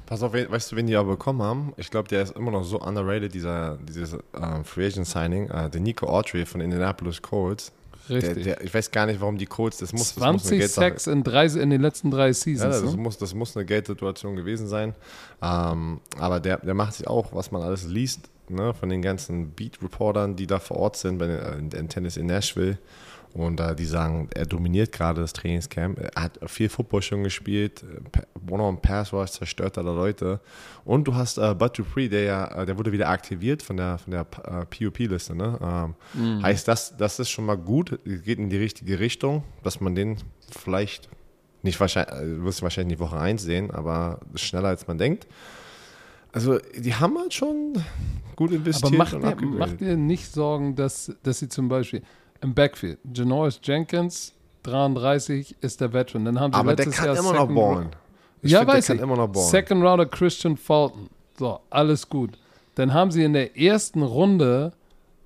Pass 0.05 0.21
auf, 0.23 0.33
we- 0.33 0.51
weißt 0.51 0.73
du, 0.73 0.77
wen 0.77 0.87
die 0.89 0.97
aber 0.97 1.11
bekommen 1.13 1.43
haben? 1.43 1.73
Ich 1.77 1.91
glaube, 1.91 2.09
der 2.09 2.23
ist 2.23 2.35
immer 2.37 2.51
noch 2.51 2.65
so 2.65 2.81
underrated, 2.81 3.33
dieser, 3.33 3.79
dieses 3.89 4.15
äh, 4.15 4.19
Free 4.65 4.87
Agent 4.87 5.07
Signing. 5.07 5.49
Äh, 5.49 5.71
der 5.71 5.81
Nico 5.81 6.07
Autry 6.09 6.45
von 6.45 6.61
Indianapolis 6.61 7.23
Colts. 7.23 7.71
Der, 8.09 8.17
Richtig. 8.17 8.45
der, 8.45 8.61
ich 8.63 8.73
weiß 8.75 8.91
gar 8.91 9.07
nicht, 9.07 9.21
warum 9.21 9.37
die 9.39 9.47
Colts, 9.47 9.79
das 9.79 9.93
muss, 9.93 10.15
das 10.15 10.17
muss 10.17 10.23
eine 10.25 10.39
20 10.39 10.59
Geldsache- 10.61 10.81
Sacks 10.91 11.07
in, 11.07 11.23
drei, 11.25 11.47
in 11.47 11.71
den 11.71 11.81
letzten 11.83 12.11
drei 12.11 12.29
Ja, 12.29 12.33
Seasons. 12.35 12.83
das, 12.83 12.91
ne? 12.95 13.01
muss, 13.01 13.19
das 13.19 13.35
muss 13.35 13.57
eine 13.57 13.65
Geldsituation 13.67 14.35
gewesen 14.37 14.67
sein. 14.67 14.95
Ähm, 15.43 16.01
aber 16.19 16.41
der, 16.41 16.59
der 16.59 16.75
macht 16.75 16.95
sich 16.95 17.07
auch, 17.07 17.33
was 17.33 17.51
man 17.53 17.63
alles 17.63 17.85
liest, 17.85 18.29
ne, 18.49 18.75
von 18.75 18.89
den 18.89 19.03
ganzen 19.03 19.51
Beat-Reportern, 19.51 20.35
die 20.37 20.47
da 20.49 20.59
vor 20.59 20.79
Ort 20.79 20.97
sind, 20.97 21.19
bei 21.19 21.27
den, 21.29 21.39
äh, 21.39 21.59
in, 21.59 21.71
in 21.71 21.89
Tennis 21.89 22.17
in 22.17 22.27
Nashville 22.27 22.79
Und 23.37 23.61
äh, 23.61 23.77
die 23.77 23.85
sagen, 23.85 24.31
er 24.35 24.47
dominiert 24.47 24.93
gerade 24.93 25.21
das 25.21 25.35
Trainingscamp. 25.35 25.99
Er 25.99 26.23
hat 26.23 26.39
viel 26.47 26.71
Football 26.71 27.03
schon 27.03 27.23
gespielt. 27.23 27.85
One-on 28.49 28.81
Pass 28.81 29.13
Rush 29.13 29.33
zerstört 29.33 29.77
alle 29.77 29.93
Leute. 29.93 30.41
Und 30.87 31.07
du 31.07 31.15
hast 31.15 31.37
äh, 31.37 31.55
Bud 31.55 31.77
Dupree, 31.77 32.09
der 32.09 32.23
ja, 32.23 32.63
äh, 32.63 32.65
der 32.65 32.79
wurde 32.79 32.93
wieder 32.93 33.11
aktiviert 33.11 33.63
von 33.63 33.77
der, 33.77 33.99
von 33.99 34.11
der 34.13 34.23
äh, 34.23 34.65
PUP-Liste. 34.65 35.35
Ne? 35.35 35.59
Ähm, 35.63 35.95
mhm. 36.15 36.43
Heißt 36.43 36.67
das, 36.67 36.97
das 36.97 37.19
ist 37.19 37.29
schon 37.29 37.45
mal 37.45 37.59
gut, 37.59 37.99
geht 38.05 38.39
in 38.39 38.49
die 38.49 38.57
richtige 38.57 39.01
Richtung, 39.01 39.45
dass 39.63 39.83
man 39.83 39.95
den 39.95 40.17
vielleicht 40.51 41.11
nicht 41.63 41.79
wahrscheinlich, 41.79 42.15
äh, 42.15 42.43
wirst 42.43 42.61
du 42.61 42.63
wahrscheinlich 42.63 42.97
die 42.97 43.05
Woche 43.05 43.19
1 43.19 43.43
sehen, 43.43 43.71
aber 43.71 44.21
schneller 44.35 44.69
als 44.69 44.87
man 44.87 44.97
denkt. 44.97 45.27
Also, 46.33 46.59
die 46.75 46.95
haben 46.95 47.19
halt 47.19 47.35
schon 47.35 47.75
gut 48.35 48.51
investiert. 48.51 48.95
Aber 48.95 49.21
macht, 49.21 49.41
dir, 49.43 49.47
macht 49.47 49.81
dir 49.81 49.97
nicht 49.97 50.33
Sorgen, 50.33 50.75
dass, 50.75 51.15
dass 51.23 51.39
sie 51.39 51.49
zum 51.49 51.69
Beispiel 51.69 52.03
im 52.43 52.55
Backfield. 52.55 52.99
Janoris 53.15 53.61
Jenkins, 53.63 54.33
33, 54.65 55.57
ist 55.61 55.81
der 55.81 55.93
Veteran. 55.93 56.25
Dann 56.25 56.41
haben 56.41 56.53
sie 56.53 56.59
Aber 56.59 56.73
letztes 56.73 56.97
der 56.97 57.05
kann 57.07 57.15
Jahr 57.15 57.25
immer 57.25 57.33
noch 57.47 57.55
ballen. 57.55 57.91
Ja, 58.43 58.59
find, 58.61 58.71
weiß 58.73 58.89
ich. 58.91 59.01
Immer 59.01 59.17
noch 59.17 59.29
ballen. 59.29 59.47
Second 59.49 59.83
Rounder 59.83 60.07
Christian 60.07 60.57
Fulton. 60.57 61.09
So, 61.39 61.61
alles 61.71 62.09
gut. 62.09 62.39
Dann 62.75 62.93
haben 62.93 63.11
sie 63.11 63.25
in 63.25 63.33
der 63.33 63.57
ersten 63.59 64.03
Runde 64.03 64.73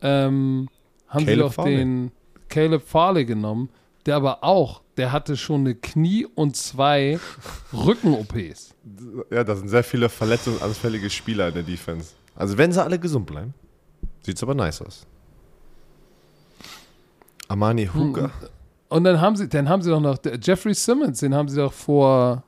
ähm, 0.02 0.68
haben 1.08 1.24
Caleb 1.24 1.28
sie 1.28 1.36
doch 1.36 1.52
Farley. 1.52 1.76
den 1.76 2.12
Caleb 2.48 2.82
Farley 2.86 3.24
genommen, 3.24 3.68
der 4.06 4.16
aber 4.16 4.42
auch, 4.44 4.82
der 4.96 5.12
hatte 5.12 5.36
schon 5.36 5.60
eine 5.60 5.74
Knie- 5.74 6.26
und 6.26 6.56
zwei 6.56 7.18
Rücken-OPs. 7.72 8.74
Ja, 9.30 9.44
da 9.44 9.54
sind 9.56 9.68
sehr 9.68 9.84
viele 9.84 10.08
verletzungsanfällige 10.08 11.10
Spieler 11.10 11.48
in 11.48 11.54
der 11.54 11.62
Defense. 11.62 12.12
Also 12.34 12.56
wenn 12.56 12.72
sie 12.72 12.82
alle 12.82 12.98
gesund 12.98 13.26
bleiben, 13.26 13.52
sieht 14.22 14.36
es 14.36 14.42
aber 14.42 14.54
nice 14.54 14.80
aus. 14.82 15.06
Amani 17.50 17.86
hm, 17.86 17.94
Hooker. 17.94 18.30
Und 18.88 19.04
dann 19.04 19.20
haben 19.20 19.36
sie, 19.36 19.48
dann 19.48 19.68
haben 19.68 19.82
sie 19.82 19.90
doch 19.90 20.00
noch 20.00 20.18
Jeffrey 20.40 20.74
Simmons, 20.74 21.20
den 21.20 21.34
haben 21.34 21.48
sie 21.48 21.56
doch 21.56 21.72
vor 21.72 22.44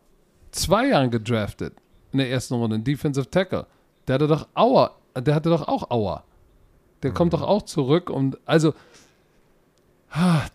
zwei 0.53 0.89
Jahren 0.89 1.11
gedraftet 1.11 1.75
in 2.13 2.19
der 2.19 2.31
ersten 2.31 2.55
Runde, 2.55 2.79
Defensive 2.79 3.29
Tackle. 3.29 3.67
Der 4.07 4.15
hatte 4.15 4.29
doch 4.29 4.49
Auer, 4.55 4.93
der 5.17 5.35
hatte 5.35 5.51
doch 5.51 5.67
auch 5.67 5.91
Auer. 5.91 6.25
Der 7.03 7.11
mhm. 7.11 7.15
kommt 7.15 7.33
doch 7.33 7.43
auch 7.43 7.63
zurück 7.63 8.11
und 8.11 8.39
also 8.47 8.75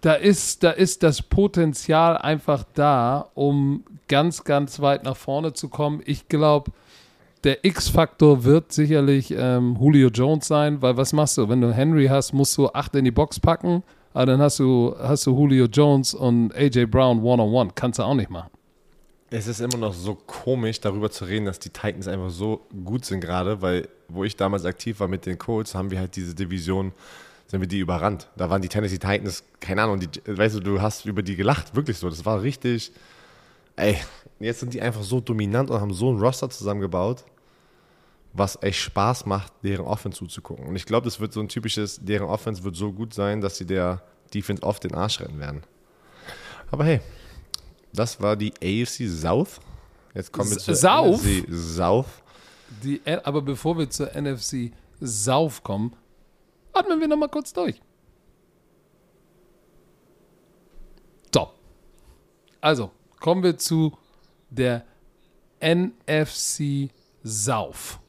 da 0.01 0.13
ist, 0.13 0.63
da 0.63 0.69
ist 0.69 1.03
das 1.03 1.21
Potenzial 1.21 2.17
einfach 2.17 2.63
da, 2.75 3.29
um 3.33 3.83
ganz, 4.07 4.43
ganz 4.43 4.79
weit 4.81 5.03
nach 5.03 5.17
vorne 5.17 5.53
zu 5.53 5.67
kommen. 5.67 6.01
Ich 6.05 6.27
glaube, 6.27 6.71
der 7.43 7.65
X-Faktor 7.65 8.43
wird 8.43 8.71
sicherlich 8.71 9.33
ähm, 9.35 9.75
Julio 9.79 10.09
Jones 10.09 10.47
sein, 10.47 10.81
weil 10.81 10.95
was 10.95 11.11
machst 11.11 11.37
du? 11.37 11.49
Wenn 11.49 11.61
du 11.61 11.73
Henry 11.73 12.05
hast, 12.05 12.33
musst 12.33 12.55
du 12.57 12.67
acht 12.69 12.95
in 12.95 13.03
die 13.03 13.11
Box 13.11 13.39
packen 13.39 13.83
aber 14.17 14.25
dann 14.25 14.41
hast 14.41 14.57
du, 14.57 14.95
hast 14.97 15.27
du 15.27 15.31
Julio 15.31 15.65
Jones 15.65 16.15
und 16.15 16.51
AJ 16.55 16.87
Brown 16.87 17.21
one-on-one. 17.21 17.69
Kannst 17.75 17.99
du 17.99 18.03
auch 18.03 18.15
nicht 18.15 18.31
machen. 18.31 18.49
Es 19.29 19.45
ist 19.45 19.59
immer 19.59 19.77
noch 19.77 19.93
so 19.93 20.15
komisch, 20.15 20.81
darüber 20.81 21.11
zu 21.11 21.25
reden, 21.25 21.45
dass 21.45 21.59
die 21.59 21.69
Titans 21.69 22.07
einfach 22.07 22.31
so 22.31 22.61
gut 22.83 23.05
sind 23.05 23.19
gerade, 23.19 23.61
weil 23.61 23.87
wo 24.07 24.23
ich 24.23 24.35
damals 24.35 24.65
aktiv 24.65 24.99
war 25.01 25.07
mit 25.07 25.27
den 25.27 25.37
Colts, 25.37 25.75
haben 25.75 25.91
wir 25.91 25.99
halt 25.99 26.15
diese 26.15 26.33
Division, 26.33 26.93
sind 27.45 27.61
wir 27.61 27.67
die 27.67 27.77
überrannt. 27.77 28.27
Da 28.35 28.49
waren 28.49 28.59
die 28.59 28.69
Tennessee 28.69 28.97
Titans, 28.97 29.43
keine 29.59 29.83
Ahnung, 29.83 29.99
die, 29.99 30.09
weißt 30.25 30.55
du, 30.55 30.61
du 30.61 30.81
hast 30.81 31.05
über 31.05 31.21
die 31.21 31.35
gelacht, 31.35 31.75
wirklich 31.75 31.99
so. 31.99 32.09
Das 32.09 32.25
war 32.25 32.41
richtig, 32.41 32.91
ey, 33.75 33.97
jetzt 34.39 34.61
sind 34.61 34.73
die 34.73 34.81
einfach 34.81 35.03
so 35.03 35.21
dominant 35.21 35.69
und 35.69 35.79
haben 35.79 35.93
so 35.93 36.11
ein 36.11 36.17
Roster 36.19 36.49
zusammengebaut 36.49 37.23
was 38.37 38.61
echt 38.61 38.79
Spaß 38.79 39.25
macht, 39.25 39.51
deren 39.63 39.85
Offense 39.85 40.19
zuzugucken. 40.19 40.65
Und 40.67 40.75
ich 40.75 40.85
glaube, 40.85 41.05
das 41.05 41.19
wird 41.19 41.33
so 41.33 41.39
ein 41.39 41.49
typisches, 41.49 41.99
deren 42.01 42.27
Offense 42.27 42.63
wird 42.63 42.75
so 42.75 42.93
gut 42.93 43.13
sein, 43.13 43.41
dass 43.41 43.57
sie 43.57 43.65
der 43.65 44.03
Defense 44.33 44.61
oft 44.63 44.83
den 44.83 44.93
Arsch 44.93 45.19
rennen 45.19 45.39
werden. 45.39 45.63
Aber 46.69 46.85
hey, 46.85 47.01
das 47.93 48.21
war 48.21 48.35
die 48.35 48.53
AFC 48.61 49.07
South. 49.07 49.59
Jetzt 50.13 50.31
kommen 50.31 50.49
wir 50.49 50.57
zur 50.57 50.75
South? 50.75 51.23
NFC 51.23 51.53
South. 51.53 52.07
Die, 52.83 53.01
aber 53.23 53.41
bevor 53.41 53.77
wir 53.77 53.89
zur 53.89 54.07
NFC 54.13 54.71
South 55.01 55.63
kommen, 55.63 55.95
atmen 56.73 56.99
wir 56.99 57.07
nochmal 57.07 57.29
kurz 57.29 57.53
durch. 57.53 57.81
So. 61.33 61.49
Also, 62.61 62.91
kommen 63.19 63.41
wir 63.41 63.57
zu 63.57 63.97
der 64.49 64.85
NFC 65.61 66.89
South. 67.23 67.99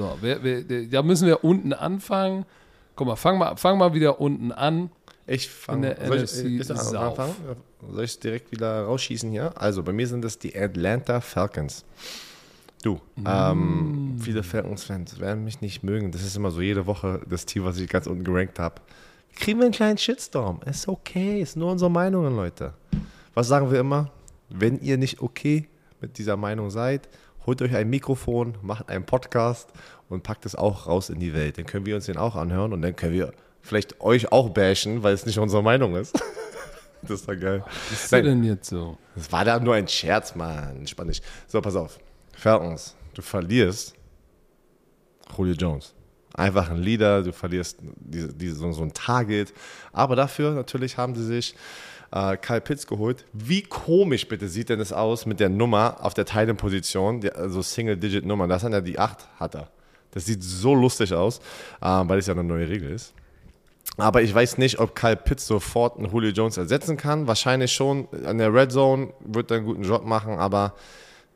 So, 0.00 0.16
wir, 0.22 0.42
wir, 0.42 0.88
da 0.88 1.02
müssen 1.02 1.26
wir 1.26 1.44
unten 1.44 1.74
anfangen. 1.74 2.46
Guck 2.96 3.06
mal, 3.06 3.16
fang 3.16 3.36
mal, 3.36 3.56
fang 3.56 3.76
mal 3.76 3.92
wieder 3.92 4.18
unten 4.18 4.50
an. 4.50 4.88
Ich 5.26 5.50
fange. 5.50 5.94
Soll, 6.06 6.22
ich, 6.22 6.30
soll 6.30 8.04
ich 8.04 8.10
es 8.10 8.18
direkt 8.18 8.50
wieder 8.50 8.84
rausschießen 8.84 9.30
hier? 9.30 9.52
Also, 9.60 9.82
bei 9.82 9.92
mir 9.92 10.08
sind 10.08 10.24
das 10.24 10.38
die 10.38 10.58
Atlanta 10.58 11.20
Falcons. 11.20 11.84
Du, 12.82 12.94
mm. 13.16 13.24
ähm, 13.26 14.16
viele 14.22 14.42
Falcons-Fans 14.42 15.20
werden 15.20 15.44
mich 15.44 15.60
nicht 15.60 15.82
mögen. 15.82 16.12
Das 16.12 16.22
ist 16.22 16.34
immer 16.34 16.50
so 16.50 16.62
jede 16.62 16.86
Woche 16.86 17.20
das 17.28 17.44
Team, 17.44 17.64
was 17.64 17.76
ich 17.76 17.86
ganz 17.86 18.06
unten 18.06 18.24
gerankt 18.24 18.58
habe. 18.58 18.76
Kriegen 19.36 19.58
wir 19.58 19.66
einen 19.66 19.74
kleinen 19.74 19.98
Shitstorm. 19.98 20.60
Ist 20.64 20.88
okay, 20.88 21.42
ist 21.42 21.58
nur 21.58 21.72
unsere 21.72 21.90
Meinungen, 21.90 22.34
Leute. 22.34 22.72
Was 23.34 23.48
sagen 23.48 23.70
wir 23.70 23.80
immer? 23.80 24.10
Wenn 24.48 24.80
ihr 24.80 24.96
nicht 24.96 25.20
okay 25.20 25.68
mit 26.00 26.16
dieser 26.16 26.38
Meinung 26.38 26.70
seid 26.70 27.06
holt 27.46 27.62
euch 27.62 27.74
ein 27.74 27.88
Mikrofon, 27.88 28.56
macht 28.62 28.88
einen 28.88 29.04
Podcast 29.04 29.68
und 30.08 30.22
packt 30.22 30.46
es 30.46 30.54
auch 30.54 30.86
raus 30.86 31.10
in 31.10 31.20
die 31.20 31.34
Welt. 31.34 31.58
Dann 31.58 31.66
können 31.66 31.86
wir 31.86 31.94
uns 31.94 32.06
den 32.06 32.16
auch 32.16 32.36
anhören 32.36 32.72
und 32.72 32.82
dann 32.82 32.96
können 32.96 33.12
wir 33.12 33.32
vielleicht 33.62 34.00
euch 34.00 34.32
auch 34.32 34.50
bashen, 34.50 35.02
weil 35.02 35.14
es 35.14 35.26
nicht 35.26 35.38
unsere 35.38 35.62
Meinung 35.62 35.96
ist. 35.96 36.14
das 37.02 37.10
ist 37.12 37.28
doch 37.28 37.38
geil. 37.38 37.64
Was 37.90 38.04
ist 38.04 38.12
Nein, 38.12 38.24
denn 38.24 38.44
jetzt 38.44 38.68
so? 38.68 38.98
Das 39.14 39.30
war 39.32 39.44
da 39.44 39.58
nur 39.58 39.74
ein 39.74 39.88
Scherz, 39.88 40.34
Mann. 40.34 40.86
Spann 40.86 41.08
dich. 41.08 41.22
So, 41.46 41.60
pass 41.60 41.76
auf. 41.76 41.98
Falcons, 42.36 42.94
du 43.14 43.22
verlierst 43.22 43.94
Julio 45.36 45.54
Jones. 45.54 45.94
Einfach 46.34 46.70
ein 46.70 46.78
Leader, 46.78 47.22
du 47.22 47.32
verlierst 47.32 47.78
diese, 47.96 48.32
diese, 48.32 48.54
so, 48.54 48.72
so 48.72 48.82
ein 48.82 48.94
Target. 48.94 49.52
Aber 49.92 50.16
dafür 50.16 50.52
natürlich 50.52 50.96
haben 50.96 51.14
sie 51.14 51.24
sich 51.24 51.54
äh, 52.12 52.36
Kyle 52.36 52.60
Pitts 52.60 52.86
geholt. 52.86 53.24
Wie 53.32 53.62
komisch 53.62 54.26
bitte 54.28 54.48
sieht 54.48 54.68
denn 54.68 54.80
es 54.80 54.92
aus 54.92 55.26
mit 55.26 55.40
der 55.40 55.48
Nummer 55.48 55.98
auf 56.00 56.14
der 56.14 56.24
Teilenposition, 56.24 57.28
also 57.34 57.62
Single-Digit-Nummer, 57.62 58.48
das 58.48 58.64
ist 58.64 58.72
ja 58.72 58.80
die 58.80 58.98
8 58.98 59.28
hat 59.38 59.54
er. 59.54 59.70
Das 60.12 60.26
sieht 60.26 60.42
so 60.42 60.74
lustig 60.74 61.14
aus, 61.14 61.38
äh, 61.80 61.86
weil 61.86 62.18
es 62.18 62.26
ja 62.26 62.34
eine 62.34 62.44
neue 62.44 62.68
Regel 62.68 62.90
ist. 62.90 63.14
Aber 63.96 64.22
ich 64.22 64.34
weiß 64.34 64.58
nicht, 64.58 64.78
ob 64.78 64.94
Kyle 64.94 65.16
Pitts 65.16 65.46
sofort 65.46 65.98
einen 65.98 66.10
Julio 66.10 66.30
Jones 66.30 66.56
ersetzen 66.56 66.96
kann. 66.96 67.26
Wahrscheinlich 67.26 67.72
schon. 67.72 68.08
An 68.24 68.38
der 68.38 68.52
Red 68.52 68.72
Zone 68.72 69.12
wird 69.20 69.50
er 69.50 69.58
einen 69.58 69.66
guten 69.66 69.82
Job 69.82 70.04
machen, 70.04 70.38
aber 70.38 70.74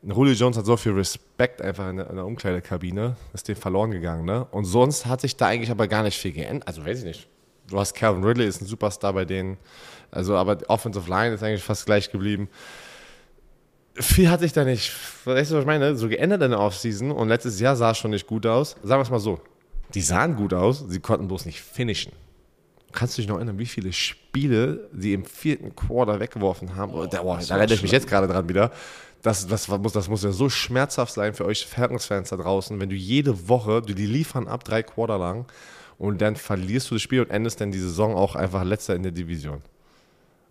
Julio 0.01 0.33
Jones 0.33 0.57
hat 0.57 0.65
so 0.65 0.77
viel 0.77 0.93
Respekt 0.93 1.61
einfach 1.61 1.89
in 1.89 1.97
der, 1.97 2.09
in 2.09 2.15
der 2.15 2.25
Umkleidekabine, 2.25 3.17
ist 3.33 3.47
dem 3.47 3.55
verloren 3.55 3.91
gegangen. 3.91 4.25
Ne? 4.25 4.45
Und 4.51 4.65
sonst 4.65 5.05
hat 5.05 5.21
sich 5.21 5.35
da 5.35 5.47
eigentlich 5.47 5.71
aber 5.71 5.87
gar 5.87 6.03
nicht 6.03 6.17
viel 6.17 6.31
geändert. 6.31 6.67
Also 6.67 6.85
weiß 6.85 6.99
ich 6.99 7.05
nicht. 7.05 7.27
Du 7.67 7.79
hast 7.79 7.95
Calvin 7.95 8.23
Ridley, 8.23 8.47
ist 8.47 8.61
ein 8.61 8.67
Superstar 8.67 9.13
bei 9.13 9.25
denen. 9.25 9.57
Also, 10.15 10.35
aber 10.35 10.55
die 10.55 10.69
Offensive 10.69 11.09
Line 11.09 11.35
ist 11.35 11.43
eigentlich 11.43 11.63
fast 11.63 11.85
gleich 11.85 12.11
geblieben. 12.11 12.49
Viel 13.95 14.29
hat 14.29 14.41
sich 14.41 14.53
da 14.53 14.63
nicht, 14.63 14.91
weißt 15.25 15.51
du, 15.51 15.55
was 15.55 15.61
ich 15.61 15.67
meine? 15.67 15.95
So 15.95 16.09
geändert 16.09 16.41
in 16.41 16.51
der 16.51 16.59
Offseason 16.59 17.11
und 17.11 17.29
letztes 17.29 17.59
Jahr 17.59 17.75
sah 17.75 17.91
es 17.91 17.97
schon 17.97 18.11
nicht 18.11 18.27
gut 18.27 18.45
aus. 18.45 18.75
Sagen 18.83 18.99
wir 18.99 19.03
es 19.03 19.09
mal 19.09 19.19
so: 19.19 19.39
Die 19.93 20.01
sahen 20.01 20.35
gut 20.35 20.53
aus, 20.53 20.85
sie 20.87 20.99
konnten 20.99 21.27
bloß 21.27 21.45
nicht 21.45 21.61
finishen. 21.61 22.11
Kannst 22.91 23.17
du 23.17 23.21
dich 23.21 23.29
noch 23.29 23.35
erinnern, 23.35 23.59
wie 23.59 23.65
viele 23.65 23.91
Spiele 23.91 24.89
sie 24.97 25.13
im 25.13 25.25
vierten 25.25 25.75
Quarter 25.75 26.19
weggeworfen 26.19 26.75
haben? 26.75 26.93
Oh, 26.93 27.05
da, 27.05 27.21
oh, 27.21 27.37
da 27.45 27.55
renne 27.55 27.73
ich 27.73 27.81
mich 27.81 27.91
jetzt 27.91 28.07
gerade 28.07 28.27
dran 28.27 28.47
wieder. 28.47 28.71
Das, 29.21 29.47
das, 29.47 29.67
muss, 29.67 29.91
das 29.91 30.07
muss 30.07 30.23
ja 30.23 30.31
so 30.31 30.49
schmerzhaft 30.49 31.13
sein 31.13 31.33
für 31.33 31.45
euch 31.45 31.65
Falcons-Fans 31.65 32.29
da 32.29 32.37
draußen, 32.37 32.79
wenn 32.79 32.89
du 32.89 32.95
jede 32.95 33.49
Woche, 33.49 33.81
du 33.81 33.93
die 33.93 34.05
liefern 34.05 34.47
ab 34.47 34.63
drei 34.63 34.83
Quarter 34.83 35.17
lang 35.17 35.45
und 35.97 36.21
dann 36.21 36.35
verlierst 36.35 36.91
du 36.91 36.95
das 36.95 37.01
Spiel 37.01 37.21
und 37.21 37.31
endest 37.31 37.59
dann 37.59 37.71
die 37.71 37.79
Saison 37.79 38.15
auch 38.15 38.35
einfach 38.35 38.63
letzter 38.63 38.95
in 38.95 39.03
der 39.03 39.11
Division. 39.11 39.61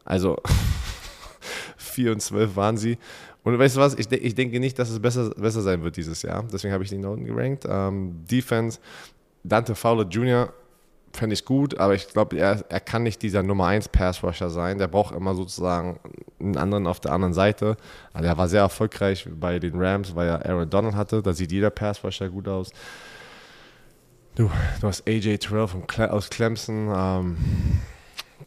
Also 0.05 0.37
4 1.77 2.13
und 2.13 2.21
12 2.21 2.57
waren 2.57 2.77
sie. 2.77 2.99
Und 3.45 3.59
weißt 3.59 3.77
du 3.77 3.81
was, 3.81 3.95
ich, 3.95 4.11
ich 4.11 4.35
denke 4.35 4.59
nicht, 4.59 4.79
dass 4.79 4.91
es 4.91 5.01
besser, 5.01 5.31
besser 5.31 5.61
sein 5.61 5.83
wird 5.83 5.97
dieses 5.97 6.23
Jahr. 6.23 6.45
Deswegen 6.51 6.73
habe 6.73 6.83
ich 6.83 6.91
die 6.91 6.99
Noten 6.99 7.25
gerankt. 7.27 7.67
Ähm, 7.69 8.25
Defense, 8.31 8.81
Dante 9.43 9.75
Fowler 9.75 10.09
Jr. 10.09 10.51
fände 11.13 11.35
ich 11.35 11.45
gut, 11.45 11.79
aber 11.79 11.95
ich 11.95 12.09
glaube, 12.09 12.37
er, 12.39 12.65
er 12.71 12.81
kann 12.81 13.03
nicht 13.03 13.21
dieser 13.21 13.43
Nummer 13.43 13.67
1 13.67 13.89
Pass-Rusher 13.91 14.49
sein. 14.49 14.79
Der 14.79 14.89
braucht 14.89 15.15
immer 15.15 15.35
sozusagen 15.35 16.01
einen 16.41 16.57
anderen 16.57 16.87
auf 16.87 17.01
der 17.01 17.13
anderen 17.13 17.35
Seite. 17.35 17.77
Also 18.15 18.27
er 18.27 18.39
war 18.39 18.49
sehr 18.49 18.63
erfolgreich 18.63 19.29
bei 19.39 19.59
den 19.59 19.79
Rams, 19.79 20.17
weil 20.17 20.29
er 20.29 20.47
Aaron 20.47 20.71
Donald 20.71 20.95
hatte. 20.95 21.23
Da 21.23 21.35
sieht 21.35 21.53
jeder 21.53 21.71
Pass-Rusher 21.71 22.31
gut 22.31 22.49
aus. 22.49 22.71
Du, 24.37 24.51
du 24.81 24.87
hast 24.87 25.07
AJ 25.07 25.39
Terrell 25.39 25.69
von 25.69 25.87
Cle 25.87 26.11
aus 26.11 26.31
Clemson. 26.31 26.91
Ähm, 26.97 27.37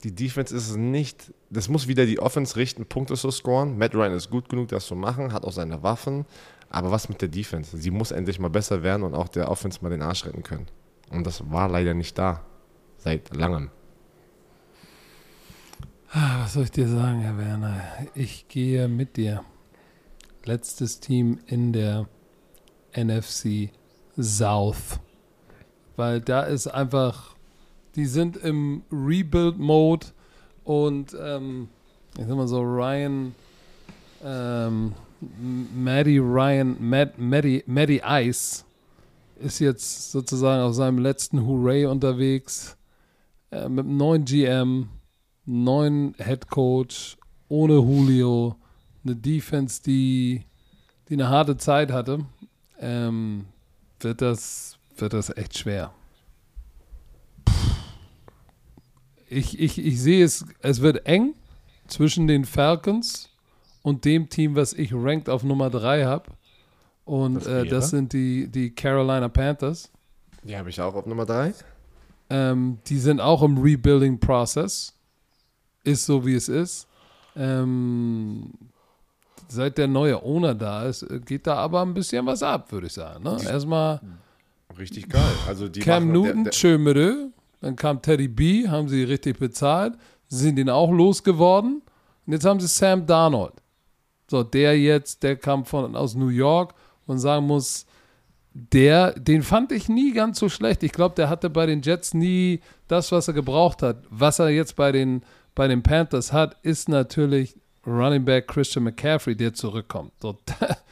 die 0.04 0.14
Defense 0.14 0.56
ist 0.56 0.76
nicht. 0.76 1.32
Das 1.50 1.70
muss 1.70 1.88
wieder 1.88 2.06
die 2.06 2.20
Offense 2.20 2.56
richten, 2.58 2.86
Punkte 2.86 3.16
zu 3.16 3.32
scoren. 3.32 3.78
Matt 3.78 3.96
Ryan 3.96 4.14
ist 4.14 4.30
gut 4.30 4.50
genug, 4.50 4.68
das 4.68 4.86
zu 4.88 4.96
machen, 4.96 5.32
hat 5.32 5.46
auch 5.46 5.54
seine 5.54 5.82
Waffen. 5.82 6.26
Aber 6.70 6.92
was 6.92 7.08
mit 7.08 7.22
der 7.22 7.30
Defense? 7.30 7.78
Sie 7.78 7.92
muss 7.92 8.12
endlich 8.12 8.40
mal 8.40 8.50
besser 8.50 8.84
werden 8.84 9.04
und 9.04 9.16
auch 9.16 9.30
der 9.30 9.50
Offense 9.50 9.80
mal 9.82 9.90
den 9.90 10.02
Arsch 10.02 10.26
retten 10.26 10.44
können. 10.44 10.68
Und 11.10 11.26
das 11.26 11.50
war 11.50 11.70
leider 11.70 11.94
nicht 11.94 12.18
da. 12.18 12.42
Seit 12.98 13.34
langem. 13.36 13.70
Ah, 16.12 16.44
Was 16.44 16.54
soll 16.54 16.64
ich 16.64 16.72
dir 16.72 16.88
sagen, 16.88 17.22
Herr 17.22 17.38
Werner? 17.38 17.82
Ich 18.16 18.48
gehe 18.48 18.88
mit 18.88 19.18
dir. 19.18 19.44
Letztes 20.44 21.00
Team 21.00 21.40
in 21.46 21.72
der 21.72 22.08
NFC 22.96 23.70
South. 24.20 25.00
Weil 25.96 26.22
da 26.22 26.42
ist 26.42 26.68
einfach, 26.68 27.36
die 27.96 28.06
sind 28.06 28.38
im 28.38 28.84
Rebuild-Mode 28.92 30.08
und 30.68 31.16
ähm, 31.18 31.70
ich 32.18 32.26
sag 32.28 32.36
mal 32.36 32.48
so, 32.48 32.60
Ryan, 32.62 33.34
ähm, 34.22 34.94
Maddie 35.74 36.18
Ryan, 36.18 36.76
Mad, 36.78 37.14
Maddie, 37.16 37.64
Maddie 37.66 38.02
Ice 38.06 38.66
ist 39.40 39.60
jetzt 39.60 40.12
sozusagen 40.12 40.62
auf 40.62 40.74
seinem 40.74 40.98
letzten 40.98 41.48
Hooray 41.48 41.86
unterwegs 41.86 42.76
äh, 43.50 43.70
mit 43.70 43.86
einem 43.86 43.96
neuen 43.96 44.26
GM, 44.26 44.90
neuen 45.46 46.14
Head 46.18 46.50
Coach, 46.50 47.18
ohne 47.48 47.76
Julio, 47.76 48.58
eine 49.06 49.16
Defense, 49.16 49.82
die, 49.82 50.44
die 51.08 51.14
eine 51.14 51.30
harte 51.30 51.56
Zeit 51.56 51.94
hatte, 51.94 52.26
ähm, 52.82 53.46
wird, 54.02 54.22
das, 54.22 54.78
wird 54.98 55.14
das 55.14 55.30
echt 55.38 55.58
schwer. 55.58 55.94
Ich, 59.30 59.60
ich, 59.60 59.84
ich 59.84 60.02
sehe 60.02 60.24
es, 60.24 60.46
es 60.62 60.82
wird 60.82 61.06
eng 61.06 61.34
zwischen 61.88 62.28
den 62.28 62.46
Falcons 62.46 63.30
und 63.82 64.06
dem 64.06 64.30
Team, 64.30 64.56
was 64.56 64.74
ich 64.74 64.94
ranked 64.94 65.30
auf 65.30 65.44
Nummer 65.44 65.70
3 65.70 66.06
habe. 66.06 66.32
Und 67.06 67.36
Das 67.36 67.48
äh, 67.48 67.66
das 67.66 67.90
sind 67.90 68.14
die, 68.14 68.48
die 68.48 68.72
Carolina 68.74 69.30
Panthers. 69.30 69.90
Die 70.44 70.58
habe 70.58 70.70
ich 70.70 70.80
auch 70.82 70.94
auf 70.94 71.06
Nummer 71.06 71.26
3. 71.26 71.54
Ähm, 72.30 72.80
die 72.88 73.00
sind 73.00 73.22
auch 73.22 73.42
im 73.44 73.58
Rebuilding-Prozess. 73.58 74.94
Ist 75.84 76.06
so, 76.06 76.26
wie 76.26 76.36
es 76.36 76.50
ist. 76.50 76.88
Ähm, 77.36 78.52
seit 79.48 79.78
der 79.78 79.88
neue 79.88 80.22
Owner 80.22 80.54
da 80.54 80.84
ist, 80.84 81.04
äh, 81.04 81.20
geht 81.20 81.48
da 81.48 81.56
aber 81.56 81.82
ein 81.82 81.94
bisschen 81.94 82.26
was 82.26 82.44
ab, 82.44 82.72
würde 82.72 82.88
ich 82.88 82.94
sagen. 82.94 83.24
Ne? 83.24 83.38
Erstmal 83.46 84.02
Richtig 84.78 85.10
geil. 85.10 85.22
Also 85.48 85.68
die 85.70 85.80
Cam 85.80 86.12
Newton, 86.12 86.44
der, 86.44 86.52
der. 86.52 87.30
Dann 87.68 87.76
kam 87.76 88.02
Teddy 88.02 88.30
B, 88.30 88.70
haben 88.70 88.88
sie 88.88 89.04
richtig 89.04 89.40
bezahlt, 89.40 89.96
sind 90.30 90.58
ihn 90.58 90.70
auch 90.70 90.90
losgeworden. 90.90 91.82
Und 92.26 92.32
jetzt 92.32 92.46
haben 92.46 92.62
sie 92.62 92.68
Sam 92.68 93.06
Darnold. 93.06 93.56
So, 94.32 94.42
der 94.42 94.80
jetzt, 94.80 95.22
der 95.22 95.36
kam 95.36 95.66
von 95.66 95.94
aus 95.94 96.16
New 96.16 96.30
York 96.30 96.74
und 97.08 97.20
sagen 97.20 97.46
muss, 97.46 97.86
der, 98.54 99.20
den 99.20 99.44
fand 99.44 99.74
ich 99.74 99.90
nie 99.90 100.14
ganz 100.14 100.40
so 100.40 100.48
schlecht. 100.48 100.82
Ich 100.82 100.94
glaube, 100.94 101.16
der 101.16 101.28
hatte 101.28 101.50
bei 101.50 101.66
den 101.66 101.82
Jets 101.82 102.14
nie 102.14 102.62
das, 102.88 103.12
was 103.12 103.28
er 103.28 103.34
gebraucht 103.34 103.82
hat. 103.82 103.98
Was 104.10 104.40
er 104.40 104.48
jetzt 104.48 104.78
bei 104.78 104.94
den, 104.94 105.24
bei 105.54 105.68
den 105.68 105.84
Panthers 105.84 106.32
hat, 106.32 106.56
ist 106.64 106.88
natürlich 106.88 107.54
Running 107.86 108.24
Back 108.24 108.48
Christian 108.48 108.86
McCaffrey, 108.86 109.36
der 109.36 109.54
zurückkommt. 109.54 110.14
So, 110.22 110.40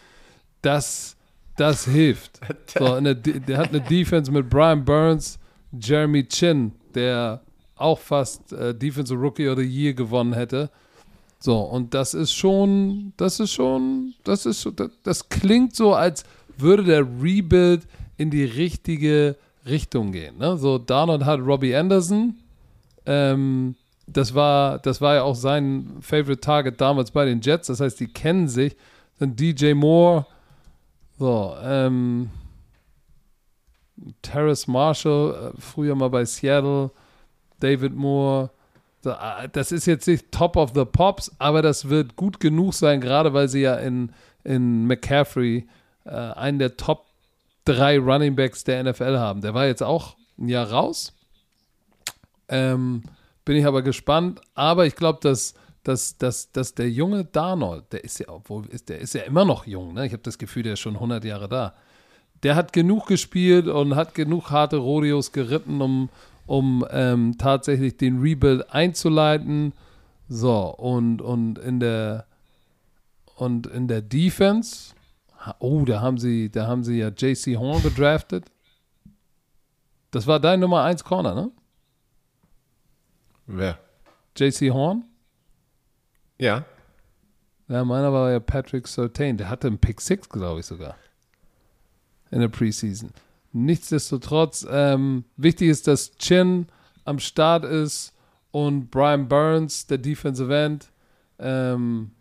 das, 0.61 1.15
das 1.55 1.86
hilft. 1.86 2.41
So, 2.78 2.95
eine, 2.95 3.15
der 3.15 3.59
hat 3.59 3.69
eine 3.69 3.80
Defense 3.80 4.30
mit 4.30 4.49
Brian 4.49 4.84
Burns, 4.84 5.39
Jeremy 5.80 6.28
Chin, 6.28 6.71
der 6.93 7.41
auch 7.76 7.99
fast 7.99 8.53
äh, 8.53 8.73
Defensive 8.73 9.19
Rookie 9.19 9.47
of 9.47 9.57
the 9.57 9.65
Year 9.65 9.93
gewonnen 9.93 10.34
hätte. 10.34 10.69
So, 11.39 11.59
und 11.59 11.93
das 11.93 12.13
ist 12.13 12.34
schon, 12.34 13.13
das 13.17 13.39
ist 13.39 13.51
schon, 13.51 14.13
das 14.23 14.45
ist 14.45 14.67
das, 14.78 14.89
das 15.03 15.30
klingt 15.30 15.76
so, 15.76 15.93
als 15.93 16.23
würde 16.57 16.84
der 16.84 17.01
Rebuild 17.01 17.88
in 18.17 18.32
die 18.32 18.45
richtige 18.45 19.36
Richtung 19.65 20.11
gehen. 20.11 20.38
Ne? 20.38 20.57
So, 20.57 20.78
Darnold 20.78 21.26
hat 21.26 21.39
Robbie 21.39 21.76
Anderson. 21.76 22.36
Ähm, 23.05 23.76
das 24.07 24.34
war, 24.34 24.80
das 24.80 25.01
war 25.01 25.15
ja 25.15 25.23
auch 25.23 25.36
sein 25.36 25.97
Favorite 26.01 26.39
Target 26.39 26.80
damals 26.80 27.11
bei 27.11 27.26
den 27.26 27.41
Jets. 27.41 27.67
Das 27.67 27.80
heißt, 27.80 27.99
die 27.99 28.07
kennen 28.07 28.47
sich. 28.47 28.76
Dann 29.19 29.36
DJ 29.36 29.73
Moore. 29.73 30.26
So, 31.17 31.55
ähm, 31.63 32.30
Terrace 34.22 34.68
Marshall, 34.68 35.54
äh, 35.56 35.62
früher 35.62 35.96
mal 35.96 36.10
bei 36.10 36.26
Seattle. 36.26 36.91
David 37.60 37.96
Moore. 37.96 38.50
Äh, 39.06 39.50
Das 39.52 39.72
ist 39.72 39.86
jetzt 39.86 40.08
nicht 40.08 40.32
Top 40.32 40.58
of 40.58 40.72
the 40.76 40.86
Pops, 40.86 41.32
aber 41.39 41.62
das 41.62 41.89
wird 41.89 42.16
gut 42.16 42.39
genug 42.39 42.74
sein, 42.74 43.02
gerade 43.02 43.34
weil 43.34 43.48
sie 43.48 43.62
ja 43.62 43.76
in, 43.76 44.12
in 44.43 44.86
McCaffrey 44.88 45.68
äh, 46.06 46.10
einen 46.10 46.60
der 46.60 46.78
Top 46.78 47.06
drei 47.66 47.98
Running 47.98 48.36
Backs 48.36 48.64
der 48.64 48.84
NFL 48.84 49.18
haben. 49.18 49.41
Der 49.41 49.54
war 49.54 49.66
jetzt 49.66 49.84
auch 49.84 50.16
ein 50.38 50.50
Jahr 50.50 50.72
raus. 50.72 51.14
Ähm, 52.48 53.04
bin 53.43 53.56
ich 53.58 53.66
aber 53.66 53.82
gespannt. 53.82 54.41
Aber 54.54 54.86
ich 54.86 54.96
glaube, 54.96 55.20
dass, 55.22 55.56
dass, 55.84 56.18
dass, 56.18 56.52
dass 56.52 56.76
der 56.76 56.89
junge 56.89 57.26
Darnold, 57.26 57.91
der 57.91 58.04
ist 58.04 58.20
ja, 58.20 58.30
obwohl, 58.30 58.66
ist, 58.68 58.89
der 58.89 59.00
ist 59.00 59.14
ja 59.14 59.24
immer 59.24 59.46
noch 59.46 59.66
jung. 59.66 59.93
Ne? 59.93 60.06
Ich 60.06 60.14
habe 60.14 60.24
das 60.24 60.38
Gefühl, 60.38 60.64
der 60.64 60.74
ist 60.74 60.80
schon 60.80 60.96
100 60.96 61.24
Jahre 61.24 61.48
da. 61.50 61.74
Der 62.44 62.56
hat 62.56 62.74
genug 62.74 63.08
gespielt 63.08 63.68
und 63.68 63.96
hat 63.96 64.14
genug 64.14 64.52
harte 64.52 64.78
Rodeos 64.78 65.32
geritten, 65.32 65.82
um, 65.82 66.10
um 66.46 66.86
ähm, 66.92 67.38
tatsächlich 67.38 67.98
den 67.98 68.20
Rebuild 68.20 68.72
einzuleiten. 68.74 69.74
So, 70.28 70.76
und, 70.76 71.22
und 71.22 71.58
in 71.60 71.80
der 71.80 72.26
und 73.36 73.68
in 73.68 73.88
der 73.88 74.02
Defense, 74.02 74.94
oh, 75.60 75.84
da 75.86 76.02
haben 76.02 76.18
sie, 76.18 76.50
da 76.50 76.68
haben 76.68 76.84
sie 76.84 77.00
ja 77.00 77.10
JC 77.10 77.58
Horn 77.58 77.84
gedraftet. 77.84 78.46
Das 80.12 80.26
war 80.26 80.40
dein 80.40 80.62
Nummer 80.62 80.84
1 80.84 81.04
Corner, 81.04 81.36
ne? 81.36 81.52
wer? 83.46 83.78
JC 84.38 84.72
Horn? 84.72 85.04
Ja. 86.38 86.66
Ja, 87.68 87.84
meiner 87.84 88.14
war 88.14 88.32
ja 88.32 88.40
Patrick 88.40 88.88
Surtain. 88.88 89.38
Der 89.38 89.50
hatte 89.50 89.68
einen 89.68 89.78
Pick 89.78 90.00
6, 90.00 90.30
glaube 90.30 90.60
ich 90.60 90.66
sogar. 90.66 90.96
In 92.32 92.39
der 92.39 92.47
Preseason. 92.47 93.11
Nichtsdestotrotz, 93.53 94.65
ähm, 94.69 95.23
wichtig 95.38 95.69
ist, 95.69 95.88
dass 95.88 96.15
Chin 96.17 96.67
am 97.05 97.19
Start 97.19 97.63
ist 97.63 98.13
und 98.51 98.91
Brian 98.91 99.28
Burns, 99.28 99.88
der 99.88 99.97
Defensive 99.97 100.53
End, 100.53 100.89
ähm, 101.39 102.11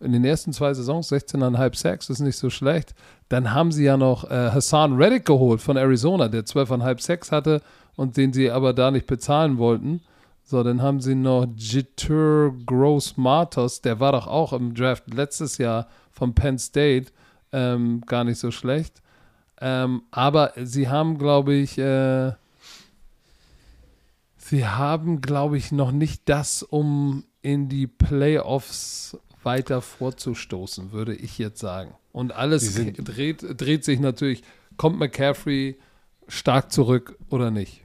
in 0.00 0.12
den 0.12 0.24
ersten 0.24 0.52
zwei 0.52 0.74
Saisons 0.74 1.10
16,5 1.10 1.76
Sacks, 1.76 2.10
ist 2.10 2.20
nicht 2.20 2.36
so 2.36 2.50
schlecht. 2.50 2.94
Dann 3.28 3.52
haben 3.52 3.72
sie 3.72 3.84
ja 3.84 3.96
noch 3.96 4.30
äh, 4.30 4.50
Hassan 4.50 4.96
Reddick 4.96 5.24
geholt 5.24 5.60
von 5.60 5.76
Arizona, 5.76 6.28
der 6.28 6.44
12,5 6.44 7.00
Sacks 7.00 7.32
hatte 7.32 7.62
und 7.96 8.16
den 8.16 8.32
sie 8.32 8.50
aber 8.50 8.72
da 8.72 8.90
nicht 8.90 9.06
bezahlen 9.06 9.58
wollten. 9.58 10.02
So, 10.44 10.62
dann 10.62 10.82
haben 10.82 11.00
sie 11.00 11.14
noch 11.14 11.46
Jitur 11.56 12.54
Gross 12.66 13.16
Matos, 13.16 13.80
der 13.80 13.98
war 13.98 14.12
doch 14.12 14.26
auch 14.26 14.52
im 14.52 14.74
Draft 14.74 15.12
letztes 15.12 15.56
Jahr 15.56 15.88
von 16.12 16.34
Penn 16.34 16.58
State, 16.58 17.12
ähm, 17.54 18.02
gar 18.04 18.24
nicht 18.24 18.38
so 18.38 18.50
schlecht. 18.50 19.00
Ähm, 19.60 20.02
aber 20.10 20.52
sie 20.56 20.88
haben, 20.88 21.16
glaube 21.16 21.54
ich, 21.54 21.78
äh, 21.78 22.32
sie 24.36 24.66
haben, 24.66 25.20
glaube 25.20 25.56
ich, 25.56 25.70
noch 25.70 25.92
nicht 25.92 26.22
das, 26.26 26.62
um 26.64 27.24
in 27.40 27.68
die 27.68 27.86
Playoffs 27.86 29.16
weiter 29.44 29.80
vorzustoßen, 29.80 30.90
würde 30.90 31.14
ich 31.14 31.38
jetzt 31.38 31.60
sagen. 31.60 31.94
Und 32.12 32.32
alles 32.32 32.74
dreht, 32.74 33.44
dreht 33.60 33.84
sich 33.84 34.00
natürlich, 34.00 34.42
kommt 34.76 34.98
McCaffrey 34.98 35.78
stark 36.26 36.72
zurück 36.72 37.16
oder 37.30 37.50
nicht? 37.50 37.82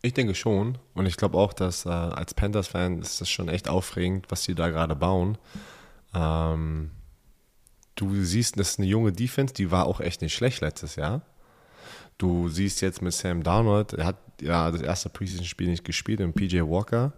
Ich 0.00 0.14
denke 0.14 0.34
schon. 0.34 0.78
Und 0.94 1.06
ich 1.06 1.16
glaube 1.16 1.36
auch, 1.36 1.52
dass 1.52 1.84
äh, 1.84 1.90
als 1.90 2.32
Panthers-Fan 2.32 3.02
ist 3.02 3.20
das 3.20 3.28
schon 3.28 3.48
echt 3.48 3.68
aufregend, 3.68 4.26
was 4.28 4.44
sie 4.44 4.54
da 4.54 4.70
gerade 4.70 4.94
bauen. 4.94 5.36
Ähm, 6.14 6.92
du 8.00 8.22
siehst, 8.22 8.58
das 8.58 8.70
ist 8.70 8.78
eine 8.78 8.88
junge 8.88 9.12
Defense, 9.12 9.52
die 9.54 9.70
war 9.70 9.86
auch 9.86 10.00
echt 10.00 10.22
nicht 10.22 10.34
schlecht 10.34 10.60
letztes 10.60 10.96
Jahr. 10.96 11.22
Du 12.16 12.48
siehst 12.48 12.80
jetzt 12.80 13.02
mit 13.02 13.12
Sam 13.12 13.42
Darnold, 13.42 13.92
er 13.92 14.06
hat 14.06 14.16
ja 14.40 14.70
das 14.70 14.82
erste 14.82 15.08
Preseason-Spiel 15.08 15.68
nicht 15.68 15.84
gespielt 15.84 16.20
und 16.20 16.34
PJ 16.34 16.60
Walker, 16.60 17.12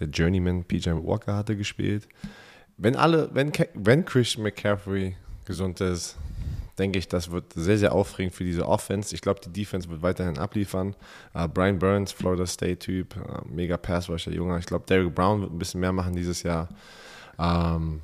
der 0.00 0.08
Journeyman 0.08 0.64
PJ 0.64 0.90
Walker 0.90 1.34
hatte 1.34 1.56
gespielt. 1.56 2.08
Wenn 2.76 2.96
alle, 2.96 3.30
wenn, 3.32 3.52
wenn 3.74 4.04
Christian 4.04 4.44
McCaffrey 4.44 5.16
gesund 5.44 5.80
ist, 5.80 6.16
denke 6.78 6.98
ich, 6.98 7.08
das 7.08 7.30
wird 7.30 7.52
sehr, 7.54 7.78
sehr 7.78 7.92
aufregend 7.92 8.34
für 8.34 8.44
diese 8.44 8.66
Offense. 8.66 9.14
Ich 9.14 9.20
glaube, 9.20 9.40
die 9.40 9.52
Defense 9.52 9.88
wird 9.88 10.02
weiterhin 10.02 10.38
abliefern. 10.38 10.94
Äh, 11.34 11.48
Brian 11.48 11.78
Burns, 11.78 12.12
Florida 12.12 12.46
State-Typ, 12.46 13.16
äh, 13.16 13.48
mega 13.48 13.76
Passwasher, 13.76 14.30
Junge. 14.30 14.58
Ich 14.60 14.66
glaube, 14.66 14.86
Derrick 14.86 15.12
Brown 15.14 15.40
wird 15.40 15.52
ein 15.52 15.58
bisschen 15.58 15.80
mehr 15.80 15.92
machen 15.92 16.14
dieses 16.14 16.44
Jahr. 16.44 16.68
Ähm, 17.38 18.02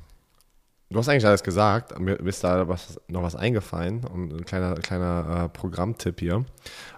du 0.95 0.99
hast 0.99 1.09
eigentlich 1.09 1.25
alles 1.25 1.43
gesagt. 1.43 1.99
Mir 1.99 2.13
ist 2.21 2.41
da 2.43 2.69
was, 2.69 2.99
noch 3.09 3.21
was 3.21 3.35
eingefallen 3.35 4.05
und 4.05 4.33
ein 4.33 4.45
kleiner, 4.45 4.75
kleiner 4.75 5.43
äh, 5.45 5.49
Programmtipp 5.49 6.21
hier. 6.21 6.45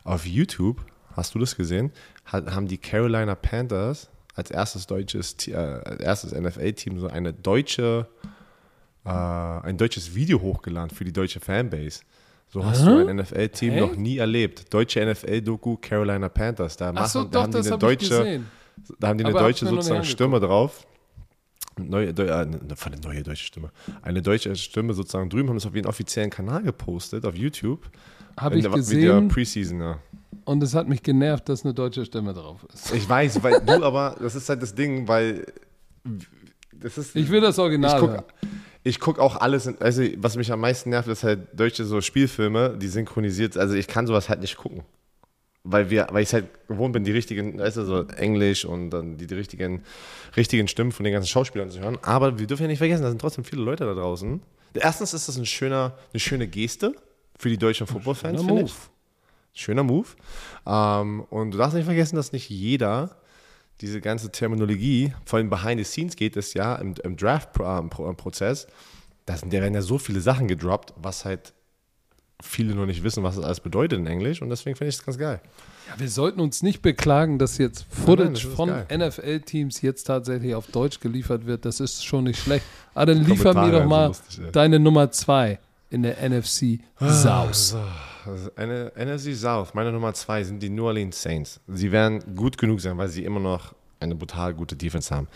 Auf 0.04 0.28
YouTube, 0.28 0.86
hast 1.16 1.34
du 1.34 1.40
das 1.40 1.56
gesehen, 1.56 1.92
hat, 2.26 2.54
haben 2.54 2.68
die 2.68 2.78
Carolina 2.78 3.34
Panthers 3.34 4.10
als 4.36 4.52
erstes 4.52 4.86
deutsches, 4.86 5.36
äh, 5.48 5.56
als 5.56 6.00
erstes 6.00 6.32
NFL-Team 6.32 7.00
so 7.00 7.08
eine 7.08 7.34
deutsche 7.34 8.08
äh, 9.04 9.10
ein 9.10 9.78
deutsches 9.78 10.14
Video 10.14 10.42
hochgeladen 10.42 10.92
für 10.92 11.04
die 11.04 11.14
deutsche 11.14 11.40
Fanbase. 11.40 12.02
So 12.50 12.64
hast 12.64 12.86
du 12.86 13.08
ein 13.08 13.16
NFL-Team 13.16 13.78
noch 13.78 13.96
nie 13.96 14.20
erlebt. 14.20 14.72
Deutsche 14.72 15.04
NFL-Doku 15.04 15.78
Carolina 15.78 16.30
Panthers. 16.30 16.78
Da, 16.78 16.92
machen, 16.92 17.04
Ach 17.04 17.10
so, 17.10 17.24
da 17.24 17.30
doch, 17.30 17.44
haben 17.44 17.52
die 17.52 17.68
eine 17.68 17.78
deutsche. 17.78 18.42
Da 19.00 19.08
haben 19.08 19.18
die 19.18 19.26
eine 19.26 19.34
Aber 19.34 19.44
deutsche 19.46 19.66
sozusagen 19.66 20.04
Stimme 20.04 20.40
drauf. 20.40 20.86
Neue, 21.78 22.12
Deu- 22.12 22.28
äh, 22.28 22.32
eine, 22.32 22.60
eine 22.60 23.02
neue 23.04 23.24
deutsche 23.24 23.46
Stimme. 23.46 23.72
Eine 24.02 24.22
deutsche 24.22 24.56
Stimme 24.56 24.94
sozusagen 24.94 25.30
drüben, 25.30 25.50
haben 25.50 25.58
es 25.58 25.66
auf 25.66 25.76
ihren 25.76 25.86
offiziellen 25.86 26.30
Kanal 26.30 26.64
gepostet, 26.64 27.26
auf 27.26 27.36
YouTube. 27.36 27.90
Habe 28.38 28.58
ich 28.60 28.72
gesehen 28.72 29.28
Preseason, 29.30 29.80
ja. 29.80 30.00
und 30.46 30.62
es 30.62 30.76
hat 30.76 30.88
mich 30.88 31.02
genervt, 31.02 31.50
dass 31.50 31.66
eine 31.66 31.74
deutsche 31.74 32.06
Stimme 32.06 32.34
drauf 32.34 32.66
ist. 32.72 32.94
Ich 32.94 33.10
weiß, 33.10 33.42
weil 33.42 33.62
du 33.62 33.84
aber, 33.84 34.16
das 34.20 34.36
ist 34.36 34.48
halt 34.48 34.62
das 34.62 34.76
Ding, 34.76 35.08
weil 35.08 35.46
das 36.74 36.98
ist. 37.00 37.16
Ich 37.16 37.30
will 37.30 37.42
das 37.42 37.58
Original 37.58 37.96
ich 37.96 38.00
guck, 38.00 38.10
hören. 38.12 38.24
ich 38.84 39.00
guck 39.00 39.20
auch 39.20 39.38
alles, 39.38 39.66
in, 39.66 39.82
also 39.82 40.04
was 40.18 40.36
mich 40.36 40.52
am 40.52 40.60
meisten 40.60 40.92
nervt, 40.92 41.08
ist 41.08 41.24
halt 41.24 41.48
deutsche 41.60 41.84
so 41.86 42.00
Spielfilme, 42.00 42.78
die 42.78 42.88
synchronisiert, 42.88 43.58
also 43.58 43.74
ich 43.74 43.88
kann 43.88 44.06
sowas 44.06 44.30
halt 44.30 44.42
nicht 44.42 44.58
gucken. 44.58 44.84
Weil 45.70 45.90
wir, 45.90 46.08
weil 46.12 46.24
ich 46.24 46.34
halt 46.34 46.48
gewohnt 46.68 46.94
bin, 46.94 47.04
die 47.04 47.12
richtigen, 47.12 47.60
weißt 47.60 47.78
du, 47.78 47.86
so 47.86 48.04
Englisch 48.08 48.64
und 48.64 48.90
dann 48.90 49.18
die, 49.18 49.28
die 49.28 49.36
richtigen, 49.36 49.84
richtigen 50.36 50.68
Stimmen 50.68 50.92
von 50.92 51.04
den 51.04 51.14
ganzen 51.14 51.28
Schauspielern 51.28 51.70
zu 51.70 51.80
hören. 51.80 51.98
Aber 52.04 52.40
wir 52.40 52.48
dürfen 52.48 52.64
ja 52.64 52.68
nicht 52.70 52.78
vergessen, 52.78 53.04
da 53.04 53.10
sind 53.10 53.20
trotzdem 53.20 53.44
viele 53.44 53.62
Leute 53.62 53.86
da 53.86 53.94
draußen. 53.94 54.42
Erstens 54.74 55.14
ist 55.14 55.28
das 55.28 55.38
ein 55.38 55.46
schöner, 55.46 55.98
eine 56.14 56.20
schöne 56.20 56.48
Geste 56.48 56.96
für 57.38 57.50
die 57.50 57.58
deutschen 57.58 57.86
Football-Fans, 57.88 58.42
Schöner 58.42 58.54
Move. 58.54 58.64
ich. 58.64 58.74
Schöner 59.60 59.84
Move. 59.84 60.08
Ähm, 60.66 61.22
und 61.30 61.52
du 61.52 61.58
darfst 61.58 61.76
nicht 61.76 61.86
vergessen, 61.86 62.16
dass 62.16 62.32
nicht 62.32 62.50
jeder 62.50 63.18
diese 63.82 64.02
ganze 64.02 64.32
Terminologie, 64.32 65.14
vor 65.26 65.38
allem 65.38 65.50
behind 65.50 65.80
the 65.80 65.84
scenes 65.84 66.16
geht 66.16 66.36
es 66.38 66.54
ja 66.54 66.76
im, 66.76 66.96
im 67.04 67.16
Draft-Prozess, 67.16 68.68
da 69.26 69.38
sind 69.38 69.54
ja 69.54 69.62
werden 69.62 69.76
ja 69.76 69.82
so 69.82 69.98
viele 69.98 70.22
Sachen 70.22 70.48
gedroppt, 70.48 70.94
was 70.96 71.26
halt 71.26 71.54
viele 72.42 72.76
noch 72.76 72.86
nicht 72.86 73.04
wissen, 73.04 73.24
was 73.24 73.36
das 73.36 73.44
alles 73.44 73.60
bedeutet 73.60 74.00
in 74.00 74.08
Englisch 74.08 74.42
und 74.42 74.50
deswegen 74.50 74.76
finde 74.76 74.90
ich 74.90 74.96
es 74.96 75.06
ganz 75.06 75.18
geil. 75.18 75.42
Ja, 75.88 76.00
wir 76.00 76.10
sollten 76.10 76.40
uns 76.40 76.62
nicht 76.62 76.82
beklagen, 76.82 77.40
dass 77.40 77.58
jetzt 77.58 77.86
nein, 77.90 78.06
Footage 78.06 78.48
das 78.48 78.54
von. 78.54 78.70
NFL-Teams 78.94 79.82
jetzt 79.82 80.04
tatsächlich 80.04 80.54
auf 80.54 80.68
Deutsch 80.68 81.00
geliefert 81.00 81.46
wird. 81.46 81.66
Das 81.66 81.80
ist 81.80 82.06
schon 82.06 82.26
nicht 82.26 82.40
schlecht. 82.40 82.66
Aber 82.94 83.08
dann 83.08 83.24
liefer 83.24 83.54
Kommentare 83.54 83.66
mir 83.68 83.80
doch 83.80 83.86
mal 83.86 84.08
lustig, 84.08 84.44
deine 84.52 84.80
Nummer 84.80 85.12
zwei 85.12 85.60
in 85.90 86.04
der 86.04 86.18
NFC 86.30 86.80
Saus. 87.00 87.70
So, 87.70 87.84
also 88.30 88.52
eine 88.56 88.92
NFC 88.96 89.34
South, 89.34 89.74
meine 89.74 89.92
Nummer 89.92 90.14
zwei 90.14 90.44
sind 90.44 90.62
die 90.62 90.70
New 90.70 90.86
Orleans 90.86 91.22
Saints. 91.22 91.60
Sie 91.68 91.92
werden 91.92 92.36
gut 92.36 92.58
genug 92.58 92.82
sein, 92.82 92.98
weil 92.98 93.08
sie 93.08 93.24
immer 93.24 93.40
noch 93.40 93.74
eine 94.00 94.16
brutal 94.16 94.54
gute 94.54 94.76
Defense 94.76 95.14
haben. 95.16 95.28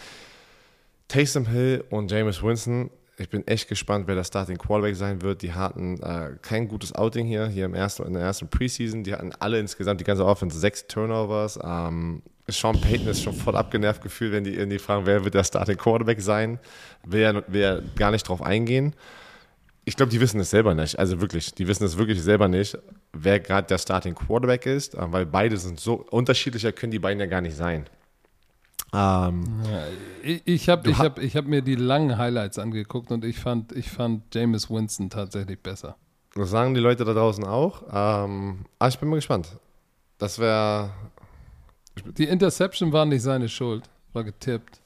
Taysom 1.07 1.47
Hill 1.47 1.83
und 1.89 2.11
Jameis 2.11 2.43
Winston, 2.43 2.89
ich 3.21 3.29
bin 3.29 3.45
echt 3.47 3.69
gespannt, 3.69 4.07
wer 4.07 4.15
der 4.15 4.23
Starting 4.23 4.57
Quarterback 4.57 4.95
sein 4.95 5.21
wird. 5.21 5.41
Die 5.41 5.53
hatten 5.53 6.01
äh, 6.01 6.31
kein 6.41 6.67
gutes 6.67 6.93
Outing 6.93 7.25
hier, 7.25 7.47
hier 7.47 7.65
im 7.65 7.73
ersten, 7.73 8.03
in 8.03 8.13
der 8.13 8.23
ersten 8.23 8.47
Preseason. 8.47 9.03
Die 9.03 9.13
hatten 9.13 9.31
alle 9.39 9.59
insgesamt, 9.59 9.99
die 9.99 10.03
ganze 10.03 10.25
Offense, 10.25 10.59
sechs 10.59 10.87
Turnovers. 10.87 11.59
Ähm, 11.63 12.21
Sean 12.47 12.79
Payton 12.81 13.07
ist 13.07 13.23
schon 13.23 13.33
voll 13.33 13.55
abgenervt 13.55 14.01
gefühlt, 14.01 14.33
wenn 14.33 14.43
die, 14.43 14.67
die 14.67 14.79
fragen, 14.79 15.05
wer 15.05 15.23
wird 15.23 15.35
der 15.35 15.43
Starting 15.43 15.77
Quarterback 15.77 16.21
sein. 16.21 16.59
Er, 17.09 17.43
will 17.47 17.61
er 17.61 17.81
gar 17.95 18.11
nicht 18.11 18.27
drauf 18.27 18.41
eingehen. 18.41 18.93
Ich 19.85 19.95
glaube, 19.95 20.11
die 20.11 20.19
wissen 20.19 20.39
es 20.39 20.49
selber 20.49 20.75
nicht. 20.75 20.97
Also 20.99 21.21
wirklich, 21.21 21.53
die 21.53 21.67
wissen 21.67 21.83
es 21.83 21.97
wirklich 21.97 22.21
selber 22.21 22.47
nicht, 22.47 22.77
wer 23.13 23.39
gerade 23.39 23.67
der 23.67 23.77
Starting 23.77 24.15
Quarterback 24.15 24.65
ist, 24.65 24.95
äh, 24.95 25.11
weil 25.11 25.25
beide 25.25 25.57
sind 25.57 25.79
so 25.79 26.05
unterschiedlicher, 26.09 26.71
können 26.71 26.91
die 26.91 26.99
beiden 26.99 27.19
ja 27.19 27.27
gar 27.27 27.41
nicht 27.41 27.55
sein. 27.55 27.85
Ähm, 28.93 29.43
Ich, 30.23 30.41
ich 30.45 30.69
habe 30.69 30.89
ich 30.89 30.97
ha- 30.99 31.03
hab, 31.05 31.19
ich 31.19 31.35
hab 31.35 31.45
mir 31.45 31.61
die 31.61 31.75
langen 31.75 32.17
Highlights 32.17 32.59
angeguckt 32.59 33.11
und 33.11 33.23
ich 33.25 33.39
fand, 33.39 33.71
ich 33.71 33.89
fand 33.89 34.33
Jameis 34.35 34.69
Winston 34.69 35.09
tatsächlich 35.09 35.59
besser. 35.61 35.95
das 36.35 36.49
sagen 36.49 36.73
die 36.73 36.81
Leute 36.81 37.05
da 37.05 37.13
draußen 37.13 37.43
auch. 37.45 37.83
Ähm, 37.91 38.65
aber 38.79 38.89
ich 38.89 38.99
bin 38.99 39.09
mal 39.09 39.15
gespannt. 39.15 39.47
Das 40.17 40.37
wäre. 40.39 40.91
Die 42.17 42.25
Interception 42.25 42.91
war 42.93 43.05
nicht 43.05 43.21
seine 43.21 43.49
Schuld, 43.49 43.89
war 44.13 44.23
getippt. 44.23 44.79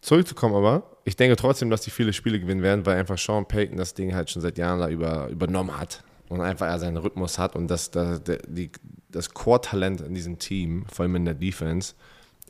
Zurückzukommen 0.00 0.54
aber, 0.54 0.82
ich 1.04 1.16
denke 1.16 1.34
trotzdem, 1.36 1.70
dass 1.70 1.80
die 1.80 1.90
viele 1.90 2.12
Spiele 2.12 2.38
gewinnen 2.38 2.62
werden, 2.62 2.84
weil 2.84 2.98
einfach 2.98 3.16
Sean 3.18 3.46
Payton 3.46 3.78
das 3.78 3.94
Ding 3.94 4.14
halt 4.14 4.30
schon 4.30 4.42
seit 4.42 4.58
Jahren 4.58 4.78
da 4.80 4.88
über, 4.88 5.28
übernommen 5.28 5.78
hat 5.78 6.04
und 6.28 6.42
einfach 6.42 6.66
er 6.66 6.78
seinen 6.78 6.98
Rhythmus 6.98 7.38
hat 7.38 7.56
und 7.56 7.68
das, 7.68 7.90
das, 7.90 8.20
die, 8.46 8.70
das 9.14 9.32
Core-Talent 9.32 10.00
in 10.00 10.14
diesem 10.14 10.38
Team, 10.38 10.84
vor 10.92 11.04
allem 11.04 11.16
in 11.16 11.24
der 11.24 11.34
Defense, 11.34 11.94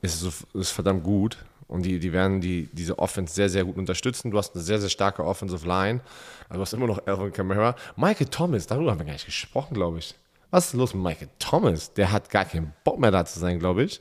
ist, 0.02 0.20
so, 0.20 0.30
ist 0.58 0.70
verdammt 0.70 1.04
gut 1.04 1.38
und 1.68 1.84
die, 1.84 1.98
die 1.98 2.12
werden 2.12 2.40
die, 2.40 2.68
diese 2.72 2.98
Offense 2.98 3.34
sehr, 3.34 3.48
sehr 3.48 3.64
gut 3.64 3.76
unterstützen. 3.76 4.30
Du 4.30 4.38
hast 4.38 4.54
eine 4.54 4.62
sehr, 4.62 4.80
sehr 4.80 4.90
starke 4.90 5.24
Offensive 5.24 5.66
Line, 5.66 6.00
aber 6.48 6.56
du 6.56 6.60
hast 6.62 6.72
immer 6.72 6.86
noch 6.86 7.06
Alvin 7.06 7.32
Kamara. 7.32 7.74
Michael 7.96 8.28
Thomas, 8.28 8.66
darüber 8.66 8.90
haben 8.90 8.98
wir 8.98 9.06
gar 9.06 9.12
nicht 9.12 9.26
gesprochen, 9.26 9.74
glaube 9.74 9.98
ich. 9.98 10.14
Was 10.50 10.66
ist 10.66 10.74
los 10.74 10.94
mit 10.94 11.02
Michael 11.02 11.28
Thomas? 11.38 11.92
Der 11.94 12.12
hat 12.12 12.30
gar 12.30 12.44
keinen 12.44 12.72
Bock 12.84 12.98
mehr 12.98 13.10
da 13.10 13.24
zu 13.24 13.38
sein, 13.38 13.58
glaube 13.58 13.84
ich. 13.84 14.00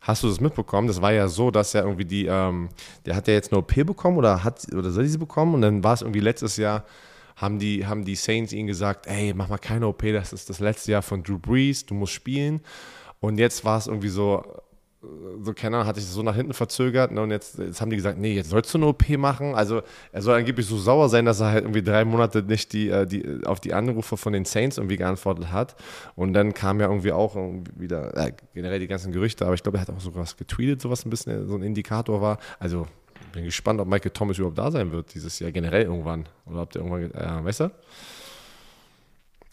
Hast 0.00 0.24
du 0.24 0.28
das 0.28 0.40
mitbekommen? 0.40 0.88
Das 0.88 1.00
war 1.00 1.12
ja 1.12 1.28
so, 1.28 1.50
dass 1.50 1.74
er 1.74 1.84
irgendwie 1.84 2.04
die, 2.04 2.26
ähm, 2.26 2.68
der 3.06 3.14
hat 3.14 3.28
ja 3.28 3.34
jetzt 3.34 3.52
eine 3.52 3.60
OP 3.60 3.72
bekommen 3.86 4.18
oder 4.18 4.42
hat 4.42 4.66
oder 4.74 4.90
soll 4.90 5.04
die 5.04 5.10
sie 5.10 5.18
bekommen? 5.18 5.54
Und 5.54 5.62
dann 5.62 5.84
war 5.84 5.94
es 5.94 6.02
irgendwie 6.02 6.20
letztes 6.20 6.56
Jahr, 6.56 6.84
haben 7.36 7.58
die, 7.58 7.86
haben 7.86 8.04
die 8.04 8.14
Saints 8.14 8.52
ihm 8.52 8.66
gesagt, 8.66 9.06
ey, 9.06 9.32
mach 9.34 9.48
mal 9.48 9.58
keine 9.58 9.86
OP, 9.86 10.02
das 10.02 10.32
ist 10.32 10.50
das 10.50 10.60
letzte 10.60 10.92
Jahr 10.92 11.02
von 11.02 11.22
Drew 11.22 11.38
Brees, 11.38 11.86
du 11.86 11.94
musst 11.94 12.12
spielen. 12.12 12.60
Und 13.20 13.38
jetzt 13.38 13.64
war 13.64 13.78
es 13.78 13.86
irgendwie 13.86 14.08
so, 14.08 14.42
so 15.42 15.52
keine 15.52 15.76
Ahnung, 15.76 15.88
hat 15.88 15.96
sich 15.96 16.06
so 16.06 16.22
nach 16.22 16.36
hinten 16.36 16.52
verzögert 16.52 17.10
ne? 17.10 17.22
und 17.22 17.30
jetzt, 17.30 17.58
jetzt 17.58 17.80
haben 17.80 17.90
die 17.90 17.96
gesagt, 17.96 18.18
nee, 18.18 18.34
jetzt 18.34 18.50
sollst 18.50 18.72
du 18.72 18.78
eine 18.78 18.86
OP 18.86 19.08
machen. 19.10 19.54
Also 19.54 19.82
er 20.12 20.22
soll 20.22 20.36
angeblich 20.36 20.66
so 20.66 20.78
sauer 20.78 21.08
sein, 21.08 21.24
dass 21.24 21.40
er 21.40 21.50
halt 21.50 21.64
irgendwie 21.64 21.82
drei 21.82 22.04
Monate 22.04 22.42
nicht 22.42 22.72
die, 22.72 22.88
äh, 22.88 23.06
die, 23.06 23.44
auf 23.44 23.60
die 23.60 23.74
Anrufe 23.74 24.16
von 24.16 24.32
den 24.32 24.44
Saints 24.44 24.78
irgendwie 24.78 24.96
geantwortet 24.96 25.50
hat. 25.50 25.74
Und 26.14 26.32
dann 26.34 26.54
kam 26.54 26.80
ja 26.80 26.86
irgendwie 26.86 27.12
auch 27.12 27.34
irgendwie 27.34 27.72
wieder 27.80 28.16
äh, 28.16 28.32
generell 28.54 28.78
die 28.78 28.88
ganzen 28.88 29.12
Gerüchte, 29.12 29.44
aber 29.44 29.54
ich 29.54 29.62
glaube, 29.62 29.78
er 29.78 29.82
hat 29.82 29.90
auch 29.90 30.00
sogar 30.00 30.22
was 30.22 30.36
getweetet, 30.36 30.80
so 30.80 30.90
was 30.90 31.04
ein 31.04 31.10
bisschen 31.10 31.48
so 31.48 31.56
ein 31.56 31.62
Indikator 31.62 32.20
war. 32.20 32.38
Also 32.58 32.86
bin 33.32 33.44
gespannt, 33.44 33.80
ob 33.80 33.88
Michael 33.88 34.10
Thomas 34.12 34.38
überhaupt 34.38 34.58
da 34.58 34.70
sein 34.70 34.92
wird 34.92 35.12
dieses 35.14 35.38
Jahr 35.38 35.50
generell 35.52 35.82
irgendwann. 35.84 36.26
Oder 36.46 36.62
ob 36.62 36.70
der 36.70 36.82
irgendwann, 36.82 37.10
äh, 37.12 37.44
weißt 37.44 37.60
du? 37.60 37.70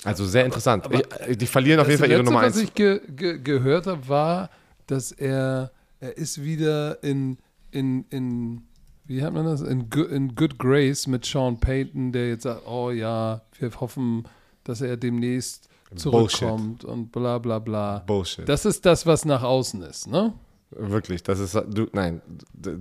Also 0.05 0.25
sehr 0.25 0.45
interessant. 0.45 0.85
ich, 1.27 1.37
die 1.37 1.45
verlieren 1.45 1.79
auf 1.81 1.87
jeden 1.87 1.99
Fall 1.99 2.09
ihre 2.09 2.19
Letzte, 2.19 2.33
Nummer 2.33 2.45
was 2.45 2.55
1. 2.55 2.63
ich 2.63 2.73
ge 2.73 3.01
ge 3.09 3.39
gehört 3.43 3.85
habe, 3.87 4.07
war, 4.07 4.49
dass 4.87 5.11
er, 5.11 5.71
er 5.99 6.17
ist 6.17 6.41
wieder 6.43 7.03
in, 7.03 7.37
in, 7.71 8.05
in 8.09 8.61
wie 9.05 9.21
hat 9.23 9.33
man 9.33 9.45
das, 9.45 9.61
in, 9.61 9.89
Go- 9.89 10.03
in 10.05 10.35
Good 10.35 10.57
Grace 10.57 11.07
mit 11.07 11.25
Sean 11.25 11.59
Payton, 11.59 12.11
der 12.13 12.29
jetzt 12.29 12.43
sagt, 12.43 12.65
oh 12.65 12.91
ja, 12.91 13.41
wir 13.59 13.71
hoffen, 13.81 14.23
dass 14.63 14.79
er 14.81 14.95
demnächst 14.97 15.67
zurückkommt 15.95 16.85
und 16.85 17.11
bla 17.11 17.39
bla 17.39 17.59
bla. 17.59 17.99
Bullshit. 18.05 18.47
Das 18.47 18.65
ist 18.65 18.85
das, 18.85 19.05
was 19.05 19.25
nach 19.25 19.41
außen 19.43 19.81
ist, 19.81 20.07
ne? 20.07 20.33
Wirklich, 20.71 21.23
das 21.23 21.39
ist, 21.39 21.55
du, 21.55 21.87
nein, 21.93 22.21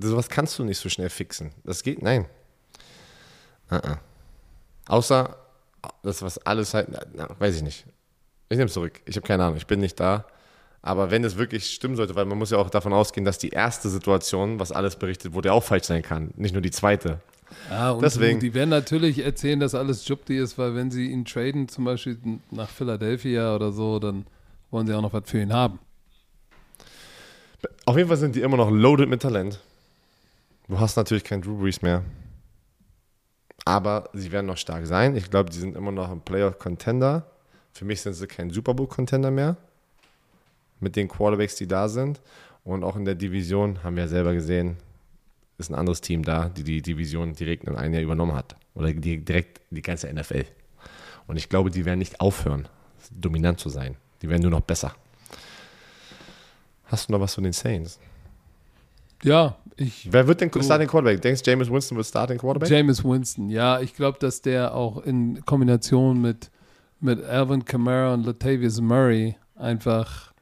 sowas 0.01 0.29
kannst 0.29 0.59
du 0.59 0.65
nicht 0.65 0.79
so 0.79 0.89
schnell 0.89 1.09
fixen. 1.09 1.53
Das 1.65 1.83
geht, 1.83 2.03
nein. 2.03 2.27
Uh 3.71 3.77
-uh. 3.77 3.99
Außer, 4.89 5.37
das 6.03 6.23
was 6.23 6.39
alles 6.39 6.75
halt, 6.75 6.89
na, 6.91 7.01
na, 7.15 7.29
weiß 7.39 7.57
ich 7.57 7.63
nicht. 7.63 7.87
Ich 8.51 8.59
nehme 8.59 8.71
zurück. 8.71 9.01
Ich 9.07 9.17
habe 9.17 9.27
keine 9.27 9.45
Ahnung, 9.45 9.57
ich 9.57 9.67
bin 9.67 9.81
nicht 9.81 9.99
da. 10.01 10.27
Aber 10.81 11.11
wenn 11.11 11.25
es 11.25 11.37
wirklich 11.37 11.71
stimmen 11.71 11.97
sollte, 11.97 12.15
weil 12.15 12.25
man 12.25 12.39
muss 12.39 12.51
ja 12.51 12.59
auch 12.59 12.71
davon 12.71 12.93
ausgehen, 12.93 13.25
dass 13.25 13.39
die 13.39 13.51
erste 13.51 13.89
Situation, 13.89 14.61
was 14.61 14.73
alles 14.73 14.97
berichtet 14.97 15.33
wurde, 15.33 15.53
auch 15.53 15.65
falsch 15.65 15.85
sein 15.87 16.03
kann. 16.03 16.31
Nicht 16.37 16.53
nur 16.53 16.63
die 16.63 16.71
zweite. 16.71 17.21
Ja, 17.71 17.93
und 17.93 18.03
Deswegen- 18.03 18.41
die 18.41 18.55
werden 18.55 18.71
natürlich 18.71 19.19
erzählen, 19.25 19.59
dass 19.61 19.75
alles 19.75 20.07
Jupti 20.07 20.39
ist, 20.39 20.57
weil 20.59 20.75
wenn 20.75 20.91
sie 20.91 21.11
ihn 21.11 21.25
traden, 21.25 21.69
zum 21.69 21.85
Beispiel 21.85 22.19
nach 22.51 22.69
Philadelphia 22.69 23.55
oder 23.55 23.73
so, 23.73 23.99
dann 23.99 24.27
wollen 24.71 24.87
sie 24.87 24.95
auch 24.95 25.03
noch 25.03 25.13
was 25.13 25.23
für 25.27 25.41
ihn 25.41 25.53
haben. 25.53 25.79
Auf 27.87 27.97
jeden 27.97 28.09
Fall 28.09 28.19
sind 28.19 28.37
die 28.37 28.43
immer 28.43 28.57
noch 28.57 28.71
loaded 28.71 29.09
mit 29.09 29.23
Talent. 29.23 29.61
Du 30.69 30.79
hast 30.79 30.97
natürlich 30.97 31.25
keinen 31.25 31.43
Drew 31.43 31.59
Brees 31.59 31.83
mehr. 31.83 32.03
Aber 33.65 34.09
sie 34.13 34.31
werden 34.31 34.47
noch 34.47 34.57
stark 34.57 34.87
sein. 34.87 35.17
Ich 35.17 35.31
glaube, 35.31 35.51
die 35.51 35.59
sind 35.59 35.77
immer 35.77 35.93
noch 35.93 36.11
ein 36.11 36.21
Playoff-Contender. 36.21 37.27
Für 37.73 37.85
mich 37.85 38.01
sind 38.01 38.15
sie 38.15 38.27
kein 38.27 38.51
Super 38.51 38.75
Bowl-Contender 38.75 39.31
mehr. 39.31 39.57
Mit 40.81 40.97
den 40.97 41.09
Quarterbacks, 41.09 41.57
die 41.57 41.67
da 41.67 41.89
sind. 41.89 42.21
Und 42.65 42.85
auch 42.85 42.97
in 42.97 43.05
der 43.05 43.15
Division 43.15 43.83
haben 43.83 43.97
wir 43.97 44.05
ja 44.05 44.09
selber 44.09 44.35
gesehen, 44.35 44.77
ist 45.57 45.71
ein 45.71 45.75
anderes 45.75 46.01
Team 46.01 46.23
da, 46.23 46.49
die 46.49 46.63
die 46.63 46.83
Division 46.83 47.33
direkt 47.33 47.65
in 47.65 47.77
einem 47.77 47.95
Jahr 47.95 48.03
übernommen 48.03 48.35
hat. 48.35 48.57
Oder 48.75 48.93
direkt 48.93 49.61
die 49.71 49.83
ganze 49.83 50.13
NFL. 50.13 50.45
Und 51.27 51.37
ich 51.37 51.49
glaube, 51.49 51.71
die 51.71 51.85
werden 51.85 51.99
nicht 51.99 52.21
aufhören, 52.21 52.69
dominant 53.11 53.59
zu 53.59 53.69
sein. 53.69 53.97
Die 54.23 54.29
werden 54.29 54.43
nur 54.43 54.51
noch 54.51 54.61
besser. 54.61 54.95
Hast 56.89 57.09
du 57.09 57.13
noch 57.13 57.21
was 57.21 57.35
von 57.35 57.45
den 57.45 57.53
Saints? 57.53 57.99
Ja, 59.23 59.57
ich 59.77 60.09
Wer 60.13 60.27
wird 60.27 60.41
denn 60.41 60.51
Du- 60.51 60.63
Starting 60.63 60.89
Quarterback? 60.89 61.21
Denkst 61.23 61.43
du, 61.43 61.51
James 61.51 61.71
Winston 61.71 61.97
wird 61.97 62.07
Starting 62.07 62.39
Quarterback? 62.39 62.71
Jameis 62.71 63.05
Winston, 63.05 63.49
ja, 63.49 63.81
ich 63.81 63.95
glaube, 63.95 64.19
dass 64.19 64.43
der 64.43 64.75
auch 64.75 64.99
in 65.05 65.45
Kombination 65.45 66.21
mit, 66.21 66.51
mit 67.01 67.23
Alvin 67.25 67.65
Kamara 67.65 68.15
und 68.15 68.25
Latavius 68.25 68.81
Murray 68.81 69.37
einfach, 69.57 70.33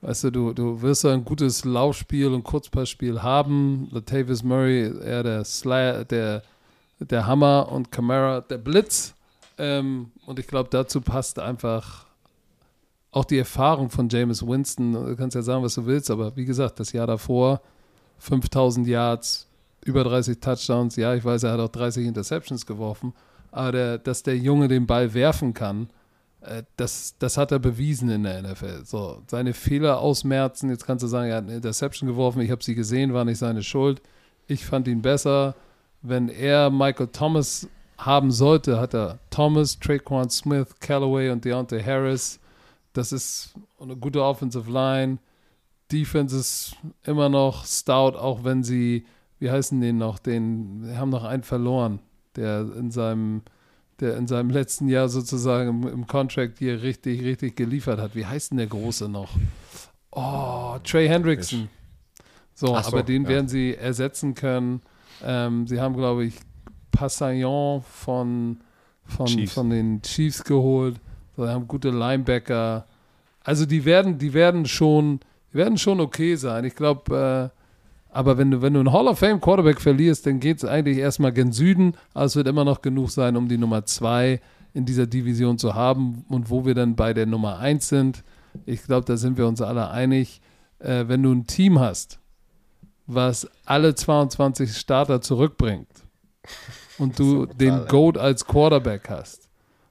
weißt 0.00 0.24
du, 0.24 0.30
du, 0.30 0.52
du 0.52 0.80
wirst 0.82 1.04
ein 1.06 1.24
gutes 1.24 1.64
Laufspiel 1.64 2.28
und 2.28 2.44
Kurzpassspiel 2.44 3.22
haben. 3.22 3.88
Latavius 3.90 4.42
Murray 4.42 4.92
eher 5.04 5.22
der 5.22 5.44
Slayer, 5.44 6.04
der, 6.04 6.42
der 7.00 7.26
Hammer 7.26 7.70
und 7.70 7.90
Kamara 7.92 8.40
der 8.42 8.58
Blitz. 8.58 9.14
Ähm, 9.58 10.10
und 10.24 10.38
ich 10.38 10.46
glaube, 10.46 10.68
dazu 10.70 11.00
passt 11.00 11.38
einfach 11.40 12.06
auch 13.18 13.24
die 13.24 13.38
Erfahrung 13.38 13.90
von 13.90 14.08
James 14.08 14.46
Winston, 14.46 14.92
du 14.92 15.16
kannst 15.16 15.34
ja 15.34 15.42
sagen, 15.42 15.62
was 15.62 15.74
du 15.74 15.84
willst, 15.86 16.10
aber 16.10 16.36
wie 16.36 16.44
gesagt, 16.44 16.78
das 16.78 16.92
Jahr 16.92 17.06
davor, 17.06 17.60
5000 18.18 18.86
Yards, 18.86 19.48
über 19.84 20.04
30 20.04 20.38
Touchdowns, 20.38 20.96
ja, 20.96 21.14
ich 21.14 21.24
weiß, 21.24 21.42
er 21.42 21.52
hat 21.52 21.60
auch 21.60 21.68
30 21.68 22.06
Interceptions 22.06 22.64
geworfen, 22.64 23.12
aber 23.50 23.72
der, 23.72 23.98
dass 23.98 24.22
der 24.22 24.36
Junge 24.36 24.68
den 24.68 24.86
Ball 24.86 25.14
werfen 25.14 25.52
kann, 25.52 25.88
äh, 26.42 26.62
das, 26.76 27.16
das 27.18 27.36
hat 27.36 27.50
er 27.50 27.58
bewiesen 27.58 28.08
in 28.08 28.22
der 28.22 28.42
NFL. 28.42 28.84
So, 28.84 29.22
seine 29.26 29.52
Fehler 29.52 29.98
ausmerzen, 29.98 30.70
jetzt 30.70 30.86
kannst 30.86 31.02
du 31.02 31.08
sagen, 31.08 31.30
er 31.30 31.36
hat 31.38 31.44
eine 31.44 31.56
Interception 31.56 32.08
geworfen, 32.08 32.40
ich 32.40 32.50
habe 32.50 32.62
sie 32.62 32.74
gesehen, 32.74 33.14
war 33.14 33.24
nicht 33.24 33.38
seine 33.38 33.62
Schuld. 33.62 34.00
Ich 34.46 34.64
fand 34.64 34.88
ihn 34.88 35.02
besser. 35.02 35.54
Wenn 36.00 36.28
er 36.28 36.70
Michael 36.70 37.08
Thomas 37.08 37.68
haben 37.98 38.30
sollte, 38.30 38.78
hat 38.78 38.94
er 38.94 39.18
Thomas, 39.30 39.78
Traquan 39.78 40.30
Smith, 40.30 40.68
Callaway 40.80 41.30
und 41.30 41.44
Deontay 41.44 41.82
Harris. 41.82 42.38
Das 42.92 43.12
ist 43.12 43.54
eine 43.80 43.96
gute 43.96 44.22
Offensive 44.22 44.70
Line. 44.70 45.18
Defense 45.90 46.36
ist 46.36 46.76
immer 47.04 47.28
noch 47.28 47.64
stout, 47.64 48.16
auch 48.16 48.44
wenn 48.44 48.62
sie, 48.62 49.06
wie 49.38 49.50
heißen 49.50 49.80
den 49.80 49.98
noch, 49.98 50.18
den, 50.18 50.92
haben 50.96 51.10
noch 51.10 51.24
einen 51.24 51.42
verloren, 51.42 52.00
der 52.36 52.60
in 52.76 52.90
seinem, 52.90 53.42
der 54.00 54.16
in 54.16 54.26
seinem 54.26 54.50
letzten 54.50 54.88
Jahr 54.88 55.08
sozusagen 55.08 55.68
im, 55.68 55.88
im 55.88 56.06
Contract 56.06 56.58
hier 56.58 56.82
richtig, 56.82 57.22
richtig 57.22 57.56
geliefert 57.56 58.00
hat. 58.00 58.14
Wie 58.14 58.26
heißt 58.26 58.50
denn 58.50 58.58
der 58.58 58.66
Große 58.66 59.08
noch? 59.08 59.30
Oh, 60.10 60.76
Trey 60.84 61.08
Hendrickson. 61.08 61.68
So, 62.54 62.68
so 62.68 62.76
aber 62.76 63.02
den 63.02 63.24
ja. 63.24 63.28
werden 63.30 63.48
sie 63.48 63.74
ersetzen 63.74 64.34
können. 64.34 64.82
Ähm, 65.22 65.66
sie 65.66 65.80
haben, 65.80 65.96
glaube 65.96 66.24
ich, 66.24 66.34
Passagnon 66.90 67.82
von, 67.82 68.60
von, 69.04 69.46
von 69.46 69.70
den 69.70 70.02
Chiefs 70.02 70.44
geholt. 70.44 71.00
Sie 71.46 71.52
haben 71.52 71.68
gute 71.68 71.90
Linebacker. 71.90 72.84
Also 73.44 73.64
die 73.64 73.84
werden, 73.84 74.18
die 74.18 74.34
werden 74.34 74.66
schon, 74.66 75.20
die 75.52 75.58
werden 75.58 75.78
schon 75.78 76.00
okay 76.00 76.34
sein. 76.34 76.64
Ich 76.64 76.74
glaube, 76.74 77.52
äh, 77.52 77.58
aber 78.10 78.38
wenn 78.38 78.50
du, 78.50 78.62
wenn 78.62 78.74
du 78.74 78.80
einen 78.80 78.92
Hall 78.92 79.06
of 79.06 79.20
Fame 79.20 79.40
Quarterback 79.40 79.80
verlierst, 79.80 80.26
dann 80.26 80.40
geht 80.40 80.58
es 80.58 80.64
eigentlich 80.64 80.98
erstmal 80.98 81.32
gen 81.32 81.52
Süden, 81.52 81.94
aber 82.14 82.24
es 82.24 82.36
wird 82.36 82.48
immer 82.48 82.64
noch 82.64 82.82
genug 82.82 83.10
sein, 83.10 83.36
um 83.36 83.48
die 83.48 83.58
Nummer 83.58 83.84
zwei 83.84 84.40
in 84.74 84.84
dieser 84.84 85.06
Division 85.06 85.58
zu 85.58 85.74
haben. 85.74 86.24
Und 86.28 86.50
wo 86.50 86.66
wir 86.66 86.74
dann 86.74 86.96
bei 86.96 87.14
der 87.14 87.26
Nummer 87.26 87.58
eins 87.58 87.88
sind, 87.88 88.24
ich 88.66 88.82
glaube, 88.82 89.04
da 89.04 89.16
sind 89.16 89.38
wir 89.38 89.46
uns 89.46 89.60
alle 89.60 89.90
einig, 89.90 90.40
äh, 90.80 91.04
wenn 91.06 91.22
du 91.22 91.32
ein 91.32 91.46
Team 91.46 91.78
hast, 91.78 92.18
was 93.06 93.48
alle 93.64 93.94
22 93.94 94.76
Starter 94.76 95.20
zurückbringt 95.20 95.88
und 96.98 97.18
du 97.18 97.46
den 97.60 97.86
Goat 97.86 98.18
als 98.18 98.44
Quarterback 98.44 99.08
hast 99.08 99.47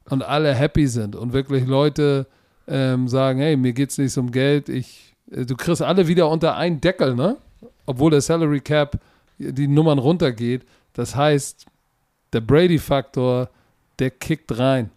und 0.09 0.23
alle 0.23 0.53
happy 0.53 0.87
sind 0.87 1.15
und 1.15 1.33
wirklich 1.33 1.65
Leute 1.65 2.27
ähm, 2.67 3.07
sagen, 3.07 3.39
hey, 3.39 3.55
mir 3.57 3.73
geht 3.73 3.91
es 3.91 3.97
nicht 3.97 4.17
um 4.17 4.31
Geld, 4.31 4.69
ich, 4.69 5.15
äh, 5.31 5.45
du 5.45 5.55
kriegst 5.55 5.81
alle 5.81 6.07
wieder 6.07 6.29
unter 6.29 6.55
einen 6.55 6.81
Deckel, 6.81 7.15
ne? 7.15 7.37
Obwohl 7.85 8.11
der 8.11 8.21
Salary 8.21 8.59
Cap 8.59 8.99
die 9.37 9.67
Nummern 9.67 9.99
runtergeht. 9.99 10.65
Das 10.93 11.15
heißt, 11.15 11.65
der 12.33 12.41
Brady-Faktor, 12.41 13.49
der 13.99 14.11
kickt 14.11 14.57
rein. 14.57 14.91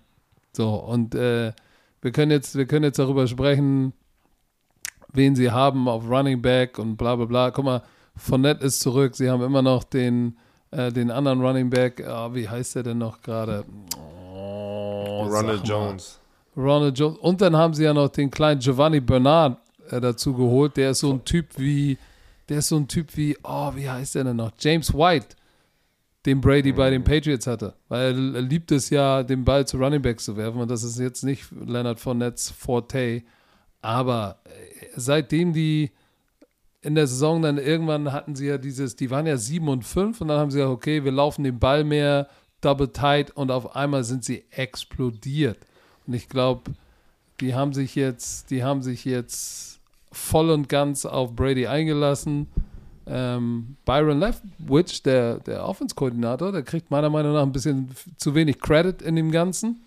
So, 0.53 0.75
und 0.75 1.15
äh, 1.15 1.53
wir 2.03 2.13
können 2.13 2.31
jetzt, 2.31 2.57
wir 2.57 2.67
können 2.67 2.85
jetzt 2.85 2.99
darüber 2.99 3.27
sprechen, 3.27 3.93
wen 5.13 5.37
sie 5.37 5.51
haben 5.51 5.89
auf 5.89 6.09
Running 6.09 6.43
Back 6.43 6.79
und 6.79 6.97
bla 6.97 7.17
bla 7.17 7.27
bla. 7.27 7.51
Guck 7.51 7.65
mal, 7.65 7.83
Fournette 8.17 8.65
ist 8.65 8.81
zurück. 8.81 9.15
Sie 9.15 9.31
haben 9.31 9.43
immer 9.43 9.63
noch 9.63 9.85
den, 9.85 10.37
äh, 10.71 10.91
den 10.91 11.11
anderen 11.11 11.41
Running 11.41 11.71
Back. 11.71 12.03
Oh, 12.07 12.35
wie 12.35 12.49
heißt 12.49 12.77
der 12.77 12.83
denn 12.83 12.99
noch 12.99 13.23
gerade? 13.23 13.65
Oh, 13.97 14.20
Ronald 15.29 15.67
Jones. 15.67 16.21
Ronald 16.57 16.99
Jones. 16.99 17.19
Und 17.19 17.41
dann 17.41 17.57
haben 17.57 17.75
sie 17.75 17.85
ja 17.85 17.95
noch 17.95 18.09
den 18.09 18.31
kleinen 18.31 18.61
Giovanni 18.61 19.01
Bernard 19.01 19.59
äh, 19.91 20.01
dazu 20.01 20.35
geholt. 20.35 20.77
Der 20.77 20.91
ist 20.91 21.01
so 21.01 21.13
ein 21.13 21.25
Typ 21.25 21.47
wie, 21.57 21.99
der 22.49 22.59
ist 22.59 22.69
so 22.69 22.77
ein 22.77 22.89
Typ 22.89 23.17
wie, 23.17 23.37
oh, 23.43 23.73
wie 23.75 23.89
heißt 23.89 24.15
der 24.15 24.25
denn 24.25 24.37
noch? 24.37 24.53
James 24.59 24.93
White, 24.93 25.37
den 26.27 26.41
Brady 26.41 26.73
mhm. 26.73 26.77
bei 26.77 26.91
den 26.91 27.05
Patriots 27.05 27.47
hatte. 27.47 27.75
Weil 27.89 28.35
er 28.35 28.43
liebt 28.43 28.73
es 28.73 28.91
ja, 28.91 29.23
den 29.23 29.45
Ball 29.45 29.67
zu 29.67 29.79
Running 29.79 30.03
Back 30.03 30.21
zu 30.21 30.37
werfen. 30.37 30.61
Und 30.61 30.71
das 30.71 30.83
ist 30.83 30.99
jetzt 30.99 31.25
nicht 31.25 31.47
Leonard 31.53 32.01
Fournettes 32.01 32.51
Forte. 32.51 33.23
Aber 33.83 34.41
äh, 34.45 34.87
seitdem 34.97 35.53
die 35.53 35.91
in 36.83 36.95
der 36.95 37.07
Saison 37.07 37.43
dann 37.43 37.59
irgendwann 37.59 38.13
hatten 38.13 38.35
sie 38.35 38.47
ja 38.47 38.59
dieses, 38.59 38.97
die 38.97 39.11
waren 39.11 39.27
ja 39.27 39.37
7 39.37 39.69
und 39.69 39.85
5 39.85 40.21
und 40.21 40.29
dann 40.29 40.39
haben 40.39 40.51
sie 40.51 40.59
gesagt, 40.59 40.73
okay, 40.73 41.05
wir 41.05 41.13
laufen 41.13 41.45
den 41.45 41.59
Ball 41.59 41.85
mehr, 41.85 42.29
double 42.61 42.93
tight 42.93 43.31
und 43.31 43.51
auf 43.51 43.75
einmal 43.75 44.05
sind 44.05 44.25
sie 44.25 44.45
explodiert. 44.51 45.59
Und 46.07 46.15
ich 46.15 46.29
glaube, 46.29 46.73
die 47.41 47.55
haben 47.55 47.73
sich 47.73 47.95
jetzt, 47.95 48.51
die 48.51 48.63
haben 48.63 48.83
sich 48.83 49.05
jetzt 49.05 49.81
voll 50.13 50.51
und 50.51 50.69
ganz 50.69 51.07
auf 51.07 51.35
Brady 51.35 51.67
eingelassen. 51.67 52.49
Ähm, 53.07 53.77
Byron 53.85 54.21
Leftwich, 54.21 55.03
der, 55.03 55.39
der 55.39 55.67
Offense-Koordinator, 55.67 56.53
der 56.53 56.63
kriegt 56.63 56.91
meiner 56.91 57.11
Meinung 57.11 57.33
nach 57.33 57.43
ein 57.43 57.53
bisschen 57.53 57.89
zu 58.17 58.35
wenig 58.35 58.61
Credit 58.61 59.03
in 59.03 59.17
dem 59.17 59.31
Ganzen. 59.31 59.83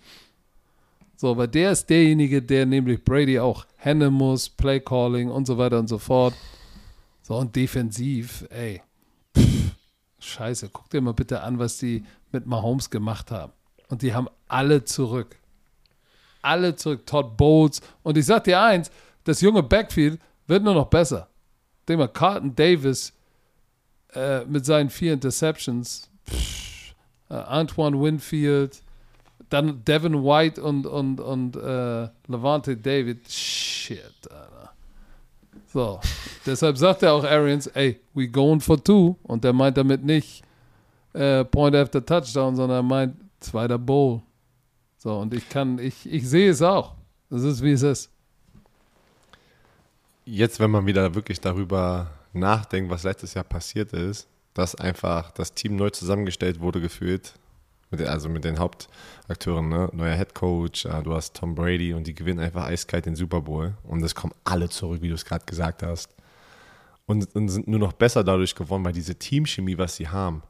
So, 1.16 1.32
aber 1.32 1.48
der 1.48 1.72
ist 1.72 1.90
derjenige, 1.90 2.42
der 2.42 2.66
nämlich 2.66 3.04
Brady 3.04 3.40
auch 3.40 3.66
handeln 3.78 4.14
muss, 4.14 4.50
Play 4.50 4.80
Calling 4.80 5.30
und 5.30 5.46
so 5.46 5.58
weiter 5.58 5.80
und 5.80 5.88
so 5.88 5.98
fort. 5.98 6.34
So, 7.22 7.36
und 7.36 7.56
defensiv, 7.56 8.46
ey, 8.50 8.82
scheiße, 10.24 10.70
guck 10.70 10.90
dir 10.90 11.02
mal 11.02 11.14
bitte 11.14 11.42
an, 11.42 11.60
was 11.60 11.78
die 11.78 12.04
mit 12.32 12.46
Mahomes 12.46 12.90
gemacht 12.90 13.32
haben. 13.32 13.54
Und 13.90 14.02
die 14.02 14.14
haben 14.14 14.28
alle 14.48 14.84
zurück. 14.84 15.36
Alle 16.42 16.76
zurück. 16.76 17.06
Todd 17.06 17.38
Bowles. 17.38 17.82
Und 18.02 18.18
ich 18.18 18.26
sag 18.26 18.44
dir 18.46 18.62
eins, 18.62 18.90
das 19.24 19.42
junge 19.42 19.64
Backfield 19.64 20.20
wird 20.48 20.64
nur 20.64 20.74
noch 20.74 20.88
besser. 20.88 21.30
Denk 21.88 22.00
mal, 22.00 22.08
Carlton 22.08 22.56
Davis 22.56 23.14
äh, 24.14 24.46
mit 24.46 24.66
seinen 24.66 24.90
vier 24.90 25.14
Interceptions, 25.14 26.10
äh, 27.30 27.34
Antoine 27.34 28.00
Winfield, 28.02 28.82
dann 29.50 29.84
Devin 29.86 30.24
White 30.24 30.62
und, 30.62 30.86
und, 30.86 31.20
und 31.20 31.56
äh, 31.56 32.10
Levante 32.28 32.78
David. 32.78 33.30
Shit, 33.30 34.32
Alter. 34.32 34.74
So, 35.74 36.00
deshalb 36.46 36.78
sagt 36.78 37.02
er 37.02 37.14
auch 37.14 37.24
Arians, 37.24 37.66
ey, 37.66 38.00
we 38.14 38.28
going 38.28 38.60
for 38.60 38.82
two. 38.82 39.18
Und 39.24 39.44
der 39.44 39.54
meint 39.54 39.76
damit 39.76 40.04
nicht 40.04 40.44
äh, 41.14 41.44
Point 41.46 41.76
after 41.76 42.06
Touchdown, 42.06 42.56
sondern 42.56 42.78
er 42.78 42.84
meint 42.84 43.16
zweiter 43.40 43.80
Bowl. 43.80 44.22
So, 45.00 45.18
und 45.18 45.34
ich 45.34 45.50
kann, 45.50 45.80
ich, 45.80 46.06
ich 46.06 46.30
sehe 46.30 46.52
es 46.52 46.62
auch. 46.62 46.94
Das 47.32 47.42
ist, 47.42 47.64
wie 47.64 47.72
es 47.72 47.82
ist. 47.82 48.12
Jetzt, 50.26 50.60
wenn 50.60 50.70
man 50.70 50.86
wieder 50.86 51.16
wirklich 51.16 51.42
darüber 51.42 52.12
nachdenkt, 52.34 52.92
was 52.92 53.02
letztes 53.02 53.34
Jahr 53.34 53.44
passiert 53.44 53.94
ist, 53.94 54.28
dass 54.54 54.76
einfach 54.76 55.32
das 55.32 55.56
Team 55.56 55.76
neu 55.76 55.90
zusammengestellt 55.90 56.60
wurde, 56.60 56.82
gefühlt, 56.82 57.34
mit 57.94 58.00
der, 58.00 58.10
also 58.10 58.28
mit 58.28 58.44
den 58.44 58.58
Hauptakteuren, 58.58 59.70
ne? 59.70 59.88
neuer 59.94 60.16
Head 60.16 60.34
Coach, 60.34 60.86
äh, 60.86 61.04
du 61.04 61.14
hast 61.14 61.36
Tom 61.36 61.54
Brady 61.54 61.94
und 61.94 62.08
die 62.08 62.16
gewinnen 62.16 62.40
einfach 62.40 62.66
eiskalt 62.66 63.06
den 63.06 63.16
Super 63.16 63.42
Bowl 63.42 63.76
und 63.84 64.04
es 64.04 64.16
kommen 64.16 64.34
alle 64.44 64.68
zurück, 64.68 65.04
wie 65.04 65.10
du 65.10 65.14
es 65.14 65.24
gerade 65.24 65.46
gesagt 65.46 65.84
hast. 65.84 66.10
Und, 67.06 67.36
und, 67.36 67.50
sind 67.50 67.68
nur 67.68 67.80
noch 67.80 67.94
besser 67.94 68.24
dadurch 68.24 68.56
geworden, 68.56 68.84
weil 68.84 68.94
diese 68.94 69.14
Teamchemie, 69.14 69.78
was 69.78 69.96
sie 69.96 70.08
haben, 70.08 70.42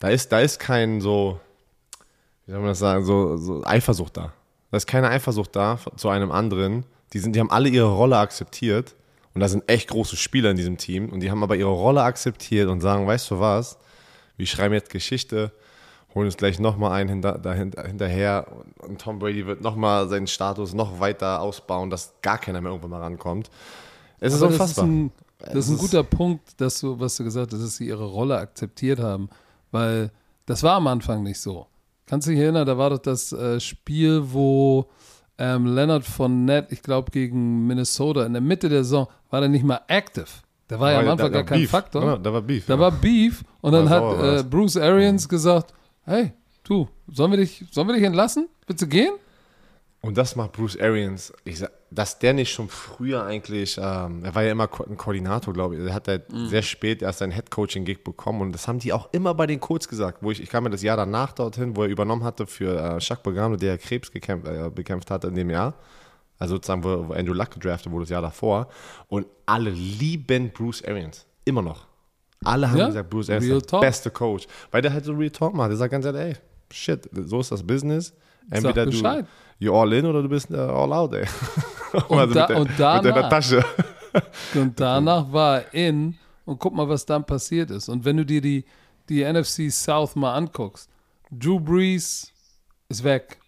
da 0.00 0.08
ist, 0.08 0.30
da 0.32 0.40
ist 0.40 0.60
kein 0.60 1.00
so, 1.00 1.40
wie 2.44 2.52
soll 2.52 2.60
man 2.60 2.68
das 2.68 2.78
sagen, 2.78 3.04
so, 3.06 3.38
so 3.38 3.64
Eifersucht 3.64 4.18
da. 4.18 4.34
Da 4.70 4.76
ist 4.76 4.86
keine 4.86 5.08
Eifersucht 5.08 5.56
da 5.56 5.78
zu 5.96 6.10
einem 6.10 6.30
anderen. 6.30 6.84
Die, 7.14 7.20
sind, 7.20 7.34
die 7.34 7.40
haben 7.40 7.50
alle 7.50 7.70
ihre 7.70 7.88
Rolle 7.88 8.18
akzeptiert 8.18 8.94
und 9.32 9.40
da 9.40 9.48
sind 9.48 9.66
echt 9.66 9.88
große 9.88 10.16
Spieler 10.16 10.50
in 10.50 10.58
diesem 10.58 10.76
Team 10.76 11.08
und 11.08 11.20
die 11.20 11.30
haben 11.30 11.42
aber 11.42 11.56
ihre 11.56 11.70
Rolle 11.70 12.02
akzeptiert 12.02 12.68
und 12.68 12.82
sagen, 12.82 13.06
weißt 13.06 13.30
du 13.30 13.40
was, 13.40 13.78
wir 14.36 14.46
schreiben 14.46 14.74
jetzt 14.74 14.90
Geschichte, 14.90 15.52
holen 16.14 16.26
uns 16.26 16.36
gleich 16.36 16.58
nochmal 16.58 16.92
einen 16.92 17.08
hinter, 17.08 17.38
dahinter, 17.38 17.86
hinterher 17.86 18.46
und 18.78 19.00
Tom 19.00 19.18
Brady 19.18 19.46
wird 19.46 19.62
nochmal 19.62 20.08
seinen 20.08 20.26
Status 20.26 20.74
noch 20.74 21.00
weiter 21.00 21.40
ausbauen, 21.40 21.90
dass 21.90 22.14
gar 22.22 22.38
keiner 22.38 22.60
mehr 22.60 22.70
irgendwann 22.70 22.90
mal 22.90 23.00
rankommt. 23.00 23.50
Es 24.18 24.34
ist 24.34 24.42
unfassbar. 24.42 24.66
Das 24.66 24.76
ist 24.76 24.82
ein, 24.82 25.12
das 25.38 25.64
ist 25.66 25.70
ein 25.70 25.78
guter 25.78 26.02
Punkt, 26.02 26.60
dass 26.60 26.80
du, 26.80 26.98
was 26.98 27.16
du 27.16 27.24
gesagt 27.24 27.52
hast, 27.52 27.62
dass 27.62 27.76
sie 27.76 27.86
ihre 27.86 28.04
Rolle 28.04 28.36
akzeptiert 28.38 28.98
haben, 28.98 29.28
weil 29.70 30.10
das 30.46 30.62
war 30.62 30.76
am 30.76 30.86
Anfang 30.86 31.22
nicht 31.22 31.40
so. 31.40 31.66
Kannst 32.06 32.26
du 32.26 32.32
dich 32.32 32.40
erinnern, 32.40 32.66
da 32.66 32.76
war 32.76 32.90
doch 32.90 32.98
das 32.98 33.32
äh, 33.32 33.60
Spiel, 33.60 34.20
wo 34.32 34.90
ähm, 35.38 35.66
Leonard 35.66 36.04
von 36.04 36.44
Nett, 36.44 36.66
ich 36.70 36.82
glaube 36.82 37.10
gegen 37.12 37.66
Minnesota, 37.66 38.26
in 38.26 38.32
der 38.32 38.42
Mitte 38.42 38.68
der 38.68 38.84
Saison, 38.84 39.06
war 39.30 39.40
der 39.40 39.48
nicht 39.48 39.64
mal 39.64 39.80
active. 39.86 40.26
Der 40.68 40.78
war 40.78 40.92
ja 40.92 41.00
am 41.00 41.08
Anfang 41.08 41.32
gar 41.32 41.44
kein 41.44 41.60
Beef. 41.60 41.70
Faktor. 41.70 42.04
Ja, 42.04 42.16
da 42.16 42.32
war 42.32 42.42
Beef. 42.42 42.66
Da 42.66 42.74
ja. 42.74 42.80
war 42.80 42.90
Beef 42.90 43.42
und 43.60 43.72
dann 43.72 43.88
hat 43.88 44.02
äh, 44.22 44.42
Bruce 44.42 44.76
Arians 44.76 45.28
gesagt, 45.28 45.72
hey, 46.10 46.32
du, 46.64 46.88
sollen 47.06 47.30
wir 47.30 47.38
dich, 47.38 47.64
sollen 47.70 47.86
wir 47.86 47.94
dich 47.94 48.04
entlassen? 48.04 48.48
Willst 48.66 48.82
du 48.82 48.88
gehen? 48.88 49.12
Und 50.02 50.16
das 50.16 50.34
macht 50.34 50.52
Bruce 50.52 50.80
Arians, 50.80 51.32
ich 51.44 51.58
sag, 51.58 51.70
dass 51.90 52.18
der 52.18 52.32
nicht 52.32 52.50
schon 52.50 52.68
früher 52.68 53.24
eigentlich, 53.24 53.76
ähm, 53.76 54.24
er 54.24 54.34
war 54.34 54.42
ja 54.42 54.52
immer 54.52 54.68
ein 54.88 54.96
Koordinator, 54.96 55.52
glaube 55.52 55.76
ich, 55.76 55.82
er 55.82 55.92
hat 55.92 56.08
halt 56.08 56.32
mhm. 56.32 56.48
sehr 56.48 56.62
spät 56.62 57.02
erst 57.02 57.18
seinen 57.18 57.32
Head-Coaching-Gig 57.32 58.02
bekommen 58.02 58.40
und 58.40 58.52
das 58.52 58.66
haben 58.66 58.78
die 58.78 58.94
auch 58.94 59.10
immer 59.12 59.34
bei 59.34 59.46
den 59.46 59.60
Colts 59.60 59.88
gesagt, 59.88 60.18
wo 60.22 60.30
ich, 60.30 60.42
ich 60.42 60.48
kam 60.48 60.64
mir 60.64 60.70
das 60.70 60.82
Jahr 60.82 60.96
danach 60.96 61.32
dorthin, 61.32 61.76
wo 61.76 61.82
er 61.82 61.88
übernommen 61.88 62.24
hatte 62.24 62.46
für 62.46 62.76
äh, 62.76 62.98
Jacques 62.98 63.22
Begano, 63.22 63.56
der 63.56 63.76
Krebs 63.76 64.10
gekämpft, 64.10 64.48
äh, 64.48 64.70
bekämpft 64.70 65.10
hatte 65.10 65.28
in 65.28 65.34
dem 65.34 65.50
Jahr, 65.50 65.74
Also 66.38 66.54
sozusagen, 66.54 66.82
wo, 66.82 67.08
wo 67.08 67.12
Andrew 67.12 67.34
Luck 67.34 67.50
gedraftet 67.50 67.92
wurde, 67.92 68.04
das 68.04 68.10
Jahr 68.10 68.22
davor. 68.22 68.68
Und 69.08 69.26
alle 69.44 69.70
lieben 69.70 70.50
Bruce 70.50 70.82
Arians. 70.82 71.26
Immer 71.44 71.60
noch. 71.60 71.89
Alle 72.44 72.70
haben 72.70 72.78
Ja? 72.78 72.86
gesagt, 72.86 73.10
Bruce 73.10 73.30
Arians 73.30 73.62
ist 73.64 73.72
der 73.72 73.80
beste 73.80 74.10
Coach. 74.10 74.46
Weil 74.70 74.82
der 74.82 74.92
halt 74.92 75.04
so 75.04 75.12
Real 75.12 75.30
Talk 75.30 75.54
macht. 75.54 75.70
Der 75.70 75.76
sagt 75.76 75.90
ganz 75.92 76.04
ehrlich, 76.06 76.20
ey, 76.22 76.36
shit, 76.72 77.08
so 77.12 77.40
ist 77.40 77.52
das 77.52 77.62
Business. 77.62 78.14
Entweder 78.50 78.86
du, 78.86 78.90
Bescheid. 78.92 79.26
you 79.58 79.74
all 79.74 79.92
in 79.92 80.06
oder 80.06 80.22
du 80.22 80.28
bist 80.28 80.50
äh, 80.50 80.56
all 80.56 80.92
out, 80.92 81.12
ey. 81.14 81.26
Und 82.08 82.18
da- 82.18 82.26
mit, 82.26 82.34
der, 82.36 82.56
und 82.56 82.68
mit 82.70 82.80
deiner 82.80 83.02
danach- 83.12 83.28
Tasche. 83.28 83.64
Und 84.56 84.80
danach 84.80 85.32
war 85.32 85.58
er 85.72 85.72
in 85.88 86.16
und 86.44 86.58
guck 86.58 86.74
mal, 86.74 86.88
was 86.88 87.06
dann 87.06 87.24
passiert 87.24 87.70
ist. 87.70 87.88
Und 87.88 88.04
wenn 88.04 88.16
du 88.16 88.26
dir 88.26 88.40
die, 88.40 88.64
die 89.08 89.22
NFC 89.22 89.70
South 89.70 90.16
mal 90.16 90.34
anguckst, 90.34 90.90
Drew 91.30 91.60
Brees 91.60 92.32
ist 92.88 93.04
weg. 93.04 93.38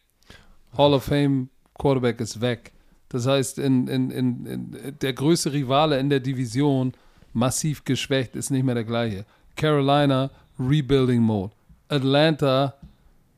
Hall 0.78 0.94
of 0.94 1.02
Fame 1.02 1.48
Quarterback 1.76 2.20
ist 2.20 2.40
weg. 2.40 2.70
Das 3.08 3.26
heißt, 3.26 3.58
in, 3.58 3.88
in, 3.88 4.10
in, 4.12 4.46
in 4.46 4.96
der 5.00 5.12
größte 5.14 5.52
Rivale 5.52 5.98
in 5.98 6.08
der 6.10 6.20
Division, 6.20 6.92
massiv 7.32 7.84
geschwächt, 7.84 8.36
ist 8.36 8.50
nicht 8.50 8.64
mehr 8.64 8.74
der 8.74 8.84
gleiche. 8.84 9.24
Carolina, 9.56 10.30
Rebuilding 10.58 11.20
Mode. 11.20 11.52
Atlanta, 11.88 12.74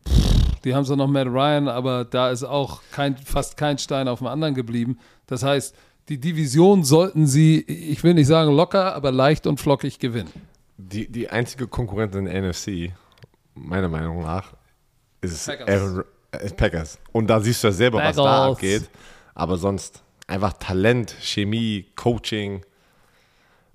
pff, 0.07 0.61
die 0.65 0.75
haben 0.75 0.85
zwar 0.85 0.97
noch 0.97 1.09
Matt 1.09 1.27
Ryan, 1.27 1.69
aber 1.69 2.05
da 2.05 2.31
ist 2.31 2.45
auch 2.45 2.81
kein, 2.93 3.17
fast 3.17 3.57
kein 3.57 3.79
Stein 3.79 4.09
auf 4.09 4.19
dem 4.19 4.29
anderen 4.29 4.55
geblieben. 4.55 4.99
Das 5.27 5.43
heißt, 5.43 5.75
die 6.09 6.19
Division 6.19 6.85
sollten 6.85 7.27
sie, 7.27 7.61
ich 7.63 8.03
will 8.05 8.15
nicht 8.15 8.27
sagen 8.27 8.55
locker, 8.55 8.95
aber 8.95 9.11
leicht 9.11 9.47
und 9.47 9.59
flockig 9.59 9.99
gewinnen. 9.99 10.31
Die, 10.77 11.11
die 11.11 11.31
einzige 11.31 11.67
Konkurrentin 11.67 12.27
in 12.27 12.33
der 12.33 12.51
NFC, 12.51 12.93
meiner 13.55 13.89
Meinung 13.89 14.23
nach, 14.23 14.53
ist 15.21 15.47
Packers. 15.47 15.69
Aaron, 15.69 16.05
äh, 16.33 16.51
Packers. 16.51 16.99
Und 17.13 17.29
da 17.29 17.41
siehst 17.41 17.63
du 17.63 17.69
ja 17.69 17.73
selber, 17.73 17.99
was 17.99 18.17
da 18.17 18.23
Packers. 18.23 18.53
abgeht. 18.53 18.91
Aber 19.35 19.57
sonst 19.57 20.03
einfach 20.27 20.53
Talent, 20.55 21.15
Chemie, 21.21 21.87
Coaching. 21.97 22.63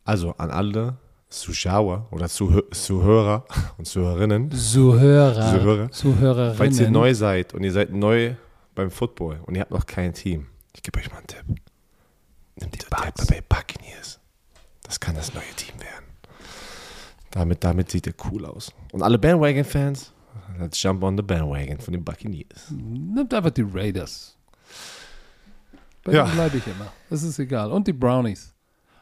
Also 0.10 0.34
an 0.40 0.50
alle 0.50 0.98
Zuschauer 1.30 2.08
oder 2.10 2.26
Zuhö- 2.26 2.72
Zuhörer 2.72 3.46
und 3.78 3.86
Zuhörerinnen. 3.86 4.50
Zuhörer, 4.52 5.52
Zuhörer. 5.52 5.92
Zuhörerinnen. 5.92 6.56
Falls 6.58 6.80
ihr 6.80 6.90
neu 6.90 7.14
seid 7.14 7.54
und 7.54 7.64
ihr 7.64 7.72
seid 7.72 7.92
neu 7.94 8.34
beim 8.74 8.90
Football 8.90 9.40
und 9.46 9.54
ihr 9.54 9.62
habt 9.62 9.70
noch 9.72 9.86
kein 9.86 10.14
Team, 10.14 10.48
ich 10.76 10.82
gebe 10.82 10.98
euch 11.00 11.12
mal 11.12 11.18
einen 11.18 11.28
Tipp. 11.28 11.46
Nehmt 12.56 12.74
die 12.74 12.80
Tampa 12.80 13.12
Bay 13.28 13.42
Buccaneers. 13.48 14.20
Das 14.82 15.00
kann 15.00 15.14
das 15.16 15.32
neue 15.36 15.44
Team 15.56 15.80
werden. 15.80 16.06
Damit, 17.30 17.64
damit 17.64 17.92
sieht 17.92 18.08
er 18.08 18.14
cool 18.32 18.48
aus. 18.48 18.72
Und 18.92 19.04
alle 19.04 19.20
Bandwagon-Fans, 19.20 20.12
let's 20.60 20.82
jump 20.82 21.04
on 21.04 21.16
the 21.18 21.22
bandwagon 21.22 21.78
von 21.80 21.92
den 21.94 22.04
Buccaneers. 22.04 22.72
Nimmt 22.72 23.32
einfach 23.32 23.52
die 23.52 23.62
Raiders. 23.72 24.36
Bei 26.04 26.14
Ja. 26.14 26.24
denen 26.24 26.34
bleibe 26.36 26.58
ich 26.58 26.66
immer. 26.66 26.92
Das 27.12 27.22
ist 27.22 27.38
egal. 27.38 27.72
Und 27.72 27.86
die 27.88 27.94
Brownies. 27.94 28.56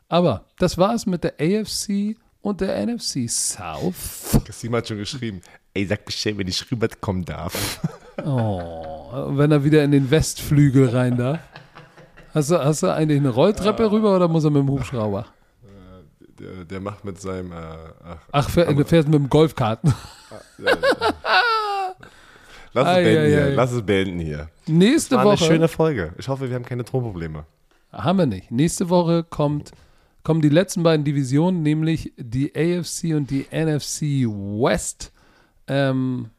Aber 0.09 0.45
das 0.57 0.77
war's 0.77 1.05
mit 1.05 1.23
der 1.23 1.33
AFC 1.39 2.15
und 2.41 2.61
der 2.61 2.85
NFC 2.85 3.29
South. 3.29 4.39
Kassim 4.45 4.73
hat 4.75 4.87
schon 4.87 4.97
geschrieben, 4.97 5.41
ey, 5.73 5.85
sag 5.85 6.05
Bescheid, 6.05 6.37
wenn 6.37 6.47
ich 6.47 6.69
rüberkommen 6.71 7.25
darf. 7.25 7.79
Oh, 8.23 9.11
wenn 9.37 9.51
er 9.51 9.63
wieder 9.63 9.83
in 9.83 9.91
den 9.91 10.09
Westflügel 10.09 10.89
rein 10.89 11.17
darf. 11.17 11.39
Hast 12.33 12.51
du, 12.51 12.57
hast 12.63 12.83
du 12.83 12.87
eigentlich 12.93 13.19
eine 13.19 13.29
Rolltreppe 13.29 13.91
rüber 13.91 14.15
oder 14.15 14.27
muss 14.27 14.43
er 14.43 14.49
mit 14.51 14.61
dem 14.61 14.69
Hubschrauber? 14.69 15.25
Der, 16.39 16.65
der 16.65 16.79
macht 16.79 17.03
mit 17.03 17.19
seinem, 17.19 17.51
äh, 17.51 17.55
ach, 17.55 18.17
Ach, 18.31 18.49
fähr, 18.49 18.71
du 18.71 18.85
fährst 18.85 19.07
mit 19.07 19.19
dem 19.19 19.27
Golfkarten. 19.29 19.93
lass 22.73 22.85
es 22.87 22.93
Ei, 22.93 23.03
beenden 23.03 23.23
ei, 23.23 23.27
hier, 23.29 23.55
lass 23.55 23.71
es 23.71 23.81
beenden 23.85 24.19
hier. 24.19 24.49
Nächste 24.67 25.15
War 25.15 25.23
eine 25.23 25.31
Woche. 25.31 25.45
schöne 25.45 25.67
Folge. 25.67 26.13
Ich 26.17 26.27
hoffe, 26.27 26.47
wir 26.47 26.55
haben 26.55 26.65
keine 26.65 26.85
Tonprobleme. 26.85 27.45
Haben 27.91 28.19
wir 28.19 28.25
nicht. 28.27 28.51
Nächste 28.51 28.89
Woche 28.89 29.23
kommt, 29.23 29.71
kommen 30.27 30.41
die 30.41 30.49
letzten 30.49 30.83
beiden 30.83 31.05
Divisionen, 31.05 31.63
nämlich 31.63 32.11
die 32.17 32.53
AFC 32.53 33.15
und 33.15 33.31
die 33.31 33.45
NFC 33.49 34.27
West. 34.27 35.13
Ähm, 35.67 36.31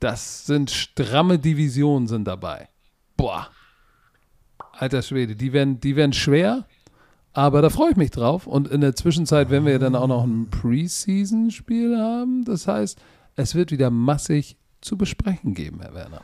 das 0.00 0.44
sind 0.44 0.72
stramme 0.72 1.38
Divisionen 1.38 2.08
sind 2.08 2.24
dabei. 2.26 2.68
Boah. 3.16 3.48
Alter 4.72 5.02
Schwede, 5.02 5.36
die 5.36 5.52
werden, 5.52 5.78
die 5.78 5.94
werden 5.94 6.14
schwer, 6.14 6.66
aber 7.32 7.62
da 7.62 7.70
freue 7.70 7.92
ich 7.92 7.96
mich 7.96 8.10
drauf. 8.10 8.48
Und 8.48 8.66
in 8.66 8.80
der 8.80 8.96
Zwischenzeit 8.96 9.50
werden 9.50 9.66
wir 9.66 9.74
ja 9.74 9.78
dann 9.78 9.94
auch 9.94 10.08
noch 10.08 10.24
ein 10.24 10.50
Preseason-Spiel 10.50 11.96
haben. 11.96 12.44
Das 12.44 12.66
heißt, 12.66 12.98
es 13.36 13.54
wird 13.54 13.70
wieder 13.70 13.90
massig 13.90 14.56
zu 14.80 14.96
besprechen 14.98 15.54
geben, 15.54 15.78
Herr 15.80 15.94
Werner. 15.94 16.22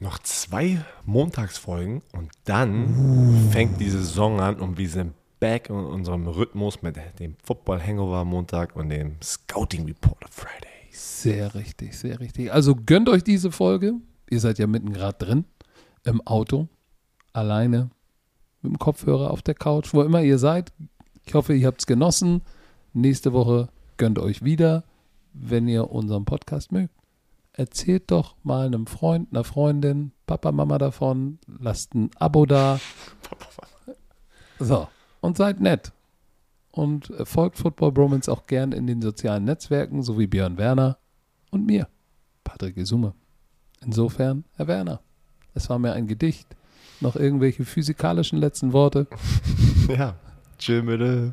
Noch 0.00 0.18
zwei 0.20 0.82
Montagsfolgen 1.04 2.00
und 2.12 2.30
dann 2.46 3.50
fängt 3.50 3.78
die 3.78 3.90
Saison 3.90 4.40
an 4.40 4.58
und 4.58 4.78
wir 4.78 4.88
sind 4.88 5.12
back 5.42 5.70
in 5.70 5.74
unserem 5.74 6.28
Rhythmus 6.28 6.82
mit 6.82 6.94
dem 7.18 7.34
Football 7.42 7.82
Hangover 7.82 8.24
Montag 8.24 8.76
und 8.76 8.90
dem 8.90 9.16
Scouting 9.20 9.86
Report 9.86 10.24
auf 10.24 10.30
Fridays. 10.30 11.22
Sehr 11.22 11.56
richtig, 11.56 11.98
sehr 11.98 12.20
richtig. 12.20 12.52
Also 12.52 12.76
gönnt 12.76 13.08
euch 13.08 13.24
diese 13.24 13.50
Folge. 13.50 13.94
Ihr 14.30 14.38
seid 14.38 14.60
ja 14.60 14.68
mitten 14.68 14.92
gerade 14.92 15.18
drin, 15.18 15.44
im 16.04 16.24
Auto, 16.28 16.68
alleine, 17.32 17.90
mit 18.60 18.70
dem 18.70 18.78
Kopfhörer 18.78 19.32
auf 19.32 19.42
der 19.42 19.56
Couch, 19.56 19.92
wo 19.92 20.02
immer 20.02 20.22
ihr 20.22 20.38
seid. 20.38 20.72
Ich 21.26 21.34
hoffe, 21.34 21.54
ihr 21.54 21.66
habt 21.66 21.80
es 21.80 21.86
genossen. 21.88 22.42
Nächste 22.92 23.32
Woche 23.32 23.66
gönnt 23.96 24.20
euch 24.20 24.44
wieder, 24.44 24.84
wenn 25.32 25.66
ihr 25.66 25.90
unseren 25.90 26.24
Podcast 26.24 26.70
mögt. 26.70 26.94
Erzählt 27.52 28.12
doch 28.12 28.36
mal 28.44 28.66
einem 28.66 28.86
Freund, 28.86 29.26
einer 29.32 29.42
Freundin, 29.42 30.12
Papa, 30.24 30.52
Mama 30.52 30.78
davon. 30.78 31.40
Lasst 31.58 31.96
ein 31.96 32.10
Abo 32.14 32.46
da. 32.46 32.78
So, 34.64 34.86
und 35.22 35.38
seid 35.38 35.60
nett. 35.60 35.92
Und 36.70 37.08
äh, 37.10 37.24
folgt 37.24 37.56
Football 37.56 37.92
Bromance 37.92 38.30
auch 38.30 38.46
gern 38.46 38.72
in 38.72 38.86
den 38.86 39.00
sozialen 39.00 39.44
Netzwerken, 39.44 40.02
so 40.02 40.18
wie 40.18 40.26
Björn 40.26 40.58
Werner 40.58 40.98
und 41.50 41.64
mir, 41.64 41.88
Patrick 42.44 42.74
Gesume. 42.74 43.14
Insofern, 43.80 44.44
Herr 44.56 44.68
Werner, 44.68 45.00
es 45.54 45.70
war 45.70 45.78
mir 45.78 45.92
ein 45.92 46.06
Gedicht. 46.06 46.46
Noch 47.00 47.16
irgendwelche 47.16 47.64
physikalischen 47.64 48.38
letzten 48.38 48.74
Worte? 48.74 49.06
Ja, 49.88 50.14
bitte. 50.64 51.32